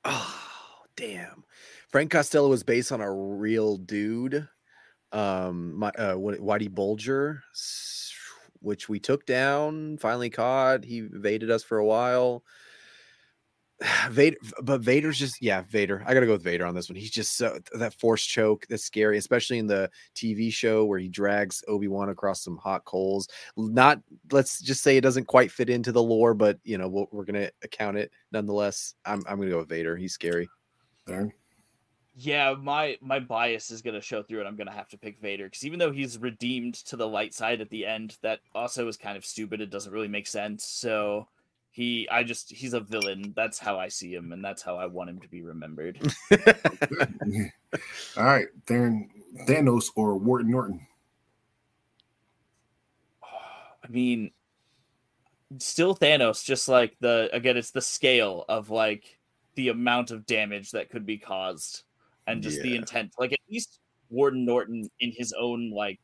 Oh, 0.07 0.35
damn. 0.95 1.43
Frank 1.89 2.11
Costello 2.11 2.47
was 2.49 2.63
based 2.63 2.91
on 2.91 3.01
a 3.01 3.11
real 3.11 3.77
dude. 3.77 4.47
Um, 5.11 5.75
my 5.79 5.89
uh, 5.89 6.13
Whitey 6.15 6.69
Bulger, 6.73 7.41
which 8.59 8.87
we 8.87 8.99
took 8.99 9.25
down, 9.25 9.97
finally 9.97 10.29
caught. 10.29 10.83
He 10.85 10.99
evaded 10.99 11.49
us 11.49 11.63
for 11.63 11.77
a 11.79 11.85
while. 11.85 12.43
Vader, 14.09 14.37
but 14.61 14.81
Vader's 14.81 15.19
just 15.19 15.41
yeah, 15.41 15.63
Vader. 15.69 16.03
I 16.05 16.13
gotta 16.13 16.25
go 16.25 16.31
with 16.33 16.43
Vader 16.43 16.65
on 16.65 16.73
this 16.73 16.89
one. 16.89 16.95
He's 16.95 17.11
just 17.11 17.35
so 17.35 17.59
that 17.73 17.93
force 17.93 18.25
choke 18.25 18.65
that's 18.69 18.83
scary, 18.83 19.17
especially 19.17 19.59
in 19.59 19.67
the 19.67 19.89
TV 20.15 20.51
show 20.51 20.85
where 20.85 20.99
he 20.99 21.09
drags 21.09 21.63
Obi 21.67 21.87
Wan 21.87 22.09
across 22.09 22.41
some 22.41 22.57
hot 22.57 22.85
coals. 22.85 23.27
Not 23.57 24.01
let's 24.31 24.61
just 24.61 24.81
say 24.81 24.95
it 24.95 25.01
doesn't 25.01 25.25
quite 25.25 25.51
fit 25.51 25.69
into 25.69 25.91
the 25.91 26.03
lore, 26.03 26.33
but 26.33 26.57
you 26.63 26.77
know 26.77 26.87
we're, 26.87 27.05
we're 27.11 27.25
gonna 27.25 27.49
account 27.63 27.97
it 27.97 28.11
nonetheless. 28.31 28.95
I'm 29.05 29.23
I'm 29.27 29.37
gonna 29.39 29.51
go 29.51 29.59
with 29.59 29.69
Vader. 29.69 29.97
He's 29.97 30.13
scary. 30.13 30.47
Darren? 31.07 31.31
Yeah, 32.17 32.55
my 32.57 32.97
my 33.01 33.19
bias 33.19 33.71
is 33.71 33.81
gonna 33.81 33.99
show 33.99 34.23
through, 34.23 34.39
and 34.39 34.47
I'm 34.47 34.55
gonna 34.55 34.71
have 34.71 34.87
to 34.89 34.97
pick 34.97 35.19
Vader 35.19 35.45
because 35.45 35.65
even 35.65 35.79
though 35.79 35.91
he's 35.91 36.17
redeemed 36.17 36.75
to 36.85 36.95
the 36.95 37.07
light 37.07 37.33
side 37.33 37.59
at 37.59 37.69
the 37.69 37.85
end, 37.85 38.17
that 38.21 38.39
also 38.53 38.87
is 38.87 38.95
kind 38.95 39.17
of 39.17 39.25
stupid. 39.25 39.59
It 39.59 39.69
doesn't 39.69 39.91
really 39.91 40.07
make 40.07 40.27
sense. 40.27 40.63
So 40.63 41.27
he, 41.75 42.07
I 42.09 42.23
just 42.23 42.49
he's 42.49 42.73
a 42.73 42.79
villain. 42.79 43.33
That's 43.35 43.59
how 43.59 43.77
I 43.77 43.89
see 43.89 44.15
him, 44.15 44.31
and 44.31 44.41
that's 44.41 44.61
how 44.61 44.77
I 44.77 44.85
want 44.85 45.09
him 45.09 45.19
to 45.19 45.27
be 45.27 45.41
remembered. 45.41 45.99
All 46.31 48.23
right, 48.23 48.47
Darren, 48.65 49.09
Thanos 49.45 49.87
or 49.97 50.15
Ward 50.15 50.47
Norton? 50.47 50.87
I 53.83 53.87
mean, 53.89 54.31
still 55.57 55.93
Thanos. 55.93 56.45
Just 56.45 56.69
like 56.69 56.95
the 57.01 57.29
again, 57.33 57.57
it's 57.57 57.71
the 57.71 57.81
scale 57.81 58.45
of 58.47 58.69
like 58.69 59.19
the 59.55 59.67
amount 59.67 60.11
of 60.11 60.25
damage 60.25 60.71
that 60.71 60.89
could 60.89 61.05
be 61.05 61.17
caused, 61.17 61.83
and 62.25 62.41
just 62.41 62.61
the 62.61 62.77
intent. 62.77 63.11
Like 63.19 63.33
at 63.33 63.39
least 63.51 63.81
Warden 64.09 64.45
Norton, 64.45 64.89
in 65.01 65.11
his 65.11 65.33
own 65.37 65.71
like 65.71 65.99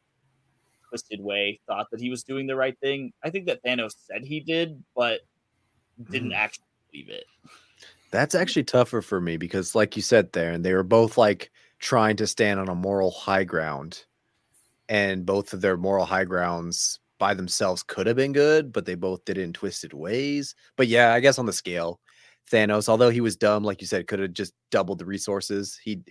twisted 0.90 1.22
way, 1.22 1.62
thought 1.66 1.88
that 1.92 2.02
he 2.02 2.10
was 2.10 2.24
doing 2.24 2.46
the 2.46 2.58
right 2.58 2.78
thing. 2.82 3.14
I 3.24 3.30
think 3.30 3.46
that 3.46 3.64
Thanos 3.64 3.94
said 4.06 4.26
he 4.26 4.42
did, 4.42 4.84
but 4.98 5.22
didn't 6.10 6.32
mm. 6.32 6.36
actually 6.36 6.66
believe 6.92 7.10
it. 7.10 7.26
That's 8.12 8.36
actually 8.36 8.66
tougher 8.66 9.02
for 9.02 9.22
me 9.22 9.38
because, 9.38 9.76
like 9.76 9.96
you 9.96 10.02
said 10.02 10.32
there, 10.34 10.52
and 10.52 10.66
they 10.66 10.74
were 10.74 10.84
both 10.84 11.18
like 11.18 11.52
trying 11.80 12.18
to 12.18 12.28
stand 12.28 12.60
on 12.60 12.70
a 12.70 12.76
moral 12.76 13.12
high 13.12 13.44
ground, 13.44 14.06
and 14.90 15.26
both 15.26 15.54
of 15.54 15.62
their 15.62 15.78
moral 15.78 16.06
high 16.06 16.26
grounds 16.26 17.00
by 17.22 17.34
themselves 17.36 17.84
could 17.84 18.08
have 18.08 18.16
been 18.16 18.34
good, 18.34 18.74
but 18.74 18.86
they 18.86 18.96
both 18.96 19.24
did 19.26 19.38
it 19.38 19.44
in 19.44 19.54
twisted 19.54 19.94
ways. 19.94 20.56
But 20.76 20.88
yeah, 20.88 21.14
I 21.14 21.20
guess 21.20 21.38
on 21.38 21.46
the 21.46 21.54
scale, 21.54 22.00
Thanos, 22.52 22.90
although 22.90 23.12
he 23.12 23.22
was 23.22 23.36
dumb, 23.36 23.64
like 23.64 23.80
you 23.80 23.86
said, 23.86 24.08
could 24.08 24.20
have 24.20 24.34
just 24.34 24.54
doubled 24.72 24.98
the 24.98 25.06
resources. 25.06 25.80
He, 25.84 26.02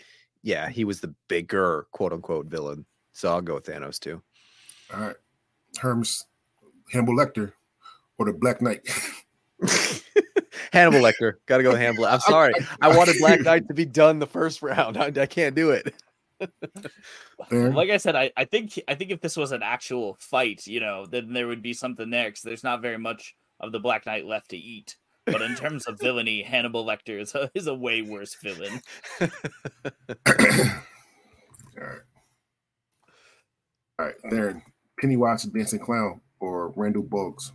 yeah, 0.43 0.69
he 0.69 0.85
was 0.85 1.01
the 1.01 1.13
bigger 1.29 1.87
quote 1.91 2.13
unquote 2.13 2.47
villain. 2.47 2.87
So 3.13 3.29
I'll 3.29 3.41
go 3.41 3.55
with 3.55 3.67
Thanos 3.67 3.99
too. 3.99 4.23
All 4.95 5.01
right, 5.01 5.17
Hermes, 5.79 6.27
Hannibal 6.93 7.17
Lecter, 7.17 7.53
or 8.17 8.27
the 8.27 8.33
Black 8.33 8.63
Knight? 8.63 8.81
Hannibal 10.73 11.01
Lecter, 11.01 11.35
gotta 11.47 11.63
go 11.63 11.71
with 11.71 11.81
Hannibal. 11.81 12.07
I'm 12.07 12.21
sorry, 12.21 12.55
I 12.81 12.97
wanted 12.97 13.17
Black 13.19 13.41
Knight 13.41 13.69
to 13.69 13.75
be 13.75 13.85
done 13.85 14.19
the 14.19 14.27
first 14.27 14.63
round. 14.63 14.97
I, 14.97 15.13
I 15.17 15.27
can't 15.27 15.55
do 15.55 15.71
it. 15.71 15.95
Like 17.51 17.91
I 17.91 17.97
said, 17.99 18.17
I, 18.17 18.31
I 18.37 18.45
think 18.45 18.81
I 18.89 18.95
think 18.95 19.11
if 19.11 19.21
this 19.21 19.37
was 19.37 19.53
an 19.53 19.63
actual 19.63 20.17
fight, 20.21 20.67
you 20.67 20.81
know, 20.81 21.07
then 21.07 21.33
there 21.33 21.47
would 21.47 21.63
be 21.63 21.75
something 21.75 22.11
there 22.11 22.29
because 22.29 22.43
there's 22.43 22.65
not 22.65 22.83
very 22.83 22.99
much 22.99 23.35
of 23.61 23.73
the 23.73 23.81
Black 23.81 24.07
Knight 24.07 24.27
left 24.27 24.51
to 24.51 24.57
eat. 24.57 24.97
But 25.27 25.43
in 25.43 25.55
terms 25.55 25.87
of 25.87 25.99
villainy, 25.99 26.43
Hannibal 26.47 26.85
Lecter 26.85 27.21
is 27.21 27.35
a, 27.35 27.51
is 27.55 27.67
a 27.67 27.75
way 27.75 28.03
worse 28.03 28.35
villain. 28.43 28.81
All 29.21 29.29
right. 31.77 32.01
All 33.99 34.07
right, 34.07 34.15
Darren, 34.31 34.63
Pennywise 34.99 35.45
Dancing 35.45 35.79
Clown 35.79 36.21
or 36.41 36.73
Randall 36.75 37.03
Boggs? 37.03 37.53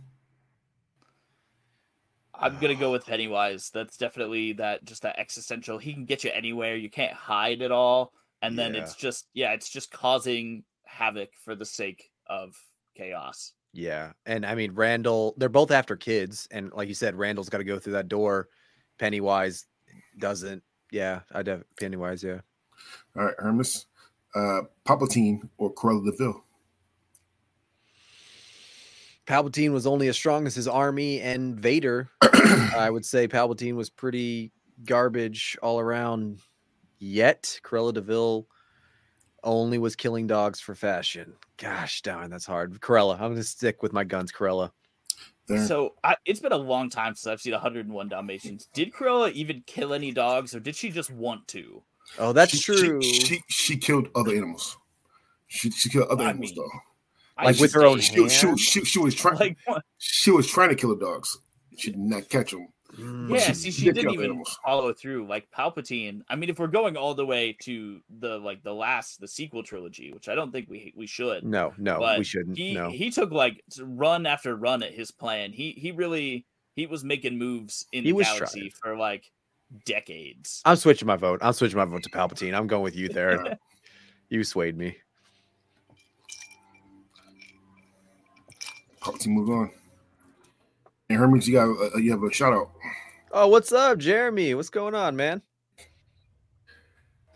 I'm 2.38 2.58
gonna 2.58 2.74
go 2.74 2.92
with 2.92 3.06
Pennywise. 3.06 3.70
That's 3.72 3.96
definitely 3.96 4.52
that 4.54 4.84
just 4.84 5.02
that 5.02 5.18
existential. 5.18 5.78
He 5.78 5.92
can 5.94 6.04
get 6.04 6.24
you 6.24 6.30
anywhere. 6.32 6.76
You 6.76 6.90
can't 6.90 7.12
hide 7.12 7.62
at 7.62 7.70
all, 7.72 8.12
and 8.42 8.58
then 8.58 8.74
Yeah. 8.74 8.82
it's 8.82 8.94
just 8.94 9.28
yeah, 9.34 9.52
it's 9.52 9.68
just 9.68 9.90
causing 9.90 10.64
havoc 10.84 11.30
for 11.44 11.54
the 11.54 11.64
sake 11.66 12.10
of 12.28 12.54
chaos. 12.96 13.52
Yeah. 13.72 14.12
And 14.24 14.46
I 14.46 14.54
mean, 14.54 14.72
Randall, 14.72 15.34
they're 15.36 15.48
both 15.50 15.70
after 15.70 15.96
kids. 15.96 16.48
And 16.50 16.72
like 16.72 16.88
you 16.88 16.94
said, 16.94 17.14
Randall's 17.14 17.50
got 17.50 17.58
to 17.58 17.64
go 17.64 17.78
through 17.78 17.92
that 17.92 18.08
door. 18.08 18.48
Pennywise 18.98 19.66
doesn't. 20.18 20.62
Yeah. 20.90 21.20
I'd 21.32 21.46
have 21.48 21.64
Pennywise. 21.78 22.22
Yeah. 22.22 22.40
All 23.16 23.24
right, 23.24 23.34
Hermes, 23.38 23.84
uh, 24.34 24.62
Palpatine 24.86 25.46
or 25.58 25.74
Cruella 25.74 26.04
de 26.06 26.16
Vil? 26.16 26.42
Palpatine 29.26 29.72
was 29.72 29.86
only 29.86 30.08
as 30.08 30.16
strong 30.16 30.46
as 30.46 30.54
his 30.54 30.68
army 30.68 31.20
and 31.20 31.58
Vader. 31.58 32.08
I 32.22 32.88
would 32.90 33.04
say 33.04 33.26
Palpatine 33.26 33.74
was 33.74 33.90
pretty 33.90 34.52
garbage 34.84 35.56
all 35.62 35.80
around. 35.80 36.38
Yet 36.98 37.60
Cruella 37.62 37.92
de 37.92 38.00
Vil 38.00 38.46
only 39.44 39.78
was 39.78 39.96
killing 39.96 40.26
dogs 40.26 40.60
for 40.60 40.74
fashion. 40.74 41.34
Gosh 41.58 42.02
darn, 42.02 42.30
that's 42.30 42.46
hard. 42.46 42.80
Cruella. 42.80 43.14
I'm 43.20 43.32
gonna 43.32 43.42
stick 43.42 43.82
with 43.82 43.92
my 43.92 44.04
guns, 44.04 44.32
Cruella. 44.32 44.70
Darren? 45.48 45.66
So 45.66 45.94
I, 46.02 46.16
it's 46.24 46.40
been 46.40 46.52
a 46.52 46.56
long 46.56 46.88
time 46.90 47.14
since 47.14 47.30
I've 47.30 47.40
seen 47.40 47.52
101 47.52 48.08
Dalmatians. 48.08 48.68
Did 48.72 48.92
Cruella 48.92 49.30
even 49.32 49.62
kill 49.66 49.92
any 49.94 50.10
dogs, 50.10 50.54
or 50.54 50.60
did 50.60 50.74
she 50.74 50.90
just 50.90 51.10
want 51.10 51.46
to? 51.48 51.82
Oh, 52.18 52.32
that's 52.32 52.56
She- 52.56 52.62
true. 52.62 53.02
She, 53.02 53.12
she 53.20 53.42
she 53.48 53.76
killed 53.76 54.08
other 54.14 54.34
animals. 54.34 54.76
She 55.48 55.70
she 55.70 55.88
killed 55.90 56.08
other 56.08 56.24
I 56.24 56.30
animals 56.30 56.52
mean, 56.52 56.58
though. 56.64 56.78
I 57.38 57.44
Like 57.46 57.58
with 57.58 57.72
her 57.74 57.84
own 57.84 57.98
think- 58.00 58.14
She, 58.14 58.20
was- 58.20 58.32
she, 58.32 58.46
was- 58.46 58.60
she, 58.60 58.84
she 58.84 58.98
was 58.98 59.14
trying. 59.14 59.36
Like 59.38 59.58
what? 59.66 59.82
she 59.98 60.30
was 60.30 60.46
trying 60.46 60.70
to 60.70 60.74
kill 60.74 60.90
the 60.96 61.04
dogs. 61.04 61.36
She 61.76 61.90
did 61.90 62.00
not 62.00 62.28
catch 62.30 62.52
them. 62.52 62.68
Mm. 62.98 63.28
Yeah, 63.28 63.38
she 63.48 63.54
see, 63.54 63.70
she 63.72 63.84
did 63.86 63.96
didn't 63.96 64.12
even 64.14 64.24
animals. 64.26 64.58
follow 64.64 64.92
through. 64.94 65.28
Like 65.28 65.48
Palpatine. 65.50 66.22
I 66.30 66.36
mean, 66.36 66.48
if 66.48 66.58
we're 66.58 66.66
going 66.68 66.96
all 66.96 67.12
the 67.14 67.26
way 67.26 67.54
to 67.64 68.00
the 68.20 68.38
like 68.38 68.62
the 68.62 68.72
last, 68.72 69.20
the 69.20 69.28
sequel 69.28 69.62
trilogy, 69.62 70.12
which 70.14 70.30
I 70.30 70.34
don't 70.34 70.50
think 70.50 70.70
we 70.70 70.94
we 70.96 71.06
should. 71.06 71.44
No, 71.44 71.74
no, 71.76 72.14
we 72.16 72.24
shouldn't. 72.24 72.56
He 72.56 72.72
no. 72.72 72.88
he 72.88 73.10
took 73.10 73.32
like 73.32 73.62
run 73.80 74.24
after 74.24 74.56
run 74.56 74.82
at 74.82 74.94
his 74.94 75.10
plan. 75.10 75.52
He 75.52 75.72
he 75.72 75.90
really 75.90 76.46
he 76.74 76.86
was 76.86 77.04
making 77.04 77.36
moves 77.36 77.84
in 77.92 78.04
He 78.04 78.10
the 78.12 78.16
was 78.16 78.26
galaxy 78.28 78.60
trying. 78.60 78.70
for 78.82 78.96
like 78.96 79.30
decades. 79.84 80.62
I'm 80.64 80.76
switching 80.76 81.06
my 81.06 81.16
vote. 81.16 81.40
I'm 81.42 81.52
switching 81.52 81.76
my 81.76 81.84
vote 81.84 82.02
to 82.04 82.10
Palpatine. 82.10 82.54
I'm 82.54 82.66
going 82.66 82.82
with 82.82 82.96
you 82.96 83.08
there. 83.08 83.58
you 84.30 84.44
swayed 84.44 84.76
me. 84.78 84.96
Palpatine 89.06 89.28
moved 89.28 89.50
on. 89.50 89.70
And 91.08 91.18
Hermes, 91.18 91.46
you 91.46 91.54
got 91.54 91.94
uh, 91.94 91.98
you 91.98 92.10
have 92.10 92.22
a 92.22 92.32
shout 92.32 92.52
out. 92.52 92.72
Oh, 93.30 93.46
what's 93.46 93.72
up, 93.72 93.98
Jeremy? 93.98 94.54
What's 94.54 94.70
going 94.70 94.94
on, 94.94 95.14
man? 95.14 95.42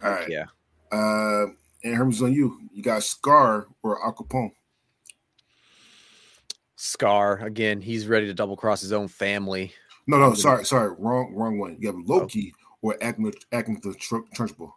All 0.03 0.11
right. 0.11 0.29
Yeah. 0.29 0.47
Uh, 0.91 1.47
and 1.85 1.95
Hermes 1.95 2.23
on 2.23 2.33
you. 2.33 2.61
You 2.73 2.83
got 2.83 3.05
Scar 3.05 3.68
or 3.83 4.05
Al 4.05 4.12
Capone. 4.12 4.51
Scar 6.75 7.39
again. 7.45 7.81
He's 7.81 8.09
ready 8.09 8.27
to 8.27 8.35
double 8.35 8.57
cross 8.57 8.81
his 8.81 8.93
own 8.93 9.07
family. 9.07 9.73
No, 10.07 10.18
no, 10.18 10.35
sorry, 10.35 10.64
sorry, 10.64 10.94
wrong, 10.99 11.32
wrong 11.35 11.59
one. 11.59 11.77
You 11.78 11.89
have 11.89 11.97
Loki 12.05 12.53
or 12.82 12.97
Agnes 13.01 13.35
Agatha 13.53 13.94
Tr- 13.94 14.27
Trunchbull. 14.35 14.73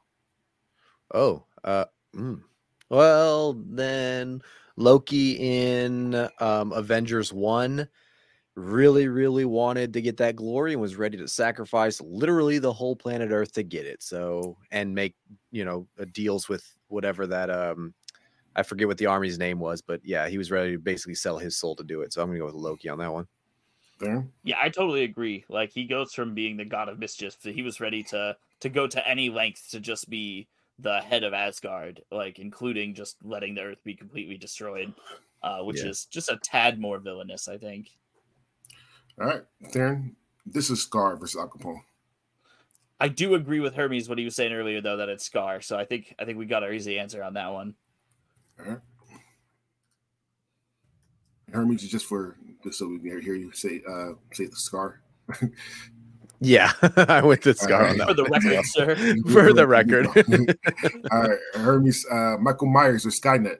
Oh, 1.13 1.45
uh, 1.63 1.85
mm. 2.15 2.41
well 2.89 3.53
then 3.53 4.41
Loki 4.75 5.31
in 5.33 6.29
um, 6.39 6.71
Avengers 6.71 7.31
One 7.31 7.87
really, 8.55 9.07
really 9.07 9.45
wanted 9.45 9.93
to 9.93 10.01
get 10.01 10.17
that 10.17 10.35
glory 10.35 10.73
and 10.73 10.81
was 10.81 10.95
ready 10.95 11.17
to 11.17 11.27
sacrifice 11.27 11.99
literally 12.01 12.59
the 12.59 12.73
whole 12.73 12.95
planet 12.95 13.31
Earth 13.31 13.53
to 13.53 13.63
get 13.63 13.85
it. 13.85 14.03
So 14.03 14.57
and 14.71 14.93
make 14.93 15.15
you 15.51 15.65
know 15.65 15.87
uh, 15.99 16.05
deals 16.11 16.49
with 16.49 16.65
whatever 16.87 17.27
that 17.27 17.49
um. 17.49 17.93
I 18.55 18.61
forget 18.61 18.87
what 18.87 18.99
the 18.99 19.07
army's 19.07 19.39
name 19.39 19.57
was, 19.57 19.81
but 19.81 19.99
yeah, 20.03 20.27
he 20.27 20.37
was 20.37 20.51
ready 20.51 20.73
to 20.73 20.77
basically 20.77 21.15
sell 21.15 21.39
his 21.39 21.57
soul 21.57 21.75
to 21.75 21.83
do 21.83 22.01
it. 22.01 22.13
So 22.13 22.21
I'm 22.21 22.27
gonna 22.27 22.37
go 22.37 22.45
with 22.45 22.53
Loki 22.53 22.87
on 22.87 22.99
that 22.99 23.11
one. 23.11 23.25
Darren? 23.99 24.27
Yeah, 24.43 24.57
I 24.61 24.69
totally 24.69 25.03
agree. 25.03 25.45
Like 25.49 25.71
he 25.71 25.85
goes 25.85 26.13
from 26.13 26.33
being 26.33 26.57
the 26.57 26.65
god 26.65 26.89
of 26.89 26.99
mischief 26.99 27.39
to 27.39 27.51
he 27.51 27.61
was 27.61 27.79
ready 27.79 28.03
to 28.03 28.35
to 28.59 28.69
go 28.69 28.87
to 28.87 29.07
any 29.07 29.29
length 29.29 29.69
to 29.71 29.79
just 29.79 30.09
be 30.09 30.47
the 30.83 31.01
head 31.01 31.23
of 31.23 31.33
Asgard, 31.33 32.01
like 32.11 32.37
including 32.39 32.93
just 32.93 33.17
letting 33.23 33.55
the 33.55 33.61
earth 33.61 33.83
be 33.83 33.95
completely 33.95 34.37
destroyed, 34.37 34.93
uh, 35.41 35.61
which 35.63 35.81
Yeah. 35.81 35.89
is 35.89 36.05
just 36.05 36.29
a 36.29 36.37
tad 36.37 36.79
more 36.79 36.99
villainous, 36.99 37.47
I 37.47 37.57
think. 37.57 37.89
All 39.19 39.27
right, 39.27 39.43
Darren. 39.71 40.15
This 40.45 40.69
is 40.69 40.81
Scar 40.83 41.15
versus 41.15 41.39
Al 41.39 41.47
Capone. 41.47 41.83
I 42.99 43.07
do 43.07 43.33
agree 43.35 43.59
with 43.59 43.75
Hermes 43.75 44.07
what 44.09 44.17
he 44.17 44.25
was 44.25 44.35
saying 44.35 44.53
earlier 44.53 44.81
though 44.81 44.97
that 44.97 45.09
it's 45.09 45.25
Scar, 45.25 45.61
so 45.61 45.77
I 45.77 45.85
think 45.85 46.13
I 46.19 46.25
think 46.25 46.37
we 46.37 46.45
got 46.45 46.63
our 46.63 46.71
easy 46.73 46.99
answer 46.99 47.23
on 47.23 47.33
that 47.35 47.51
one. 47.51 47.75
All 48.59 48.65
right. 48.65 48.79
Hermes 51.51 51.83
is 51.83 51.89
just 51.89 52.05
for 52.05 52.37
just 52.63 52.79
so 52.79 52.87
we 52.87 52.99
can 52.99 53.21
hear 53.21 53.35
you 53.35 53.51
say 53.51 53.81
uh 53.89 54.13
say 54.33 54.45
the 54.45 54.55
Scar. 54.55 55.01
Yeah, 56.43 56.73
I 56.97 57.21
went 57.21 57.41
to 57.43 57.53
Scar 57.53 57.87
on 57.87 57.97
that. 57.99 58.09
For 58.09 58.13
the 58.13 58.23
one. 58.25 58.45
record, 58.45 58.65
sir. 58.65 58.95
For 59.31 59.53
the 59.53 59.65
record. 59.65 60.07
All 61.11 61.21
right, 61.21 61.39
Hermes, 61.53 62.05
uh, 62.11 62.35
Michael 62.39 62.67
Myers 62.67 63.05
or 63.05 63.09
Skynet. 63.09 63.59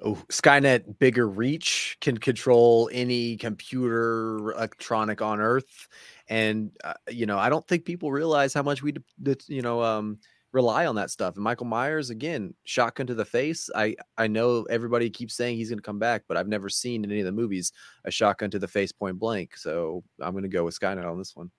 Oh, 0.00 0.14
Skynet 0.30 0.98
bigger 0.98 1.28
reach 1.28 1.98
can 2.00 2.16
control 2.16 2.88
any 2.92 3.36
computer 3.36 4.52
electronic 4.52 5.20
on 5.20 5.38
Earth, 5.40 5.88
and 6.28 6.72
uh, 6.82 6.94
you 7.10 7.26
know 7.26 7.38
I 7.38 7.50
don't 7.50 7.66
think 7.68 7.84
people 7.84 8.10
realize 8.10 8.54
how 8.54 8.62
much 8.62 8.82
we, 8.82 8.92
d- 8.92 9.02
d- 9.22 9.36
you 9.48 9.62
know, 9.62 9.82
um, 9.82 10.18
rely 10.52 10.86
on 10.86 10.94
that 10.96 11.10
stuff. 11.10 11.34
And 11.36 11.44
Michael 11.44 11.66
Myers 11.66 12.10
again, 12.10 12.54
shotgun 12.64 13.06
to 13.06 13.14
the 13.14 13.24
face. 13.24 13.70
I 13.74 13.96
I 14.18 14.26
know 14.26 14.64
everybody 14.64 15.10
keeps 15.10 15.34
saying 15.34 15.56
he's 15.56 15.70
going 15.70 15.78
to 15.78 15.82
come 15.82 15.98
back, 15.98 16.24
but 16.28 16.36
I've 16.36 16.48
never 16.48 16.68
seen 16.68 17.04
in 17.04 17.10
any 17.10 17.20
of 17.20 17.26
the 17.26 17.32
movies 17.32 17.72
a 18.04 18.10
shotgun 18.10 18.50
to 18.50 18.58
the 18.58 18.68
face 18.68 18.92
point 18.92 19.18
blank. 19.18 19.56
So 19.56 20.04
I'm 20.20 20.32
going 20.32 20.42
to 20.42 20.48
go 20.48 20.64
with 20.64 20.78
Skynet 20.78 21.10
on 21.10 21.18
this 21.18 21.34
one. 21.34 21.50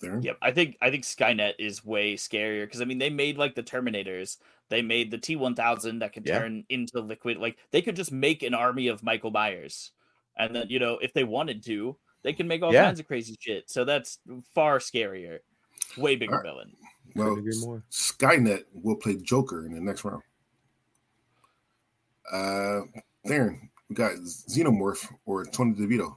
There. 0.00 0.18
Yep, 0.20 0.38
I 0.42 0.50
think 0.50 0.76
I 0.80 0.90
think 0.90 1.04
Skynet 1.04 1.54
is 1.60 1.84
way 1.84 2.14
scarier 2.16 2.64
because 2.64 2.80
I 2.80 2.84
mean 2.84 2.98
they 2.98 3.10
made 3.10 3.38
like 3.38 3.54
the 3.54 3.62
Terminators, 3.62 4.38
they 4.68 4.82
made 4.82 5.12
the 5.12 5.18
T 5.18 5.36
one 5.36 5.54
thousand 5.54 6.00
that 6.00 6.12
could 6.12 6.26
Yeah. 6.26 6.38
turn 6.40 6.64
into 6.70 7.00
liquid. 7.00 7.36
Like 7.38 7.58
they 7.70 7.82
could 7.82 7.94
just 7.94 8.10
make 8.10 8.42
an 8.42 8.52
army 8.52 8.88
of 8.88 9.04
Michael 9.04 9.30
Myers, 9.30 9.92
and 10.36 10.56
then 10.56 10.66
you 10.70 10.80
know 10.80 10.98
if 10.98 11.12
they 11.12 11.22
wanted 11.22 11.62
to, 11.66 11.96
they 12.24 12.32
can 12.32 12.48
make 12.48 12.62
all 12.62 12.72
Yeah. 12.72 12.84
kinds 12.84 12.98
of 12.98 13.06
crazy 13.06 13.36
shit. 13.38 13.70
So 13.70 13.84
that's 13.84 14.18
far 14.54 14.80
scarier, 14.80 15.38
way 15.96 16.16
bigger 16.16 16.32
Alright. 16.34 16.46
villain. 16.46 16.76
Well, 17.14 17.36
agree 17.36 17.58
more. 17.60 17.82
Skynet 17.90 18.64
will 18.72 18.96
play 18.96 19.16
Joker 19.16 19.66
in 19.66 19.74
the 19.74 19.80
next 19.80 20.04
round. 20.04 20.22
Uh, 22.32 22.82
Darren, 23.26 23.68
we 23.88 23.94
got 23.94 24.12
Xenomorph 24.12 25.06
or 25.26 25.44
Tony 25.44 25.74
DeVito. 25.74 26.16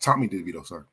Tommy 0.00 0.28
DeVito, 0.28 0.64
sorry. 0.64 0.84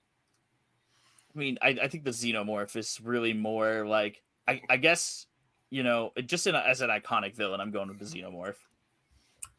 I 1.34 1.40
mean, 1.40 1.58
I, 1.62 1.78
I 1.84 1.88
think 1.88 2.04
the 2.04 2.12
Xenomorph 2.12 2.76
is 2.76 3.00
really 3.04 3.34
more 3.34 3.86
like 3.86 4.22
I, 4.48 4.62
I 4.70 4.78
guess 4.78 5.28
you 5.70 5.84
know 5.84 6.12
just 6.26 6.48
in 6.48 6.56
a, 6.56 6.60
as 6.60 6.82
an 6.82 6.90
iconic 6.90 7.36
villain, 7.36 7.60
I'm 7.62 7.72
going 7.72 7.88
with 7.88 8.00
the 8.00 8.06
Xenomorph. 8.06 8.56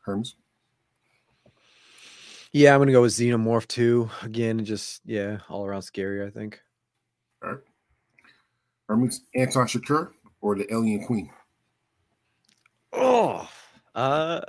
Herms. 0.06 0.34
Yeah, 2.52 2.72
I'm 2.72 2.78
going 2.78 2.86
to 2.86 2.92
go 2.92 3.02
with 3.02 3.12
Xenomorph 3.12 3.66
too. 3.68 4.10
Again, 4.22 4.64
just 4.64 5.02
yeah, 5.04 5.38
all 5.48 5.66
around 5.66 5.82
scary. 5.82 6.24
I 6.26 6.30
think. 6.30 6.60
All 7.42 7.50
right. 7.50 7.60
Hermes, 8.88 9.22
Anton 9.34 9.66
Chigurh 9.66 10.10
or 10.40 10.56
the 10.56 10.72
Alien 10.72 11.04
Queen. 11.04 11.30
Oh, 12.92 13.48
uh, 13.94 14.40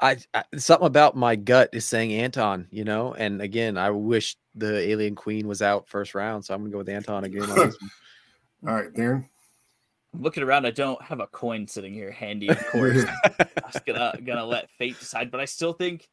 I, 0.00 0.16
I 0.34 0.44
something 0.56 0.86
about 0.86 1.16
my 1.16 1.36
gut 1.36 1.70
is 1.72 1.84
saying 1.84 2.12
Anton, 2.12 2.66
you 2.70 2.84
know. 2.84 3.14
And 3.14 3.40
again, 3.40 3.78
I 3.78 3.90
wish 3.90 4.36
the 4.54 4.78
Alien 4.78 5.14
Queen 5.14 5.48
was 5.48 5.62
out 5.62 5.88
first 5.88 6.14
round, 6.14 6.44
so 6.44 6.54
I'm 6.54 6.60
gonna 6.60 6.70
go 6.70 6.78
with 6.78 6.88
Anton 6.88 7.24
again. 7.24 7.42
On 7.42 7.56
this 7.56 7.76
one. 7.80 7.90
All 8.68 8.74
right, 8.74 8.92
Darren. 8.92 9.24
I'm 10.12 10.22
looking 10.22 10.42
around, 10.42 10.64
I 10.66 10.70
don't 10.70 11.00
have 11.02 11.20
a 11.20 11.26
coin 11.26 11.66
sitting 11.66 11.92
here 11.92 12.10
handy, 12.10 12.48
of 12.48 12.64
course. 12.68 13.04
I 13.24 13.46
was 13.66 13.82
gonna 13.86 14.12
gonna 14.24 14.44
let 14.44 14.70
fate 14.78 14.98
decide, 14.98 15.30
but 15.30 15.40
I 15.40 15.44
still 15.44 15.72
think, 15.72 16.08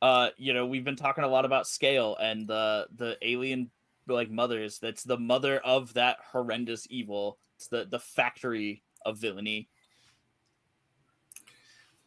uh, 0.00 0.30
you 0.36 0.54
know, 0.54 0.66
we've 0.66 0.84
been 0.84 0.96
talking 0.96 1.24
a 1.24 1.28
lot 1.28 1.44
about 1.44 1.66
scale 1.66 2.16
and 2.20 2.46
the 2.46 2.86
the 2.96 3.18
alien 3.22 3.70
like 4.06 4.30
mothers. 4.30 4.78
That's 4.78 5.02
the 5.02 5.18
mother 5.18 5.58
of 5.64 5.94
that 5.94 6.18
horrendous 6.32 6.86
evil. 6.90 7.38
It's 7.56 7.68
the 7.68 7.86
the 7.90 7.98
factory 7.98 8.82
of 9.04 9.18
villainy. 9.18 9.68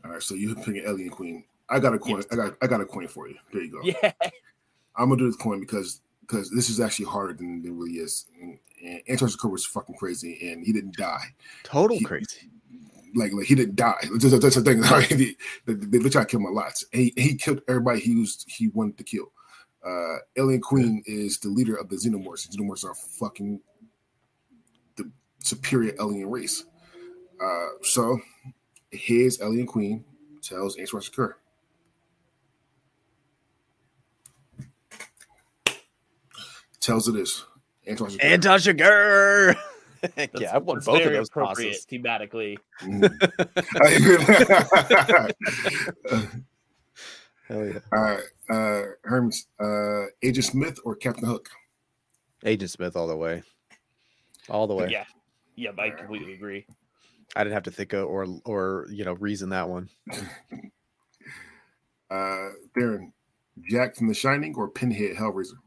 All 0.03 0.11
right, 0.11 0.21
so 0.21 0.35
you 0.35 0.55
pick 0.55 0.67
an 0.67 0.83
Alien 0.85 1.09
Queen. 1.09 1.43
I 1.69 1.79
got 1.79 1.93
a 1.93 1.99
coin. 1.99 2.17
Yes. 2.17 2.27
I 2.31 2.35
got 2.35 2.57
I 2.61 2.67
got 2.67 2.81
a 2.81 2.85
coin 2.85 3.07
for 3.07 3.27
you. 3.27 3.35
There 3.51 3.63
you 3.63 3.71
go. 3.71 3.81
Yeah, 3.83 4.11
I'm 4.95 5.09
gonna 5.09 5.17
do 5.17 5.25
this 5.25 5.35
coin 5.35 5.59
because 5.59 6.01
because 6.21 6.49
this 6.51 6.69
is 6.69 6.79
actually 6.79 7.05
harder 7.05 7.33
than 7.33 7.63
it 7.65 7.71
really 7.71 7.93
is. 7.97 8.25
And, 8.41 8.57
and 8.83 9.01
Anton 9.07 9.29
Chigurh 9.29 9.51
was 9.51 9.65
fucking 9.65 9.95
crazy, 9.95 10.49
and 10.49 10.63
he 10.63 10.73
didn't 10.73 10.95
die. 10.95 11.23
Total 11.63 11.97
He- 11.97 12.05
crazy. 12.05 12.49
Like 13.15 13.31
like 13.31 13.45
he 13.45 13.55
didn't 13.55 13.77
die. 13.77 14.03
That's, 14.17 14.37
that's 14.39 14.55
the 14.55 14.61
thing. 14.61 14.81
they, 15.65 15.73
they, 15.73 15.97
they 15.99 16.09
try 16.09 16.23
to 16.23 16.27
kill 16.27 16.41
him 16.41 16.47
a 16.47 16.51
lot. 16.51 16.73
And 16.91 17.03
he, 17.03 17.13
he 17.15 17.35
killed 17.35 17.61
everybody 17.69 18.01
he 18.01 18.13
was 18.15 18.43
he 18.45 18.67
wanted 18.67 18.97
to 18.97 19.05
kill. 19.05 19.31
Uh, 19.85 20.17
Alien 20.35 20.61
Queen 20.61 21.03
is 21.05 21.37
the 21.37 21.49
leader 21.49 21.75
of 21.75 21.89
the 21.89 21.95
Xenomorphs. 21.95 22.49
Xenomorphs 22.49 22.83
are 22.83 22.95
fucking 22.95 23.61
the 24.95 25.11
superior 25.39 25.93
alien 25.99 26.29
race. 26.29 26.65
Uh, 27.41 27.67
so 27.83 28.19
his 28.89 29.39
Alien 29.41 29.67
Queen 29.67 30.03
tells 30.41 30.75
Anton 30.77 31.01
Chigurh. 31.01 31.33
Tells 36.79 37.07
it 37.07 37.15
is. 37.15 37.17
this. 37.17 37.45
Anton 37.87 38.09
Chigurh. 38.09 38.23
Anton 38.23 38.59
Sugar. 38.59 39.55
yeah, 40.17 40.53
I 40.53 40.57
won 40.57 40.77
that's 40.77 40.85
both 40.85 40.97
of 40.97 41.03
very 41.03 41.17
those 41.17 41.29
appropriate 41.29 41.73
tosses. 41.73 41.85
thematically. 41.85 42.57
Mm. 42.81 43.11
Hell 47.47 47.65
yeah. 47.65 47.79
All 47.93 48.01
right, 48.01 48.23
uh, 48.49 48.81
Hermes, 49.03 49.47
uh, 49.59 50.05
Agent 50.23 50.45
Smith 50.45 50.79
or 50.83 50.95
Captain 50.95 51.25
Hook? 51.25 51.49
Agent 52.43 52.71
Smith 52.71 52.95
all 52.95 53.07
the 53.07 53.15
way, 53.15 53.43
all 54.49 54.67
the 54.67 54.73
way. 54.75 54.89
Yeah, 54.89 55.05
yeah, 55.55 55.71
I 55.77 55.89
completely 55.89 56.33
agree. 56.33 56.65
I 57.35 57.43
didn't 57.43 57.53
have 57.53 57.63
to 57.63 57.71
think 57.71 57.93
of 57.93 58.07
or 58.07 58.25
or 58.45 58.87
you 58.89 59.05
know 59.05 59.13
reason 59.13 59.49
that 59.49 59.69
one. 59.69 59.89
Uh, 62.11 62.49
Darren, 62.77 63.11
Jack 63.67 63.95
from 63.95 64.07
The 64.07 64.13
Shining 64.13 64.53
or 64.55 64.69
Pinhead 64.69 65.15
Hellraiser? 65.15 65.57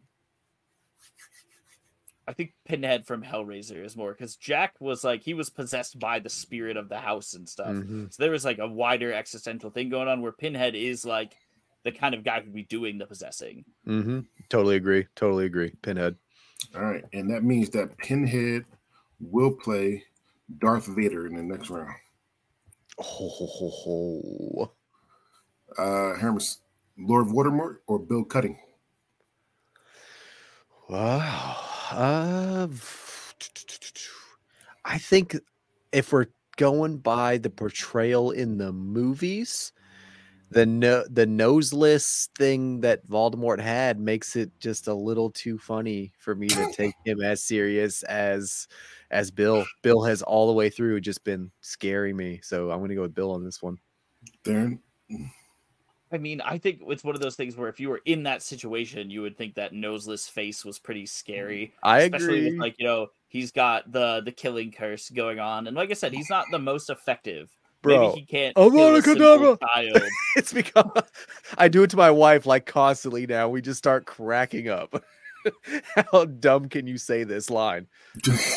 I 2.29 2.33
think 2.33 2.53
Pinhead 2.67 3.07
from 3.07 3.23
Hellraiser 3.23 3.85
is 3.85 3.97
more 3.97 4.13
because 4.13 4.37
Jack 4.37 4.75
was 4.81 5.03
like 5.03 5.23
he 5.23 5.35
was 5.35 5.51
possessed 5.51 5.99
by 5.99 6.19
the 6.19 6.29
spirit 6.29 6.77
of 6.77 6.89
the 6.89 6.99
house 6.99 7.35
and 7.35 7.49
stuff. 7.49 7.75
Mhm. 7.75 8.13
So 8.13 8.23
there 8.23 8.31
was 8.31 8.45
like 8.45 8.59
a 8.59 8.69
wider 8.69 9.13
existential 9.13 9.71
thing 9.71 9.89
going 9.89 10.09
on 10.09 10.21
where 10.21 10.33
Pinhead 10.33 10.75
is 10.75 11.05
like 11.07 11.35
the 11.85 11.93
kind 11.93 12.15
of 12.15 12.25
guy 12.25 12.41
who'd 12.41 12.55
be 12.55 12.65
doing 12.65 12.99
the 12.99 13.07
possessing. 13.07 13.65
Mm-hmm. 13.87 14.21
Totally 14.49 14.77
agree. 14.77 15.07
Totally 15.15 15.47
agree. 15.47 15.73
Pinhead. 15.83 16.17
All 16.75 16.83
right, 16.83 17.05
and 17.13 17.31
that 17.31 17.45
means 17.45 17.71
that 17.71 17.97
Pinhead 17.99 18.65
will 19.21 19.53
play 19.53 20.03
Darth 20.59 20.87
Vader 20.87 21.27
in 21.27 21.37
the 21.37 21.43
next 21.43 21.71
round. 21.71 21.95
Ho, 22.99 23.29
ho, 23.29 23.47
ho, 23.47 23.71
ho. 23.71 24.73
Uh, 25.79 26.19
Hermes, 26.19 26.59
Lord 26.99 27.27
Voldemort 27.27 27.77
or 27.87 27.99
Bill 28.01 28.25
Cutting? 28.25 28.59
Wow. 30.89 31.57
Uh, 31.93 32.69
I 34.85 34.99
think 34.99 35.37
if 35.93 36.13
we're 36.13 36.27
going 36.57 36.99
by 36.99 37.39
the 37.39 37.51
portrayal 37.51 38.31
in 38.33 38.59
the 38.59 38.73
movies, 38.73 39.73
the 40.51 40.65
no, 40.65 41.05
the 41.11 41.27
noseless 41.27 42.29
thing 42.37 42.81
that 42.81 43.07
Voldemort 43.07 43.61
had 43.61 44.01
makes 44.01 44.37
it 44.37 44.51
just 44.59 44.89
a 44.89 44.95
little 44.95 45.31
too 45.31 45.59
funny 45.59 46.13
for 46.19 46.35
me 46.35 46.49
to 46.49 46.73
take 46.73 46.95
him 47.05 47.21
as 47.21 47.43
serious 47.43 48.03
as 48.05 48.69
as 49.11 49.31
Bill. 49.31 49.65
Bill 49.83 50.03
has 50.05 50.23
all 50.23 50.47
the 50.47 50.53
way 50.53 50.71
through 50.71 51.01
just 51.01 51.25
been 51.25 51.51
scaring 51.61 52.17
me, 52.17 52.41
so 52.43 52.71
I'm 52.71 52.81
gonna 52.81 52.95
go 52.95 53.03
with 53.03 53.15
Bill 53.15 53.33
on 53.33 53.45
this 53.45 53.63
one. 53.63 53.79
Darren, 54.45 54.79
I 56.11 56.19
mean, 56.19 56.41
I 56.41 56.59
think 56.59 56.81
it's 56.87 57.05
one 57.05 57.15
of 57.15 57.21
those 57.21 57.37
things 57.37 57.57
where 57.57 57.69
if 57.69 57.79
you 57.79 57.91
were 57.91 58.01
in 58.07 58.23
that 58.23 58.43
situation, 58.43 59.11
you 59.11 59.21
would 59.23 59.37
think 59.37 59.55
that 59.55 59.75
noseless 59.75 60.29
face 60.29 60.65
was 60.65 60.79
pretty 60.79 61.05
mm, 61.05 61.09
scary. 61.09 61.75
I 61.83 62.01
especially 62.01 62.39
agree. 62.39 62.51
with 62.51 62.61
like 62.61 62.77
you 62.79 62.87
know 62.87 63.09
he's 63.29 63.51
got 63.51 63.93
the 63.93 64.23
the 64.25 64.33
killing 64.33 64.73
curse 64.73 65.11
going 65.11 65.39
on, 65.39 65.67
and 65.67 65.77
like 65.77 65.91
I 65.91 65.95
said, 65.95 66.13
he's 66.13 66.31
not 66.31 66.47
the 66.51 66.59
most 66.59 66.89
effective. 66.89 67.51
Bro, 67.83 68.09
Maybe 68.09 68.21
he 68.21 68.27
can't. 68.27 68.59
I'm 68.59 68.71
kill 68.73 68.91
not 68.91 68.95
a 68.95 68.99
a 68.99 69.03
simple 69.03 69.57
Kadabra. 69.63 70.09
it's 70.37 70.53
become 70.53 70.93
I 71.57 71.69
do 71.69 71.83
it 71.85 71.91
to 71.91 71.97
my 71.97 72.11
wife 72.11 72.45
like 72.47 72.67
constantly 72.67 73.27
now. 73.27 73.49
We 73.49 73.61
just 73.63 73.79
start 73.79 74.05
cracking 74.07 74.69
up. 74.69 75.05
How 76.13 76.25
dumb 76.25 76.69
can 76.69 76.87
you 76.89 76.99
say 76.99 77.23
this 77.25 77.49
line? 77.51 77.87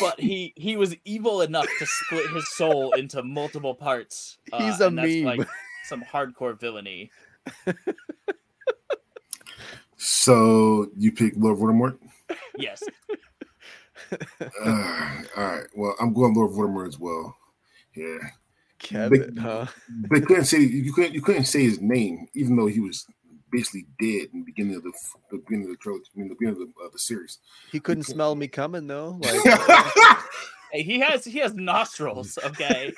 but 0.00 0.18
he 0.18 0.52
he 0.56 0.76
was 0.76 0.96
evil 1.04 1.42
enough 1.42 1.68
to 1.78 1.86
split 1.86 2.28
his 2.30 2.48
soul 2.54 2.92
into 2.94 3.22
multiple 3.22 3.74
parts. 3.74 4.38
uh, 4.52 4.58
He's 4.66 4.80
a 4.80 4.88
and 4.88 4.98
that's, 4.98 5.08
meme. 5.08 5.24
like 5.38 5.48
some 5.84 6.02
hardcore 6.02 6.58
villainy. 6.58 7.10
so 9.96 10.88
you 10.96 11.12
pick 11.12 11.34
Lord 11.36 11.58
Voldemort? 11.58 11.98
Yes, 12.58 12.82
Uh, 14.64 15.22
all 15.36 15.44
right, 15.44 15.66
well, 15.74 15.94
I'm 16.00 16.12
going 16.12 16.34
Lord 16.34 16.50
Voldemort 16.50 16.88
as 16.88 16.98
well. 16.98 17.34
Yeah, 17.94 18.18
Kevin, 18.82 19.36
huh? 19.36 19.66
they 20.10 20.20
couldn't 20.20 20.44
say 20.44 20.60
you 20.60 20.92
couldn't 20.92 21.14
you 21.14 21.22
couldn't 21.22 21.44
say 21.44 21.62
his 21.62 21.80
name, 21.80 22.26
even 22.34 22.56
though 22.56 22.66
he 22.66 22.80
was 22.80 23.06
basically 23.50 23.86
dead 24.00 24.28
in 24.32 24.40
the 24.40 24.44
beginning 24.46 24.76
of 24.76 24.82
the, 24.82 24.92
the 25.30 25.38
beginning 25.38 25.64
of 25.66 25.70
the 25.72 25.76
trilogy, 25.76 26.04
I 26.16 26.18
mean, 26.18 26.28
the 26.28 26.34
beginning 26.38 26.62
of 26.62 26.68
the, 26.74 26.84
of 26.84 26.92
the 26.92 26.98
series. 26.98 27.38
He 27.70 27.80
couldn't 27.80 28.04
smell 28.04 28.34
me 28.34 28.48
coming 28.48 28.86
though. 28.86 29.20
Like 29.22 29.46
uh, 29.46 30.22
hey, 30.72 30.82
he 30.82 31.00
has 31.00 31.24
he 31.24 31.38
has 31.38 31.54
nostrils. 31.54 32.38
Okay, 32.46 32.92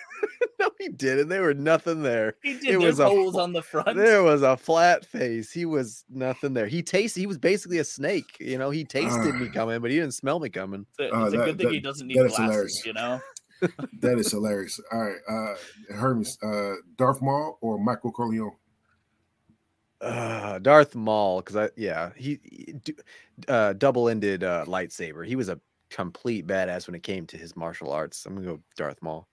no, 0.61 0.71
he 0.79 0.89
didn't. 0.91 1.29
There 1.29 1.43
were 1.43 1.55
nothing 1.55 2.03
there. 2.03 2.37
he 2.45 2.55
did. 2.55 2.67
It 2.75 2.77
was 2.79 3.01
a 3.01 3.09
holes 3.09 3.35
fu- 3.35 3.41
on 3.41 3.53
the 3.53 3.63
front. 3.63 3.97
There 3.97 4.23
was 4.23 4.43
a 4.43 4.57
flat 4.57 5.05
face. 5.05 5.51
He 5.51 5.65
was 5.67 6.05
nothing 6.09 6.55
there. 6.55 6.69
He 6.69 6.83
tasted. 6.83 7.19
He 7.21 7.27
was 7.27 7.37
basically 7.39 7.79
a 7.79 7.85
snake. 7.85 8.37
You 8.39 8.57
know, 8.59 8.71
he 8.71 8.85
tasted 8.85 9.35
me 9.35 9.49
Ah. 9.51 9.53
coming, 9.53 9.81
but 9.81 9.91
he 9.91 9.97
didn't 9.99 10.15
smell 10.15 10.39
me 10.39 10.49
coming. 10.51 10.87
It's 10.99 11.13
a, 11.13 11.17
Uh, 11.17 11.25
it's 11.25 11.35
a 11.35 11.37
that- 11.39 11.45
good 11.47 11.59
thing 11.59 11.67
that- 11.67 11.75
he 11.75 11.81
doesn't 11.81 12.07
need 12.07 12.17
that 12.19 12.27
is 12.27 12.37
glasses. 12.37 12.45
hilarious. 12.53 12.87
You 12.87 12.93
know, 12.93 13.21
that 14.01 14.19
is 14.19 14.31
hilarious. 14.31 14.81
All 14.93 15.01
right, 15.01 15.17
uh 15.29 15.95
Hermes, 15.95 16.39
uh 16.43 16.75
Darth 16.97 17.23
Maul 17.23 17.59
or 17.61 17.79
Michael 17.79 18.13
Corleone? 18.13 18.57
Uh, 20.01 20.59
Darth 20.59 20.95
Maul, 20.95 21.41
because 21.41 21.57
I 21.57 21.71
yeah 21.77 22.11
he, 22.17 22.39
he 22.43 22.75
uh, 23.49 23.73
double-ended 23.73 24.45
uh, 24.45 24.65
lightsaber. 24.67 25.27
He 25.27 25.37
was 25.37 25.49
a 25.49 25.59
complete 25.89 26.47
badass 26.47 26.87
when 26.87 26.95
it 26.95 27.03
came 27.03 27.27
to 27.29 27.39
his 27.39 27.57
martial 27.57 27.91
arts. 27.91 28.27
I'm 28.27 28.35
gonna 28.35 28.47
go 28.47 28.61
Darth 28.77 29.01
Maul. 29.01 29.27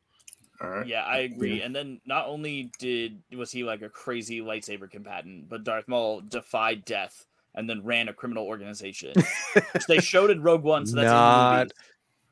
All 0.61 0.69
right. 0.69 0.85
Yeah, 0.85 1.01
I 1.03 1.19
agree. 1.19 1.61
And 1.61 1.75
then 1.75 1.99
not 2.05 2.27
only 2.27 2.71
did 2.77 3.21
was 3.35 3.51
he 3.51 3.63
like 3.63 3.81
a 3.81 3.89
crazy 3.89 4.41
lightsaber 4.41 4.89
combatant, 4.89 5.49
but 5.49 5.63
Darth 5.63 5.87
Maul 5.87 6.21
defied 6.21 6.85
death 6.85 7.25
and 7.55 7.69
then 7.69 7.83
ran 7.83 8.07
a 8.07 8.13
criminal 8.13 8.45
organization. 8.45 9.13
which 9.73 9.87
they 9.87 9.99
showed 9.99 10.29
in 10.29 10.41
Rogue 10.41 10.63
One, 10.63 10.85
so 10.85 10.95
that's 10.95 11.11
in 11.11 11.17
the 11.17 11.23
Not 11.23 11.73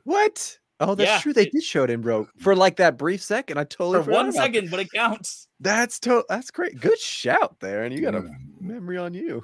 what? 0.04 0.59
Oh, 0.82 0.96
that's 0.96 1.10
Yeah, 1.10 1.20
true. 1.20 1.34
They 1.34 1.46
did 1.50 1.64
show 1.64 1.84
it 1.84 1.90
in 1.90 2.02
Rogue 2.02 2.30
for 2.38 2.56
like 2.56 2.78
that 2.78 2.98
brief 2.98 3.22
second. 3.22 3.58
I 3.58 3.66
totally 3.66 4.00
for 4.00 4.04
forgot 4.06 4.16
one 4.18 4.26
about 4.30 4.36
that. 4.38 4.44
second, 4.54 4.72
but 4.72 4.80
it 4.80 4.92
counts. 4.92 5.48
That's 5.60 6.00
to- 6.02 6.24
that's 6.30 6.52
great. 6.52 6.80
Good 6.80 6.98
shout 7.00 7.58
there, 7.60 7.84
and 7.84 7.94
you 7.94 8.00
got 8.02 8.16
a 8.16 8.30
memory 8.62 8.98
on 8.98 9.14
you. 9.14 9.44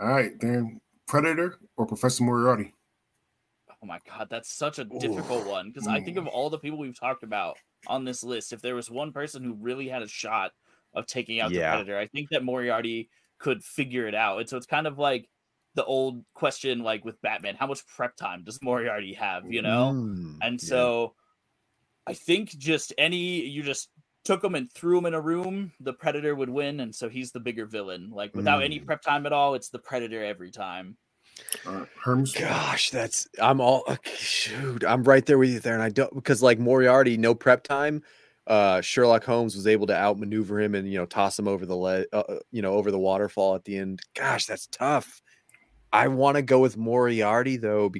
All 0.00 0.06
right, 0.08 0.30
then 0.40 0.80
Predator 1.08 1.58
or 1.76 1.84
Professor 1.84 2.22
Moriarty? 2.22 2.72
Oh 3.82 3.86
my 3.86 3.98
god, 4.08 4.28
that's 4.30 4.52
such 4.52 4.78
a 4.78 4.84
difficult 4.84 5.44
one 5.46 5.70
because 5.72 5.88
I 5.88 6.00
think 6.00 6.16
of 6.16 6.28
all 6.28 6.48
the 6.48 6.58
people 6.60 6.78
we've 6.78 6.98
talked 6.98 7.24
about 7.24 7.56
on 7.88 8.04
this 8.04 8.22
list. 8.22 8.52
If 8.52 8.62
there 8.62 8.76
was 8.76 8.88
one 8.88 9.12
person 9.12 9.42
who 9.42 9.54
really 9.54 9.88
had 9.88 10.02
a 10.02 10.08
shot 10.08 10.52
of 10.94 11.06
taking 11.06 11.40
out 11.40 11.50
Yeah. 11.50 11.72
the 11.72 11.76
predator, 11.84 11.98
I 11.98 12.06
think 12.06 12.28
that 12.30 12.44
Moriarty 12.44 13.10
could 13.38 13.64
figure 13.64 14.06
it 14.06 14.14
out. 14.14 14.38
And 14.38 14.48
so 14.48 14.56
it's 14.56 14.66
kind 14.66 14.86
of 14.86 14.96
like 14.98 15.28
the 15.76 15.84
old 15.86 16.24
question, 16.34 16.80
like 16.80 17.04
with 17.06 17.22
Batman, 17.22 17.56
how 17.56 17.68
much 17.68 17.86
prep 17.86 18.16
time 18.16 18.44
does 18.44 18.60
Moriarty 18.62 19.14
have? 19.14 19.44
You 19.50 19.62
know, 19.62 19.92
Mm, 19.92 20.38
and 20.42 20.60
yeah. 20.62 20.68
so 20.68 21.14
I 22.06 22.14
think 22.14 22.50
just 22.50 22.94
any 22.98 23.42
you 23.46 23.62
just 23.64 23.90
took 24.24 24.44
him 24.44 24.56
and 24.56 24.72
threw 24.72 24.98
him 24.98 25.06
in 25.06 25.14
a 25.14 25.22
room, 25.22 25.72
the 25.80 25.94
predator 25.94 26.34
would 26.34 26.50
win, 26.50 26.80
and 26.80 26.94
so 26.94 27.08
he's 27.08 27.32
the 27.32 27.40
bigger 27.40 27.66
villain. 27.66 28.10
Like 28.12 28.34
without 28.36 28.64
any 28.64 28.80
Mm. 28.80 28.86
prep 28.86 29.02
time 29.02 29.26
at 29.26 29.32
all, 29.34 29.54
it's 29.54 29.70
the 29.70 29.80
predator 29.80 30.24
every 30.24 30.52
time. 30.52 30.98
All 31.66 31.74
right, 31.74 31.88
Hermes. 32.02 32.32
Gosh, 32.34 32.90
that's 32.90 33.28
I'm 33.40 33.60
all 33.60 33.84
shoot. 34.16 34.84
I'm 34.84 35.04
right 35.04 35.24
there 35.26 35.38
with 35.38 35.50
you 35.50 35.60
there, 35.60 35.74
and 35.74 35.82
I 35.82 35.90
don't 35.90 36.14
because 36.14 36.42
like 36.42 36.58
Moriarty, 36.58 37.16
no 37.18 37.34
prep 37.34 37.62
time. 37.64 38.02
Uh, 38.46 38.80
Sherlock 38.80 39.24
Holmes 39.24 39.56
was 39.56 39.66
able 39.66 39.88
to 39.88 39.96
outmaneuver 39.96 40.60
him 40.60 40.74
and 40.76 40.90
you 40.90 40.98
know 40.98 41.06
toss 41.06 41.38
him 41.38 41.48
over 41.48 41.66
the 41.66 41.74
le- 41.76 42.06
uh, 42.12 42.16
uh, 42.28 42.38
you 42.52 42.62
know 42.62 42.74
over 42.74 42.90
the 42.90 42.98
waterfall 42.98 43.54
at 43.56 43.64
the 43.64 43.76
end. 43.78 44.00
Gosh, 44.16 44.46
that's 44.46 44.66
tough. 44.68 45.20
I 45.96 46.08
want 46.08 46.36
to 46.36 46.42
go 46.42 46.60
with 46.60 46.76
Moriarty 46.76 47.56
though. 47.56 47.90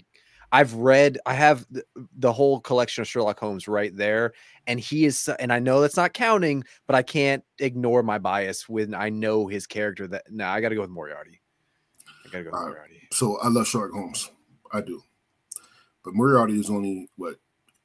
I've 0.52 0.74
read, 0.74 1.18
I 1.26 1.34
have 1.34 1.66
the, 1.70 1.82
the 2.16 2.32
whole 2.32 2.60
collection 2.60 3.02
of 3.02 3.08
Sherlock 3.08 3.40
Holmes 3.40 3.66
right 3.66 3.94
there, 3.96 4.32
and 4.66 4.78
he 4.78 5.04
is, 5.04 5.28
and 5.40 5.52
I 5.52 5.58
know 5.58 5.80
that's 5.80 5.96
not 5.96 6.12
counting, 6.12 6.62
but 6.86 6.94
I 6.94 7.02
can't 7.02 7.42
ignore 7.58 8.02
my 8.02 8.18
bias 8.18 8.68
when 8.68 8.94
I 8.94 9.08
know 9.08 9.46
his 9.48 9.66
character. 9.66 10.06
That 10.06 10.24
no, 10.30 10.46
I 10.46 10.60
got 10.60 10.68
to 10.68 10.74
go 10.74 10.82
with 10.82 10.90
Moriarty. 10.90 11.40
I 12.24 12.28
got 12.28 12.38
to 12.38 12.44
go 12.44 12.50
with 12.50 12.60
Uh, 12.60 12.66
Moriarty. 12.66 13.08
So 13.12 13.38
I 13.38 13.48
love 13.48 13.66
Sherlock 13.66 13.92
Holmes. 13.92 14.30
I 14.72 14.82
do. 14.82 15.02
But 16.04 16.14
Moriarty 16.14 16.60
is 16.60 16.70
only 16.70 17.08
what 17.16 17.36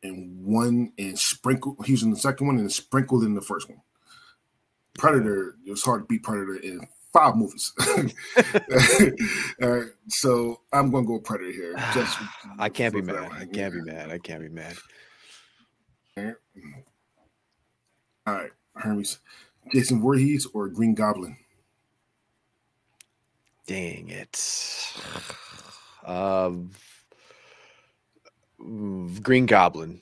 in 0.03 0.37
one 0.43 0.91
and 0.97 1.17
sprinkled. 1.17 1.85
He's 1.85 2.03
in 2.03 2.11
the 2.11 2.17
second 2.17 2.47
one 2.47 2.59
and 2.59 2.71
sprinkled 2.71 3.23
in 3.23 3.33
the 3.33 3.41
first 3.41 3.69
one. 3.69 3.81
Predator. 4.97 5.55
It 5.65 5.71
was 5.71 5.83
hard 5.83 6.01
to 6.01 6.05
beat 6.05 6.23
Predator 6.23 6.57
in 6.57 6.87
five 7.13 7.35
movies. 7.35 7.73
All 9.61 9.69
right, 9.69 9.89
so 10.07 10.61
I'm 10.71 10.91
gonna 10.91 11.05
go 11.05 11.19
Predator 11.19 11.51
here. 11.51 11.75
Just 11.93 12.17
I 12.59 12.69
can't 12.69 12.93
be 12.93 13.01
mad. 13.01 13.31
I 13.31 13.45
can't 13.45 13.73
be 13.73 13.81
mad. 13.81 14.11
I 14.11 14.17
can't 14.17 14.41
be 14.41 14.49
mad. 14.49 14.75
All 18.27 18.33
right, 18.35 18.51
Hermes, 18.75 19.19
Jason 19.73 20.01
Voorhees 20.01 20.45
or 20.53 20.67
Green 20.67 20.93
Goblin? 20.93 21.37
Dang 23.65 24.09
it. 24.09 24.93
Um, 26.05 26.71
mm, 28.61 29.21
Green 29.21 29.45
Goblin. 29.45 30.01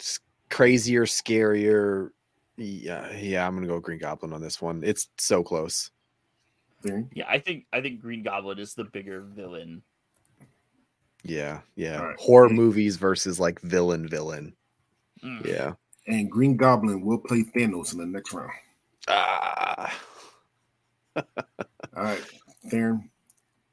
Crazier, 0.49 1.06
scarier. 1.06 2.10
Yeah, 2.57 3.15
yeah, 3.15 3.48
I'm 3.48 3.56
gonna 3.56 3.68
go 3.68 3.80
Green 3.80 3.99
Goblin 3.99 4.34
on 4.34 4.41
this 4.41 4.61
one. 4.61 4.81
It's 4.84 5.07
so 5.18 5.44
close. 5.44 5.91
Thing. 6.82 7.10
Yeah, 7.14 7.26
I 7.28 7.40
think 7.40 7.66
I 7.74 7.82
think 7.82 8.02
Green 8.02 8.24
Goblin 8.24 8.60
is 8.60 8.74
the 8.74 8.86
bigger 8.86 9.22
villain. 9.22 9.82
Yeah, 11.24 11.62
yeah. 11.76 12.00
All 12.00 12.08
right. 12.08 12.20
Horror 12.20 12.50
movies 12.50 12.96
versus 12.96 13.40
like 13.40 13.60
villain, 13.62 14.08
villain. 14.08 14.54
Mm. 15.24 15.46
Yeah. 15.46 15.74
And 16.08 16.32
Green 16.32 16.56
Goblin 16.56 17.02
will 17.02 17.18
play 17.18 17.44
Thanos 17.44 17.92
in 17.92 18.00
the 18.00 18.06
next 18.06 18.34
round. 18.34 18.52
Ah, 19.08 20.00
All 21.16 21.24
right, 21.96 22.22
Theron, 22.70 23.10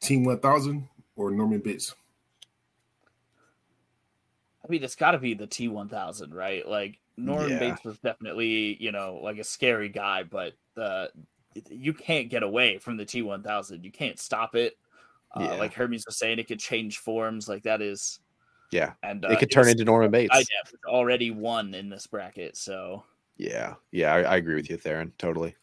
T 0.01 0.17
1000 0.17 0.89
or 1.15 1.31
Norman 1.31 1.61
Bates? 1.61 1.95
I 4.65 4.69
mean, 4.69 4.83
it's 4.83 4.97
got 4.97 5.13
to 5.13 5.19
be 5.19 5.35
the 5.35 5.47
T 5.47 5.69
one 5.69 5.89
thousand, 5.89 6.35
right? 6.35 6.67
Like 6.69 6.99
Norman 7.17 7.51
Yeah. 7.51 7.59
Bates 7.59 7.85
was 7.85 7.99
definitely, 7.99 8.77
you 8.83 8.91
know, 8.91 9.21
like 9.23 9.39
a 9.39 9.45
scary 9.45 9.89
guy, 9.89 10.25
but 10.25 10.55
uh, 10.77 11.07
you 11.71 11.93
can't 11.93 12.29
get 12.29 12.43
away 12.43 12.79
from 12.79 12.97
the 12.97 13.05
T 13.05 13.23
one 13.23 13.43
thousand. 13.43 13.85
You 13.85 13.93
can't 13.93 14.19
stop 14.19 14.55
it. 14.55 14.75
Uh, 15.35 15.43
Yeah. 15.43 15.55
Like 15.55 15.75
Hermes 15.75 16.05
was 16.07 16.17
saying, 16.19 16.39
it 16.39 16.49
could 16.49 16.61
change 16.61 16.99
forms. 16.99 17.49
Like 17.49 17.63
that 17.65 17.83
is, 17.83 18.21
yeah. 18.71 18.93
and 19.03 19.25
uh, 19.25 19.29
It 19.29 19.39
could 19.39 19.51
turn 19.51 19.65
was- 19.65 19.73
into 19.73 19.85
Norman 19.85 20.11
Bates. 20.11 20.31
I 20.33 20.41
def 20.41 20.73
already 20.87 21.31
won 21.31 21.75
in 21.75 21.89
this 21.89 22.07
bracket, 22.07 22.57
so 22.57 23.05
Yeah, 23.37 23.75
yeah. 23.91 24.15
I, 24.15 24.23
I 24.23 24.37
agree 24.37 24.55
with 24.55 24.71
you, 24.71 24.77
Theron. 24.77 25.13
Totally. 25.19 25.55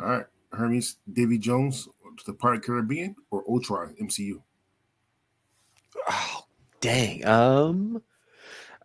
All 0.00 0.06
right, 0.06 0.26
Hermes, 0.52 0.96
Davy 1.12 1.38
Jones, 1.38 1.88
the 2.26 2.32
Pirate 2.32 2.62
Caribbean 2.62 3.14
or 3.30 3.44
Ultron 3.48 3.94
MCU? 4.00 4.40
Oh, 6.08 6.46
dang. 6.80 7.24
Um, 7.26 8.02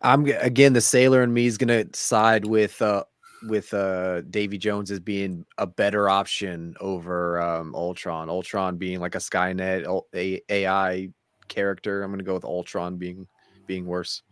I'm 0.02 0.26
again 0.26 0.72
the 0.72 0.80
sailor 0.80 1.22
in 1.22 1.32
me 1.32 1.46
is 1.46 1.56
gonna 1.56 1.84
side 1.94 2.44
with 2.44 2.80
uh 2.82 3.04
with 3.46 3.72
uh 3.74 4.22
Davy 4.22 4.58
Jones 4.58 4.90
as 4.90 5.00
being 5.00 5.44
a 5.58 5.66
better 5.66 6.08
option 6.08 6.74
over 6.80 7.40
um 7.40 7.74
Ultron. 7.74 8.28
Ultron 8.28 8.76
being 8.76 9.00
like 9.00 9.14
a 9.14 9.18
Skynet 9.18 10.02
a- 10.14 10.42
AI 10.48 11.10
character. 11.48 12.02
I'm 12.02 12.10
gonna 12.10 12.22
go 12.22 12.34
with 12.34 12.44
Ultron 12.44 12.96
being 12.96 13.26
being 13.66 13.86
worse. 13.86 14.22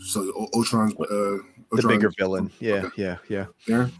So 0.00 0.48
Ultron's 0.54 0.94
uh, 0.94 1.38
The 1.72 1.86
bigger 1.88 2.12
villain. 2.18 2.50
Yeah, 2.60 2.84
Okay. 2.84 3.02
yeah, 3.02 3.18
yeah. 3.28 3.46
Theron? 3.66 3.92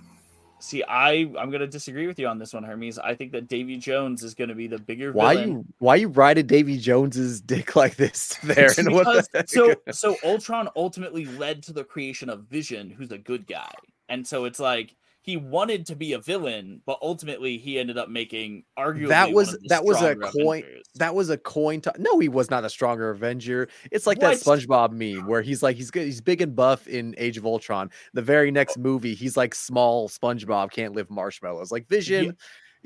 See, 0.59 0.83
I 0.85 1.31
I'm 1.39 1.51
gonna 1.51 1.67
disagree 1.67 2.07
with 2.07 2.19
you 2.19 2.27
on 2.27 2.39
this 2.39 2.53
one, 2.53 2.65
Hermes. 2.65 2.99
I 2.99 3.15
think 3.15 3.33
that 3.33 3.49
Davy 3.49 3.77
Jones 3.77 4.23
is 4.23 4.35
gonna 4.35 4.55
be 4.55 4.67
the 4.67 4.79
bigger 4.79 5.13
Why 5.13 5.35
villain. 5.35 5.51
you 5.51 5.65
why 5.79 5.97
you 5.97 6.09
riding 6.09 6.47
Davy 6.47 6.79
Jones's 6.79 7.41
dick 7.41 7.77
like 7.77 7.97
this 7.97 8.37
there? 8.43 8.71
And 8.79 8.93
what 8.93 9.07
the 9.33 9.45
so 9.47 9.75
so 9.93 10.17
Ultron 10.25 10.69
ultimately 10.77 11.25
led 11.25 11.63
to 11.65 11.73
the 11.73 11.85
creation 11.85 12.29
of 12.29 12.45
Vision, 12.45 12.91
who's 12.91 13.13
a 13.13 13.19
good 13.19 13.47
guy, 13.47 13.73
and 14.09 14.27
so 14.27 14.45
it's 14.45 14.61
like 14.61 14.95
he 15.29 15.37
wanted 15.37 15.85
to 15.85 15.95
be 15.95 16.15
a 16.15 16.19
villain, 16.19 16.81
but 16.87 16.99
ultimately 17.03 17.59
he 17.59 17.79
ended 17.79 17.99
up 17.99 18.09
making 18.09 18.65
arguably 18.79 19.09
that 19.09 19.27
one 19.27 19.35
was 19.35 19.53
of 19.53 19.61
the 19.61 19.69
that 19.69 19.85
was 19.85 19.99
a 19.99 20.15
stronger 20.15 20.27
coin 20.29 20.59
Avengers. 20.61 20.87
that 20.95 21.15
was 21.15 21.29
a 21.29 21.37
coin 21.37 21.81
to- 21.83 21.93
no 21.99 22.19
he 22.19 22.31
was 22.31 22.51
not 22.51 22.65
a 22.65 22.71
stronger 22.71 23.11
avenger 23.11 23.69
it's 23.93 24.07
like 24.07 24.19
that 24.21 24.37
spongebob 24.37 24.93
meme 24.93 25.27
where 25.27 25.43
he's 25.43 25.63
like 25.63 25.77
he's 25.77 25.91
good 25.91 26.07
he's 26.07 26.23
big 26.23 26.41
and 26.41 26.57
buff 26.57 26.89
in 26.89 27.15
age 27.19 27.37
of 27.37 27.45
ultron 27.45 27.91
the 28.15 28.23
very 28.23 28.51
next 28.51 28.79
oh. 28.79 28.81
movie 28.81 29.15
he's 29.15 29.37
like 29.37 29.55
small 29.55 30.09
spongebob 30.09 30.71
can't 30.71 30.95
live 30.95 31.11
marshmallows 31.11 31.71
like 31.71 31.87
vision 31.89 32.35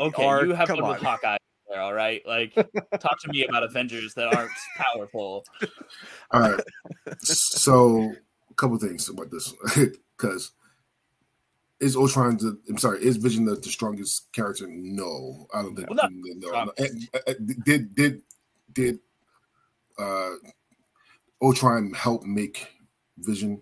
okay. 0.00 0.24
are- 0.24 0.44
you 0.44 0.52
have 0.52 0.66
come 0.66 0.80
fun 0.80 0.90
with. 0.90 1.00
Hawkeye. 1.00 1.36
There, 1.70 1.80
all 1.80 1.94
right. 1.94 2.20
Like, 2.26 2.54
talk 2.54 3.18
to 3.20 3.28
me 3.28 3.46
about 3.46 3.62
Avengers 3.62 4.12
that 4.14 4.34
aren't 4.34 4.50
powerful. 4.76 5.42
All 6.32 6.40
right. 6.40 6.60
so 7.20 8.12
a 8.50 8.54
couple 8.54 8.76
things 8.78 9.08
about 9.08 9.30
this 9.30 9.54
because 10.18 10.52
is 11.82 11.96
Ultron 11.96 12.36
the 12.38 12.58
I'm 12.70 12.78
sorry, 12.78 13.04
is 13.04 13.16
Vision 13.18 13.44
the, 13.44 13.56
the 13.56 13.68
strongest 13.68 14.32
character? 14.32 14.66
No, 14.68 15.46
I 15.52 15.62
don't 15.62 15.76
think 15.76 15.88
Well, 15.90 15.96
not 15.96 16.10
no, 16.12 16.32
no. 16.36 16.48
strongest. 16.48 16.80
And, 16.80 17.08
uh, 17.28 17.34
Did 17.64 17.94
did 17.94 18.22
did 18.72 18.98
uh 19.98 20.30
Ultron 21.42 21.92
help 21.92 22.24
make 22.24 22.68
Vision? 23.18 23.60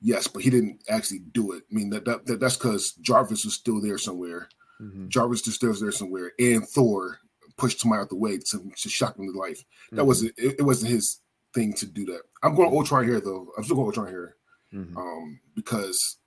Yes, 0.00 0.26
but 0.28 0.42
he 0.42 0.50
didn't 0.50 0.82
actually 0.88 1.20
do 1.32 1.52
it. 1.52 1.64
I 1.70 1.74
mean 1.74 1.90
that, 1.90 2.04
that, 2.04 2.26
that 2.26 2.38
that's 2.40 2.56
because 2.56 2.92
Jarvis 3.00 3.44
was 3.44 3.54
still 3.54 3.80
there 3.80 3.98
somewhere. 3.98 4.48
Mhm, 4.80 5.08
Jarvis 5.08 5.46
was 5.46 5.54
still 5.54 5.72
there 5.72 5.92
somewhere, 5.92 6.32
and 6.38 6.66
Thor 6.68 7.18
pushed 7.56 7.84
him 7.84 7.92
out 7.92 8.08
the 8.10 8.16
way 8.16 8.36
to, 8.36 8.72
to 8.76 8.88
shock 8.88 9.16
him 9.18 9.32
to 9.32 9.38
life. 9.38 9.64
That 9.92 10.02
mhm, 10.02 10.06
wasn't 10.06 10.34
it, 10.36 10.56
it 10.58 10.62
wasn't 10.62 10.92
his 10.92 11.20
thing 11.54 11.72
to 11.74 11.86
do 11.86 12.04
that. 12.06 12.22
I'm 12.42 12.54
going 12.54 12.68
Ultron 12.70 13.04
here 13.04 13.20
though. 13.20 13.48
I'm 13.56 13.64
still 13.64 13.76
going 13.76 13.86
Ultron 13.86 14.08
here 14.08 14.36
mhm. 14.74 14.94
um, 14.96 15.40
because 15.54 16.18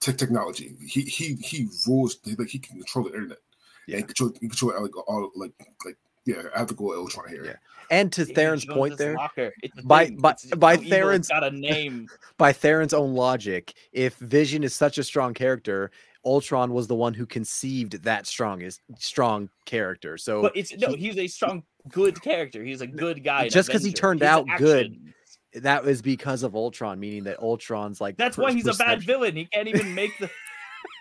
tech 0.00 0.16
technology. 0.16 0.74
He 0.86 1.02
he 1.02 1.34
he 1.36 1.68
rules. 1.86 2.18
Like 2.38 2.48
he 2.48 2.58
can 2.58 2.76
control 2.78 3.04
the 3.06 3.14
internet. 3.14 3.38
Yeah. 3.86 3.98
and 3.98 4.06
control 4.06 4.32
he 4.40 4.48
control 4.48 4.72
like 4.82 4.96
all 5.08 5.30
like 5.36 5.52
like 5.84 5.96
Yeah, 6.24 6.42
I 6.54 6.58
have 6.58 6.68
to 6.68 6.74
go 6.74 6.92
Ultron 6.94 7.28
here. 7.28 7.44
Yeah. 7.44 7.52
And 7.88 8.12
to 8.14 8.24
Davy 8.24 8.34
Theron's 8.34 8.64
point 8.66 8.98
there, 8.98 9.14
Locker. 9.14 9.52
It's 9.62 9.78
a 9.78 9.82
by- 9.82 10.06
thing. 10.06 10.16
by- 10.16 10.30
It's 10.32 10.46
by 10.56 10.74
so 10.74 10.80
evil, 10.82 10.82
it's 10.82 10.90
Theron's- 10.90 11.28
got 11.28 11.44
a 11.44 11.50
name. 11.70 12.08
by 12.36 12.52
Theron's 12.52 12.92
own 12.92 13.14
logic, 13.14 13.74
if 13.92 14.16
Vision 14.16 14.64
is 14.64 14.74
such 14.74 14.98
a 14.98 15.04
strong 15.04 15.34
character, 15.34 15.92
Ultron 16.24 16.72
was 16.72 16.88
the 16.88 16.96
one 16.96 17.14
who 17.14 17.26
conceived 17.26 18.02
that 18.02 18.26
strongest 18.26 18.80
strong 18.98 19.48
character. 19.66 20.18
So 20.18 20.42
But 20.42 20.56
it's 20.56 20.76
no, 20.76 20.94
he's 20.94 21.16
a 21.16 21.28
strong, 21.28 21.62
good 21.88 22.20
character. 22.20 22.64
He's 22.64 22.80
a 22.80 22.88
good 22.88 23.22
guy. 23.22 23.48
Just 23.48 23.68
because 23.68 23.84
he 23.84 23.92
turned 23.92 24.20
His 24.20 24.28
out 24.28 24.46
good, 24.58 24.86
actions- 24.86 25.14
that 25.62 25.84
was 25.84 26.02
because 26.02 26.42
of 26.42 26.54
Ultron, 26.54 26.98
meaning 27.00 27.24
that 27.24 27.38
Ultron's 27.40 28.00
like 28.00 28.16
That's 28.16 28.36
per- 28.36 28.42
why 28.42 28.52
he's 28.52 28.66
a 28.66 28.74
bad 28.74 29.02
villain. 29.02 29.36
He 29.36 29.46
can't 29.46 29.68
even 29.68 29.94
make 29.94 30.16
the. 30.18 30.30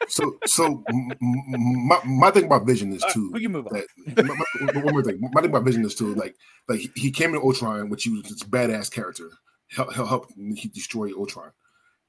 So, 0.08 0.38
so 0.46 0.84
m- 0.90 1.12
m- 1.22 1.88
my, 1.88 2.00
my 2.06 2.32
thing 2.32 2.46
about 2.46 2.66
Vision 2.66 2.92
is 2.92 3.02
All 3.04 3.08
right, 3.08 3.14
too. 3.14 3.32
we 3.34 3.42
can 3.42 3.52
move 3.52 3.68
on. 3.68 3.74
that, 3.74 4.26
my- 4.26 4.36
my- 4.74 4.82
one 4.82 4.94
more 4.94 5.04
thing. 5.04 5.20
My 5.32 5.42
thing 5.42 5.50
about 5.52 5.64
Vision 5.64 5.86
is 5.86 5.96
too. 5.96 6.14
Like, 6.16 6.36
like 6.68 6.80
he- 6.80 6.92
he 6.96 7.12
came 7.12 7.34
in 7.34 7.42
Ultron, 7.42 7.90
which 7.90 8.04
he 8.04 8.10
was 8.10 8.24
this 8.24 8.44
badass 8.44 8.92
character. 8.92 9.30
Help, 9.70 9.94
help, 9.94 10.08
help 10.10 10.32
he 10.56 10.68
destroy 10.70 11.12
Ultron. 11.16 11.52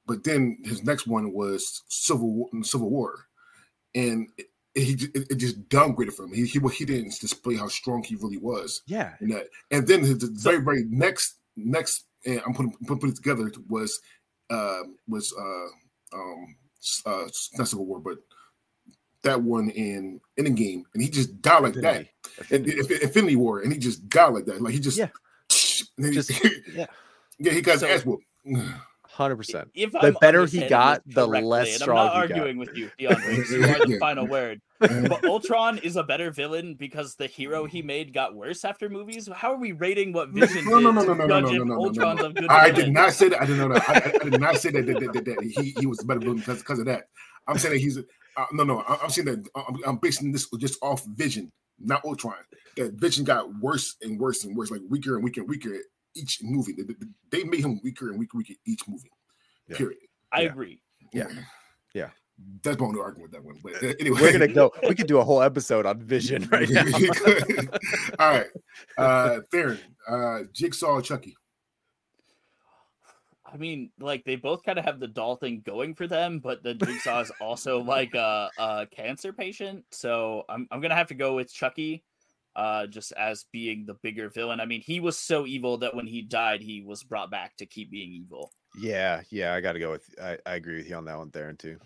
But 0.07 0.25
then 0.25 0.59
his 0.65 0.85
next 0.85 1.07
one 1.07 1.33
was 1.33 1.83
Civil 1.89 2.33
War, 2.33 2.49
Civil 2.63 2.91
War, 2.91 3.27
and 3.95 4.29
it, 4.37 4.47
he 4.75 4.93
it, 5.15 5.31
it 5.33 5.37
just 5.37 5.69
downgraded 5.69 6.13
from 6.15 6.27
him. 6.31 6.35
He, 6.35 6.47
he 6.47 6.59
he 6.59 6.85
didn't 6.85 7.19
display 7.21 7.57
how 7.57 7.69
strong 7.69 8.03
he 8.03 8.17
really 8.17 8.39
was. 8.39 8.83
Yeah. 8.87 9.13
And 9.21 9.33
that, 9.33 9.49
and 9.71 9.87
then 9.87 10.01
his 10.01 10.15
very 10.23 10.59
very 10.63 10.85
next 10.89 11.37
next, 11.57 12.05
and 12.27 12.41
I'm 12.47 12.53
putting 12.55 12.73
putting 12.87 13.11
it 13.11 13.17
together 13.17 13.51
was 13.69 14.01
uh 14.51 14.81
was 15.09 15.33
uh 15.39 16.17
um 16.17 16.57
uh 17.07 17.27
not 17.59 17.69
Civil 17.69 17.87
War, 17.87 18.01
but 18.01 18.19
that 19.23 19.41
one 19.43 19.71
in 19.71 20.21
in 20.37 20.45
the 20.45 20.51
game, 20.51 20.85
and 20.95 21.03
he 21.03 21.09
just 21.09 21.41
died 21.43 21.63
like 21.63 21.75
that. 21.75 22.07
Infinity. 22.39 22.79
And, 22.79 22.91
and- 22.91 23.03
Infinity 23.03 23.37
War, 23.37 23.61
and 23.61 23.73
he 23.73 23.79
just 23.79 24.09
died 24.09 24.29
like 24.35 24.45
that. 24.47 24.61
Like 24.61 24.75
he 24.75 24.81
just 24.81 24.99
Yeah. 24.99 25.09
he- 25.97 26.11
Just- 26.13 26.31
yeah. 26.75 26.87
yeah, 27.39 27.53
he 27.53 27.61
got 27.63 27.73
his 27.75 27.83
ass 27.83 28.05
whooped. 28.05 28.25
Hundred 29.17 29.37
percent. 29.37 29.71
If 29.75 29.93
The 29.93 29.99
I'm 29.99 30.17
better 30.21 30.45
he 30.45 30.67
got, 30.69 31.01
the 31.07 31.27
less 31.27 31.77
strong 31.77 31.97
I'm 31.99 32.05
not 32.07 32.23
he 32.25 32.29
got. 32.29 32.39
arguing 32.39 32.59
with 32.59 32.77
you, 32.77 32.91
DeAndre. 33.01 33.37
'cause 33.37 33.51
You 33.51 33.65
are 33.65 33.87
the 33.87 33.99
final 34.01 34.27
word. 34.27 34.61
But 34.79 35.25
Ultron 35.25 35.79
is 35.79 35.97
a 35.97 36.03
better 36.03 36.31
villain 36.31 36.75
because 36.75 37.15
the 37.15 37.27
hero 37.27 37.65
he 37.65 37.81
made 37.81 38.13
got 38.13 38.35
worse 38.35 38.63
after 38.63 38.91
movies. 38.91 39.27
How 39.35 39.53
are 39.55 39.57
we 39.59 39.73
rating 39.73 40.13
what 40.13 40.29
Vision 40.29 40.67
No, 40.67 40.81
no, 40.81 40.93
did 40.93 40.95
no, 40.97 41.01
to 41.01 41.07
no, 41.07 41.15
no, 41.15 41.27
no, 41.27 41.41
judge 41.41 41.45
no, 41.45 41.63
if 41.63 41.67
no, 41.97 42.13
no, 42.13 42.15
no, 42.29 42.29
no. 42.29 42.47
I 42.51 42.71
did 42.71 42.93
not 42.93 43.15
say 43.15 43.31
that. 43.31 43.41
I 43.41 43.47
didn't 43.47 43.67
know 43.69 43.75
that. 43.75 43.89
I, 43.89 43.93
I, 43.95 44.13
I 44.27 44.29
did 44.31 44.39
not 44.41 44.57
say 44.59 44.71
that, 44.73 44.85
that, 44.87 45.01
that, 45.01 45.13
that, 45.15 45.25
that 45.25 45.43
he, 45.43 45.75
he 45.79 45.87
was 45.87 46.03
a 46.03 46.05
better 46.05 46.21
villain 46.21 46.37
because, 46.37 46.59
because 46.59 46.79
of 46.79 46.85
that. 46.85 47.05
I'm 47.49 47.57
saying 47.57 47.73
that 47.73 47.81
he's 47.81 47.97
uh, 47.99 48.45
no, 48.53 48.65
no. 48.65 48.81
I- 48.87 48.99
I'm 49.03 49.09
saying 49.09 49.25
that 49.29 49.49
I'm, 49.57 49.77
I'm 49.87 49.97
basing 49.97 50.31
this 50.31 50.47
just 50.59 50.79
off 50.83 51.03
Vision, 51.07 51.51
not 51.81 52.05
Ultron. 52.05 52.35
That 52.77 52.93
Vision 52.93 53.25
got 53.25 53.49
worse 53.61 53.97
and 54.03 54.21
worse 54.21 54.45
and 54.45 54.55
worse, 54.55 54.71
like 54.71 54.83
weaker 54.91 55.15
and 55.15 55.25
weaker 55.25 55.41
and 55.41 55.49
weaker 55.49 55.75
each 56.17 56.41
movie. 56.43 56.73
They, 56.73 56.83
they- 56.83 56.95
they 57.31 57.45
made 57.45 57.61
him 57.65 57.81
weaker 57.83 58.09
and 58.11 58.19
weaker, 58.19 58.39
weaker 58.39 58.55
each 58.67 58.87
movie. 58.89 59.11
Yeah. 59.69 59.77
Period. 59.77 59.99
I 60.33 60.43
Yeah. 60.43 60.49
agree. 60.49 60.81
Yeah. 61.13 61.29
Yeah. 61.95 62.11
That's 62.63 62.79
my 62.79 62.87
only 62.87 63.01
argument 63.01 63.33
with 63.33 63.33
that 63.33 63.45
one. 63.45 63.59
But 63.63 63.83
uh, 63.83 63.95
anyway, 63.99 64.21
We're 64.21 64.33
gonna 64.33 64.49
go. 64.49 64.71
We 64.87 64.95
could 64.95 65.07
do 65.07 65.19
a 65.19 65.25
whole 65.25 65.41
episode 65.43 65.87
on 65.87 66.01
Vision 66.03 66.47
right 66.53 66.69
now. 66.69 66.85
All 68.19 68.31
right, 68.31 68.47
uh, 68.99 69.41
Theron, 69.51 69.79
uh, 70.07 70.41
Jigsaw, 70.53 71.01
Chucky. 71.01 71.35
I 73.51 73.57
mean, 73.57 73.91
like 74.01 74.25
they 74.25 74.37
both 74.37 74.65
kind 74.65 74.79
of 74.79 74.85
have 74.85 75.01
the 75.01 75.07
doll 75.09 75.37
thing 75.37 75.63
going 75.65 75.95
for 75.95 76.07
them, 76.07 76.41
but 76.41 76.63
the 76.63 76.75
Jigsaw 76.75 77.21
is 77.21 77.33
also 77.41 77.81
like 77.83 78.15
a, 78.15 78.51
a 78.59 78.87
cancer 78.91 79.33
patient. 79.33 79.85
So 79.91 80.45
I'm 80.49 80.69
I'm 80.71 80.81
gonna 80.83 80.95
have 80.97 81.09
to 81.09 81.15
go 81.15 81.35
with 81.35 81.51
Chucky, 81.53 82.05
uh, 82.57 82.87
just 82.87 83.13
as 83.13 83.45
being 83.53 83.85
the 83.87 83.95
bigger 84.03 84.29
villain. 84.31 84.59
I 84.61 84.65
mean, 84.67 84.81
he 84.81 84.99
was 84.99 85.17
so 85.19 85.47
evil 85.47 85.79
that 85.79 85.95
when 85.95 86.07
he 86.07 86.23
died, 86.23 86.63
he 86.63 86.83
was 86.83 87.05
brought 87.05 87.31
back 87.31 87.57
to 87.59 87.67
keep 87.67 87.91
being 87.91 88.11
evil. 88.13 88.51
Yeah, 88.79 89.21
yeah, 89.31 89.55
I 89.55 89.61
got 89.61 89.73
to 89.75 89.79
go 89.79 89.91
with. 89.93 90.09
I, 90.21 90.39
I 90.47 90.55
agree 90.55 90.77
with 90.77 90.89
you 90.89 90.97
on 90.97 91.05
that 91.05 91.19
one, 91.19 91.31
Theron 91.31 91.57
too. 91.57 91.79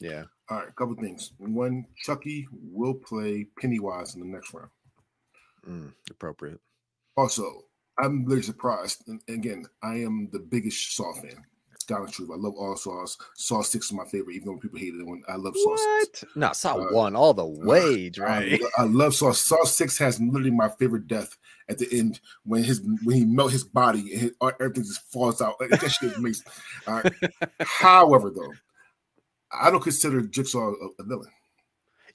Yeah, 0.00 0.24
All 0.48 0.58
right, 0.58 0.68
a 0.68 0.72
couple 0.72 0.94
things. 0.94 1.32
One, 1.38 1.84
Chucky 1.96 2.46
will 2.52 2.94
play 2.94 3.46
Pennywise 3.60 4.14
in 4.14 4.20
the 4.20 4.26
next 4.26 4.54
round. 4.54 4.70
mm, 5.68 5.92
appropriate. 6.10 6.60
Also, 7.16 7.62
I'm 7.98 8.24
really 8.24 8.42
surprised. 8.42 9.02
And 9.08 9.20
again, 9.28 9.66
I 9.82 9.94
am 9.96 10.28
the 10.32 10.38
biggest 10.38 10.94
Saw 10.94 11.12
fan. 11.14 11.42
Down 11.88 12.06
truth, 12.06 12.28
I 12.30 12.36
love 12.36 12.52
all 12.54 12.76
sauce. 12.76 13.16
Saw 13.34 13.62
Six 13.62 13.86
is 13.86 13.92
my 13.94 14.04
favorite, 14.04 14.34
even 14.34 14.48
though 14.48 14.58
people 14.58 14.78
hated 14.78 15.00
it. 15.00 15.06
When 15.06 15.22
I 15.26 15.36
love 15.36 15.54
Saw 15.56 15.74
Six. 15.74 16.22
What? 16.22 16.36
No, 16.36 16.52
Saw 16.52 16.74
Uh, 16.76 16.92
one 16.92 17.16
all 17.16 17.32
the 17.32 17.46
way, 17.46 18.12
I, 18.18 18.22
right? 18.22 18.60
I 18.76 18.82
love 18.82 19.14
Saw. 19.14 19.32
Saw 19.32 19.64
Six 19.64 19.96
has 19.96 20.20
literally 20.20 20.50
my 20.50 20.68
favorite 20.68 21.08
death 21.08 21.38
at 21.70 21.78
the 21.78 21.88
end 21.90 22.20
when 22.44 22.62
his 22.62 22.82
when 23.04 23.16
he 23.16 23.24
melt 23.24 23.52
his 23.52 23.64
body 23.64 24.00
and 24.12 24.20
his, 24.20 24.32
everything 24.60 24.84
just 24.84 25.10
falls 25.10 25.40
out. 25.40 25.54
Like, 25.60 25.70
that 25.70 25.90
shit 25.90 26.12
is 26.12 26.18
amazing. 26.18 26.46
All 26.86 27.00
right. 27.00 27.14
However, 27.60 28.30
though, 28.30 28.52
I 29.50 29.70
don't 29.70 29.82
consider 29.82 30.20
Jigsaw 30.20 30.74
a, 30.74 30.88
a 30.98 31.04
villain. 31.04 31.30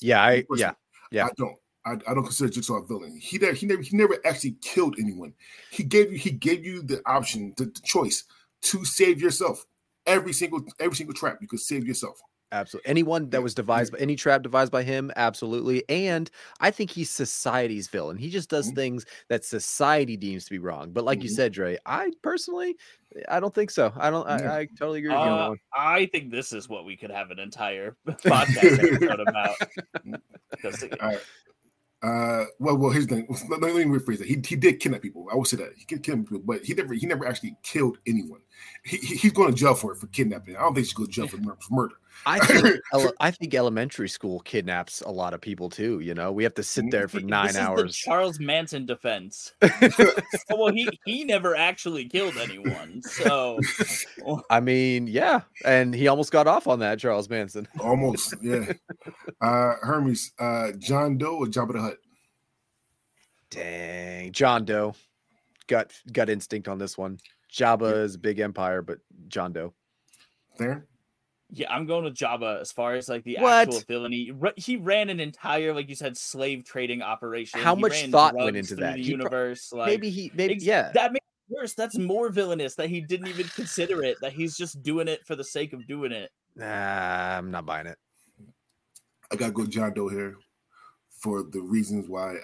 Yeah, 0.01 0.23
I 0.23 0.41
Personally, 0.41 0.75
yeah, 1.11 1.23
yeah. 1.23 1.25
I 1.25 1.29
don't. 1.35 1.55
I, 1.85 1.91
I 2.11 2.13
don't 2.13 2.25
consider 2.25 2.51
Jigsaw 2.51 2.75
a 2.75 2.85
villain. 2.85 3.17
He 3.17 3.39
never, 3.39 3.53
he 3.53 3.65
never 3.65 3.81
he 3.81 3.97
never 3.97 4.17
actually 4.23 4.55
killed 4.61 4.97
anyone. 4.99 5.33
He 5.71 5.81
gave 5.83 6.11
you 6.11 6.19
he 6.19 6.29
gave 6.29 6.63
you 6.63 6.83
the 6.83 7.01
option, 7.07 7.55
the, 7.57 7.65
the 7.65 7.81
choice 7.83 8.25
to 8.63 8.85
save 8.85 9.21
yourself. 9.21 9.65
Every 10.05 10.33
single 10.33 10.61
every 10.79 10.95
single 10.95 11.13
trap 11.15 11.37
you 11.41 11.47
could 11.47 11.59
save 11.61 11.85
yourself. 11.87 12.19
Absolutely. 12.51 12.89
Anyone 12.89 13.29
that 13.31 13.41
was 13.41 13.55
devised 13.55 13.93
by 13.93 13.97
any 13.97 14.15
trap 14.15 14.43
devised 14.43 14.71
by 14.71 14.83
him, 14.83 15.11
absolutely. 15.15 15.83
And 15.89 16.29
I 16.59 16.69
think 16.69 16.91
he's 16.91 17.09
society's 17.09 17.87
villain. 17.87 18.15
He 18.17 18.29
just 18.29 18.47
does 18.47 18.69
Mhm. 18.71 18.75
things 18.75 19.05
that 19.29 19.43
society 19.43 20.17
deems 20.17 20.45
to 20.45 20.51
be 20.51 20.59
wrong. 20.59 20.91
But 20.91 21.03
like 21.03 21.23
you 21.23 21.29
Mhm. 21.31 21.35
said, 21.35 21.53
Dre, 21.53 21.79
I 21.87 22.11
personally, 22.21 22.75
I 23.27 23.39
don't 23.39 23.55
think 23.55 23.71
so. 23.71 23.91
I 23.95 24.11
don't. 24.11 24.27
Yeah. 24.27 24.53
I, 24.53 24.59
I 24.59 24.65
totally 24.77 24.99
agree 24.99 25.09
with 25.09 25.17
you 25.17 25.23
on 25.23 25.37
that 25.39 25.45
Uh, 25.45 25.49
one. 25.49 25.57
I 25.73 26.05
think 26.07 26.29
this 26.31 26.53
is 26.53 26.69
what 26.69 26.85
we 26.85 26.95
could 26.95 27.09
have 27.11 27.31
an 27.31 27.39
entire 27.39 27.95
podcast 28.07 28.83
episode 28.83 29.19
about. 29.21 29.55
'Cause 30.61 30.83
it- 30.83 31.01
All 31.01 31.09
right. 31.09 31.19
Uh, 32.03 32.45
well, 32.59 32.77
well, 32.77 32.91
his 32.91 33.05
thing. 33.05 33.25
Let, 33.49 33.61
me 33.61 33.85
rephrase 33.85 34.19
it. 34.19 34.27
He, 34.27 34.35
he 34.45 34.57
did 34.57 34.81
kidnap 34.81 35.01
people. 35.01 35.27
I 35.31 35.35
will 35.35 35.45
say 35.45 35.55
that 35.57 35.71
he 35.77 35.85
did 35.85 36.03
kidnap 36.03 36.27
people, 36.27 36.43
but 36.45 36.61
he 36.63 36.73
never 36.73 36.93
he 36.93 37.05
never 37.07 37.25
actually 37.25 37.55
killed 37.63 37.97
anyone. 38.05 38.41
He, 38.83 38.97
he- 38.97 39.15
he's 39.15 39.31
going 39.31 39.49
to 39.49 39.55
jail 39.57 39.73
for 39.73 39.93
it 39.93 39.97
for 39.99 40.07
kidnapping. 40.07 40.57
I 40.57 40.61
don't 40.61 40.73
think 40.75 40.85
he's 40.85 40.93
going 40.93 41.07
to 41.07 41.13
jail 41.13 41.27
for 41.27 41.37
murder. 41.71 41.95
I 42.25 42.39
think 42.39 42.79
ele- 42.93 43.13
I 43.19 43.31
think 43.31 43.53
elementary 43.53 44.09
school 44.09 44.39
kidnaps 44.41 45.01
a 45.01 45.09
lot 45.09 45.33
of 45.33 45.41
people 45.41 45.69
too. 45.69 45.99
You 45.99 46.13
know, 46.13 46.31
we 46.31 46.43
have 46.43 46.53
to 46.55 46.63
sit 46.63 46.89
there 46.91 47.07
for 47.07 47.19
This 47.19 47.25
nine 47.25 47.49
is 47.49 47.55
the 47.55 47.61
hours. 47.61 47.95
Charles 47.95 48.39
Manson 48.39 48.85
defense. 48.85 49.53
well, 50.49 50.71
he 50.71 50.87
he 51.05 51.23
never 51.23 51.55
actually 51.55 52.07
killed 52.07 52.37
anyone, 52.37 53.01
so 53.03 53.59
I 54.49 54.59
mean, 54.59 55.07
yeah, 55.07 55.41
and 55.65 55.93
he 55.93 56.07
almost 56.07 56.31
got 56.31 56.47
off 56.47 56.67
on 56.67 56.79
that, 56.79 56.99
Charles 56.99 57.29
Manson. 57.29 57.67
Almost, 57.79 58.35
yeah. 58.41 58.73
Uh, 59.41 59.73
Hermes, 59.81 60.31
uh, 60.39 60.71
John 60.79 61.17
Doe 61.17 61.37
or 61.37 61.45
Jabba 61.47 61.73
the 61.73 61.81
Hutt? 61.81 61.97
Dang, 63.49 64.31
John 64.31 64.65
Doe, 64.65 64.95
gut 65.67 65.91
gut 66.11 66.29
instinct 66.29 66.67
on 66.67 66.77
this 66.77 66.97
one. 66.97 67.19
Jabba 67.51 68.03
is 68.03 68.15
a 68.15 68.19
big 68.19 68.39
empire, 68.39 68.81
but 68.81 68.99
John 69.27 69.53
Doe. 69.53 69.73
There. 70.57 70.87
Yeah, 71.55 71.71
I'm 71.71 71.85
going 71.85 72.03
with 72.03 72.15
Jabba 72.15 72.59
as 72.61 72.71
far 72.71 72.95
as 72.95 73.07
like 73.07 73.23
the 73.23 73.37
What? 73.39 73.67
actual 73.67 73.81
villainy. 73.87 74.31
Ru- 74.31 74.51
He 74.57 74.75
ran 74.75 75.09
an 75.09 75.19
entire, 75.19 75.73
like 75.73 75.87
you 75.87 75.95
said, 75.95 76.17
slave 76.17 76.65
trading 76.65 77.01
operation. 77.01 77.59
How 77.59 77.75
He 77.75 77.81
much 77.81 77.91
ran 77.91 78.11
thought 78.11 78.33
went 78.35 78.57
into 78.57 78.75
that? 78.77 78.95
The 78.95 79.03
He 79.03 79.09
pro- 79.11 79.17
universe, 79.19 79.71
like 79.71 79.87
maybe 79.87 80.09
he, 80.09 80.31
maybe 80.33 80.55
ex- 80.55 80.63
yeah. 80.63 80.91
that 80.93 81.13
makes 81.13 81.25
it 81.49 81.55
worse. 81.55 81.73
That's 81.73 81.97
more 81.97 82.29
villainous 82.29 82.75
that 82.75 82.89
he 82.89 83.01
didn't 83.01 83.27
even 83.27 83.47
consider 83.49 84.03
it. 84.03 84.17
That 84.21 84.33
he's 84.33 84.57
just 84.57 84.81
doing 84.81 85.07
it 85.07 85.25
for 85.27 85.35
the 85.35 85.43
sake 85.43 85.73
of 85.73 85.85
doing 85.87 86.11
it. 86.11 86.31
Nah, 86.55 87.37
I'm 87.37 87.51
not 87.51 87.65
buying 87.65 87.87
it. 87.87 87.97
I 89.31 89.35
gotta 89.35 89.51
go 89.51 89.65
John 89.65 89.93
Doe 89.93 90.09
here 90.09 90.37
for 91.19 91.43
the 91.43 91.61
reasons 91.61 92.09
why. 92.09 92.35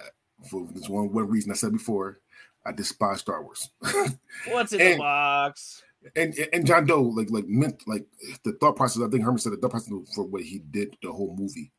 For 0.49 0.65
this 0.71 0.87
one 0.87 1.11
one 1.11 1.27
reason 1.27 1.51
I 1.51 1.55
said 1.55 1.73
before, 1.73 2.19
I 2.65 2.71
despise 2.71 3.19
Star 3.19 3.43
Wars. 3.43 3.69
What's 4.47 4.71
in 4.73 4.79
And- 4.81 4.93
the 4.93 4.97
box? 4.97 5.83
And 6.15 6.33
and 6.53 6.65
John 6.65 6.85
Doe 6.85 7.01
like 7.01 7.29
like 7.29 7.45
meant 7.47 7.81
like 7.87 8.05
the 8.43 8.53
thought 8.53 8.75
process. 8.75 9.03
I 9.03 9.09
think 9.09 9.23
Herman 9.23 9.39
said 9.39 9.53
the 9.53 9.57
thought 9.57 9.71
process 9.71 9.93
for 10.15 10.25
what 10.25 10.41
he 10.43 10.59
did 10.71 10.95
the 11.01 11.11
whole 11.11 11.35
movie 11.37 11.71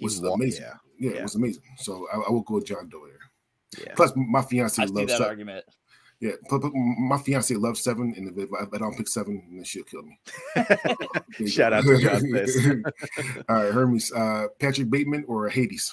was 0.00 0.20
wa- 0.20 0.30
amazing. 0.34 0.62
Yeah, 0.64 0.74
Yeah, 0.98 1.10
yeah. 1.14 1.16
it 1.18 1.22
was 1.24 1.34
amazing. 1.34 1.62
So 1.78 2.06
I, 2.12 2.18
I 2.18 2.30
will 2.30 2.42
go 2.42 2.54
with 2.54 2.66
John 2.66 2.88
Doe 2.88 3.04
here. 3.06 3.84
yeah. 3.86 3.94
Plus, 3.94 4.12
my 4.16 4.42
fiance 4.42 4.80
I 4.80 4.86
loves 4.86 5.08
that 5.08 5.18
seven. 5.18 5.26
argument. 5.28 5.64
Yeah, 6.20 6.32
plus 6.48 6.62
my 6.72 7.18
fiance 7.18 7.52
loves 7.56 7.82
seven, 7.82 8.14
and 8.16 8.28
if 8.38 8.48
I, 8.56 8.62
if 8.62 8.68
I 8.72 8.78
don't 8.78 8.96
pick 8.96 9.08
seven, 9.08 9.42
then 9.52 9.64
she'll 9.64 9.82
kill 9.82 10.02
me. 10.04 10.20
Shout 11.48 11.72
out 11.72 11.82
to 11.82 11.98
John 11.98 12.84
All 13.48 13.56
right, 13.56 13.72
Hermes, 13.72 14.12
uh, 14.12 14.46
Patrick 14.60 14.88
Bateman 14.88 15.24
or 15.26 15.48
Hades? 15.48 15.92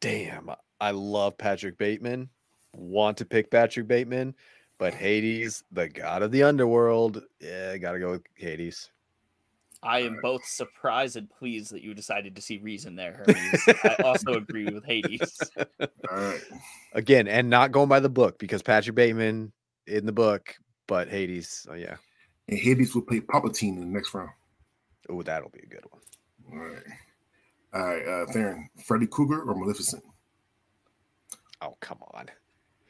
Damn, 0.00 0.50
I 0.80 0.92
love 0.92 1.36
Patrick 1.38 1.78
Bateman. 1.78 2.28
Want 2.74 3.16
to 3.18 3.24
pick 3.24 3.50
Patrick 3.50 3.88
Bateman, 3.88 4.34
but 4.78 4.94
Hades, 4.94 5.64
the 5.72 5.88
god 5.88 6.22
of 6.22 6.30
the 6.30 6.44
underworld. 6.44 7.22
Yeah, 7.40 7.76
gotta 7.76 7.98
go 7.98 8.12
with 8.12 8.22
Hades. 8.36 8.90
I 9.82 10.00
am 10.00 10.18
both 10.20 10.44
surprised 10.44 11.16
and 11.16 11.30
pleased 11.30 11.72
that 11.72 11.82
you 11.82 11.94
decided 11.94 12.34
to 12.34 12.42
see 12.42 12.58
reason 12.58 12.96
there, 12.96 13.12
Hermes. 13.12 13.62
I 13.84 14.02
also 14.02 14.32
agree 14.36 14.64
with 14.64 14.84
Hades. 14.84 15.38
All 15.80 15.88
right. 16.10 16.40
Again, 16.94 17.28
and 17.28 17.48
not 17.48 17.70
going 17.70 17.88
by 17.88 18.00
the 18.00 18.08
book 18.08 18.38
because 18.40 18.60
Patrick 18.60 18.96
Bateman 18.96 19.52
in 19.86 20.04
the 20.04 20.12
book, 20.12 20.56
but 20.88 21.08
Hades. 21.08 21.66
Oh 21.70 21.74
yeah. 21.74 21.96
And 22.48 22.58
Hades 22.58 22.94
will 22.94 23.02
play 23.02 23.20
Palpatine 23.20 23.76
in 23.76 23.80
the 23.80 23.86
next 23.86 24.14
round. 24.14 24.30
Oh, 25.08 25.22
that'll 25.22 25.50
be 25.50 25.60
a 25.60 25.66
good 25.66 25.84
one. 25.90 26.02
All 26.52 26.66
right. 26.66 26.82
All 27.74 27.86
right, 27.86 28.06
uh, 28.06 28.32
Theron, 28.32 28.68
Freddy 28.82 29.06
Krueger 29.06 29.42
or 29.42 29.54
Maleficent? 29.54 30.02
Oh, 31.60 31.76
come 31.80 31.98
on. 32.14 32.26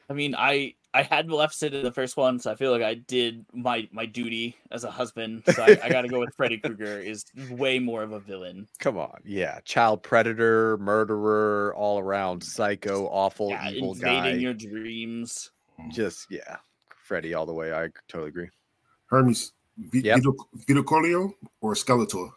I 0.09 0.13
mean, 0.13 0.33
I 0.37 0.75
I 0.93 1.03
had 1.03 1.27
Maleficent 1.27 1.75
in 1.75 1.83
the 1.83 1.91
first 1.91 2.17
one, 2.17 2.39
so 2.39 2.51
I 2.51 2.55
feel 2.55 2.71
like 2.71 2.81
I 2.81 2.95
did 2.95 3.45
my 3.53 3.87
my 3.91 4.05
duty 4.07 4.55
as 4.71 4.83
a 4.83 4.89
husband. 4.91 5.43
So 5.53 5.61
I, 5.61 5.77
I 5.83 5.89
got 5.89 6.01
to 6.01 6.07
go 6.07 6.19
with 6.19 6.33
Freddy 6.35 6.57
Krueger. 6.63 6.99
Is 6.99 7.25
way 7.51 7.77
more 7.77 8.01
of 8.01 8.11
a 8.11 8.19
villain. 8.19 8.67
Come 8.79 8.97
on. 8.97 9.19
Yeah. 9.23 9.59
Child 9.65 10.01
predator, 10.01 10.77
murderer, 10.79 11.73
all 11.75 11.99
around 11.99 12.43
psycho, 12.43 13.05
awful, 13.07 13.49
Yeah, 13.49 13.69
evil 13.69 13.93
invading 13.93 14.23
guy. 14.23 14.29
your 14.39 14.53
dreams. 14.55 15.51
Just 15.91 16.25
yeah. 16.31 16.57
Freddy 17.03 17.35
all 17.35 17.45
the 17.45 17.53
way. 17.53 17.71
I 17.71 17.89
totally 18.07 18.29
agree. 18.29 18.49
Hermes, 19.07 19.53
v- 19.77 20.01
Yep. 20.01 20.17
Vito, 20.17 20.33
Vito 20.67 20.83
Corleo 20.83 21.33
or 21.61 21.73
Skeletor? 21.75 22.29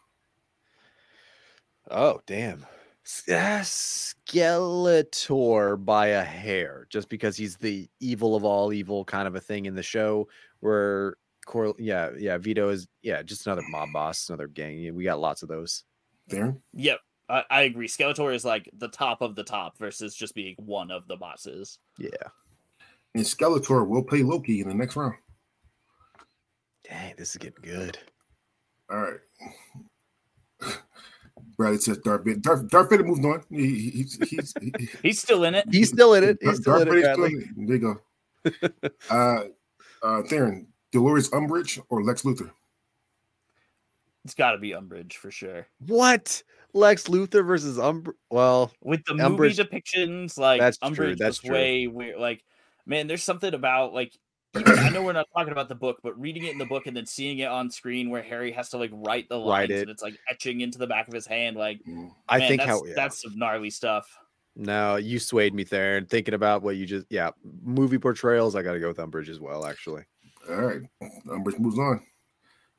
Oh, 1.90 2.20
damn. 2.26 2.64
S- 3.04 3.24
ah, 3.30 3.60
Skeletor 4.30 5.84
by 5.84 6.06
a 6.08 6.22
hair, 6.22 6.86
just 6.90 7.08
because 7.08 7.36
he's 7.36 7.56
the 7.56 7.88
evil 8.00 8.36
of 8.36 8.44
all 8.44 8.72
evil 8.72 9.04
kind 9.04 9.26
of 9.26 9.34
a 9.34 9.40
thing 9.40 9.66
in 9.66 9.74
the 9.74 9.82
show. 9.82 10.28
Where, 10.60 11.16
Cor- 11.46 11.74
yeah, 11.78 12.10
yeah, 12.16 12.38
Vito 12.38 12.68
is, 12.68 12.86
yeah, 13.02 13.22
just 13.22 13.46
another 13.46 13.62
mob 13.68 13.92
boss, 13.92 14.28
another 14.28 14.46
gang. 14.46 14.94
We 14.94 15.04
got 15.04 15.20
lots 15.20 15.42
of 15.42 15.48
those. 15.48 15.84
Theron? 16.28 16.62
Yep, 16.72 17.00
I, 17.28 17.44
I 17.50 17.62
agree. 17.62 17.88
Skeletor 17.88 18.32
is 18.34 18.44
like 18.44 18.70
the 18.78 18.88
top 18.88 19.22
of 19.22 19.34
the 19.34 19.44
top 19.44 19.76
versus 19.78 20.14
just 20.14 20.34
being 20.34 20.54
one 20.58 20.90
of 20.90 21.08
the 21.08 21.16
bosses. 21.16 21.78
Yeah. 21.98 22.08
And 23.14 23.24
Skeletor 23.24 23.86
will 23.86 24.04
play 24.04 24.22
Loki 24.22 24.60
in 24.60 24.68
the 24.68 24.74
next 24.74 24.96
round. 24.96 25.16
Dang, 26.88 27.14
this 27.16 27.30
is 27.30 27.36
getting 27.36 27.62
good. 27.62 27.98
All 28.90 28.98
right. 28.98 29.20
Bradley 31.56 31.78
says 31.78 31.98
Darth 31.98 32.24
Vader. 32.24 32.40
Darth, 32.40 32.68
Darth 32.68 32.90
Vader 32.90 33.04
moved 33.04 33.24
on. 33.24 33.42
He, 33.50 33.66
he- 33.68 33.90
he's 33.90 34.28
he's 34.30 34.54
he, 34.60 34.72
He's 35.02 35.20
still 35.22 35.44
in 35.44 35.54
it. 35.54 35.66
He's 35.70 35.88
still 35.90 36.14
in 36.14 36.24
it. 36.24 36.38
He's 36.40 36.60
Darth 36.60 36.82
still 36.82 36.82
in 36.82 36.88
it. 36.88 36.90
Vader's 37.02 37.12
still 37.14 37.24
in 37.24 37.40
it. 37.40 37.66
There 37.68 37.76
you 37.76 38.80
go. 38.80 39.10
uh, 39.10 39.44
uh, 40.06 40.22
Theron, 40.24 40.66
Dolores 40.92 41.30
Umbridge 41.30 41.80
or 41.88 42.02
Lex 42.02 42.22
Luthor? 42.22 42.50
It's 44.24 44.34
got 44.34 44.52
to 44.52 44.58
be 44.58 44.70
Umbridge 44.70 45.14
for 45.14 45.30
sure. 45.30 45.66
What? 45.86 46.42
Lex 46.74 47.04
Luthor 47.04 47.44
versus 47.44 47.76
Umbr? 47.76 48.12
Well, 48.30 48.72
With 48.82 49.04
the 49.04 49.14
Umbridge- 49.14 49.58
movie 49.58 49.82
depictions, 49.82 50.38
like 50.38 50.60
That's 50.60 50.78
Umbridge 50.78 50.94
true, 50.94 51.16
that's 51.16 51.42
was 51.42 51.48
true. 51.48 51.54
way 51.54 51.86
weird. 51.86 52.18
Like, 52.18 52.42
man, 52.86 53.06
there's 53.08 53.22
something 53.22 53.52
about 53.52 53.92
like. 53.94 54.12
Even- 54.58 54.78
I 54.78 54.88
know 54.90 55.02
we're 55.02 55.12
not 55.12 55.28
talking 55.34 55.52
about 55.52 55.68
the 55.68 55.74
book, 55.74 55.98
but 56.02 56.18
reading 56.20 56.44
it 56.44 56.52
in 56.52 56.58
the 56.58 56.66
book 56.66 56.86
and 56.86 56.96
then 56.96 57.06
seeing 57.06 57.38
it 57.38 57.48
on 57.48 57.70
screen 57.70 58.10
where 58.10 58.22
Harry 58.22 58.52
has 58.52 58.68
to 58.70 58.76
like 58.78 58.90
write 58.92 59.28
the 59.28 59.36
lines 59.38 59.70
Write 59.70 59.70
it. 59.70 59.80
and 59.82 59.90
it's 59.90 60.02
like 60.02 60.18
etching 60.30 60.60
into 60.60 60.76
the 60.78 60.86
back 60.86 61.08
of 61.08 61.14
his 61.14 61.26
hand, 61.26 61.56
like 61.56 61.80
Mm. 61.88 62.10
I 62.28 62.38
man, 62.38 62.48
think 62.48 62.60
that's, 62.60 62.70
how 62.70 62.84
yeah. 62.84 62.92
that's 62.94 63.22
some 63.22 63.38
gnarly 63.38 63.70
stuff. 63.70 64.06
No, 64.54 64.96
you 64.96 65.18
swayed 65.18 65.54
me 65.54 65.64
there. 65.64 65.96
And 65.96 66.06
thinking 66.08 66.34
about 66.34 66.62
what 66.62 66.76
you 66.76 66.84
just, 66.84 67.06
yeah, 67.08 67.30
movie 67.62 67.98
portrayals, 67.98 68.54
I 68.54 68.60
got 68.62 68.72
to 68.74 68.80
go 68.80 68.88
with 68.88 68.98
Umbridge 68.98 69.30
as 69.30 69.40
well, 69.40 69.64
actually. 69.64 70.02
All 70.50 70.56
right. 70.56 70.82
Umbridge 71.28 71.58
moves 71.58 71.78
on. 71.78 72.02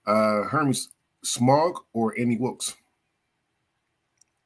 Uh, 0.05 0.43
Hermes, 0.49 0.89
Smaug 1.25 1.73
or 1.93 2.13
Annie 2.19 2.37
Wilkes? 2.37 2.75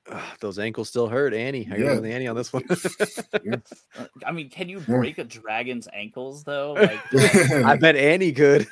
Ugh, 0.10 0.24
those 0.40 0.58
ankles 0.58 0.88
still 0.88 1.08
hurt. 1.08 1.34
Annie, 1.34 1.64
how 1.64 1.76
you 1.76 1.84
Yeah. 1.84 1.90
doing 1.92 2.02
with 2.04 2.12
Annie 2.12 2.28
on 2.28 2.36
this 2.38 2.54
one? 2.54 2.64
Yeah. 3.44 3.56
Uh, 3.98 4.06
I 4.26 4.32
mean, 4.32 4.50
can 4.50 4.70
you 4.70 4.80
Yeah. 4.80 4.86
break 4.98 5.18
a 5.18 5.24
dragon's 5.26 5.88
ankles 5.94 6.44
though? 6.46 6.74
Like, 6.78 7.14
I 7.66 7.76
bet 7.76 7.96
Annie 7.98 8.32
could. 8.32 8.68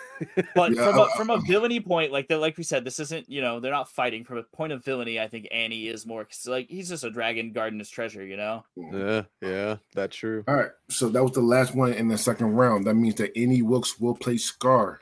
but 0.56 0.74
Yeah, 0.74 0.92
from 0.92 1.00
a 1.00 1.10
from 1.18 1.30
a 1.32 1.42
villainy 1.42 1.80
point, 1.82 2.12
like 2.14 2.28
the, 2.30 2.38
like 2.38 2.58
we 2.58 2.64
said, 2.64 2.86
this 2.86 3.00
isn't 3.00 3.30
you 3.30 3.42
know 3.42 3.60
they're 3.60 3.72
not 3.72 3.90
fighting 3.90 4.24
from 4.24 4.38
a 4.38 4.44
point 4.44 4.72
of 4.72 4.84
villainy. 4.86 5.20
I 5.20 5.28
think 5.28 5.48
Annie 5.52 5.88
is 5.88 6.06
more 6.06 6.24
'cause, 6.24 6.48
like 6.48 6.70
he's 6.70 6.88
just 6.90 7.04
a 7.04 7.10
dragon 7.12 7.52
guarding 7.52 7.80
his 7.80 7.90
treasure, 7.90 8.26
you 8.26 8.38
know. 8.38 8.64
yeah, 8.78 9.24
yeah, 9.42 9.76
that's 9.94 10.16
true. 10.16 10.44
All 10.48 10.56
right. 10.56 10.72
So 10.90 11.10
that 11.10 11.22
was 11.24 11.34
the 11.34 11.42
last 11.42 11.76
one 11.76 11.92
in 11.94 12.08
the 12.08 12.18
second 12.18 12.52
round. 12.54 12.86
That 12.88 12.96
means 12.96 13.16
that 13.16 13.38
Annie 13.38 13.62
Wilkes 13.62 14.00
will 14.00 14.16
play 14.16 14.38
Scar. 14.38 15.02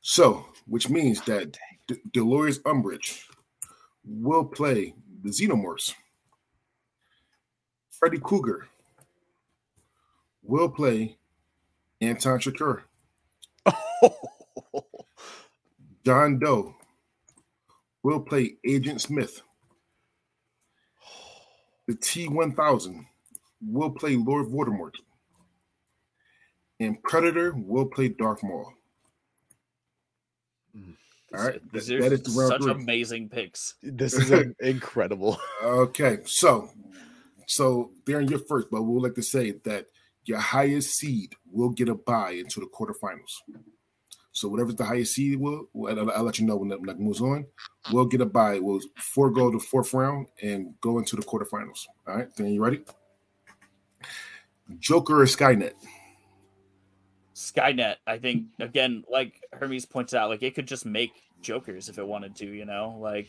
So, 0.00 0.46
which 0.66 0.88
means 0.88 1.20
that 1.26 1.56
D- 1.86 1.96
Dolores 2.12 2.58
Umbridge 2.60 3.24
will 4.04 4.44
play 4.44 4.94
the 5.22 5.30
Xenomorphs. 5.30 5.94
Freddy 7.90 8.18
Krueger 8.18 8.66
will 10.42 10.68
play 10.68 11.16
Anton 12.00 12.38
Chigurh. 12.40 12.82
John 16.04 16.40
Doe 16.40 16.74
will 18.02 18.20
play 18.20 18.56
Agent 18.66 19.00
Smith. 19.00 19.40
The 21.86 21.94
T 21.94 22.28
1000 22.28 23.06
will 23.64 23.90
play 23.90 24.16
Lord 24.16 24.46
Voldemort. 24.46 24.94
And 26.80 27.00
Predator 27.04 27.52
will 27.54 27.86
play 27.86 28.08
Darth 28.08 28.42
Maul. 28.42 28.72
All 31.34 31.44
right, 31.46 31.72
These 31.72 31.86
that- 31.86 31.96
are 31.96 32.08
that 32.10 32.12
is 32.26 32.34
such 32.48 32.62
three. 32.62 32.72
amazing 32.72 33.28
picks. 33.28 33.74
this 33.82 34.14
is 34.14 34.30
incredible. 34.60 35.38
Okay, 35.62 36.18
so 36.26 36.68
so 37.46 37.92
Darren, 38.04 38.28
you're 38.30 38.38
first, 38.40 38.70
but 38.70 38.82
we'll 38.82 39.02
like 39.02 39.14
to 39.14 39.22
say 39.22 39.52
that 39.64 39.86
your 40.24 40.38
highest 40.38 40.96
seed 40.96 41.34
will 41.50 41.70
get 41.70 41.88
a 41.88 41.94
bye 41.94 42.32
into 42.32 42.60
the 42.60 42.66
quarterfinals. 42.66 43.40
So 44.34 44.48
whatever's 44.48 44.76
the 44.76 44.84
highest 44.84 45.14
seed 45.14 45.38
will, 45.38 45.68
will- 45.72 45.98
I'll, 45.98 46.10
I'll 46.10 46.22
let 46.22 46.38
you 46.38 46.46
know 46.46 46.56
when 46.56 46.68
that, 46.68 46.78
when 46.80 46.86
that 46.88 47.00
moves 47.00 47.20
on. 47.20 47.46
We'll 47.92 48.06
get 48.06 48.20
a 48.20 48.26
bye. 48.26 48.58
We'll 48.60 48.80
forego 48.96 49.50
the 49.50 49.58
fourth 49.58 49.92
round 49.92 50.28
and 50.42 50.74
go 50.80 50.98
into 50.98 51.16
the 51.16 51.22
quarterfinals. 51.22 51.86
All 52.06 52.16
right, 52.16 52.28
then 52.36 52.46
you 52.52 52.62
ready? 52.62 52.80
Joker 54.78 55.22
or 55.22 55.26
Skynet? 55.26 55.72
Skynet, 57.54 57.96
I 58.06 58.18
think, 58.18 58.46
again, 58.60 59.04
like 59.10 59.40
Hermes 59.52 59.84
points 59.86 60.14
out, 60.14 60.28
like 60.30 60.42
it 60.42 60.54
could 60.54 60.66
just 60.66 60.86
make 60.86 61.12
Jokers 61.40 61.88
if 61.88 61.98
it 61.98 62.06
wanted 62.06 62.36
to, 62.36 62.46
you 62.46 62.64
know, 62.64 62.96
like 63.00 63.28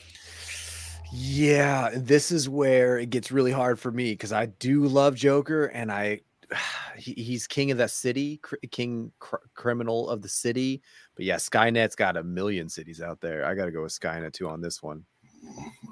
Yeah, 1.11 1.91
this 1.95 2.31
is 2.31 2.47
where 2.49 2.97
it 2.97 3.09
gets 3.09 3.31
really 3.31 3.51
hard 3.51 3.79
for 3.79 3.91
me 3.91 4.11
because 4.11 4.31
I 4.31 4.47
do 4.47 4.85
love 4.85 5.15
Joker 5.15 5.65
and 5.65 5.91
I 5.91 6.21
he, 6.97 7.13
he's 7.13 7.47
king 7.47 7.71
of 7.71 7.77
that 7.79 7.91
city, 7.91 8.37
cr- 8.37 8.55
king 8.71 9.11
cr- 9.19 9.35
criminal 9.55 10.09
of 10.09 10.21
the 10.21 10.29
city. 10.29 10.81
But 11.15 11.25
yeah, 11.25 11.35
Skynet's 11.37 11.95
got 11.95 12.17
a 12.17 12.23
million 12.23 12.69
cities 12.69 13.01
out 13.01 13.21
there. 13.21 13.45
I 13.45 13.53
got 13.55 13.65
to 13.65 13.71
go 13.71 13.83
with 13.83 13.97
Skynet 13.99 14.33
too 14.33 14.47
on 14.49 14.61
this 14.61 14.81
one. 14.81 15.03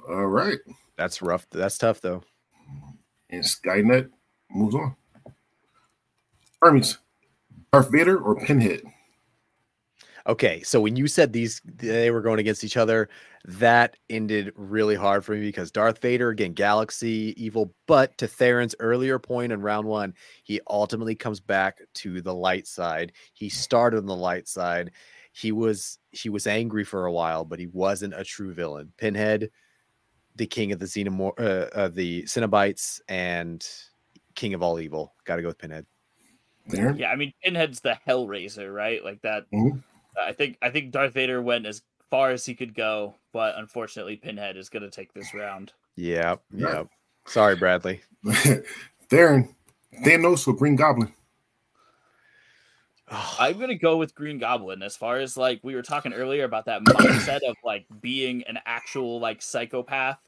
All 0.09 0.27
right, 0.27 0.57
That's 0.97 1.21
rough. 1.21 1.45
That's 1.51 1.77
tough 1.77 2.01
though. 2.01 2.23
and 3.29 3.43
Skynet 3.43 4.09
moves 4.49 4.75
on. 4.75 4.95
Hermes, 6.61 6.97
Darth 7.72 7.91
Vader 7.91 8.18
or 8.18 8.35
Pinhead? 8.35 8.81
Okay, 10.27 10.61
so 10.61 10.80
when 10.81 10.95
you 10.95 11.07
said 11.07 11.34
these 11.34 11.61
they 11.65 12.11
were 12.11 12.22
going 12.22 12.39
against 12.39 12.64
each 12.64 12.77
other, 12.77 13.10
that 13.45 13.95
ended 14.10 14.52
really 14.56 14.93
hard 14.95 15.26
for 15.26 15.31
me 15.31 15.41
because 15.41 15.72
Darth 15.72 15.99
Vader 15.99 16.30
again, 16.30 16.53
galaxy 16.53 17.34
evil, 17.38 17.73
but 17.88 18.18
to 18.19 18.27
Theron's 18.27 18.76
earlier 18.80 19.18
point 19.18 19.52
in 19.52 19.61
round 19.61 19.88
one, 19.88 20.14
he 20.43 20.60
ultimately 20.69 21.15
comes 21.15 21.39
back 21.39 21.80
to 21.95 22.22
the 22.22 22.34
light 22.34 22.68
side. 22.68 23.14
He 23.34 23.49
started 23.49 23.98
on 23.98 24.06
the 24.06 24.15
light 24.15 24.48
side. 24.48 24.91
He 25.31 25.52
was 25.52 25.98
he 26.11 26.30
was 26.30 26.45
angry 26.45 26.84
for 26.84 27.06
a 27.06 27.11
while, 27.11 27.45
but 27.45 27.60
he 27.60 27.68
wasn't 27.68 28.14
a 28.14 28.23
true 28.23 28.53
villain. 28.53 28.91
Pinhead, 28.98 29.49
the 30.35 30.45
king 30.45 30.72
of 30.72 30.80
the 30.80 30.85
Xenomor, 30.85 31.31
uh, 31.39 31.69
uh, 31.73 31.88
the 31.88 32.23
Cenobites, 32.23 32.99
and 33.07 33.65
king 34.35 34.53
of 34.53 34.61
all 34.61 34.80
evil. 34.80 35.15
Got 35.26 35.38
to 35.38 35.41
go 35.41 35.48
with 35.48 35.57
Pinhead. 35.57 35.85
Darren? 36.72 36.99
yeah, 36.99 37.10
I 37.11 37.15
mean 37.15 37.34
Pinhead's 37.43 37.80
the 37.81 37.98
Hellraiser, 38.07 38.73
right? 38.73 39.03
Like 39.03 39.22
that. 39.22 39.49
Mhm. 39.52 39.84
I 40.22 40.34
think 40.34 40.57
I 40.61 40.69
think 40.69 40.91
Darth 40.91 41.14
Vader 41.14 41.41
went 41.41 41.65
as 41.65 41.81
far 42.10 42.31
as 42.31 42.45
he 42.45 42.53
could 42.56 42.73
go, 42.73 43.15
but 43.31 43.57
unfortunately 43.57 44.18
Pinhead 44.18 44.57
is 44.57 44.69
going 44.69 44.84
to 44.84 44.89
take 44.89 45.14
this 45.14 45.34
round. 45.34 45.72
Yeah, 45.95 46.35
Yeah. 46.53 46.68
yeah. 46.73 46.84
Sorry, 47.26 47.56
Bradley. 47.56 48.02
Darren, 49.10 49.48
Thanos 50.03 50.48
or 50.48 50.53
Green 50.53 50.76
Goblin? 50.76 51.14
I'm 53.39 53.60
gonna 53.60 53.76
go 53.76 53.98
with 53.98 54.15
Green 54.15 54.39
Goblin 54.39 54.81
as 54.84 54.95
far 54.95 55.18
as 55.18 55.35
like 55.38 55.60
we 55.64 55.76
were 55.76 55.81
talking 55.81 56.14
earlier 56.14 56.43
about 56.45 56.65
that 56.65 56.84
mindset 56.84 57.41
of 57.48 57.56
like 57.64 57.85
being 58.02 58.43
an 58.43 58.60
actual 58.65 59.19
like 59.19 59.41
psychopath. 59.41 60.19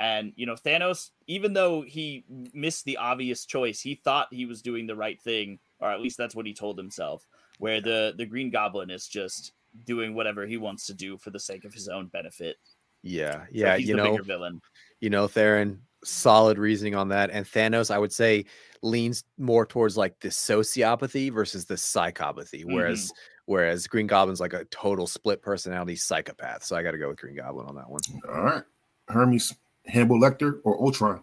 And 0.00 0.32
you 0.36 0.46
know, 0.46 0.54
Thanos, 0.54 1.10
even 1.28 1.52
though 1.52 1.82
he 1.82 2.24
missed 2.52 2.84
the 2.84 2.96
obvious 2.96 3.46
choice, 3.46 3.80
he 3.80 3.94
thought 3.94 4.28
he 4.32 4.46
was 4.46 4.60
doing 4.62 4.86
the 4.86 4.96
right 4.96 5.20
thing, 5.20 5.60
or 5.82 5.90
at 5.90 6.00
least 6.00 6.16
that's 6.16 6.34
what 6.34 6.46
he 6.46 6.54
told 6.54 6.78
himself. 6.78 7.26
Where 7.58 7.80
the 7.80 8.14
the 8.16 8.24
Green 8.26 8.50
Goblin 8.50 8.90
is 8.90 9.06
just 9.06 9.52
doing 9.84 10.14
whatever 10.14 10.46
he 10.46 10.56
wants 10.56 10.86
to 10.86 10.94
do 10.94 11.18
for 11.18 11.30
the 11.30 11.40
sake 11.40 11.64
of 11.64 11.74
his 11.74 11.88
own 11.88 12.06
benefit. 12.06 12.56
Yeah, 13.02 13.42
So 13.42 13.46
yeah. 13.50 13.76
he's 13.76 13.88
you 13.88 13.96
the 13.96 14.02
know, 14.04 14.10
bigger 14.12 14.22
villain. 14.22 14.60
you 15.00 15.10
know, 15.10 15.26
Theron, 15.26 15.80
solid 16.04 16.56
reasoning 16.58 16.94
on 16.94 17.08
that. 17.08 17.30
And 17.30 17.44
Thanos, 17.44 17.90
I 17.90 17.98
would 17.98 18.12
say, 18.12 18.44
leans 18.82 19.24
more 19.38 19.66
towards 19.66 19.96
like 19.96 20.18
the 20.20 20.28
sociopathy 20.28 21.32
versus 21.32 21.64
the 21.64 21.74
psychopathy, 21.74 22.64
whereas 22.64 23.12
whereas 23.46 23.86
Green 23.88 24.06
Goblin's 24.06 24.40
like 24.40 24.52
a 24.52 24.64
total 24.66 25.06
split 25.08 25.42
personality 25.42 25.96
psychopath. 25.96 26.62
So 26.62 26.76
I 26.76 26.82
got 26.84 26.92
to 26.92 26.98
go 26.98 27.08
with 27.08 27.18
Green 27.18 27.36
Goblin 27.36 27.66
on 27.66 27.74
that 27.74 27.90
one. 27.90 28.02
All 28.28 28.42
right. 28.42 28.62
Hermes, 29.08 29.52
Hannibal 29.86 30.20
Lecter, 30.20 30.60
or 30.64 30.80
Ultron? 30.80 31.22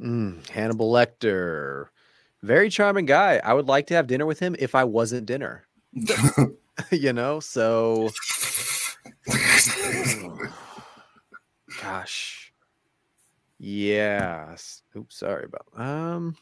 Mm, 0.00 0.48
Hannibal 0.48 0.90
Lecter, 0.92 1.88
very 2.42 2.70
charming 2.70 3.06
guy. 3.06 3.40
I 3.44 3.54
would 3.54 3.66
like 3.68 3.86
to 3.88 3.94
have 3.94 4.06
dinner 4.06 4.26
with 4.26 4.38
him 4.38 4.54
if 4.58 4.74
I 4.74 4.84
wasn't 4.84 5.26
dinner. 5.26 5.66
you 6.92 7.12
know, 7.12 7.40
so 7.40 8.10
gosh, 11.82 12.52
yes. 13.58 14.82
Oops, 14.96 15.16
sorry 15.16 15.44
about. 15.46 15.66
Um, 15.76 16.36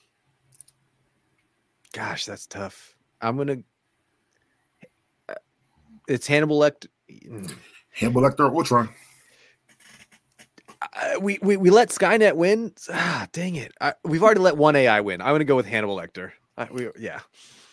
gosh, 1.92 2.26
that's 2.26 2.46
tough. 2.46 2.94
I'm 3.20 3.36
gonna. 3.36 3.58
uh, 5.28 5.34
It's 6.08 6.26
Hannibal 6.26 6.58
Lecter. 6.60 6.88
Hannibal 7.92 8.22
Lecter 8.22 8.40
or 8.40 8.54
Ultron? 8.54 8.88
I- 10.82 11.18
we, 11.18 11.38
we 11.42 11.56
we 11.56 11.70
let 11.70 11.88
Skynet 11.90 12.34
win. 12.36 12.72
Ah, 12.92 13.26
dang 13.32 13.56
it! 13.56 13.72
I, 13.80 13.94
we've 14.04 14.22
already 14.22 14.40
let 14.40 14.56
one 14.56 14.76
AI 14.76 15.00
win. 15.00 15.20
I'm 15.20 15.28
gonna 15.34 15.44
go 15.44 15.56
with 15.56 15.66
Hannibal 15.66 15.96
Lecter. 15.96 16.32
I, 16.58 16.68
we, 16.70 16.88
yeah, 16.98 17.20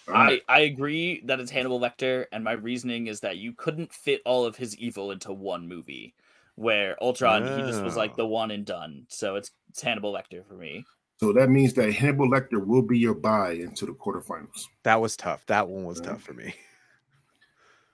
I, 0.08 0.42
I 0.50 0.62
agree 0.62 1.22
that 1.26 1.40
it's 1.40 1.52
Hannibal 1.52 1.80
Lecter, 1.80 2.26
and 2.32 2.44
my 2.44 2.52
reasoning 2.54 3.08
is 3.08 3.20
that 3.22 3.38
you 3.38 3.54
couldn't 3.54 3.94
fit 3.94 4.22
all 4.26 4.46
of 4.46 4.56
his 4.56 4.76
evil 4.78 5.12
into 5.12 5.32
one 5.34 5.68
movie. 5.68 6.14
Where 6.56 7.02
Ultron, 7.04 7.42
he 7.44 7.64
just 7.68 7.82
was 7.84 7.96
like 7.96 8.12
Oh. 8.12 8.18
the 8.18 8.28
one 8.28 8.52
and 8.52 8.64
done. 8.64 9.06
So 9.08 9.38
it's, 9.38 9.50
it's 9.70 9.82
Hannibal 9.82 10.14
Lecter 10.14 10.46
for 10.46 10.54
me. 10.54 10.86
So 11.20 11.34
that 11.34 11.50
means 11.50 11.74
that 11.74 11.92
Hannibal 11.92 12.30
Lecter 12.30 12.64
will 12.64 12.84
be 12.84 13.00
your 13.00 13.16
bye 13.16 13.54
into 13.54 13.88
the 13.88 13.94
quarterfinals. 13.94 14.68
that 14.84 15.02
was 15.02 15.18
tough. 15.18 15.44
That 15.48 15.68
one 15.68 15.84
was 15.86 16.00
Yeah. 16.00 16.10
tough 16.12 16.22
for 16.22 16.34
me. 16.34 16.54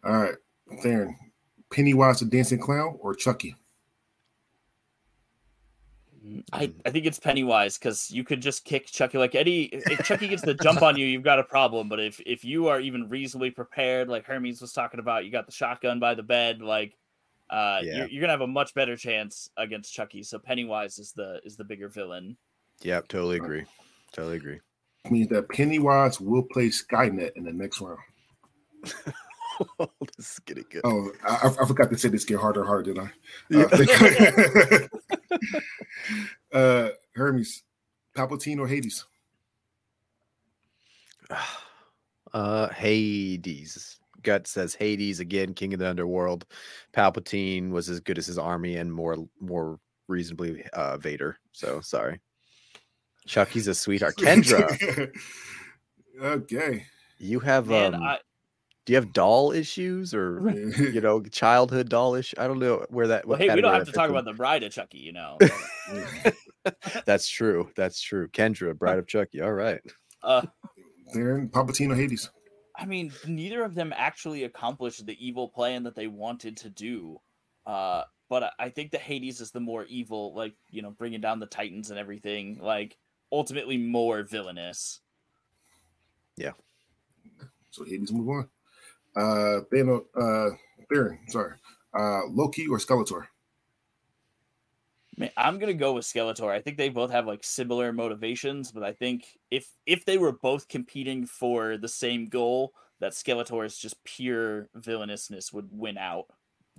All 0.04 0.12
right. 0.12 0.36
Theron, 0.82 1.16
Pennywise 1.72 2.20
the 2.20 2.26
Dancing 2.26 2.60
Clown 2.60 2.98
or 3.00 3.16
Chucky? 3.16 3.56
I, 6.52 6.72
I 6.86 6.90
think 6.90 7.06
it's 7.06 7.20
Pennywise 7.20 7.78
because 7.78 8.12
you 8.12 8.24
could 8.24 8.42
just 8.42 8.66
kick 8.66 8.88
Chucky 8.88 9.18
like 9.18 9.36
Eddie. 9.36 9.66
If 9.72 10.04
Chucky 10.06 10.28
gets 10.28 10.42
the 10.42 10.54
jump 10.54 10.82
on 10.82 10.98
you, 10.98 11.06
you've 11.06 11.24
got 11.24 11.40
a 11.40 11.44
problem. 11.44 11.88
But 11.90 12.00
if 12.00 12.20
if 12.26 12.44
you 12.44 12.68
are 12.68 12.80
even 12.80 13.08
reasonably 13.10 13.52
prepared, 13.52 14.10
like 14.10 14.26
Hermes 14.26 14.62
was 14.62 14.74
talking 14.74 15.00
about, 15.00 15.26
you 15.26 15.32
got 15.32 15.46
the 15.46 15.52
shotgun 15.52 16.00
by 16.00 16.16
the 16.16 16.24
bed, 16.24 16.62
like 16.62 16.98
uh, 17.50 17.80
Yeah. 17.84 17.98
you're, 17.98 18.08
you're 18.10 18.22
gonna 18.22 18.34
have 18.34 18.42
a 18.42 18.48
much 18.48 18.74
better 18.74 18.96
chance 18.98 19.50
against 19.58 19.94
Chucky. 19.94 20.24
So 20.24 20.38
Pennywise 20.40 21.00
is 21.00 21.12
the 21.14 21.40
is 21.46 21.56
the 21.56 21.64
bigger 21.64 21.88
villain. 21.90 22.36
Yep, 22.82 23.08
totally 23.08 23.38
agree. 23.38 23.66
Totally 24.12 24.38
agree. 24.38 24.60
means 25.10 25.30
that 25.30 25.50
Pennywise 25.50 26.20
will 26.20 26.44
play 26.44 26.70
Skynet 26.70 27.32
in 27.36 27.44
the 27.44 27.54
next 27.54 27.82
round. 27.82 28.00
this 30.18 30.32
is 30.32 30.40
getting 30.46 30.66
good. 30.70 30.82
Oh, 30.84 31.12
I, 31.28 31.52
I 31.62 31.66
forgot 31.66 31.90
to 31.90 31.98
say 31.98 32.10
this 32.10 32.26
get 32.26 32.40
harder 32.40 32.62
and 32.62 32.68
harder, 32.68 32.94
didn't 32.94 33.08
I? 33.08 33.12
Yeah. 33.50 34.88
Uh, 36.52 36.58
uh, 36.58 36.90
Hermes, 37.16 37.64
Palpatine 38.16 38.60
or 38.60 38.68
Hades? 38.68 39.06
uh, 42.34 42.70
Hades. 42.70 44.00
Gut 44.22 44.48
says 44.48 44.76
Hades 44.76 45.20
again, 45.20 45.54
king 45.54 45.74
of 45.74 45.80
the 45.80 45.90
underworld. 45.90 46.46
Palpatine 46.94 47.70
was 47.70 47.90
as 47.90 48.00
good 48.00 48.18
as 48.18 48.28
his 48.28 48.38
army 48.38 48.76
and 48.76 48.94
more 48.94 49.18
more 49.40 49.80
reasonably 50.08 50.66
uh 50.74 50.98
Vader. 50.98 51.38
So 51.52 51.80
sorry. 51.82 52.20
Chucky's 53.28 53.68
a 53.68 53.76
sweetheart. 53.76 54.18
Kendra, 54.18 55.10
okay. 56.22 56.86
you 57.20 57.40
have 57.40 57.68
Man, 57.68 57.94
um 57.96 58.04
I, 58.04 58.18
do 58.90 58.94
you 58.94 58.98
have 58.98 59.14
doll 59.14 59.52
issues 59.52 60.16
or 60.16 60.42
you 60.50 61.00
know 61.04 61.22
childhood 61.22 61.90
doll 61.90 62.16
issue? 62.16 62.36
I 62.40 62.48
don't 62.48 62.58
know 62.58 62.88
where 62.90 63.06
that 63.10 63.24
well, 63.28 63.38
hey, 63.38 63.54
we 63.54 63.62
don't 63.62 63.72
have 63.72 63.86
to 63.86 63.92
talk 63.92 64.06
fits 64.06 64.10
in. 64.10 64.16
about 64.16 64.26
the 64.26 64.34
bride 64.34 64.64
of 64.64 64.72
Chucky, 64.72 64.98
you 64.98 65.14
know. 65.14 65.38
That's 67.06 67.28
true. 67.30 67.70
That's 67.76 68.02
true. 68.02 68.30
Kendra, 68.30 68.76
Bride 68.76 68.98
of 68.98 69.06
Chucky. 69.06 69.42
All 69.42 69.54
right. 69.54 69.80
uh, 70.24 70.42
Theron, 71.14 71.50
Palpatine 71.50 71.92
or 71.92 71.96
Hades? 71.96 72.32
I 72.76 72.88
mean, 72.88 73.14
neither 73.28 73.64
of 73.64 73.76
them 73.76 73.94
actually 73.96 74.46
accomplished 74.46 75.06
the 75.06 75.24
evil 75.24 75.48
plan 75.50 75.84
that 75.84 75.94
they 75.94 76.08
wanted 76.08 76.58
to 76.58 76.70
do. 76.72 77.22
Uh, 77.68 78.06
but 78.28 78.42
I- 78.42 78.52
I 78.58 78.70
think 78.70 78.90
the 78.90 78.98
Hades 78.98 79.40
is 79.40 79.52
the 79.52 79.60
more 79.60 79.86
evil, 79.86 80.34
like 80.34 80.56
you 80.72 80.82
know, 80.82 80.90
bringing 80.90 81.22
down 81.22 81.40
the 81.40 81.46
Titans 81.46 81.92
and 81.92 82.00
everything. 82.00 82.58
Like 82.60 82.98
ultimately 83.32 83.78
more 83.78 84.24
villainous. 84.24 85.02
Yeah. 86.38 86.54
So 87.70 87.86
Hades 87.86 88.12
move 88.12 88.30
on. 88.30 88.50
Uh, 89.20 89.62
Thanos, 89.72 90.06
uh, 90.16 90.56
Theron, 90.90 91.20
sorry. 91.28 91.56
Uh, 91.98 92.22
Loki 92.30 92.68
or 92.68 92.78
Skeletor? 92.78 93.28
Man, 95.18 95.32
I'm 95.36 95.60
gonna 95.60 95.74
go 95.74 95.94
with 95.94 96.06
Skeletor. 96.06 96.50
I 96.50 96.62
think 96.62 96.78
they 96.78 96.88
both 96.88 97.12
have 97.12 97.28
like 97.28 97.44
similar 97.44 97.92
motivations, 97.92 98.72
but 98.72 98.84
I 98.84 98.94
think 98.94 99.38
if 99.52 99.68
if 99.86 100.06
they 100.06 100.18
were 100.18 100.32
both 100.32 100.70
competing 100.70 101.26
for 101.26 101.78
the 101.78 101.90
same 101.90 102.30
goal, 102.30 102.72
that 103.02 103.12
Skeletor's 103.12 103.78
just 103.78 104.02
pure 104.06 104.70
villainousness 104.76 105.52
would 105.52 105.68
win 105.72 105.98
out. 105.98 106.28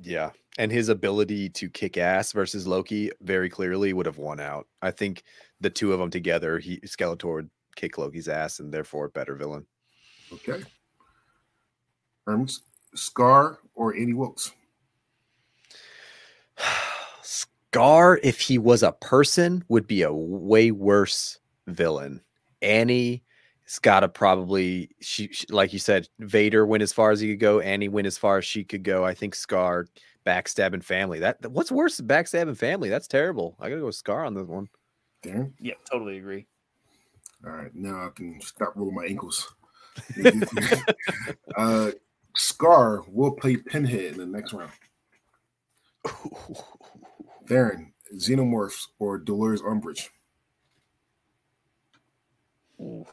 Yeah. 0.01 0.31
And 0.59 0.73
his 0.73 0.89
ability 0.89 1.51
to 1.51 1.69
kick 1.69 1.99
ass 1.99 2.33
versus 2.33 2.67
Loki 2.67 3.11
very 3.21 3.51
clearly 3.51 3.93
would 3.93 4.07
have 4.07 4.19
won 4.19 4.41
out. 4.41 4.67
I 4.81 4.91
think 4.91 5.25
the 5.61 5.71
two 5.71 5.93
of 5.93 5.99
them 5.99 6.11
together, 6.11 6.59
he 6.59 6.79
Skeletor 6.81 7.35
would 7.35 7.51
kick 7.77 7.99
Loki's 7.99 8.29
ass 8.29 8.61
and 8.61 8.73
therefore 8.73 9.09
better 9.09 9.35
villain. 9.35 9.67
Okay. 10.33 10.62
Hermes, 12.27 12.61
Scar 12.95 13.59
or 13.75 13.95
Annie 13.95 14.15
Wilkes? 14.15 14.53
Scar, 17.23 18.19
if 18.23 18.41
he 18.41 18.59
was 18.59 18.83
a 18.83 18.93
person, 18.93 19.65
would 19.69 19.87
be 19.87 20.03
a 20.03 20.13
way 20.13 20.71
worse 20.71 21.39
villain. 21.67 22.21
Annie 22.63 23.23
has 23.65 23.79
got 23.79 24.01
to 24.01 24.09
probably, 24.09 24.91
she, 25.01 25.29
she- 25.33 25.47
like 25.51 25.73
you 25.73 25.79
said, 25.79 26.09
Vader 26.19 26.67
went 26.67 26.83
as 26.83 26.93
far 26.93 27.11
as 27.11 27.21
he 27.21 27.29
could 27.31 27.41
go. 27.41 27.61
Annie 27.61 27.89
went 27.89 28.07
as 28.07 28.19
far 28.19 28.39
as 28.39 28.45
she 28.45 28.65
could 28.65 28.83
go. 28.83 29.05
I 29.05 29.15
think 29.15 29.35
Scar 29.35 29.87
backstabbing 30.27 30.85
family. 30.85 31.21
That 31.21 31.41
that- 31.43 31.51
what's 31.51 31.73
worse 31.73 31.97
than 31.97 32.09
backstabbing 32.09 32.57
family? 32.57 32.89
That's 32.89 33.09
terrible. 33.09 33.57
I 33.61 33.69
gotta 33.69 33.81
go 33.81 33.87
with 33.87 33.95
Scar 33.95 34.25
on 34.25 34.35
this 34.35 34.47
one. 34.47 34.69
Theron? 35.23 35.55
Yeah, 35.61 35.75
totally 35.91 36.19
agree. 36.19 36.47
All 37.45 37.53
right, 37.53 37.75
now 37.75 38.07
I 38.07 38.11
can 38.15 38.41
stop 38.41 38.75
rolling 38.77 38.97
my 38.97 39.05
ankles. 39.07 39.55
uh, 41.57 41.91
Scar 42.36 43.02
will 43.09 43.32
play 43.32 43.57
Pinhead 43.57 44.12
in 44.12 44.19
the 44.19 44.27
next 44.27 44.52
round. 44.52 44.73
Theron, 47.47 47.93
Xenomorphs 48.16 48.89
or 48.98 49.19
Dolores 49.19 49.62
Umbridge? 49.62 50.09
Ooh. 52.81 53.05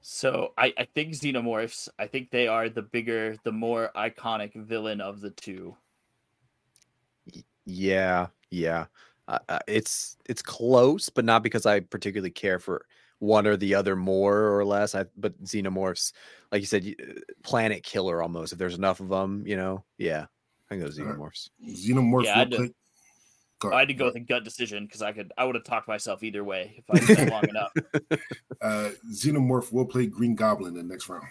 So 0.00 0.52
I, 0.56 0.72
I 0.78 0.84
think 0.94 1.12
Xenomorphs, 1.12 1.88
I 1.98 2.06
think 2.06 2.30
they 2.30 2.48
are 2.48 2.68
the 2.68 2.82
bigger, 2.82 3.36
the 3.44 3.52
more 3.52 3.90
iconic 3.94 4.54
villain 4.54 5.00
of 5.00 5.20
the 5.20 5.30
two. 5.30 5.76
Yeah, 7.66 8.28
yeah. 8.50 8.86
Uh, 9.28 9.38
uh, 9.50 9.58
it's 9.68 10.16
it's 10.24 10.40
close, 10.40 11.10
but 11.10 11.26
not 11.26 11.42
because 11.42 11.66
I 11.66 11.80
particularly 11.80 12.30
care 12.30 12.58
for 12.58 12.86
one 13.18 13.46
or 13.46 13.56
the 13.56 13.74
other 13.74 13.96
more 13.96 14.56
or 14.58 14.64
less. 14.64 14.94
I 14.94 15.04
but 15.16 15.42
xenomorphs, 15.42 16.12
like 16.52 16.60
you 16.60 16.66
said, 16.66 16.94
uh, 17.00 17.12
planet 17.42 17.82
killer 17.82 18.22
almost. 18.22 18.52
If 18.52 18.58
there's 18.58 18.76
enough 18.76 19.00
of 19.00 19.08
them, 19.08 19.44
you 19.46 19.56
know, 19.56 19.84
yeah, 19.96 20.22
I 20.24 20.68
think 20.68 20.82
those 20.82 20.98
All 20.98 21.06
right. 21.06 21.16
xenomorphs. 21.16 22.24
Yeah, 22.24 22.34
I 22.34 22.38
will 22.40 22.50
do. 22.50 22.56
play. 22.56 22.74
Go 23.60 23.72
I 23.72 23.80
had 23.80 23.88
to 23.88 23.94
go 23.94 24.04
with 24.04 24.14
a 24.14 24.20
gut 24.20 24.44
decision 24.44 24.86
because 24.86 25.02
I 25.02 25.10
could 25.10 25.32
I 25.36 25.44
would 25.44 25.56
have 25.56 25.64
talked 25.64 25.88
myself 25.88 26.22
either 26.22 26.44
way 26.44 26.76
if 26.78 26.84
I 26.88 27.04
did 27.04 27.16
that 27.18 27.30
long 27.30 27.48
enough. 27.48 27.72
Uh, 28.60 28.90
Xenomorph 29.12 29.72
will 29.72 29.84
play 29.84 30.06
Green 30.06 30.34
Goblin 30.34 30.76
in 30.76 30.88
the 30.88 30.92
next 30.92 31.08
round. 31.08 31.22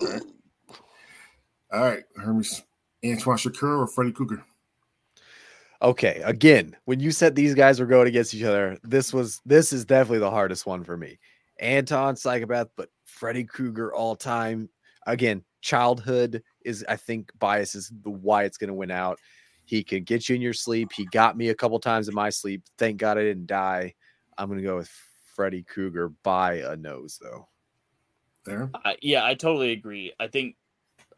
All 0.00 0.08
right, 0.08 0.22
All 1.72 1.80
right 1.82 2.04
Hermes, 2.16 2.62
Anton 3.02 3.36
Chigurh 3.36 3.80
or 3.80 3.86
Freddy 3.86 4.10
Krueger? 4.10 4.42
Okay, 5.84 6.22
again, 6.24 6.74
when 6.86 6.98
you 6.98 7.10
said 7.10 7.34
these 7.34 7.54
guys 7.54 7.78
were 7.78 7.84
going 7.84 8.08
against 8.08 8.32
each 8.32 8.42
other, 8.42 8.78
this 8.82 9.12
was 9.12 9.42
this 9.44 9.70
is 9.70 9.84
definitely 9.84 10.20
the 10.20 10.30
hardest 10.30 10.64
one 10.64 10.82
for 10.82 10.96
me. 10.96 11.18
Anton 11.60 12.16
psychopath, 12.16 12.68
but 12.74 12.88
Freddy 13.04 13.44
Krueger 13.44 13.94
all 13.94 14.16
time. 14.16 14.70
Again, 15.06 15.44
childhood 15.60 16.42
is 16.64 16.86
I 16.88 16.96
think 16.96 17.30
bias 17.38 17.74
is 17.74 17.92
the 18.02 18.08
why 18.08 18.44
it's 18.44 18.56
going 18.56 18.68
to 18.68 18.74
win 18.74 18.90
out. 18.90 19.18
He 19.66 19.84
can 19.84 20.04
get 20.04 20.26
you 20.26 20.36
in 20.36 20.40
your 20.40 20.54
sleep. 20.54 20.90
He 20.90 21.04
got 21.04 21.36
me 21.36 21.50
a 21.50 21.54
couple 21.54 21.78
times 21.78 22.08
in 22.08 22.14
my 22.14 22.30
sleep. 22.30 22.62
Thank 22.78 22.96
God 22.96 23.18
I 23.18 23.22
didn't 23.22 23.46
die. 23.46 23.92
I'm 24.38 24.48
going 24.48 24.60
to 24.60 24.66
go 24.66 24.76
with 24.76 24.90
Freddy 25.36 25.62
Krueger 25.62 26.08
by 26.22 26.54
a 26.60 26.76
nose 26.76 27.18
though. 27.20 27.46
There. 28.46 28.70
I, 28.74 28.96
yeah, 29.02 29.26
I 29.26 29.34
totally 29.34 29.72
agree. 29.72 30.14
I 30.18 30.28
think 30.28 30.56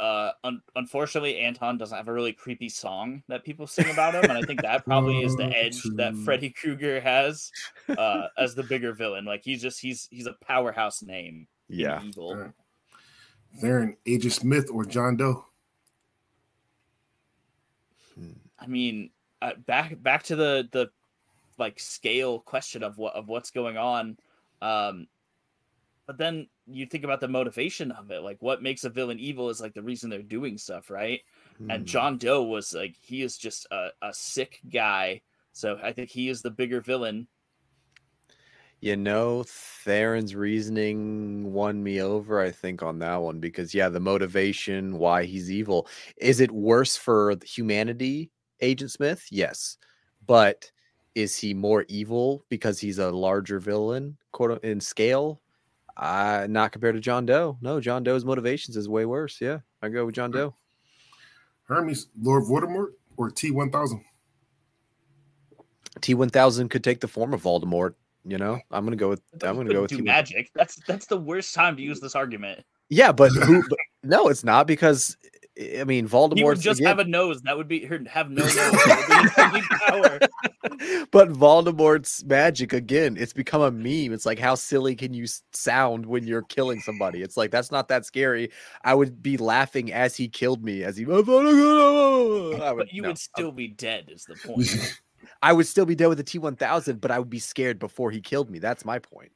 uh, 0.01 0.32
un- 0.44 0.62
unfortunately, 0.74 1.39
Anton 1.39 1.78
doesn't 1.78 1.97
have 1.97 2.09
a 2.09 2.12
really 2.12 2.32
creepy 2.32 2.68
song 2.68 3.23
that 3.28 3.44
people 3.44 3.66
sing 3.66 3.89
about 3.90 4.14
him, 4.14 4.24
and 4.24 4.32
I 4.39 4.43
think 4.43 4.62
that 4.62 4.85
probably 4.85 5.23
is 5.23 5.35
the 5.36 5.44
edge 5.56 5.82
that 5.97 6.14
Freddy 6.24 6.51
Krueger 6.51 7.01
has 7.01 7.51
uh, 7.97 8.28
as 8.39 8.55
the 8.55 8.62
bigger 8.62 8.93
villain. 8.93 9.24
Like 9.24 9.43
he's 9.44 9.62
just 9.62 9.81
he's 9.81 10.09
he's 10.10 10.27
a 10.27 10.35
powerhouse 10.43 11.02
name. 11.02 11.47
in 11.70 11.78
Yeah. 11.78 12.02
evil. 12.02 12.31
Alright. 12.31 12.51
Theron, 13.60 13.97
Agent 14.06 14.32
Smith, 14.35 14.68
or 14.70 14.85
John 14.85 15.16
Doe? 15.16 15.47
I 18.59 18.66
mean, 18.66 19.10
uh, 19.43 19.52
back 19.66 20.01
back 20.02 20.23
to 20.24 20.36
the 20.36 20.68
the 20.73 20.90
like 21.59 21.78
scale 21.78 22.39
question 22.40 22.82
of 22.82 22.98
what 22.98 23.14
of 23.14 23.28
what's 23.28 23.51
going 23.51 23.77
on. 23.77 24.16
Um, 24.62 25.06
but 26.06 26.18
then 26.18 26.48
you 26.66 26.86
think 26.86 27.05
about 27.05 27.20
the 27.20 27.28
motivation 27.28 27.90
of 27.93 28.10
it. 28.10 28.22
Like, 28.22 28.38
what 28.40 28.62
makes 28.62 28.84
a 28.84 28.90
villain 28.90 29.18
evil 29.18 29.51
is 29.51 29.60
like 29.60 29.74
the 29.74 29.82
reason 29.82 30.10
they're 30.10 30.22
doing 30.22 30.59
stuff, 30.59 30.90
right? 30.90 31.20
And 31.68 31.84
Hmm. 31.84 31.84
John 31.86 32.18
Doe 32.18 32.43
was 32.44 32.72
like 32.74 32.97
he 33.01 33.22
is 33.22 33.36
just 33.38 33.66
a, 33.70 33.88
a 34.02 34.12
sick 34.14 34.60
guy. 34.70 35.22
So 35.52 35.78
I 35.82 35.93
think 35.93 36.10
he 36.10 36.28
is 36.28 36.43
the 36.43 36.51
bigger 36.51 36.80
villain. 36.80 37.28
You 38.80 38.97
know, 38.97 39.43
Theron's 39.44 40.34
reasoning 40.34 41.52
won 41.52 41.82
me 41.82 42.02
over, 42.02 42.40
I 42.40 42.51
think, 42.51 42.82
on 42.82 42.98
that 42.98 43.16
one 43.16 43.40
because, 43.40 43.74
yeah, 43.74 43.88
the 43.88 44.01
motivation, 44.01 44.98
why 44.98 45.24
he's 45.24 45.51
evil. 45.51 45.88
Is 46.18 46.40
it 46.40 46.51
worse 46.52 46.94
for 46.97 47.34
humanity, 47.44 48.30
Agent 48.60 48.90
Smith? 48.90 49.26
Yes. 49.30 49.78
But 50.26 50.70
is 51.14 51.36
he 51.38 51.55
more 51.55 51.86
evil 51.88 52.44
because 52.51 52.78
he's 52.78 52.98
a 52.98 53.10
larger 53.10 53.60
villain, 53.60 54.18
quote 54.32 54.62
in 54.62 54.80
scale? 54.80 55.40
Uh, 55.97 56.47
not 56.48 56.73
compared 56.73 56.94
to 56.94 57.01
John 57.01 57.24
Doe. 57.24 57.56
No, 57.60 57.81
John 57.81 58.05
Doe's 58.05 58.24
motivations 58.24 58.77
is 58.77 58.89
way 58.89 59.06
worse. 59.06 59.40
Yeah, 59.40 59.60
I 59.81 59.89
go 59.89 60.05
with 60.05 60.14
John 60.14 60.31
Doe. 60.31 60.55
Hermes, 61.64 62.09
Lord 62.20 62.44
Voldemort, 62.44 62.93
or 63.16 63.31
T1000? 63.31 64.01
T1000 66.01 66.70
could 66.70 66.85
take 66.85 67.01
the 67.01 67.09
form 67.09 67.32
of 67.32 67.43
Voldemort. 67.43 67.94
You 68.24 68.39
know, 68.39 68.60
I'm 68.70 68.85
gonna 68.85 68.97
go 68.97 69.09
with. 69.09 69.23
But 69.32 69.48
I'm 69.48 69.56
gonna 69.56 69.73
go 69.73 69.82
with 69.82 69.90
do 69.90 69.98
T1000. 69.98 70.05
magic. 70.05 70.51
That's 70.55 70.77
that's 70.86 71.06
the 71.06 71.16
worst 71.16 71.55
time 71.55 71.77
to 71.77 71.82
use 71.82 72.01
this 72.01 72.14
argument. 72.14 72.64
Yeah, 72.89 73.12
but 73.12 73.31
who? 73.32 73.62
but, 73.68 73.78
no, 74.02 74.28
it's 74.28 74.44
not 74.44 74.66
because 74.66 75.16
I 75.58 75.84
mean 75.84 76.04
He 76.04 76.10
Voldemort 76.10 76.44
would 76.44 76.60
just 76.60 76.82
have 76.82 76.98
a 76.98 77.04
nose. 77.04 77.40
That 77.42 77.56
would 77.56 77.68
be 77.68 77.84
her 77.86 77.98
have 78.08 78.30
no 78.30 78.42
nose. 78.44 78.54
That 78.54 79.50
would 79.52 79.52
be 79.54 79.60
his 79.60 80.02
only 80.02 80.10
power. 80.10 81.06
but 81.10 81.30
Voldemort's 81.30 82.24
magic 82.24 82.72
again. 82.74 83.16
It's 83.18 83.32
become 83.32 83.62
a 83.62 83.70
meme. 83.70 84.12
It's 84.12 84.26
like 84.26 84.38
how 84.38 84.54
silly 84.54 84.94
can 84.94 85.14
you 85.14 85.26
sound 85.52 86.04
when 86.04 86.26
you're 86.26 86.42
killing 86.42 86.80
somebody? 86.80 87.22
It's 87.22 87.36
like 87.38 87.50
that's 87.50 87.70
not 87.70 87.88
that 87.88 88.04
scary. 88.04 88.50
I 88.84 88.94
would 88.94 89.22
be 89.22 89.38
laughing 89.38 89.92
as 89.92 90.14
he 90.16 90.28
killed 90.28 90.62
me. 90.62 90.82
As 90.82 90.96
he, 90.96 91.04
I 91.04 91.08
would, 91.08 91.26
But 91.26 92.92
you 92.92 93.02
no. 93.02 93.08
would 93.08 93.18
still 93.18 93.52
be 93.52 93.68
dead. 93.68 94.10
Is 94.12 94.24
the 94.24 94.34
point? 94.46 95.00
I 95.42 95.52
would 95.52 95.66
still 95.66 95.86
be 95.86 95.94
dead 95.94 96.08
with 96.08 96.18
the 96.18 96.24
T1000, 96.24 97.00
but 97.00 97.10
I 97.10 97.18
would 97.18 97.30
be 97.30 97.38
scared 97.38 97.78
before 97.78 98.10
he 98.10 98.20
killed 98.20 98.50
me. 98.50 98.58
That's 98.58 98.84
my 98.84 98.98
point. 98.98 99.32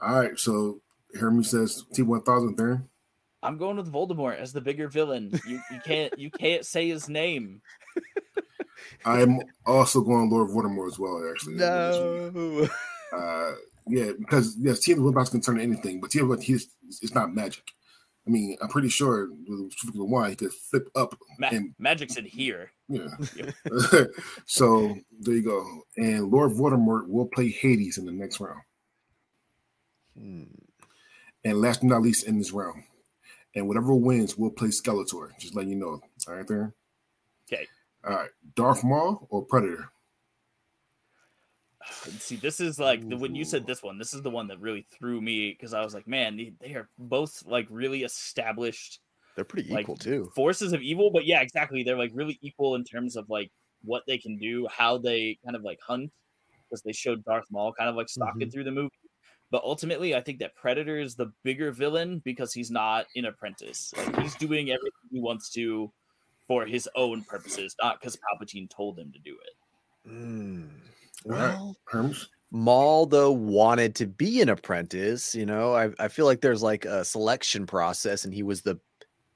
All 0.00 0.20
right, 0.20 0.38
so 0.38 0.80
Hermes 1.14 1.50
says 1.50 1.84
T1000, 1.94 2.56
Theron. 2.56 2.88
I'm 3.42 3.56
going 3.56 3.76
with 3.76 3.92
Voldemort 3.92 4.38
as 4.38 4.52
the 4.52 4.60
bigger 4.60 4.88
villain. 4.88 5.30
You 5.46 5.60
you 5.70 5.80
can't 5.84 6.18
you 6.18 6.30
can't 6.30 6.64
say 6.64 6.88
his 6.88 7.08
name. 7.08 7.62
I'm 9.04 9.40
also 9.66 10.00
going 10.00 10.30
Lord 10.30 10.50
Voldemort 10.50 10.88
as 10.88 10.98
well, 10.98 11.22
actually. 11.30 11.54
No. 11.54 12.68
Uh, 13.10 13.52
yeah, 13.86 14.10
because 14.18 14.54
yes, 14.60 14.80
T 14.80 14.92
of 14.92 14.98
can 14.98 15.40
turn 15.40 15.56
to 15.56 15.62
anything, 15.62 15.98
but 15.98 16.10
T 16.10 16.20
of 16.20 16.42
he's 16.42 16.68
it's 17.00 17.14
not 17.14 17.34
magic. 17.34 17.62
I 18.26 18.30
mean, 18.30 18.58
I'm 18.60 18.68
pretty 18.68 18.90
sure 18.90 19.30
with 19.48 19.72
the 19.94 20.04
one 20.04 20.28
he 20.28 20.36
could 20.36 20.52
flip 20.52 20.90
up 20.94 21.18
Ma- 21.38 21.48
and 21.50 21.74
Magic's 21.78 22.16
in 22.18 22.26
here. 22.26 22.70
yeah. 22.86 23.08
so 24.44 24.94
there 25.20 25.34
you 25.34 25.42
go. 25.42 25.66
And 25.96 26.30
Lord 26.30 26.52
Voldemort 26.52 27.08
will 27.08 27.26
play 27.28 27.48
Hades 27.48 27.96
in 27.96 28.04
the 28.04 28.12
next 28.12 28.38
round. 28.38 28.60
Hmm. 30.18 30.42
And 31.44 31.60
last 31.62 31.80
but 31.80 31.86
not 31.86 32.02
least 32.02 32.26
in 32.26 32.36
this 32.36 32.52
round. 32.52 32.82
And 33.58 33.66
whatever 33.66 33.94
wins 33.94 34.38
we'll 34.38 34.50
play 34.50 34.68
Skeletor. 34.68 35.30
Just 35.38 35.56
letting 35.56 35.70
you 35.70 35.76
know. 35.76 36.00
All 36.28 36.34
right, 36.34 36.46
there. 36.46 36.74
Okay. 37.52 37.66
All 38.06 38.14
right. 38.14 38.30
Darth 38.54 38.84
Maul 38.84 39.26
or 39.30 39.44
Predator? 39.44 39.90
See, 42.18 42.36
this 42.36 42.60
is 42.60 42.78
like 42.78 43.06
the 43.08 43.16
when 43.16 43.34
you 43.34 43.44
said 43.44 43.66
this 43.66 43.82
one, 43.82 43.98
this 43.98 44.14
is 44.14 44.22
the 44.22 44.30
one 44.30 44.46
that 44.48 44.60
really 44.60 44.86
threw 44.96 45.20
me 45.20 45.50
because 45.50 45.74
I 45.74 45.82
was 45.82 45.92
like, 45.92 46.06
man, 46.06 46.36
they, 46.36 46.52
they 46.60 46.74
are 46.74 46.88
both 46.98 47.42
like 47.46 47.66
really 47.70 48.04
established 48.04 49.00
They're 49.34 49.44
pretty 49.44 49.72
like 49.72 49.82
equal 49.82 49.96
too. 49.96 50.30
forces 50.36 50.72
of 50.72 50.80
evil. 50.80 51.10
But 51.10 51.26
yeah, 51.26 51.40
exactly, 51.40 51.82
they're 51.82 51.98
like 51.98 52.12
really 52.14 52.38
equal 52.42 52.76
in 52.76 52.84
terms 52.84 53.16
of 53.16 53.28
like 53.28 53.50
what 53.82 54.04
they 54.06 54.18
can 54.18 54.38
do, 54.38 54.68
how 54.70 54.98
they 54.98 55.38
kind 55.44 55.56
of 55.56 55.62
like 55.62 55.80
hunt, 55.84 56.12
because 56.68 56.82
they 56.82 56.92
showed 56.92 57.24
Darth 57.24 57.46
Maul 57.50 57.72
kind 57.72 57.90
of 57.90 57.96
like 57.96 58.08
stalking 58.08 58.42
mm-hmm. 58.42 58.50
through 58.50 58.64
the 58.64 58.70
movie. 58.70 58.92
But 59.50 59.62
ultimately, 59.64 60.14
I 60.14 60.20
think 60.20 60.40
that 60.40 60.54
Predator 60.54 60.98
is 60.98 61.14
the 61.14 61.32
bigger 61.42 61.72
villain 61.72 62.20
because 62.24 62.52
he's 62.52 62.70
not 62.70 63.06
an 63.16 63.24
apprentice. 63.24 63.92
Like 63.96 64.20
he's 64.20 64.34
doing 64.34 64.70
everything 64.70 65.08
he 65.10 65.20
wants 65.20 65.50
to 65.50 65.90
for 66.46 66.66
his 66.66 66.88
own 66.96 67.24
purposes, 67.24 67.74
not 67.82 68.00
because 68.00 68.16
Palpatine 68.16 68.68
told 68.68 68.98
him 68.98 69.12
to 69.12 69.18
do 69.18 69.36
it. 69.46 70.10
Hmm. 70.10 70.64
All 71.26 71.32
right. 71.32 71.54
Well, 71.54 71.76
Hermes? 71.86 72.28
Maul 72.50 73.04
though 73.06 73.32
wanted 73.32 73.94
to 73.96 74.06
be 74.06 74.40
an 74.40 74.48
apprentice. 74.48 75.34
You 75.34 75.46
know, 75.46 75.74
I 75.74 75.90
I 75.98 76.08
feel 76.08 76.24
like 76.24 76.40
there's 76.40 76.62
like 76.62 76.84
a 76.84 77.04
selection 77.04 77.66
process, 77.66 78.24
and 78.24 78.32
he 78.32 78.42
was 78.42 78.62
the 78.62 78.78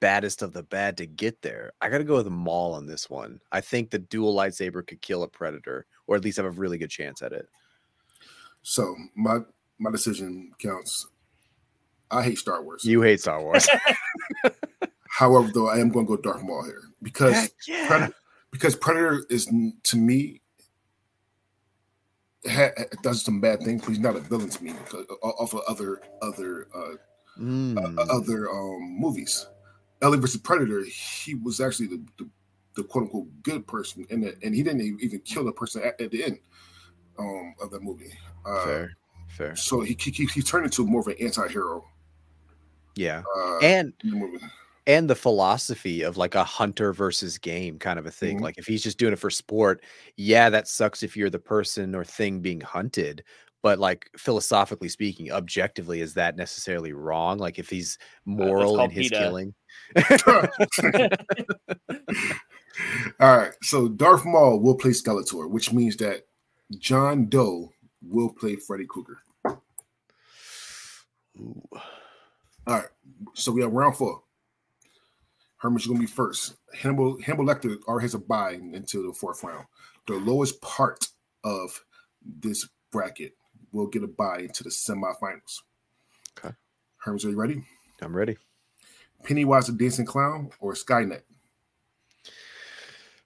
baddest 0.00 0.42
of 0.42 0.52
the 0.52 0.64
bad 0.64 0.96
to 0.96 1.06
get 1.06 1.40
there. 1.42 1.72
I 1.80 1.88
got 1.88 1.98
to 1.98 2.04
go 2.04 2.16
with 2.16 2.26
Maul 2.26 2.74
on 2.74 2.86
this 2.86 3.08
one. 3.08 3.40
I 3.52 3.60
think 3.60 3.90
the 3.90 4.00
dual 4.00 4.34
lightsaber 4.34 4.84
could 4.84 5.00
kill 5.00 5.22
a 5.22 5.28
predator, 5.28 5.86
or 6.06 6.16
at 6.16 6.24
least 6.24 6.38
have 6.38 6.46
a 6.46 6.50
really 6.50 6.76
good 6.76 6.90
chance 6.90 7.22
at 7.22 7.32
it. 7.32 7.48
So 8.62 8.96
my 9.14 9.40
my 9.82 9.90
decision 9.90 10.52
counts. 10.58 11.08
I 12.10 12.22
hate 12.22 12.38
Star 12.38 12.62
Wars. 12.62 12.84
You 12.84 13.02
hate 13.02 13.20
Star 13.20 13.42
Wars. 13.42 13.66
However, 15.08 15.50
though, 15.52 15.68
I 15.68 15.78
am 15.78 15.90
going 15.90 16.06
to 16.06 16.16
go 16.16 16.22
Darth 16.22 16.42
Maul 16.42 16.64
here 16.64 16.82
because 17.02 17.50
yeah. 17.66 17.86
Predator, 17.86 18.14
because 18.50 18.76
Predator 18.76 19.24
is 19.30 19.46
to 19.84 19.96
me 19.96 20.40
ha, 22.50 22.68
does 23.02 23.22
some 23.22 23.40
bad 23.40 23.60
things, 23.62 23.82
but 23.82 23.90
he's 23.90 23.98
not 23.98 24.16
a 24.16 24.20
villain 24.20 24.50
to 24.50 24.64
me 24.64 24.72
because, 24.72 25.06
off 25.22 25.54
of 25.54 25.60
other 25.68 26.00
other 26.22 26.68
uh, 26.74 26.94
Mm. 27.38 27.78
uh, 27.78 28.02
other 28.12 28.50
um, 28.50 28.98
movies. 28.98 29.46
Alien 30.02 30.20
versus 30.20 30.40
Predator, 30.40 30.84
he 30.84 31.34
was 31.34 31.60
actually 31.60 31.86
the, 31.86 32.04
the, 32.18 32.28
the 32.76 32.84
quote 32.84 33.04
unquote 33.04 33.28
good 33.42 33.66
person, 33.66 34.06
and 34.10 34.24
and 34.42 34.54
he 34.54 34.62
didn't 34.62 34.82
even 35.00 35.20
kill 35.20 35.44
the 35.44 35.52
person 35.52 35.82
at, 35.82 35.98
at 36.00 36.10
the 36.10 36.24
end 36.24 36.38
um, 37.18 37.54
of 37.62 37.70
that 37.70 37.82
movie. 37.82 38.12
Uh, 38.44 38.64
fair, 38.64 38.96
fair. 39.32 39.56
So 39.56 39.80
he, 39.80 39.96
he 39.98 40.10
he 40.10 40.26
he 40.26 40.42
turned 40.42 40.66
into 40.66 40.86
more 40.86 41.00
of 41.00 41.08
an 41.08 41.16
anti-hero 41.20 41.84
Yeah, 42.96 43.22
uh, 43.36 43.58
and 43.58 43.92
the 44.02 44.40
and 44.86 45.08
the 45.08 45.14
philosophy 45.14 46.02
of 46.02 46.16
like 46.16 46.34
a 46.34 46.44
hunter 46.44 46.92
versus 46.92 47.38
game 47.38 47.78
kind 47.78 47.98
of 47.98 48.06
a 48.06 48.10
thing. 48.10 48.38
Mhm. 48.38 48.42
Like 48.42 48.58
if 48.58 48.66
he's 48.66 48.82
just 48.82 48.98
doing 48.98 49.12
it 49.12 49.18
for 49.18 49.30
sport, 49.30 49.82
yeah, 50.16 50.50
that 50.50 50.68
sucks 50.68 51.02
if 51.02 51.16
you're 51.16 51.30
the 51.30 51.38
person 51.38 51.94
or 51.94 52.04
thing 52.04 52.40
being 52.40 52.60
hunted. 52.60 53.24
But 53.62 53.78
like 53.78 54.10
philosophically 54.18 54.88
speaking, 54.88 55.30
objectively, 55.30 56.00
is 56.00 56.14
that 56.14 56.36
necessarily 56.36 56.92
wrong? 56.92 57.38
Like 57.38 57.60
if 57.60 57.70
he's 57.70 57.96
moral 58.24 58.80
in 58.80 58.90
his 58.90 59.08
PETA. 59.08 59.16
killing, 59.16 59.54
All 63.20 63.36
right, 63.36 63.52
so 63.62 63.88
Darth 63.88 64.24
Maul 64.24 64.58
will 64.60 64.74
play 64.74 64.90
Skeletor, 64.90 65.48
which 65.48 65.72
means 65.72 65.96
that 65.98 66.22
John 66.78 67.28
Doe 67.28 67.70
will 68.08 68.30
play 68.30 68.56
Freddy 68.56 68.86
Krueger. 68.86 69.18
Ooh. 71.38 71.62
All 72.66 72.74
right, 72.76 72.88
so 73.34 73.52
we 73.52 73.62
have 73.62 73.72
round 73.72 73.96
four. 73.96 74.22
Herman's 75.56 75.86
gonna 75.86 76.00
be 76.00 76.06
first. 76.06 76.54
Hannibal 76.74 77.20
Hannibal 77.20 77.46
Lecter 77.46 77.82
already 77.84 78.04
has 78.04 78.14
a 78.14 78.18
bye 78.18 78.52
until 78.52 79.06
the 79.06 79.12
fourth 79.12 79.42
round. 79.44 79.66
The 80.06 80.14
lowest 80.14 80.60
part 80.60 81.06
of 81.44 81.84
this 82.40 82.68
bracket 82.90 83.34
will 83.72 83.86
get 83.86 84.02
a 84.02 84.08
bye 84.08 84.40
into 84.40 84.64
the 84.64 84.70
semifinals. 84.70 85.60
Okay. 86.38 86.54
Hermes, 86.98 87.24
are 87.24 87.30
you 87.30 87.40
ready? 87.40 87.62
I'm 88.00 88.16
ready. 88.16 88.36
Pennywise 89.22 89.66
the 89.66 89.72
Dancing 89.72 90.06
Clown 90.06 90.50
or 90.60 90.74
Skynet? 90.74 91.22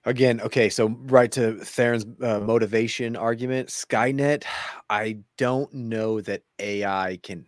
Again, 0.06 0.40
okay, 0.40 0.68
so 0.68 0.88
right 1.06 1.30
to 1.32 1.54
Theron's 1.56 2.06
uh, 2.22 2.38
motivation 2.38 3.16
argument, 3.16 3.68
Skynet, 3.70 4.44
I 4.88 5.18
don't 5.36 5.72
know 5.74 6.20
that 6.20 6.42
AI 6.60 7.18
can 7.24 7.44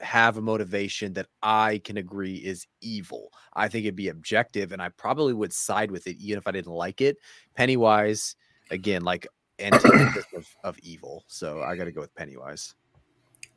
have 0.00 0.36
a 0.36 0.42
motivation 0.42 1.14
that 1.14 1.28
I 1.42 1.80
can 1.84 1.96
agree 1.96 2.36
is 2.36 2.66
evil. 2.82 3.32
I 3.54 3.68
think 3.68 3.84
it'd 3.86 3.96
be 3.96 4.08
objective, 4.08 4.72
and 4.72 4.82
I 4.82 4.90
probably 4.90 5.32
would 5.32 5.52
side 5.52 5.90
with 5.90 6.06
it 6.06 6.18
even 6.18 6.36
if 6.36 6.46
I 6.46 6.50
didn't 6.50 6.72
like 6.72 7.00
it. 7.00 7.16
Pennywise, 7.56 8.36
again, 8.70 9.02
like 9.02 9.26
antithesis 9.58 10.26
of, 10.36 10.46
of 10.62 10.78
evil. 10.80 11.24
So 11.26 11.62
I 11.62 11.74
got 11.74 11.84
to 11.84 11.92
go 11.92 12.02
with 12.02 12.14
Pennywise. 12.14 12.74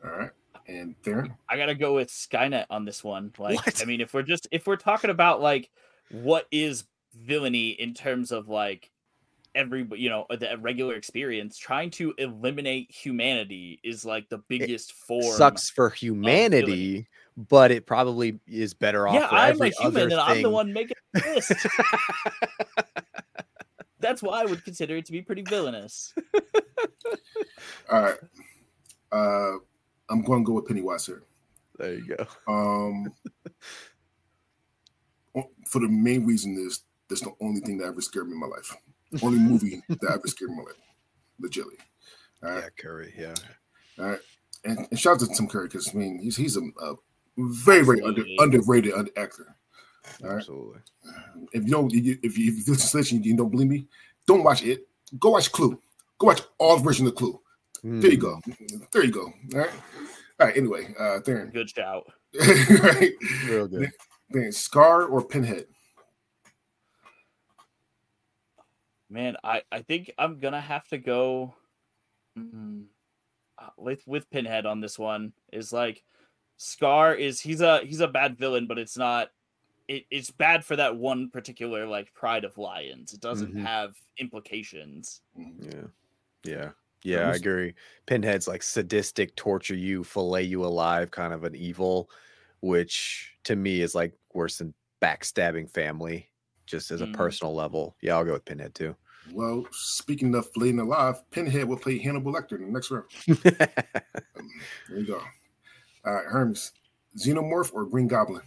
All 0.06 0.12
right. 0.12 0.32
And 0.68 0.96
Theron? 1.04 1.34
I 1.50 1.58
gotta 1.58 1.76
go 1.76 1.96
with 1.96 2.10
Skynet 2.10 2.66
on 2.70 2.86
this 2.86 3.04
one. 3.04 3.34
Like, 3.38 3.58
What? 3.66 3.82
I 3.82 3.86
mean, 3.86 4.00
if 4.00 4.14
we're 4.14 4.22
just 4.22 4.48
if 4.52 4.68
we're 4.68 4.78
talking 4.78 5.10
about 5.10 5.42
like 5.42 5.70
what 6.12 6.48
is 6.52 6.84
villainy 7.16 7.70
in 7.70 7.94
terms 7.94 8.32
of 8.32 8.50
like 8.50 8.92
every 9.56 9.88
you 9.96 10.10
know 10.10 10.26
the 10.30 10.58
regular 10.60 10.96
experience, 10.96 11.58
trying 11.58 11.90
to 11.92 12.14
eliminate 12.18 12.92
humanity 12.92 13.80
is 13.84 14.06
like 14.06 14.30
the 14.30 14.40
biggest 14.48 14.94
form. 14.94 15.38
Sucks 15.38 15.70
for 15.70 15.90
humanity, 15.90 17.08
but 17.38 17.72
it 17.72 17.86
probably 17.86 18.40
is 18.48 18.74
better 18.74 19.08
off 19.08 19.16
Yeah, 19.16 19.28
for 19.28 19.36
I'm 19.36 19.62
a 19.62 19.70
human 19.70 20.12
and 20.12 20.22
I'm 20.22 20.42
the 20.42 20.50
one 20.50 20.74
making 20.74 20.98
the 21.14 21.20
list. 21.36 21.54
That's 24.00 24.24
why 24.24 24.42
I 24.42 24.46
would 24.46 24.64
consider 24.66 24.98
it 24.98 25.06
to 25.06 25.12
be 25.12 25.22
pretty 25.22 25.44
villainous. 25.44 26.14
All 27.92 28.02
right. 28.02 28.18
Uh, 29.12 29.58
I'm 30.10 30.24
going 30.24 30.44
to 30.44 30.46
go 30.46 30.54
with 30.54 30.66
Pennywise 30.68 31.06
here. 31.06 31.22
there 31.78 31.94
you 31.94 32.18
go. 32.18 32.26
Um, 32.52 33.14
for 35.68 35.80
the 35.80 35.88
main 35.88 36.26
reason 36.26 36.58
is 36.58 36.82
that's 37.12 37.22
the 37.22 37.34
only 37.42 37.60
thing 37.62 37.78
that 37.78 37.88
ever 37.88 38.02
scared 38.02 38.28
me 38.28 38.34
in 38.34 38.40
my 38.40 38.48
life. 38.48 38.76
Only 39.22 39.40
movie 39.40 39.82
that 39.90 40.12
ever 40.12 40.28
scared 40.28 40.52
me 40.52 40.58
in 40.58 40.64
my 40.64 40.70
life. 40.72 40.80
Legitly. 41.42 41.78
All 42.44 42.50
right. 42.52 42.64
Yeah, 42.64 42.70
Curry. 42.82 43.14
Yeah. 43.18 43.34
All 44.00 44.06
right. 44.12 44.20
And, 44.64 44.88
and 44.90 45.00
shout 45.00 45.22
out 45.22 45.28
to 45.28 45.28
Tim 45.36 45.48
Curry 45.48 45.68
because 45.68 45.90
I 45.94 45.98
mean 45.98 46.20
he's 46.20 46.38
he's 46.38 46.56
a, 46.58 46.62
a 46.82 46.96
very 47.38 47.84
very 47.84 48.02
under, 48.02 48.24
underrated 48.40 48.94
un- 48.94 49.10
actor. 49.18 49.56
All 50.24 50.30
right. 50.30 50.38
Absolutely. 50.38 50.80
If 51.54 51.64
you 51.66 51.70
don't 51.72 51.94
if 51.94 52.06
you 52.06 52.18
if 52.24 52.38
you, 52.38 52.52
if 52.52 52.66
you 52.68 52.74
listen 52.74 52.90
to 52.92 52.98
this 52.98 53.12
and 53.12 53.26
you 53.26 53.36
don't 53.36 53.50
believe 53.50 53.68
me, 53.70 53.88
don't 54.28 54.44
watch 54.44 54.64
it. 54.64 54.88
Go 55.20 55.32
watch 55.32 55.52
Clue. 55.52 55.80
Go 56.20 56.28
watch 56.28 56.42
all 56.58 56.78
versions 56.78 57.10
of 57.10 57.16
Clue. 57.16 57.40
There 57.84 58.12
you 58.12 58.18
Mm. 58.18 58.22
go. 58.22 58.42
There 58.94 59.04
you 59.04 59.12
go. 59.12 59.24
All 59.54 59.60
right. 59.60 59.72
All 60.40 60.48
right. 60.48 60.56
Anyway, 60.56 60.94
uh, 61.00 61.20
Theron. 61.22 61.50
Good 61.50 61.70
shout. 61.70 62.06
right. 62.84 63.12
Real 63.48 63.68
good. 63.68 63.90
Then 64.30 64.52
Scar 64.52 65.04
or 65.06 65.24
Pinhead. 65.24 65.66
Man, 69.12 69.38
I 69.44 69.64
I 69.72 69.82
think 69.84 70.12
I'm 70.18 70.40
gonna 70.40 70.62
have 70.62 70.88
to 70.90 70.98
go 70.98 71.56
mm, 72.38 72.88
uh, 73.58 73.70
with 73.78 74.08
with 74.08 74.30
Pinhead 74.32 74.66
on 74.66 74.82
this 74.82 75.00
one. 75.00 75.34
Is 75.54 75.74
like 75.74 76.04
Scar 76.58 77.16
is 77.16 77.42
he's 77.42 77.62
a 77.62 77.82
he's 77.86 78.02
a 78.02 78.08
bad 78.08 78.38
villain, 78.38 78.68
but 78.68 78.80
it's 78.80 78.98
not. 78.98 79.32
It, 79.90 80.06
it's 80.12 80.32
bad 80.32 80.66
for 80.66 80.78
that 80.78 80.96
one 80.98 81.30
particular 81.30 81.88
like 81.88 82.14
Pride 82.14 82.46
of 82.46 82.58
Lions. 82.58 83.14
It 83.14 83.22
doesn't 83.22 83.56
Mhm. 83.56 83.62
have 83.64 83.98
implications. 84.18 85.22
Yeah. 85.60 85.88
Yeah. 86.46 86.72
Yeah, 87.04 87.28
I 87.28 87.28
was- 87.30 87.42
agree. 87.42 87.76
Pinhead's 88.08 88.48
like 88.48 88.64
sadistic, 88.64 89.36
torture 89.36 89.76
you, 89.76 90.04
fillet 90.06 90.44
you 90.44 90.66
alive, 90.66 91.12
kind 91.12 91.34
of 91.34 91.44
an 91.46 91.56
evil, 91.56 92.12
which 92.62 93.38
to 93.46 93.56
me 93.58 93.82
is 93.82 93.96
like 93.96 94.14
worse 94.34 94.58
than 94.60 94.74
backstabbing 95.02 95.70
family, 95.70 96.31
just 96.72 96.90
as 96.90 97.02
a 97.02 97.06
Mm. 97.06 97.14
personal 97.14 97.54
level. 97.54 97.96
Yeah, 98.02 98.16
I'll 98.16 98.26
go 98.26 98.34
with 98.34 98.46
Pinhead 98.46 98.74
too. 98.74 98.96
Well, 99.32 99.66
speaking 99.72 100.34
of 100.34 100.52
flaying 100.54 100.80
alive, 100.80 101.22
Pinhead 101.30 101.68
will 101.68 101.78
play 101.78 102.00
Hannibal 102.00 102.34
Lecter 102.34 102.54
in 102.54 102.62
the 102.66 102.72
next 102.72 102.90
round. 102.90 103.06
Um, 104.38 104.50
there 104.90 105.00
you 105.00 105.06
go. 105.06 105.22
All 106.06 106.14
right, 106.14 106.26
Hermes, 106.26 106.72
Xenomorph 107.18 107.72
or 107.74 107.86
Green 107.86 108.08
Goblin? 108.08 108.42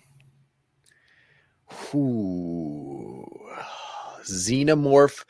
Ooh. 1.95 3.25
Xenomorph 4.25 5.25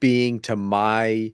being 0.00 0.40
to 0.40 0.56
my 0.56 1.32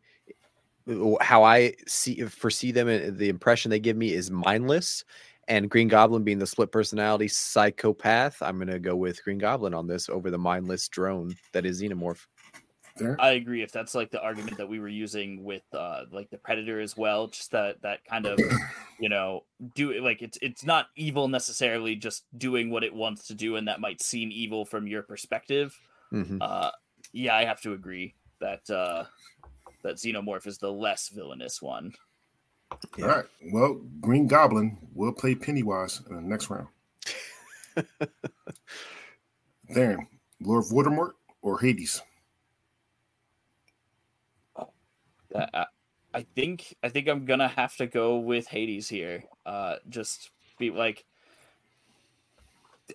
how 1.20 1.42
I 1.42 1.74
see 1.88 2.20
foresee 2.26 2.70
them 2.70 2.86
and 2.88 3.16
the 3.18 3.28
impression 3.28 3.70
they 3.70 3.80
give 3.80 3.96
me 3.96 4.12
is 4.12 4.30
mindless. 4.30 5.04
And 5.48 5.70
Green 5.70 5.88
Goblin 5.88 6.24
being 6.24 6.38
the 6.38 6.46
split 6.46 6.72
personality 6.72 7.28
psychopath, 7.28 8.42
I'm 8.42 8.58
gonna 8.58 8.78
go 8.78 8.96
with 8.96 9.22
Green 9.22 9.38
Goblin 9.38 9.74
on 9.74 9.86
this 9.86 10.08
over 10.08 10.30
the 10.30 10.38
mindless 10.38 10.88
drone 10.88 11.36
that 11.52 11.64
is 11.64 11.80
Xenomorph. 11.80 12.26
There. 12.96 13.16
I 13.20 13.32
agree. 13.32 13.62
If 13.62 13.72
that's 13.72 13.94
like 13.94 14.10
the 14.10 14.22
argument 14.22 14.56
that 14.56 14.68
we 14.68 14.80
were 14.80 14.88
using 14.88 15.44
with 15.44 15.62
uh 15.72 16.04
like 16.10 16.30
the 16.30 16.38
Predator 16.38 16.80
as 16.80 16.96
well, 16.96 17.28
just 17.28 17.50
that 17.50 17.80
that 17.82 18.04
kind 18.06 18.26
of 18.26 18.40
you 19.00 19.08
know 19.08 19.44
do 19.74 19.90
it 19.90 20.02
like 20.02 20.22
it's 20.22 20.38
it's 20.40 20.64
not 20.64 20.86
evil 20.96 21.28
necessarily, 21.28 21.94
just 21.94 22.24
doing 22.38 22.70
what 22.70 22.84
it 22.84 22.94
wants 22.94 23.26
to 23.28 23.34
do, 23.34 23.56
and 23.56 23.68
that 23.68 23.80
might 23.80 24.02
seem 24.02 24.30
evil 24.32 24.64
from 24.64 24.86
your 24.86 25.02
perspective. 25.02 25.78
Mhm. 26.12 26.38
Uh, 26.40 26.70
yeah, 27.12 27.36
I 27.36 27.44
have 27.44 27.60
to 27.62 27.74
agree 27.74 28.14
that 28.40 28.68
uh 28.70 29.04
that 29.82 29.96
Xenomorph 29.96 30.46
is 30.46 30.58
the 30.58 30.72
less 30.72 31.10
villainous 31.10 31.60
one. 31.60 31.92
Yeah. 32.96 33.04
All 33.04 33.10
right. 33.10 33.24
Well, 33.52 33.80
Green 34.00 34.26
Goblin 34.26 34.78
will 34.94 35.12
play 35.12 35.34
Pennywise 35.34 36.02
in 36.08 36.16
the 36.16 36.22
next 36.22 36.50
round. 36.50 36.68
Theron, 39.72 40.06
Lord 40.40 40.64
Voldemort 40.64 41.12
or 41.42 41.58
Hades? 41.58 42.02
That 45.30 45.50
I, 45.52 45.66
I 46.14 46.26
think 46.34 46.74
I 46.82 46.88
think 46.88 47.08
I'm 47.08 47.24
gonna 47.24 47.48
have 47.48 47.76
to 47.76 47.86
go 47.86 48.16
with 48.18 48.46
Hades 48.46 48.88
here. 48.88 49.24
Uh, 49.44 49.76
just 49.88 50.30
be 50.58 50.70
like, 50.70 51.04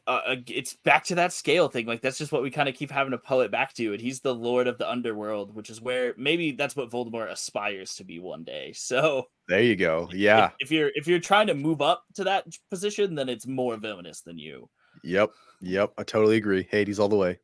uh, 0.07 0.21
uh, 0.27 0.35
it's 0.47 0.73
back 0.73 1.03
to 1.05 1.15
that 1.15 1.31
scale 1.33 1.67
thing. 1.67 1.85
Like 1.85 2.01
that's 2.01 2.17
just 2.17 2.31
what 2.31 2.41
we 2.41 2.49
kind 2.51 2.67
of 2.67 2.75
keep 2.75 2.89
having 2.91 3.11
to 3.11 3.17
pull 3.17 3.41
it 3.41 3.51
back 3.51 3.73
to. 3.75 3.93
And 3.93 4.01
he's 4.01 4.19
the 4.21 4.33
Lord 4.33 4.67
of 4.67 4.77
the 4.77 4.89
Underworld, 4.89 5.53
which 5.55 5.69
is 5.69 5.79
where 5.79 6.13
maybe 6.17 6.51
that's 6.53 6.75
what 6.75 6.89
Voldemort 6.89 7.31
aspires 7.31 7.95
to 7.95 8.03
be 8.03 8.19
one 8.19 8.43
day. 8.43 8.73
So 8.75 9.25
There 9.47 9.61
you 9.61 9.75
go. 9.75 10.07
if- 10.11 10.17
Yeah. 10.17 10.49
if, 10.59 10.71
you're 10.71 10.91
if 10.95 11.07
you're 11.07 11.19
trying 11.19 11.47
to 11.47 11.53
move 11.53 11.81
up 11.81 12.03
to 12.15 12.23
that 12.25 12.45
position, 12.69 13.15
then 13.15 13.29
it's 13.29 13.45
more 13.47 13.77
villainous 13.77 14.21
than 14.21 14.37
you. 14.37 14.69
Yep. 15.03 15.31
Yep. 15.61 15.93
I 15.97 16.03
totally 16.03 16.37
agree. 16.37 16.67
Hades 16.69 16.99
all 16.99 17.07
the 17.09 17.15
way. 17.15 17.39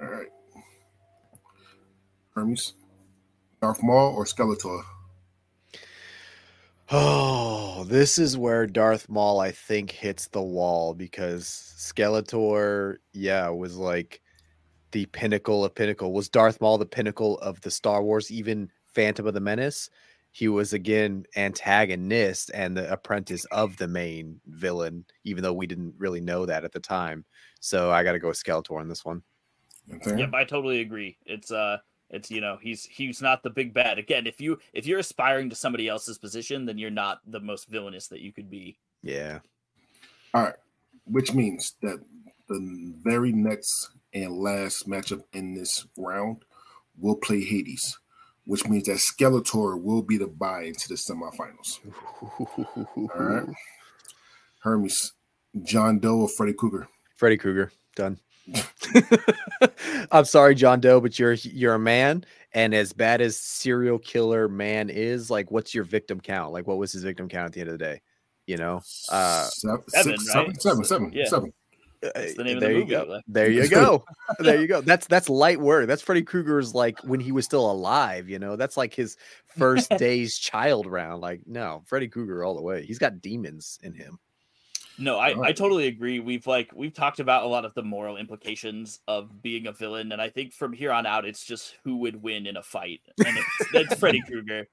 All 0.00 0.06
right. 0.08 0.28
Hermes, 2.34 2.74
Darth 3.62 3.82
Maul 3.82 4.14
or 4.14 4.24
Skeletor? 4.24 4.82
Oh, 6.90 7.84
this 7.84 8.18
is 8.18 8.36
where 8.36 8.66
Darth 8.66 9.08
Maul, 9.08 9.40
I 9.40 9.50
think, 9.50 9.90
hits 9.90 10.28
the 10.28 10.42
wall 10.42 10.94
because 10.94 11.44
Skeletor, 11.78 12.96
yeah, 13.12 13.48
was 13.48 13.76
like 13.76 14.20
the 14.92 15.06
pinnacle 15.06 15.64
of 15.64 15.74
pinnacle. 15.74 16.12
Was 16.12 16.28
Darth 16.28 16.60
Maul 16.60 16.78
the 16.78 16.86
pinnacle 16.86 17.38
of 17.38 17.60
the 17.62 17.70
Star 17.70 18.02
Wars, 18.02 18.30
even 18.30 18.70
Phantom 18.86 19.26
of 19.26 19.34
the 19.34 19.40
Menace? 19.40 19.88
He 20.32 20.48
was 20.48 20.72
again 20.72 21.24
antagonist 21.36 22.50
and 22.52 22.76
the 22.76 22.90
apprentice 22.92 23.44
of 23.46 23.76
the 23.76 23.88
main 23.88 24.40
villain, 24.46 25.04
even 25.22 25.42
though 25.42 25.52
we 25.52 25.66
didn't 25.66 25.94
really 25.96 26.20
know 26.20 26.44
that 26.44 26.64
at 26.64 26.72
the 26.72 26.80
time. 26.80 27.24
So 27.60 27.92
I 27.92 28.02
got 28.02 28.12
to 28.12 28.18
go 28.18 28.28
with 28.28 28.42
Skeletor 28.42 28.80
on 28.80 28.88
this 28.88 29.04
one. 29.04 29.22
And 29.88 30.02
Theron? 30.02 30.18
Yep, 30.18 30.34
I 30.34 30.44
totally 30.44 30.80
agree. 30.80 31.16
It's 31.24 31.50
uh 31.50 31.78
it's 32.10 32.30
you 32.30 32.40
know, 32.40 32.58
he's 32.60 32.84
he's 32.84 33.20
not 33.20 33.42
the 33.42 33.50
big 33.50 33.74
bad. 33.74 33.98
Again, 33.98 34.26
if 34.26 34.40
you 34.40 34.58
if 34.72 34.86
you're 34.86 34.98
aspiring 34.98 35.50
to 35.50 35.56
somebody 35.56 35.88
else's 35.88 36.18
position, 36.18 36.66
then 36.66 36.78
you're 36.78 36.90
not 36.90 37.20
the 37.26 37.40
most 37.40 37.68
villainous 37.68 38.08
that 38.08 38.20
you 38.20 38.32
could 38.32 38.50
be. 38.50 38.78
Yeah. 39.02 39.40
All 40.32 40.42
right. 40.42 40.54
Which 41.06 41.34
means 41.34 41.74
that 41.82 42.00
the 42.48 42.94
very 43.02 43.32
next 43.32 43.90
and 44.12 44.38
last 44.38 44.88
matchup 44.88 45.22
in 45.32 45.54
this 45.54 45.86
round 45.96 46.44
will 46.98 47.16
play 47.16 47.42
Hades, 47.42 47.98
which 48.46 48.66
means 48.68 48.84
that 48.84 48.98
Skeletor 48.98 49.80
will 49.80 50.02
be 50.02 50.16
the 50.16 50.26
bye 50.26 50.62
into 50.62 50.88
the 50.88 50.94
semifinals. 50.94 51.80
All 52.96 53.10
right. 53.16 53.46
Hermes, 54.60 55.12
John 55.62 55.98
Doe 55.98 56.20
or 56.20 56.28
Freddy 56.28 56.54
Krueger? 56.54 56.88
Freddy 57.16 57.36
Krueger, 57.36 57.70
done. 57.96 58.18
I'm 60.12 60.24
sorry, 60.24 60.54
John 60.54 60.80
Doe, 60.80 61.00
but 61.00 61.18
you're 61.18 61.34
you're 61.34 61.74
a 61.74 61.78
man, 61.78 62.24
and 62.52 62.74
as 62.74 62.92
bad 62.92 63.20
as 63.20 63.38
serial 63.38 63.98
killer 63.98 64.48
man 64.48 64.90
is, 64.90 65.30
like, 65.30 65.50
what's 65.50 65.74
your 65.74 65.84
victim 65.84 66.20
count? 66.20 66.52
Like, 66.52 66.66
what 66.66 66.78
was 66.78 66.92
his 66.92 67.02
victim 67.04 67.28
count 67.28 67.46
at 67.46 67.52
the 67.52 67.60
end 67.60 67.70
of 67.70 67.78
the 67.78 67.84
day? 67.84 68.02
You 68.46 68.56
know, 68.58 68.82
uh, 69.10 69.44
seven, 69.46 69.82
seven, 69.88 70.18
six, 70.18 70.34
right? 70.34 70.44
seven, 70.44 70.54
seven, 70.60 70.84
seven, 70.84 71.12
Yeah. 71.12 71.26
seven. 71.28 71.52
That's 72.02 72.34
the 72.34 72.42
uh, 72.42 72.44
name 72.44 72.56
of 72.56 72.60
the 72.60 72.66
there 72.66 72.72
you 72.74 72.78
movie, 72.80 72.90
go. 72.90 73.04
like- 73.08 73.24
There 73.26 73.50
you 73.50 73.68
go. 73.70 74.04
there 74.38 74.60
you 74.60 74.66
go. 74.66 74.82
That's 74.82 75.06
that's 75.06 75.30
light 75.30 75.58
work. 75.58 75.86
That's 75.86 76.02
Freddy 76.02 76.20
Krueger's 76.22 76.74
like 76.74 76.98
when 77.04 77.18
he 77.20 77.32
was 77.32 77.46
still 77.46 77.70
alive. 77.70 78.28
You 78.28 78.38
know, 78.38 78.56
that's 78.56 78.76
like 78.76 78.92
his 78.92 79.16
first 79.56 79.88
day's 79.98 80.36
child 80.36 80.84
round. 80.86 81.22
Like, 81.22 81.40
no, 81.46 81.82
Freddy 81.86 82.08
Krueger 82.08 82.44
all 82.44 82.54
the 82.56 82.60
way. 82.62 82.84
He's 82.84 82.98
got 82.98 83.22
demons 83.22 83.78
in 83.82 83.94
him. 83.94 84.18
No, 84.98 85.18
I, 85.18 85.48
I 85.48 85.52
totally 85.52 85.88
agree. 85.88 86.20
We've 86.20 86.46
like 86.46 86.70
we've 86.74 86.94
talked 86.94 87.18
about 87.18 87.44
a 87.44 87.48
lot 87.48 87.64
of 87.64 87.74
the 87.74 87.82
moral 87.82 88.16
implications 88.16 89.00
of 89.08 89.42
being 89.42 89.66
a 89.66 89.72
villain, 89.72 90.12
and 90.12 90.22
I 90.22 90.28
think 90.28 90.52
from 90.52 90.72
here 90.72 90.92
on 90.92 91.04
out, 91.04 91.24
it's 91.24 91.44
just 91.44 91.76
who 91.82 91.96
would 91.98 92.22
win 92.22 92.46
in 92.46 92.56
a 92.56 92.62
fight, 92.62 93.00
and 93.24 93.36
it's, 93.36 93.72
that's 93.72 93.94
Freddy 93.98 94.20
Krueger. 94.26 94.68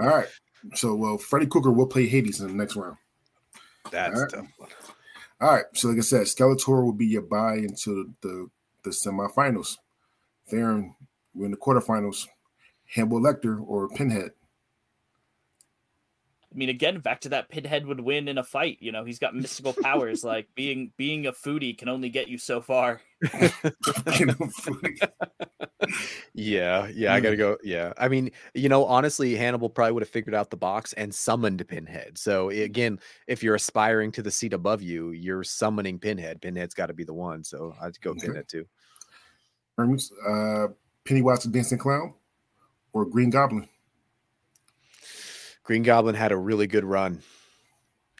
All 0.00 0.06
right. 0.06 0.28
So, 0.74 0.94
well, 0.94 1.18
Freddy 1.18 1.46
Krueger 1.46 1.72
will 1.72 1.86
play 1.86 2.06
Hades 2.06 2.40
in 2.40 2.48
the 2.48 2.54
next 2.54 2.76
round. 2.76 2.96
That's 3.90 4.14
Alright. 4.14 4.30
tough. 4.30 4.46
one. 4.56 4.68
All 5.40 5.54
right. 5.54 5.64
So, 5.74 5.88
like 5.88 5.98
I 5.98 6.02
said, 6.02 6.22
Skeletor 6.22 6.84
will 6.84 6.92
be 6.92 7.06
your 7.06 7.22
bye 7.22 7.56
into 7.56 8.12
the, 8.22 8.48
the 8.84 8.90
semifinals. 8.90 9.78
Theron, 10.48 10.94
we're 11.34 11.46
in 11.46 11.50
the 11.52 11.56
quarterfinals. 11.56 12.26
Hannibal 12.86 13.20
Lecter 13.20 13.62
or 13.66 13.88
Pinhead? 13.88 14.30
Mean, 16.54 16.68
again, 16.70 17.00
back 17.00 17.20
to 17.22 17.28
that 17.30 17.48
Pinhead 17.50 17.86
would 17.86 18.00
win 18.00 18.26
in 18.28 18.38
a 18.38 18.44
fight. 18.44 18.78
You 18.80 18.90
know, 18.92 19.04
he's 19.04 19.18
got 19.18 19.34
mystical 19.34 19.72
powers. 19.82 20.24
like 20.24 20.48
being 20.54 20.92
being 20.96 21.26
a 21.26 21.32
foodie 21.32 21.76
can 21.76 21.88
only 21.88 22.08
get 22.08 22.28
you 22.28 22.38
so 22.38 22.60
far. 22.60 23.00
You 24.18 24.26
know, 24.26 24.34
food. 24.56 24.98
Yeah, 26.34 26.88
yeah, 26.94 27.14
I 27.14 27.20
gotta 27.20 27.36
Mm. 27.36 27.38
go. 27.38 27.56
Yeah, 27.62 27.92
I 27.98 28.08
mean, 28.08 28.30
you 28.54 28.68
know, 28.68 28.84
honestly, 28.84 29.34
Hannibal 29.34 29.70
probably 29.70 29.92
would 29.92 30.02
have 30.02 30.08
figured 30.10 30.34
out 30.34 30.50
the 30.50 30.56
box 30.56 30.92
and 30.94 31.14
summoned 31.14 31.66
Pinhead. 31.68 32.18
So 32.18 32.50
again, 32.50 32.98
if 33.26 33.42
you're 33.42 33.54
aspiring 33.54 34.12
to 34.12 34.22
the 34.22 34.30
seat 34.30 34.52
above 34.52 34.82
you, 34.82 35.10
you're 35.12 35.44
summoning 35.44 35.98
Pinhead. 35.98 36.40
Pinhead's 36.40 36.74
got 36.74 36.86
to 36.86 36.94
be 36.94 37.04
the 37.04 37.14
one. 37.14 37.42
So 37.44 37.74
I'd 37.80 38.00
go 38.00 38.10
Okay. 38.10 38.26
Pinhead 38.28 38.48
too. 38.48 38.66
Hermes, 39.76 40.10
uh, 40.28 40.68
Pennywise 41.04 41.42
the 41.44 41.50
Dancing 41.50 41.78
Clown, 41.78 42.14
or 42.92 43.04
Green 43.06 43.30
Goblin. 43.30 43.68
Green 45.68 45.82
Goblin 45.82 46.14
had 46.14 46.32
a 46.32 46.36
really 46.38 46.66
good 46.66 46.86
run, 46.86 47.20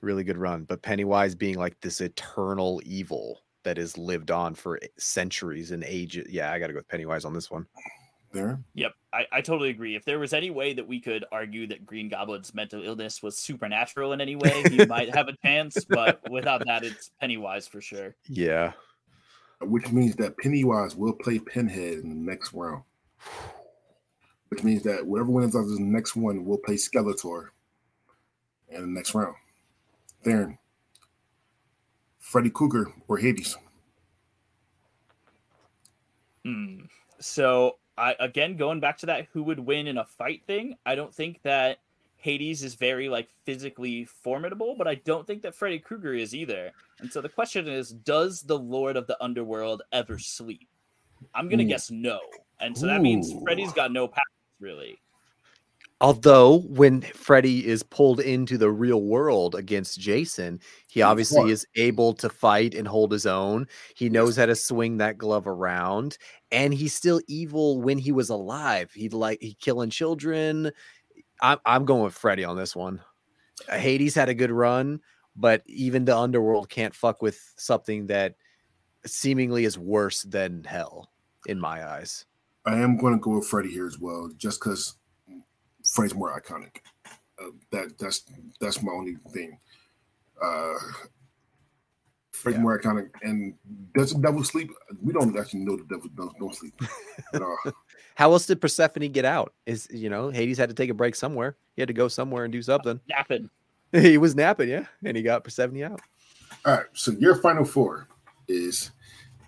really 0.03 0.23
good 0.23 0.37
run, 0.37 0.65
but 0.65 0.83
Pennywise 0.83 1.35
being 1.35 1.57
like 1.57 1.81
this 1.81 2.03
eternal 2.03 2.83
evil 2.85 3.41
that 3.63 3.79
has 3.79 3.97
lived 3.97 4.31
on 4.31 4.55
for 4.55 4.79
centuries 4.99 5.71
and 5.71 5.83
ages. 5.85 6.27
Yeah, 6.29 6.53
I 6.53 6.59
got 6.59 6.67
to 6.67 6.75
go 6.75 6.81
with 6.81 6.89
Pennywise 6.89 7.25
on 7.25 7.33
this 7.33 7.51
one. 7.51 7.67
There, 8.33 8.61
Yep, 8.75 8.93
I, 9.15 9.25
I 9.33 9.41
totally 9.41 9.71
agree. 9.71 9.97
If 9.97 10.05
there 10.05 10.19
was 10.19 10.35
any 10.35 10.51
way 10.51 10.75
that 10.75 10.87
we 10.87 11.01
could 11.01 11.25
argue 11.33 11.67
that 11.69 11.87
Green 11.87 12.11
Goblin's 12.11 12.53
mental 12.53 12.85
illness 12.85 13.23
was 13.23 13.39
supernatural 13.39 14.13
in 14.13 14.21
any 14.21 14.37
way, 14.37 14.65
he 14.65 14.85
might 14.85 15.15
have 15.15 15.29
a 15.29 15.37
chance. 15.43 15.87
But 15.89 16.21
without 16.31 16.67
that, 16.67 16.85
it's 16.85 17.13
Pennywise 17.19 17.67
for 17.67 17.81
sure. 17.81 18.15
Yeah. 18.27 18.75
which 19.63 19.91
means 19.91 20.17
that 20.17 20.37
Pennywise 20.37 20.97
will 20.97 21.15
play 21.15 21.39
Pinhead 21.39 21.95
in 21.95 22.11
the 22.11 22.31
next 22.31 22.53
round. 22.53 22.83
Which 24.49 24.65
means 24.65 24.83
that 24.85 25.01
whoever 25.01 25.31
wins 25.31 25.55
out 25.55 25.61
of 25.61 25.71
the 25.71 25.81
next 25.81 26.17
one 26.17 26.45
will 26.45 26.59
play 26.59 26.77
Skeletor 26.77 27.49
in 28.71 28.81
the 28.81 28.87
next 28.87 29.15
round. 29.15 29.35
Theron, 30.23 30.59
Freddy 32.19 32.51
Krueger, 32.51 32.93
or 33.09 33.19
Hades. 33.19 33.57
Hmm. 36.45 36.81
So 37.21 37.77
I 37.97 38.15
again 38.21 38.57
going 38.57 38.81
back 38.81 38.99
to 38.99 39.07
that 39.07 39.27
who 39.33 39.43
would 39.43 39.61
win 39.61 39.87
in 39.87 39.99
a 39.99 40.05
fight 40.05 40.43
thing, 40.47 40.77
I 40.87 40.95
don't 40.95 41.15
think 41.15 41.43
that 41.43 41.79
Hades 42.17 42.63
is 42.63 42.75
very 42.75 43.09
like 43.09 43.29
physically 43.45 44.05
formidable, 44.05 44.75
but 44.77 44.89
I 44.89 44.97
don't 44.97 45.27
think 45.27 45.43
that 45.43 45.55
Freddy 45.55 45.79
Krueger 45.79 46.15
is 46.15 46.35
either. 46.35 46.73
And 47.01 47.13
so 47.13 47.21
the 47.21 47.29
question 47.29 47.69
is, 47.69 47.91
does 47.91 48.43
the 48.43 48.59
Lord 48.59 48.97
of 48.97 49.07
the 49.07 49.23
Underworld 49.23 49.83
ever 49.93 50.19
sleep? 50.19 50.69
I'm 51.35 51.49
gonna 51.49 51.63
Ooh. 51.65 51.69
guess 51.69 51.91
no. 51.91 52.21
And 52.61 52.77
so 52.77 52.87
that 52.87 53.03
means 53.03 53.33
Freddy's 53.45 53.73
got 53.73 53.93
no 53.93 54.09
powers 54.09 54.23
really. 54.61 54.99
Although 56.01 56.61
when 56.69 57.01
Freddy 57.01 57.67
is 57.67 57.83
pulled 57.83 58.21
into 58.21 58.57
the 58.57 58.71
real 58.71 59.03
world 59.03 59.57
against 59.57 59.99
Jason, 59.99 60.61
he 60.87 61.03
obviously 61.03 61.51
is 61.51 61.67
able 61.75 62.15
to 62.15 62.29
fight 62.29 62.73
and 62.75 62.87
hold 62.87 63.11
his 63.11 63.27
own. 63.27 63.67
He 63.97 64.09
knows 64.09 64.37
how 64.37 64.47
to 64.47 64.55
swing 64.55 64.99
that 64.99 65.19
glove 65.19 65.49
around, 65.49 66.17
and 66.53 66.73
he's 66.73 66.95
still 66.95 67.21
evil 67.27 67.81
when 67.81 67.99
he 67.99 68.13
was 68.13 68.29
alive. 68.31 68.93
He 68.95 69.09
like 69.09 69.39
he 69.41 69.55
killing 69.55 69.91
children. 69.91 70.71
I'm 71.43 71.59
I'm 71.67 71.85
going 71.85 72.05
with 72.05 72.15
Freddy 72.15 72.45
on 72.45 72.57
this 72.57 72.77
one. 72.77 73.01
Uh, 73.69 73.79
Hades 73.79 74.15
had 74.15 74.29
a 74.29 74.35
good 74.35 74.53
run, 74.53 75.01
but 75.35 75.63
even 75.67 76.05
the 76.05 76.17
underworld 76.17 76.69
can't 76.69 76.95
fuck 76.95 77.23
with 77.23 77.41
something 77.57 78.07
that 78.07 78.37
seemingly 79.05 79.65
is 79.65 79.77
worse 79.77 80.23
than 80.23 80.63
hell 80.63 81.11
in 81.47 81.59
my 81.59 81.85
eyes. 81.85 82.25
I 82.69 82.79
am 82.79 82.97
going 82.99 83.15
to 83.15 83.19
go 83.21 83.37
with 83.39 83.47
Freddy 83.47 83.71
here 83.71 83.87
as 83.87 83.99
well, 83.99 84.31
just 84.37 84.61
because 84.61 84.95
Freddy's 85.85 86.15
more 86.15 86.39
iconic. 86.39 86.77
Uh, 87.41 87.51
that 87.73 87.99
that's 87.99 88.25
that's 88.61 88.83
my 88.83 88.93
only 88.93 89.17
thing. 89.33 89.59
Uh, 90.43 90.75
Freddy's 92.33 92.59
Yeah. 92.59 92.63
more 92.63 92.79
iconic, 92.79 93.11
and 93.23 93.55
does 93.95 94.13
the 94.13 94.21
devil 94.21 94.45
sleep? 94.45 94.71
We 95.03 95.13
don't 95.13 95.37
actually 95.39 95.61
know 95.61 95.77
the 95.77 95.85
devil 95.85 96.09
don't, 96.17 96.39
don't 96.39 96.55
sleep 96.55 96.75
at 97.35 97.43
all. 97.43 97.59
How 98.17 98.33
else 98.33 98.47
did 98.47 98.61
Persephone 98.61 99.09
get 99.13 99.25
out? 99.25 99.55
Is 99.67 99.89
you 99.91 100.11
know 100.11 100.31
Hades 100.31 100.59
had 100.59 100.69
to 100.69 100.75
take 100.75 100.91
a 100.91 100.95
break 100.95 101.15
somewhere. 101.15 101.57
He 101.75 101.83
had 101.83 101.89
to 101.89 101.95
go 101.95 102.09
somewhere 102.09 102.45
and 102.45 102.53
do 102.53 102.63
something. 102.63 103.01
Napping. 103.09 103.51
he 103.93 104.19
was 104.19 104.35
napping, 104.37 104.69
yeah, 104.69 104.85
and 105.05 105.17
he 105.17 105.23
got 105.23 105.43
Persephone 105.45 105.83
out. 105.83 106.01
All 106.67 106.75
right, 106.75 106.87
so 106.93 107.13
your 107.13 107.37
final 107.37 107.65
four 107.65 108.09
is 108.49 108.91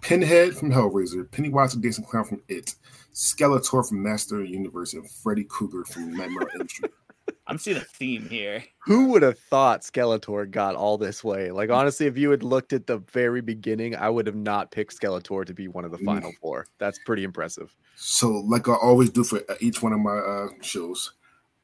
Pinhead 0.00 0.56
from 0.56 0.70
Hellraiser, 0.70 1.30
Pennywise 1.30 1.74
the 1.74 1.80
Dancing 1.80 2.04
Clown 2.04 2.24
from 2.24 2.42
It, 2.48 2.74
Skeletor 3.14 3.86
from 3.86 4.02
Master 4.02 4.36
of 4.36 4.42
the 4.42 4.50
Universe, 4.50 4.94
and 4.94 5.08
Freddy 5.10 5.44
Krueger 5.44 5.84
from 5.84 6.16
Nightmare 6.16 6.42
on 6.54 6.60
Elm 6.60 6.68
Street. 6.68 6.92
I'm 7.46 7.58
seeing 7.58 7.76
a 7.78 7.80
theme 7.80 8.28
here. 8.28 8.62
Who 8.86 9.06
would 9.06 9.22
have 9.22 9.38
thought 9.38 9.82
Skeletor 9.82 10.48
got 10.48 10.76
all 10.76 10.96
this 10.96 11.24
way? 11.24 11.50
Like 11.50 11.70
honestly, 11.70 12.06
if 12.06 12.16
you 12.16 12.30
had 12.30 12.44
looked 12.44 12.72
at 12.72 12.86
the 12.86 12.98
very 12.98 13.40
beginning, 13.40 13.96
I 13.96 14.08
would 14.08 14.26
have 14.28 14.36
not 14.36 14.70
picked 14.70 14.98
Skeletor 14.98 15.44
to 15.46 15.52
be 15.54 15.66
one 15.66 15.84
of 15.84 15.90
the 15.90 15.98
Mm. 15.98 16.04
final 16.06 16.32
four. 16.40 16.66
That's 16.78 16.98
pretty 17.04 17.24
impressive. 17.24 17.74
So, 17.96 18.30
like 18.30 18.68
I 18.68 18.74
always 18.74 19.10
do 19.10 19.24
for 19.24 19.40
each 19.60 19.82
one 19.82 19.92
of 19.92 19.98
my 19.98 20.16
uh, 20.16 20.48
shows, 20.62 21.12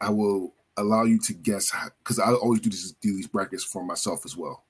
I 0.00 0.10
will 0.10 0.54
allow 0.76 1.04
you 1.04 1.18
to 1.20 1.32
guess 1.32 1.72
because 1.98 2.18
I 2.18 2.32
always 2.32 2.60
do, 2.60 2.68
this, 2.70 2.90
do 3.00 3.14
these 3.14 3.28
brackets 3.28 3.62
for 3.64 3.84
myself 3.84 4.24
as 4.24 4.36
well. 4.36 4.64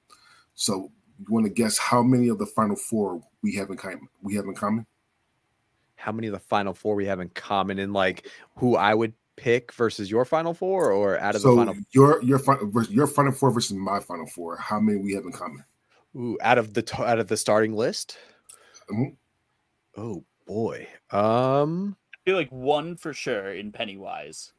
So, 0.55 0.93
you 1.19 1.33
want 1.33 1.47
to 1.47 1.53
guess 1.53 1.79
how 1.79 2.03
many 2.03 2.29
of 2.29 2.39
the 2.39 2.47
final 2.47 2.77
four 2.77 3.23
we 3.43 3.55
have 3.57 3.71
in 3.71 3.77
common? 3.77 4.09
We 4.23 4.35
have 4.35 4.45
in 4.47 4.55
common. 4.55 4.87
How 5.97 6.13
many 6.13 6.27
of 6.27 6.33
the 6.33 6.39
final 6.41 6.75
four 6.75 6.95
we 6.95 7.07
have 7.07 7.21
in 7.21 7.29
common, 7.31 7.79
and 7.79 7.93
like 7.93 8.29
who 8.57 8.77
I 8.77 8.95
would 8.95 9.15
pick 9.37 9.73
versus 9.73 10.11
your 10.11 10.25
final 10.25 10.55
four, 10.55 10.93
or 10.93 11.19
out 11.19 11.35
of 11.35 11.43
the 11.43 11.49
So 11.49 11.57
final, 11.57 11.75
your 11.93 12.23
your 12.23 12.39
final 12.39 12.67
vers- 12.71 12.91
your 12.91 13.07
final 13.07 13.33
four 13.33 13.51
versus 13.51 13.77
my 13.77 14.01
final 14.01 14.27
four. 14.27 14.57
How 14.57 14.79
many 14.79 14.99
we 15.01 15.15
have 15.15 15.25
in 15.25 15.33
common? 15.33 15.65
ooh, 16.15 16.39
out 16.41 16.59
of 16.59 16.75
the 16.75 16.83
t- 16.83 17.03
out 17.03 17.19
of 17.19 17.29
the 17.29 17.37
starting 17.37 17.73
list? 17.75 18.19
Mhm. 18.91 19.17
Oh 19.97 20.25
boy, 20.47 20.87
um, 21.11 21.97
I 22.15 22.19
feel 22.25 22.37
like 22.37 22.51
one 22.53 22.97
for 22.97 23.13
sure 23.15 23.53
in 23.53 23.73
Pennywise. 23.73 24.53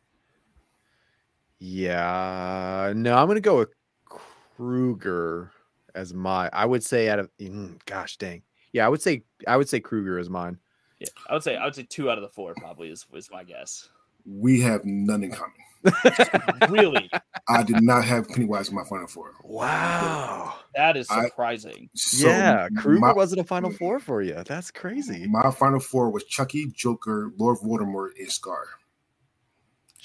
Yeah, 1.60 2.94
no, 2.96 3.16
I'm 3.16 3.28
gonna 3.28 3.42
go 3.42 3.58
with 3.60 3.70
Krueger 4.06 5.52
as 5.98 6.14
my. 6.14 6.50
I 6.54 6.66
would 6.66 6.84
say 6.84 7.10
out 7.10 7.20
of, 7.20 7.30
mm, 7.40 7.78
gosh 7.86 8.16
dang, 8.18 8.44
yeah, 8.72 8.86
I 8.86 8.90
would 8.90 9.02
say 9.02 9.24
I 9.48 9.58
would 9.58 9.68
say 9.68 9.80
Krueger 9.80 10.20
is 10.20 10.30
mine. 10.30 10.58
Yeah, 11.00 11.08
I 11.30 11.34
would 11.34 11.44
say 11.44 11.58
I 11.58 11.66
would 11.66 11.76
say 11.76 11.84
two 11.84 12.10
out 12.10 12.18
of 12.18 12.22
the 12.22 12.30
four 12.30 12.54
probably 12.56 12.90
is 12.90 13.06
was 13.12 13.30
my 13.32 13.44
guess. 13.44 13.90
We 14.26 14.62
have 14.62 14.86
none 14.86 15.24
in 15.24 15.32
common. 15.32 15.54
Really, 16.70 17.10
I 17.48 17.64
did 17.64 17.82
not 17.82 18.04
have 18.04 18.28
Pennywise 18.28 18.68
in 18.70 18.76
my 18.76 18.84
final 18.84 19.08
four. 19.08 19.32
Wow. 19.44 20.56
that 20.76 20.98
is 20.98 21.10
I- 21.10 21.26
surprising. 21.26 21.90
So 21.96 22.28
yeah, 22.28 22.68
Krueger 22.78 23.00
my, 23.00 23.14
wasn't 23.14 23.42
a 23.42 23.44
final 23.46 23.72
four 23.72 24.00
for 24.00 24.22
you. 24.22 24.44
That's 24.46 24.70
crazy. 24.72 25.28
my 25.28 25.50
final 25.52 25.80
four 25.80 26.10
was 26.10 26.26
Chucky, 26.26 26.68
Joker, 26.74 27.32
Lord 27.38 27.60
Voldemort, 27.60 28.10
and 28.20 28.30
Scar. 28.30 28.66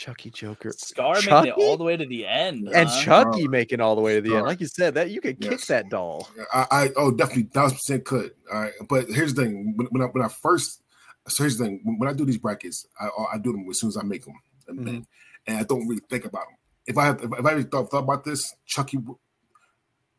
Chucky 0.02 0.30
Joker 0.30 0.72
Scar 0.76 1.14
making 1.14 1.46
it 1.46 1.54
all 1.56 1.76
the 1.76 1.84
way 1.84 1.96
to 1.96 2.04
the 2.04 2.26
end, 2.26 2.68
and 2.74 2.88
huh? 2.88 3.02
Chucky 3.04 3.46
making 3.46 3.80
all 3.80 3.94
the 3.94 4.00
way 4.00 4.16
to 4.16 4.20
the 4.20 4.34
end. 4.34 4.46
Like 4.46 4.60
you 4.60 4.66
said, 4.66 4.94
that 4.94 5.10
you 5.10 5.20
could 5.20 5.40
kick 5.40 5.60
that 5.66 5.90
doll. 5.90 6.28
I, 6.52 6.66
I 6.72 6.90
oh 6.96 7.12
definitely 7.12 7.44
thousand 7.44 7.76
percent 7.76 8.04
could. 8.04 8.32
All 8.52 8.62
right, 8.62 8.72
but 8.88 9.06
here's 9.08 9.32
the 9.32 9.44
thing: 9.44 9.74
when, 9.76 9.86
when 9.92 10.02
I 10.02 10.06
when 10.06 10.24
I 10.24 10.28
first, 10.28 10.82
so 11.28 11.44
here's 11.44 11.56
the 11.56 11.66
thing: 11.66 11.80
when, 11.84 12.00
when 12.00 12.08
I 12.08 12.14
do 12.14 12.24
these 12.24 12.38
brackets, 12.38 12.84
I 13.00 13.10
I 13.34 13.38
do 13.38 13.52
them 13.52 13.64
as 13.70 13.78
soon 13.78 13.88
as 13.88 13.96
I 13.96 14.02
make 14.02 14.24
them, 14.24 14.34
and, 14.66 14.78
Mhm. 14.80 15.06
and 15.46 15.58
I 15.58 15.62
don't 15.62 15.86
really 15.86 16.02
think 16.10 16.24
about 16.24 16.46
them. 16.46 16.56
If 16.84 16.98
I 16.98 17.04
have, 17.06 17.22
if, 17.22 17.30
if 17.38 17.46
I 17.46 17.50
really 17.52 17.62
thought, 17.62 17.88
thought 17.92 18.02
about 18.02 18.24
this, 18.24 18.56
Chucky, 18.66 18.98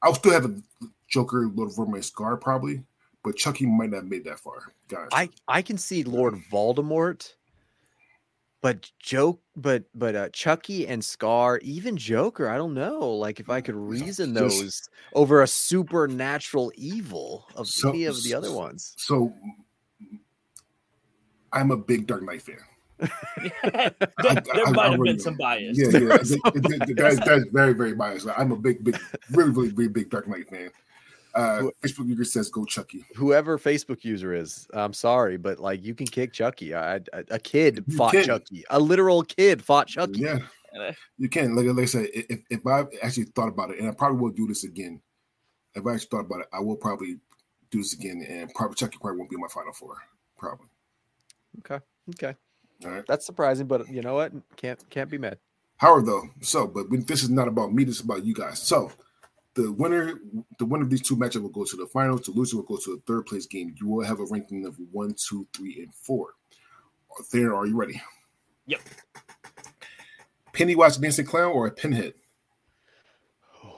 I'll 0.02 0.16
still 0.16 0.32
have 0.32 0.46
a 0.46 0.62
Joker, 1.10 1.50
Lord 1.54 1.72
Voldemort, 1.72 1.96
and 1.96 2.06
Scar 2.06 2.38
probably, 2.38 2.84
but 3.22 3.36
Chucky 3.36 3.66
might 3.66 3.90
not 3.90 3.98
have 3.98 4.10
made 4.10 4.24
that 4.24 4.40
far, 4.40 4.72
guys. 4.88 5.10
I 5.12 5.30
I 5.46 5.62
can 5.62 5.78
see 5.78 6.06
Lord 6.06 6.36
Voldemort, 6.50 7.34
but 8.64 8.90
joke, 8.98 9.42
but 9.58 9.84
but 9.94 10.16
uh, 10.16 10.30
Chucky 10.30 10.88
and 10.88 11.04
Scar, 11.04 11.60
even 11.62 11.98
Joker. 11.98 12.50
I 12.50 12.56
don't 12.58 12.74
know. 12.74 13.08
Like 13.12 13.40
if 13.42 13.50
I 13.50 13.60
could 13.62 13.76
reason 13.76 14.34
Just- 14.34 14.60
those 14.60 14.90
over 15.14 15.44
a 15.44 15.48
supernatural 15.48 16.72
evil 16.76 17.46
of 17.56 17.68
So- 17.68 17.90
any 17.90 18.06
of 18.06 18.24
the 18.24 18.34
other 18.34 18.52
ones. 18.54 18.96
so 18.98 19.32
I'm 21.52 21.72
a 21.72 21.78
big 21.78 22.08
Dark 22.08 22.24
Knight 22.24 22.42
fan. 22.42 22.58
there 23.00 23.12
I- 23.74 23.92
there 24.00 24.66
I- 24.66 24.72
might 24.72 24.80
I 24.80 24.90
have 24.92 25.00
really 25.00 25.14
been 25.14 25.20
some 25.20 25.36
bias. 25.36 25.78
Yeah, 25.78 26.00
yeah, 26.00 26.14
I 26.14 26.18
think- 26.20 26.42
it- 26.56 26.90
it- 26.92 26.98
that's, 26.98 27.20
that's 27.20 27.44
very, 27.52 27.74
very 27.74 27.94
biased. 27.94 28.28
I'm 28.38 28.52
a 28.54 28.56
big, 28.56 28.84
big, 28.84 28.98
really, 29.32 29.52
really, 29.52 29.70
really 29.74 29.88
big 29.90 30.10
Dark 30.10 30.28
Knight 30.28 30.50
fan. 30.50 30.70
Uh, 31.36 31.64
Facebook 31.84 32.08
user 32.08 32.24
says 32.26 32.50
go 32.50 32.64
Chucky. 32.66 33.04
Whoever 33.16 33.58
Facebook 33.58 34.04
user 34.04 34.34
is, 34.36 34.68
I'm 34.74 34.94
sorry, 34.94 35.38
but 35.38 35.60
like 35.60 35.84
you 35.84 35.96
can 35.96 36.06
kick 36.06 36.32
Chucky. 36.34 36.76
I, 36.76 36.96
I- 36.98 37.02
a 37.32 37.40
kid 37.40 37.84
You 37.88 37.98
fought 37.98 38.12
can. 38.12 38.26
Chucky. 38.26 38.64
A 38.70 38.80
literal 38.80 39.24
kid 39.24 39.64
fought 39.64 39.88
Chucky. 39.88 40.20
Yeah, 40.22 40.40
you 41.18 41.30
can. 41.30 41.56
Like, 41.56 41.66
like 41.66 41.84
I 41.84 41.86
said, 41.86 42.08
if, 42.14 42.42
if 42.50 42.68
I 42.68 42.84
actually 43.02 43.26
thought 43.36 43.48
about 43.50 43.72
it, 43.72 43.80
and 43.80 43.90
I 43.90 43.94
probably 43.94 44.20
will 44.22 44.32
do 44.32 44.46
this 44.48 44.64
again. 44.64 45.02
If 45.74 45.88
I 45.88 45.94
actually 45.94 46.10
thought 46.10 46.26
about 46.26 46.42
it, 46.42 46.48
I 46.54 46.60
will 46.60 46.76
probably 46.76 47.18
do 47.72 47.80
this 47.80 47.94
again, 47.94 48.24
and 48.30 48.54
probably 48.54 48.76
Chucky 48.76 48.98
probably 49.02 49.18
won't 49.18 49.30
be 49.32 49.36
in 49.36 49.42
my 49.42 49.48
final 49.48 49.74
four. 49.74 49.98
Probably. 50.38 50.68
Okay. 51.60 51.84
Okay. 52.12 52.36
All 52.86 52.92
right. 52.92 53.04
That's 53.08 53.26
surprising, 53.26 53.66
but 53.66 53.90
you 53.90 54.02
know 54.04 54.14
what? 54.14 54.34
Can't 54.56 54.88
can't 54.92 55.10
be 55.10 55.18
mad. 55.18 55.40
Howard, 55.78 56.06
though, 56.06 56.24
so 56.42 56.68
but 56.68 56.86
this 57.08 57.24
is 57.24 57.30
not 57.32 57.48
about 57.48 57.74
me. 57.74 57.84
This 57.86 57.96
is 57.96 58.02
about 58.02 58.24
you 58.24 58.36
guys. 58.36 58.60
So 58.60 58.92
the 59.56 59.72
winner, 59.72 60.20
the 60.58 60.66
winner 60.66 60.84
of 60.84 60.90
these 60.90 61.02
two 61.02 61.16
matchups 61.16 61.42
will 61.42 61.50
go 61.50 61.64
to 61.64 61.76
the 61.76 61.86
finals. 61.88 62.22
The 62.22 62.32
loser 62.32 62.58
will 62.58 62.64
go 62.64 62.78
to 62.78 62.96
the 62.96 63.02
third 63.06 63.26
place 63.26 63.46
game. 63.46 63.76
You 63.80 63.88
will 63.88 64.04
have 64.06 64.20
a 64.20 64.26
ranking 64.26 64.66
of 64.66 64.76
one, 64.92 65.14
two, 65.18 65.48
three, 65.56 65.82
and 65.84 65.94
four. 65.94 66.30
There, 67.32 67.54
are 67.56 67.66
you 67.68 67.76
ready? 67.76 68.02
Yep. 68.66 68.82
Pennywise 70.54 70.98
dancing 70.98 71.26
clown 71.26 71.52
or 71.52 71.68
a 71.68 71.72
pinhead? 71.72 72.14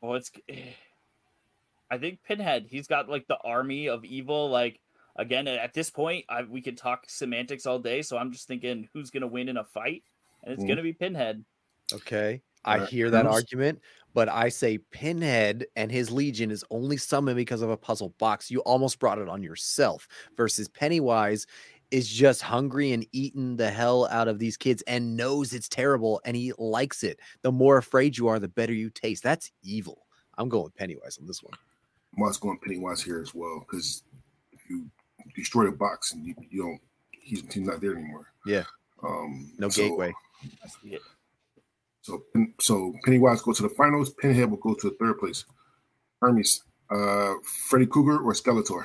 Well, 0.00 0.14
it's. 0.14 0.30
I 1.90 1.96
think 1.96 2.20
Pinhead. 2.22 2.66
He's 2.68 2.86
got 2.86 3.08
like 3.08 3.26
the 3.28 3.38
army 3.42 3.88
of 3.88 4.04
evil. 4.04 4.50
Like 4.50 4.78
again, 5.16 5.48
at 5.48 5.72
this 5.72 5.88
point, 5.88 6.26
I, 6.28 6.42
we 6.42 6.60
could 6.60 6.76
talk 6.76 7.04
semantics 7.08 7.64
all 7.64 7.78
day. 7.78 8.02
So 8.02 8.18
I'm 8.18 8.30
just 8.30 8.46
thinking, 8.46 8.88
who's 8.92 9.10
gonna 9.10 9.26
win 9.26 9.48
in 9.48 9.56
a 9.56 9.64
fight? 9.64 10.02
And 10.44 10.52
it's 10.52 10.62
Mhm. 10.62 10.68
gonna 10.68 10.82
be 10.82 10.92
Pinhead. 10.92 11.44
Okay. 11.92 12.42
I 12.64 12.84
hear 12.84 13.08
that 13.10 13.24
argument, 13.26 13.80
but 14.14 14.28
I 14.28 14.48
say 14.48 14.78
Pinhead 14.78 15.66
and 15.76 15.90
his 15.92 16.10
legion 16.10 16.50
is 16.50 16.64
only 16.70 16.96
summoned 16.96 17.36
because 17.36 17.62
of 17.62 17.70
a 17.70 17.76
puzzle 17.76 18.14
box. 18.18 18.50
You 18.50 18.60
almost 18.60 18.98
brought 18.98 19.18
it 19.18 19.28
on 19.28 19.42
yourself 19.42 20.08
versus 20.36 20.68
Pennywise 20.68 21.46
is 21.90 22.08
just 22.08 22.42
hungry 22.42 22.92
and 22.92 23.06
eating 23.12 23.56
the 23.56 23.70
hell 23.70 24.06
out 24.10 24.28
of 24.28 24.38
these 24.38 24.56
kids 24.56 24.82
and 24.86 25.16
knows 25.16 25.52
it's 25.54 25.68
terrible 25.68 26.20
and 26.24 26.36
he 26.36 26.52
likes 26.58 27.02
it. 27.02 27.18
The 27.42 27.52
more 27.52 27.78
afraid 27.78 28.18
you 28.18 28.28
are, 28.28 28.38
the 28.38 28.48
better 28.48 28.74
you 28.74 28.90
taste. 28.90 29.22
That's 29.22 29.50
evil. 29.62 30.06
I'm 30.36 30.48
going 30.48 30.64
with 30.64 30.76
Pennywise 30.76 31.18
on 31.18 31.26
this 31.26 31.42
one. 31.42 31.54
Mark's 32.16 32.36
going 32.38 32.58
Pennywise 32.62 33.02
here 33.02 33.20
as 33.20 33.34
well 33.34 33.64
because 33.66 34.02
if 34.52 34.60
you 34.68 34.86
destroy 35.34 35.64
the 35.66 35.72
box 35.72 36.12
and 36.12 36.26
you, 36.26 36.34
you 36.50 36.62
don't, 36.62 36.80
he's, 37.10 37.42
he's 37.52 37.62
not 37.62 37.80
there 37.80 37.92
anymore. 37.96 38.26
Yeah. 38.46 38.64
Um, 39.02 39.52
No 39.58 39.68
so- 39.68 39.82
gateway. 39.88 40.12
I 42.06 42.10
see 42.10 42.12
it. 42.12 42.22
So, 42.30 42.46
so 42.60 42.94
Pennywise 43.04 43.42
goes 43.42 43.56
to 43.58 43.64
the 43.64 43.68
finals. 43.70 44.10
Pinhead 44.10 44.50
will 44.50 44.58
go 44.58 44.74
to 44.74 44.90
the 44.90 44.96
third 44.96 45.18
place. 45.18 45.44
Hermes, 46.20 46.62
uh, 46.90 47.34
Freddy 47.68 47.86
Krueger 47.86 48.18
or 48.18 48.32
Skeletor? 48.32 48.84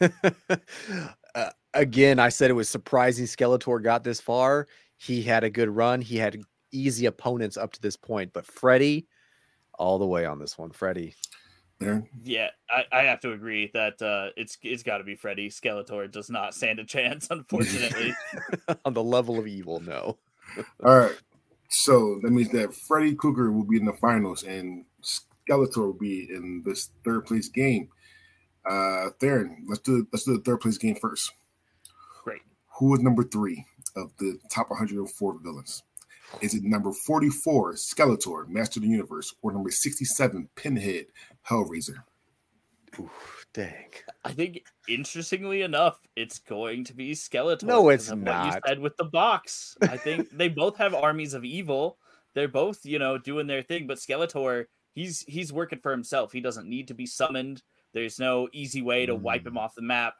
uh, 1.34 1.50
again, 1.74 2.18
I 2.18 2.28
said 2.28 2.50
it 2.50 2.54
was 2.54 2.68
surprising 2.68 3.26
Skeletor 3.26 3.82
got 3.82 4.04
this 4.04 4.20
far. 4.20 4.66
He 4.96 5.22
had 5.22 5.44
a 5.44 5.50
good 5.50 5.68
run. 5.68 6.00
He 6.00 6.16
had 6.16 6.40
easy 6.72 7.06
opponents 7.06 7.56
up 7.56 7.72
to 7.72 7.80
this 7.80 7.96
point, 7.96 8.32
but 8.32 8.46
Freddy, 8.46 9.06
all 9.78 9.98
the 9.98 10.06
way 10.06 10.26
on 10.26 10.38
this 10.38 10.58
one. 10.58 10.70
Freddy. 10.70 11.14
Aaron? 11.80 12.08
Yeah, 12.22 12.48
I, 12.68 12.84
I 12.90 13.02
have 13.02 13.20
to 13.20 13.32
agree 13.32 13.70
that 13.72 14.02
uh, 14.02 14.30
it's 14.36 14.58
it's 14.62 14.82
got 14.82 14.98
to 14.98 15.04
be 15.04 15.14
Freddy. 15.14 15.48
Skeletor 15.48 16.10
does 16.10 16.28
not 16.28 16.54
stand 16.54 16.80
a 16.80 16.84
chance, 16.86 17.28
unfortunately. 17.30 18.14
on 18.84 18.94
the 18.94 19.02
level 19.02 19.38
of 19.38 19.46
evil, 19.46 19.80
no. 19.80 20.18
All 20.84 20.98
right. 20.98 21.16
So 21.68 22.18
that 22.22 22.30
means 22.30 22.50
that 22.50 22.74
Freddy 22.74 23.14
Krueger 23.14 23.52
will 23.52 23.64
be 23.64 23.76
in 23.76 23.84
the 23.84 23.92
finals 23.94 24.42
and 24.42 24.84
Skeletor 25.02 25.78
will 25.78 25.92
be 25.92 26.28
in 26.30 26.62
this 26.64 26.90
third 27.04 27.26
place 27.26 27.48
game. 27.48 27.88
Uh 28.68 29.10
Theron, 29.20 29.64
let's 29.68 29.80
do 29.82 30.06
let's 30.12 30.24
do 30.24 30.36
the 30.36 30.42
third 30.42 30.60
place 30.60 30.78
game 30.78 30.96
first. 30.96 31.32
Great. 32.24 32.42
Who 32.78 32.94
is 32.94 33.00
number 33.00 33.22
three 33.22 33.64
of 33.96 34.12
the 34.18 34.38
top 34.50 34.70
104 34.70 35.38
villains? 35.40 35.82
Is 36.40 36.54
it 36.54 36.62
number 36.62 36.92
44, 36.92 37.72
Skeletor, 37.72 38.46
Master 38.48 38.78
of 38.80 38.82
the 38.84 38.90
Universe, 38.90 39.34
or 39.42 39.50
number 39.52 39.70
67, 39.70 40.48
Pinhead, 40.56 41.06
Hellraiser? 41.48 42.02
Oof, 43.00 43.37
dang. 43.54 43.90
I 44.24 44.32
think 44.32 44.64
interestingly 44.88 45.62
enough, 45.62 46.00
it's 46.16 46.38
going 46.38 46.84
to 46.84 46.94
be 46.94 47.12
Skeletor. 47.12 47.64
No, 47.64 47.88
it's 47.88 48.10
of 48.10 48.18
What 48.20 48.44
you 48.44 48.50
not. 48.50 48.62
said 48.66 48.78
with 48.80 48.96
the 48.96 49.04
box. 49.04 49.76
I 49.82 49.96
think 49.96 50.28
they 50.36 50.48
both 50.48 50.76
have 50.76 50.94
armies 50.94 51.34
of 51.34 51.44
evil. 51.44 51.98
They're 52.34 52.48
both, 52.48 52.84
you 52.84 52.98
know, 52.98 53.18
doing 53.18 53.46
their 53.46 53.62
thing. 53.62 53.86
But 53.86 53.98
Skeletor, 53.98 54.66
he's 54.94 55.22
he's 55.22 55.52
working 55.52 55.80
for 55.80 55.90
himself. 55.90 56.32
He 56.32 56.40
doesn't 56.40 56.68
need 56.68 56.88
to 56.88 56.94
be 56.94 57.06
summoned. 57.06 57.62
There's 57.92 58.18
no 58.18 58.48
easy 58.52 58.82
way 58.82 59.06
to 59.06 59.14
wipe 59.14 59.46
him 59.46 59.58
off 59.58 59.74
the 59.74 59.82
map. 59.82 60.14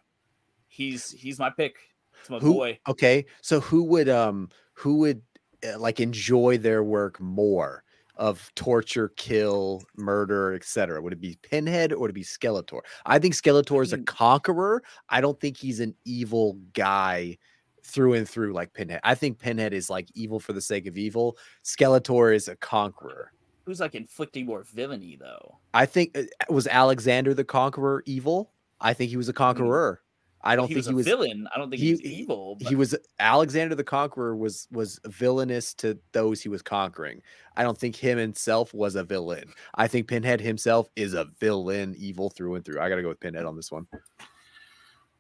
He's 0.69 1.11
he's 1.11 1.39
my 1.39 1.51
pick. 1.51 1.77
It's 2.21 2.31
my 2.31 2.39
Who? 2.39 2.55
boy. 2.55 2.79
Okay, 2.89 3.27
so 3.43 3.61
who 3.61 3.85
would 3.85 4.09
um 4.09 4.49
who 4.73 4.99
would 4.99 5.23
uh, 5.67 5.79
like 5.79 6.01
enjoy 6.01 6.59
their 6.59 6.83
work 6.83 7.21
more 7.21 7.85
of 8.19 8.51
torture, 8.55 9.11
kill, 9.17 9.83
murder, 9.97 10.55
etc.? 10.55 11.01
Would 11.01 11.13
it 11.13 11.21
be 11.21 11.39
Pinhead 11.43 11.93
or 11.93 12.01
would 12.01 12.11
it 12.11 12.15
be 12.15 12.25
Skeletor? 12.25 12.81
I 13.07 13.19
think 13.19 13.35
Skeletor 13.35 13.83
is 13.83 13.93
a 13.93 13.99
conqueror. 13.99 14.83
I 15.09 15.21
don't 15.21 15.41
think 15.41 15.57
he's 15.57 15.81
an 15.81 15.95
evil 16.05 16.59
guy 16.73 17.39
through 17.85 18.15
and 18.15 18.29
through 18.29 18.53
like 18.53 18.73
Pinhead. 18.75 19.01
I 19.05 19.15
think 19.15 19.39
Pinhead 19.39 19.73
is 19.73 19.89
like 19.89 20.09
evil 20.15 20.41
for 20.41 20.53
the 20.53 20.61
sake 20.61 20.87
of 20.87 20.99
evil. 20.99 21.37
Skeletor 21.65 22.35
is 22.35 22.49
a 22.49 22.57
conqueror. 22.57 23.33
Who's 23.65 23.81
like 23.81 23.95
inflicting 23.95 24.47
more 24.47 24.65
villainy 24.65 25.17
though? 25.19 25.59
I 25.75 25.87
think 25.87 26.17
uh, 26.17 26.23
was 26.49 26.67
Alexander 26.67 27.35
the 27.35 27.45
Conqueror 27.45 28.03
evil. 28.07 28.53
I 28.81 28.95
think 28.95 29.11
he 29.11 29.17
was 29.17 29.29
a 29.29 29.33
conqueror. 29.33 30.01
I 30.43 30.55
don't 30.57 30.69
he 30.69 30.75
think 30.75 30.79
was 30.79 30.87
he 30.87 30.93
a 30.93 30.97
was 30.97 31.07
villain. 31.07 31.49
I 31.55 31.59
don't 31.59 31.69
think 31.71 31.81
he- 31.81 31.87
he 31.89 31.93
was 31.93 32.01
evil. 32.03 32.57
But 32.57 32.69
he 32.69 32.75
was 32.77 32.95
Alexander 33.19 33.75
the 33.75 33.85
Conqueror 33.85 34.37
was 34.37 34.69
was 34.71 35.01
villainous 35.07 35.75
to 35.75 35.99
those 36.13 36.41
he 36.41 36.49
was 36.49 36.63
conquering. 36.63 37.23
I 37.57 37.63
don't 37.65 37.77
think 37.77 37.97
him 37.97 38.19
himself 38.19 38.73
was 38.73 38.95
a 38.95 39.03
villain. 39.05 39.53
I 39.75 39.89
think 39.89 40.07
Pinhead 40.07 40.41
himself 40.41 40.89
is 40.97 41.15
a 41.15 41.27
villain, 41.41 41.95
evil 41.99 42.31
through 42.31 42.55
and 42.55 42.65
through. 42.65 42.81
I 42.81 42.89
gotta 42.89 43.03
go 43.03 43.09
with 43.09 43.21
Pinhead 43.21 43.45
on 43.47 43.57
this 43.57 43.73
one. 43.73 43.87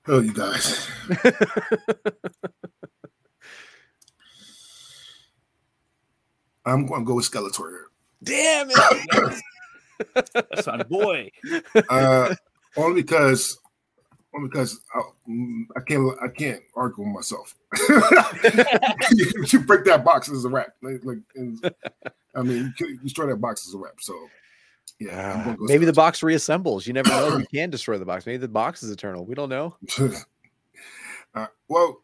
Oh, 0.06 0.20
you 0.20 0.32
guys. 0.32 0.88
I'm 6.64 6.86
going 6.86 7.00
to 7.02 7.06
go 7.06 7.14
with 7.14 7.30
Skeletor 7.30 7.70
here. 7.70 7.86
Damn 8.22 8.68
it! 8.70 9.42
that's 10.34 10.66
my 10.66 10.82
boy. 10.82 11.30
uh, 11.88 12.34
only 12.76 13.02
because 13.02 13.56
only 13.56 13.67
because 14.42 14.80
I, 14.94 15.00
mm, 15.28 15.62
I 15.76 15.80
can't 15.80 16.18
I 16.22 16.28
can't 16.28 16.60
argue 16.76 17.04
with 17.04 17.14
myself. 17.14 17.54
you, 19.12 19.26
you 19.48 19.60
break 19.60 19.84
that 19.84 20.04
box 20.04 20.30
as 20.30 20.44
a 20.44 20.48
wrap. 20.48 20.68
Like, 20.82 21.00
like 21.04 21.18
I 22.34 22.42
mean, 22.42 22.64
you, 22.66 22.72
can- 22.76 22.88
you 22.88 22.98
destroy 22.98 23.26
that 23.26 23.36
box 23.36 23.66
as 23.66 23.74
a 23.74 23.78
wrap. 23.78 23.94
So 24.00 24.14
yeah, 25.00 25.32
I'm 25.34 25.40
Ah, 25.40 25.44
gonna 25.44 25.56
go 25.56 25.64
maybe 25.66 25.84
the 25.86 25.92
Skeletor. 25.92 25.96
box 25.96 26.20
reassembles. 26.20 26.86
You 26.86 26.92
never 26.92 27.08
know. 27.10 27.36
You 27.38 27.46
can 27.54 27.70
destroy 27.70 27.98
the 27.98 28.04
box. 28.04 28.26
Maybe 28.26 28.38
the 28.38 28.48
box 28.48 28.82
is 28.82 28.90
eternal. 28.90 29.24
We 29.24 29.34
don't 29.34 29.48
know. 29.48 29.76
uh, 31.34 31.46
well, 31.68 32.02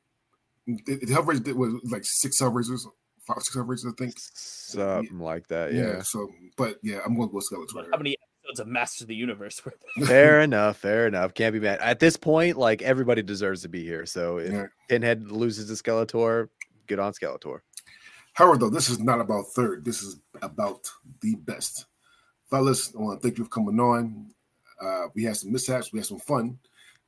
the, 0.66 0.80
the 0.86 1.06
Hellraiser 1.14 1.42
did 1.44 1.56
was 1.56 1.74
like 1.90 2.02
six 2.04 2.40
Hellraisers, 2.40 2.86
five 3.26 3.38
six 3.42 3.56
Hellraisers, 3.56 3.92
I 3.92 3.94
think. 3.98 4.14
Something 4.18 5.18
like 5.20 5.46
that. 5.48 5.72
Yeah. 5.72 5.80
Yeah. 5.96 6.02
So, 6.02 6.30
but 6.56 6.78
yeah, 6.82 7.00
I'm 7.04 7.16
going 7.16 7.28
to 7.28 7.32
go 7.32 7.38
Skeletor. 7.40 7.74
But 7.74 7.82
here. 7.82 7.90
how 7.92 7.98
many 7.98 8.16
episodes 8.44 8.60
of 8.60 8.66
Master 8.68 9.04
of 9.04 9.08
the 9.08 9.14
Universe 9.14 9.64
were 9.64 9.74
fair 10.06 10.40
enough. 10.40 10.76
Fair 10.78 11.06
enough. 11.06 11.34
Can't 11.34 11.52
be 11.52 11.60
mad. 11.60 11.78
At 11.80 12.00
this 12.00 12.16
point, 12.16 12.56
like 12.56 12.82
everybody 12.82 13.22
deserves 13.22 13.62
to 13.62 13.68
be 13.68 13.82
here. 13.84 14.06
So 14.06 14.38
if 14.38 14.52
Yeah. 14.52 14.66
Pinhead 14.88 15.30
loses 15.30 15.66
to 15.68 15.82
Skeletor, 15.82 16.48
good 16.86 16.98
on 16.98 17.12
Skeletor. 17.12 17.60
However, 18.34 18.58
though, 18.58 18.70
this 18.70 18.88
is 18.88 18.98
not 18.98 19.20
about 19.20 19.46
third. 19.48 19.84
This 19.84 20.02
is 20.02 20.16
about 20.42 20.90
the 21.20 21.36
best. 21.36 21.86
Fellas, 22.50 22.92
I 22.94 22.98
want 23.00 23.20
to 23.20 23.26
thank 23.26 23.38
you 23.38 23.44
for 23.44 23.50
coming 23.50 23.78
on. 23.80 24.30
Uh, 24.80 25.06
we 25.14 25.24
had 25.24 25.36
some 25.36 25.52
mishaps, 25.52 25.92
we 25.92 26.00
had 26.00 26.06
some 26.06 26.18
fun, 26.18 26.58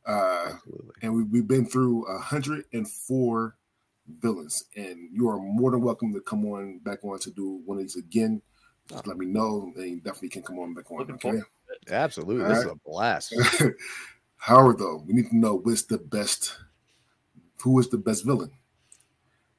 uh, 0.06 0.52
Absolutely. 0.52 0.90
and 1.02 1.14
we, 1.14 1.24
we've 1.24 1.48
been 1.48 1.66
through 1.66 2.06
104 2.06 3.56
villains. 4.20 4.64
And 4.76 5.08
you 5.12 5.28
are 5.28 5.38
more 5.38 5.72
than 5.72 5.80
welcome 5.82 6.12
to 6.14 6.20
come 6.20 6.44
on 6.46 6.78
back 6.78 7.04
on 7.04 7.18
to 7.18 7.30
do 7.30 7.60
one 7.64 7.78
of 7.78 7.82
these 7.82 7.96
again. 7.96 8.40
Just 8.88 9.06
let 9.06 9.18
me 9.18 9.26
know, 9.26 9.72
and 9.76 9.84
you 9.84 9.96
definitely 9.96 10.28
can 10.28 10.42
come 10.42 10.58
on 10.58 10.74
back 10.74 10.90
on. 10.90 11.10
Okay. 11.10 11.40
Absolutely. 11.90 12.44
All 12.44 12.50
This 12.50 12.58
is 12.64 12.70
a 12.70 12.74
blast. 12.84 13.34
Howard, 14.36 14.78
though, 14.78 15.02
we 15.06 15.14
need 15.14 15.28
to 15.30 15.36
know 15.36 15.56
what's 15.56 15.82
the 15.82 15.98
best. 15.98 16.56
Who 17.62 17.78
is 17.80 17.88
the 17.88 17.98
best 17.98 18.24
villain? 18.24 18.50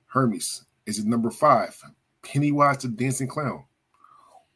Hermes. 0.08 0.64
Is 0.86 1.00
it 1.00 1.06
number 1.06 1.30
five, 1.30 1.78
Pennywise 2.22 2.78
the 2.78 2.88
Dancing 2.88 3.28
Clown, 3.28 3.66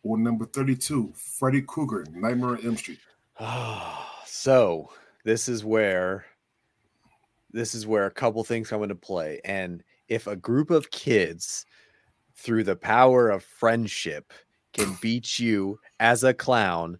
or 0.03 0.17
number 0.17 0.45
thirty-two, 0.45 1.11
Freddy 1.13 1.61
Krueger, 1.61 2.05
Nightmare 2.13 2.51
on 2.51 2.65
Elm 2.65 2.77
Street? 2.77 2.99
so 4.25 4.89
this 5.25 5.49
is 5.49 5.65
where 5.65 6.25
this 7.51 7.75
is 7.75 7.85
where 7.85 8.05
a 8.05 8.11
couple 8.11 8.41
things 8.45 8.69
come 8.69 8.83
into 8.83 8.95
play. 8.95 9.41
And 9.43 9.83
if 10.07 10.27
a 10.27 10.37
group 10.37 10.71
of 10.71 10.89
kids, 10.91 11.65
through 12.35 12.63
the 12.63 12.75
power 12.75 13.29
of 13.29 13.43
friendship, 13.43 14.33
can 14.73 14.97
beat 15.01 15.39
you 15.39 15.79
as 15.99 16.23
a 16.23 16.33
clown, 16.33 16.97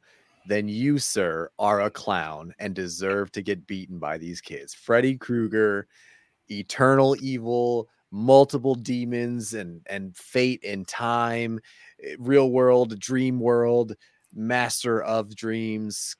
then 0.47 0.67
you, 0.67 0.97
sir, 0.97 1.49
are 1.59 1.81
a 1.81 1.89
clown 1.89 2.53
and 2.59 2.73
deserve 2.73 3.31
to 3.31 3.41
get 3.41 3.67
beaten 3.67 3.99
by 3.99 4.17
these 4.17 4.41
kids. 4.41 4.73
Freddy 4.73 5.17
Krueger, 5.17 5.87
eternal 6.49 7.15
evil, 7.21 7.87
multiple 8.11 8.75
demons 8.75 9.53
and 9.53 9.81
and 9.87 10.15
fate 10.15 10.63
and 10.65 10.87
time, 10.87 11.59
eh, 12.03 12.15
real 12.19 12.51
world, 12.51 12.99
dream 12.99 13.39
world, 13.39 13.95
master 14.33 15.01
of 15.01 15.35
dreams, 15.35 16.15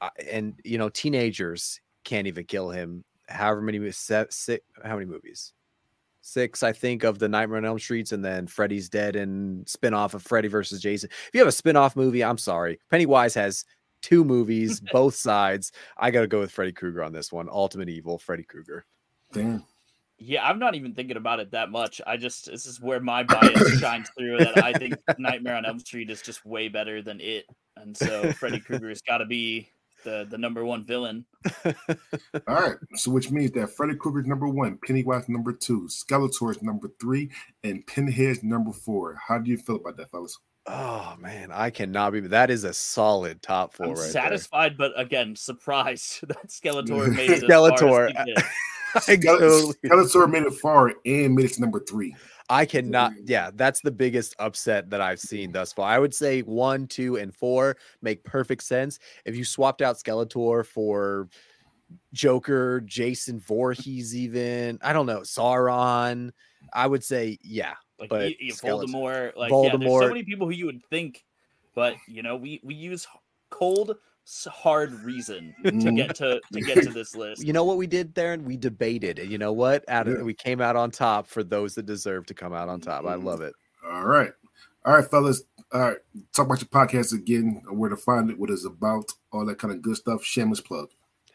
uh, 0.00 0.10
and 0.30 0.54
you 0.64 0.78
know 0.78 0.88
teenagers 0.88 1.80
can't 2.04 2.26
even 2.26 2.44
kill 2.44 2.70
him. 2.70 3.04
However 3.28 3.62
many 3.62 3.78
how 3.78 4.94
many 4.94 5.06
movies? 5.06 5.52
Six, 6.20 6.62
I 6.62 6.72
think, 6.72 7.04
of 7.04 7.18
the 7.18 7.28
Nightmare 7.28 7.58
on 7.58 7.64
Elm 7.64 7.78
Streets, 7.78 8.12
and 8.12 8.24
then 8.24 8.46
Freddy's 8.46 8.88
Dead 8.88 9.16
and 9.16 9.68
spin-off 9.68 10.14
of 10.14 10.22
Freddy 10.22 10.48
versus 10.48 10.80
Jason. 10.80 11.10
If 11.10 11.30
you 11.32 11.40
have 11.40 11.48
a 11.48 11.52
spin-off 11.52 11.96
movie, 11.96 12.24
I'm 12.24 12.38
sorry. 12.38 12.80
Pennywise 12.90 13.34
has 13.34 13.64
two 14.02 14.24
movies, 14.24 14.80
both 14.92 15.14
sides. 15.14 15.72
I 15.96 16.10
gotta 16.10 16.26
go 16.26 16.40
with 16.40 16.50
Freddy 16.52 16.72
Krueger 16.72 17.02
on 17.02 17.12
this 17.12 17.32
one. 17.32 17.48
Ultimate 17.50 17.88
Evil, 17.88 18.18
Freddy 18.18 18.44
Krueger. 18.44 18.84
Damn. 19.32 19.64
Yeah, 20.22 20.46
I'm 20.46 20.58
not 20.58 20.74
even 20.74 20.94
thinking 20.94 21.16
about 21.16 21.40
it 21.40 21.50
that 21.52 21.70
much. 21.70 22.00
I 22.06 22.18
just 22.18 22.46
this 22.46 22.66
is 22.66 22.78
where 22.80 23.00
my 23.00 23.22
bias 23.22 23.78
shines 23.80 24.10
through 24.18 24.38
that 24.38 24.62
I 24.62 24.74
think 24.74 24.94
Nightmare 25.18 25.56
on 25.56 25.64
Elm 25.64 25.78
Street 25.78 26.10
is 26.10 26.20
just 26.20 26.44
way 26.44 26.68
better 26.68 27.00
than 27.00 27.20
it. 27.20 27.46
And 27.76 27.96
so 27.96 28.30
Freddy 28.32 28.60
Krueger 28.60 28.90
has 28.90 29.00
got 29.00 29.18
to 29.18 29.24
be 29.24 29.70
the 30.04 30.26
the 30.30 30.38
number 30.38 30.64
one 30.64 30.84
villain. 30.84 31.24
All 31.64 31.74
right. 32.46 32.76
So 32.94 33.10
which 33.10 33.30
means 33.30 33.52
that 33.52 33.70
Freddy 33.76 33.94
Krueger's 33.94 34.26
number 34.26 34.48
one, 34.48 34.78
Pennywise 34.86 35.28
number 35.28 35.52
two, 35.52 35.82
Skeletor's 35.88 36.62
number 36.62 36.90
three, 37.00 37.30
and 37.64 37.86
Pinhead's 37.86 38.42
number 38.42 38.72
four. 38.72 39.18
How 39.26 39.38
do 39.38 39.50
you 39.50 39.58
feel 39.58 39.76
about 39.76 39.96
that, 39.96 40.10
fellas? 40.10 40.38
Oh 40.66 41.14
man, 41.18 41.50
I 41.52 41.70
cannot 41.70 42.12
be. 42.12 42.20
That 42.20 42.50
is 42.50 42.64
a 42.64 42.72
solid 42.74 43.40
top 43.42 43.72
4 43.74 43.86
I'm 43.86 43.92
right 43.92 43.98
there. 44.02 44.10
satisfied, 44.12 44.76
but 44.76 44.92
again, 44.94 45.34
surprised 45.34 46.20
that 46.28 46.48
Skeletor 46.48 47.12
made 47.16 47.30
it. 47.30 47.42
Skeletor. 47.44 47.72
As 47.72 47.80
far 47.80 48.06
as 48.06 48.12
he 48.16 48.24
did. 48.24 48.38
I 48.94 48.98
Skele- 48.98 49.38
totally- 49.38 49.74
Skeletor 49.84 50.30
made 50.30 50.42
it 50.42 50.52
far 50.54 50.92
and 51.06 51.34
made 51.34 51.46
it 51.46 51.52
to 51.54 51.60
number 51.60 51.80
three. 51.80 52.14
I 52.50 52.66
cannot. 52.66 53.12
Yeah, 53.24 53.50
that's 53.54 53.80
the 53.80 53.92
biggest 53.92 54.34
upset 54.40 54.90
that 54.90 55.00
I've 55.00 55.20
seen 55.20 55.44
mm-hmm. 55.44 55.52
thus 55.52 55.72
far. 55.72 55.88
I 55.88 55.98
would 55.98 56.12
say 56.12 56.40
one, 56.40 56.88
two, 56.88 57.16
and 57.16 57.34
four 57.34 57.76
make 58.02 58.24
perfect 58.24 58.64
sense. 58.64 58.98
If 59.24 59.36
you 59.36 59.44
swapped 59.44 59.82
out 59.82 59.96
Skeletor 59.96 60.66
for 60.66 61.28
Joker, 62.12 62.80
Jason 62.80 63.38
Voorhees, 63.38 64.16
even 64.16 64.78
I 64.82 64.92
don't 64.92 65.06
know 65.06 65.20
Sauron, 65.20 66.32
I 66.72 66.86
would 66.88 67.04
say 67.04 67.38
yeah. 67.42 67.74
Like 68.00 68.10
But 68.10 68.30
you, 68.30 68.36
you 68.40 68.54
Voldemort, 68.54 69.36
like 69.36 69.52
yeah, 69.52 69.76
there's 69.76 70.00
so 70.00 70.08
many 70.08 70.24
people 70.24 70.46
who 70.46 70.52
you 70.52 70.66
would 70.66 70.84
think, 70.90 71.24
but 71.74 71.94
you 72.08 72.22
know, 72.22 72.34
we 72.34 72.60
we 72.64 72.74
use 72.74 73.06
cold, 73.50 73.96
hard 74.50 74.92
reason 75.00 75.54
to 75.64 75.70
Mhm. 75.72 75.96
get 75.96 76.14
to 76.16 76.40
to 76.52 76.60
get 76.60 76.82
to 76.84 76.90
this 76.90 77.14
list. 77.16 77.44
You 77.44 77.52
know 77.52 77.64
what 77.64 77.76
we 77.76 77.86
did 77.86 78.14
there, 78.14 78.32
and 78.32 78.44
we 78.46 78.56
debated, 78.56 79.18
and 79.18 79.30
you 79.30 79.38
know 79.38 79.52
what? 79.52 79.84
Out 79.88 80.08
of, 80.08 80.18
Yeah. 80.18 80.22
we 80.22 80.34
came 80.34 80.60
out 80.60 80.76
on 80.76 80.90
top 80.90 81.26
for 81.26 81.42
those 81.42 81.74
that 81.74 81.86
deserve 81.86 82.26
to 82.26 82.34
come 82.34 82.52
out 82.52 82.68
on 82.68 82.80
top. 82.80 83.04
I 83.06 83.14
love 83.14 83.40
it. 83.40 83.54
All 83.88 84.04
right. 84.04 84.32
All 84.84 84.94
right, 84.94 85.04
fellas. 85.10 85.42
All 85.72 85.80
right. 85.80 85.98
Talk 86.32 86.46
about 86.46 86.60
your 86.60 86.68
podcast 86.68 87.12
again, 87.12 87.62
where 87.70 87.90
to 87.90 87.96
find 87.96 88.30
it, 88.30 88.38
what 88.38 88.50
it's 88.50 88.64
about, 88.64 89.12
all 89.32 89.44
that 89.46 89.58
kind 89.58 89.72
of 89.74 89.82
good 89.82 89.96
stuff. 89.96 90.24
Shameless 90.24 90.60
plug. 90.60 90.88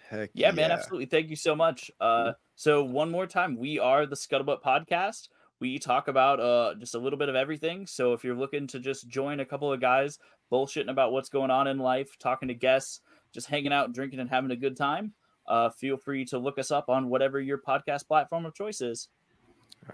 Heck 0.10 0.30
Yeah, 0.34 0.52
man, 0.52 0.72
absolutely. 0.72 1.06
Thank 1.08 1.30
you 1.30 1.36
so 1.36 1.56
much. 1.56 1.90
Uh, 2.00 2.34
so 2.56 2.84
one 2.84 3.10
more 3.12 3.26
time, 3.28 3.58
we 3.58 3.80
are 3.80 4.06
the 4.06 4.16
Scuttlebutt 4.16 4.62
Podcast. 4.62 5.30
We 5.62 5.80
talk 5.80 6.10
about 6.10 6.40
uh 6.42 6.76
just 6.76 6.96
a 6.96 7.00
little 7.00 7.18
bit 7.18 7.30
of 7.30 7.36
everything. 7.36 7.88
So 7.88 8.12
if 8.14 8.24
you're 8.26 8.36
looking 8.36 8.68
to 8.68 8.80
just 8.80 9.08
join 9.08 9.40
a 9.40 9.46
couple 9.46 9.72
of 9.72 9.80
guys 9.80 10.20
bullshitting 10.52 10.90
about 10.90 11.12
what's 11.12 11.30
going 11.30 11.52
on 11.52 11.68
in 11.68 11.80
life, 11.80 12.18
talking 12.18 12.48
to 12.48 12.54
guests, 12.54 13.02
just 13.34 13.48
hanging 13.48 13.74
out, 13.74 13.94
drinking, 13.94 14.20
and 14.20 14.30
having 14.30 14.52
a 14.52 14.56
good 14.56 14.78
time, 14.78 15.14
uh, 15.48 15.70
feel 15.70 15.98
free 15.98 16.26
to 16.26 16.38
look 16.38 16.58
us 16.58 16.72
up 16.72 16.90
on 16.90 17.10
whatever 17.10 17.40
your 17.40 17.58
podcast 17.58 18.08
platform 18.08 18.46
of 18.46 18.54
choice 18.54 18.82
is. 18.82 19.10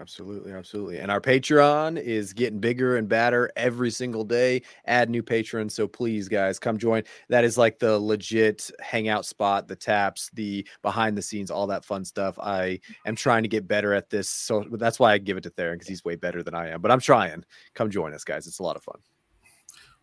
Absolutely, 0.00 0.52
absolutely. 0.52 0.98
And 1.00 1.10
our 1.10 1.20
Patreon 1.20 2.00
is 2.00 2.32
getting 2.32 2.60
bigger 2.60 2.96
and 2.96 3.08
badder 3.08 3.50
every 3.56 3.90
single 3.90 4.24
day. 4.24 4.62
Add 4.86 5.10
new 5.10 5.22
patrons. 5.22 5.74
So 5.74 5.86
please, 5.86 6.28
guys, 6.28 6.58
come 6.58 6.78
join. 6.78 7.02
That 7.28 7.44
is 7.44 7.58
like 7.58 7.78
the 7.78 7.98
legit 7.98 8.70
hangout 8.80 9.26
spot, 9.26 9.68
the 9.68 9.76
taps, 9.76 10.30
the 10.32 10.66
behind 10.80 11.18
the 11.18 11.22
scenes, 11.22 11.50
all 11.50 11.66
that 11.66 11.84
fun 11.84 12.06
stuff. 12.06 12.38
I 12.38 12.80
am 13.04 13.16
trying 13.16 13.42
to 13.42 13.50
get 13.50 13.68
better 13.68 13.92
at 13.92 14.08
this. 14.08 14.30
So 14.30 14.64
that's 14.72 14.98
why 14.98 15.12
I 15.12 15.18
give 15.18 15.36
it 15.36 15.42
to 15.42 15.50
Theron 15.50 15.76
because 15.76 15.88
he's 15.88 16.04
way 16.04 16.16
better 16.16 16.42
than 16.42 16.54
I 16.54 16.70
am. 16.70 16.80
But 16.80 16.90
I'm 16.90 17.00
trying. 17.00 17.44
Come 17.74 17.90
join 17.90 18.14
us, 18.14 18.24
guys. 18.24 18.46
It's 18.46 18.60
a 18.60 18.64
lot 18.64 18.76
of 18.76 18.82
fun. 18.82 19.00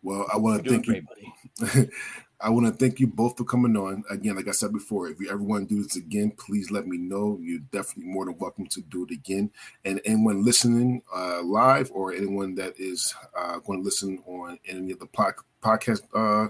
Well, 0.02 0.26
I 0.32 0.36
want 0.36 0.64
to 0.64 0.70
thank 0.70 0.86
you. 0.86 1.02
great, 1.02 1.34
buddy. 1.58 1.88
I 2.42 2.48
want 2.48 2.66
to 2.66 2.72
thank 2.72 2.98
you 3.00 3.06
both 3.06 3.36
for 3.36 3.44
coming 3.44 3.76
on. 3.76 4.02
Again, 4.08 4.34
like 4.34 4.48
I 4.48 4.52
said 4.52 4.72
before, 4.72 5.08
if 5.08 5.20
you 5.20 5.28
ever 5.28 5.42
want 5.42 5.68
to 5.68 5.74
do 5.74 5.82
this 5.82 5.96
again, 5.96 6.30
please 6.30 6.70
let 6.70 6.86
me 6.86 6.96
know. 6.96 7.38
You're 7.42 7.60
definitely 7.70 8.10
more 8.10 8.24
than 8.24 8.38
welcome 8.38 8.66
to 8.68 8.80
do 8.80 9.04
it 9.04 9.10
again. 9.10 9.50
And 9.84 10.00
anyone 10.06 10.42
listening 10.42 11.02
uh, 11.14 11.42
live 11.42 11.90
or 11.92 12.14
anyone 12.14 12.54
that 12.54 12.80
is 12.80 13.14
uh, 13.38 13.58
going 13.58 13.80
to 13.80 13.84
listen 13.84 14.22
on 14.26 14.58
any 14.66 14.92
of 14.92 15.00
the 15.00 15.06
pod- 15.06 15.34
podcast 15.62 16.00
uh, 16.14 16.48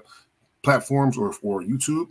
platforms 0.63 1.19
or 1.19 1.35
or 1.43 1.63
YouTube, 1.63 2.09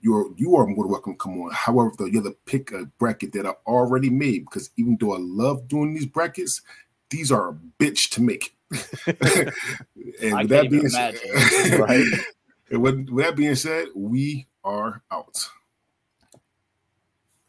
you're 0.00 0.32
you 0.36 0.56
are 0.56 0.66
more 0.66 0.84
than 0.84 0.90
welcome 0.90 1.12
to 1.12 1.18
come 1.18 1.40
on. 1.42 1.52
However, 1.52 1.92
though, 1.96 2.06
you 2.06 2.20
have 2.20 2.24
to 2.24 2.36
pick 2.46 2.72
a 2.72 2.86
bracket 2.98 3.32
that 3.34 3.46
I 3.46 3.52
already 3.66 4.10
made 4.10 4.46
because 4.46 4.70
even 4.76 4.96
though 4.98 5.14
I 5.14 5.18
love 5.20 5.68
doing 5.68 5.94
these 5.94 6.06
brackets, 6.06 6.60
these 7.10 7.30
are 7.30 7.50
a 7.50 7.54
bitch 7.78 8.10
to 8.10 8.20
make. 8.20 8.56
and 10.22 10.34
I 10.34 10.42
with 10.42 10.48
that 10.50 10.70
being 10.70 10.88
said. 10.88 11.18
Right. 11.78 12.06
and 12.70 12.82
with, 12.82 13.08
with 13.10 13.24
that 13.24 13.36
being 13.36 13.54
said, 13.54 13.88
we 13.94 14.48
are 14.64 15.02
out. 15.10 15.48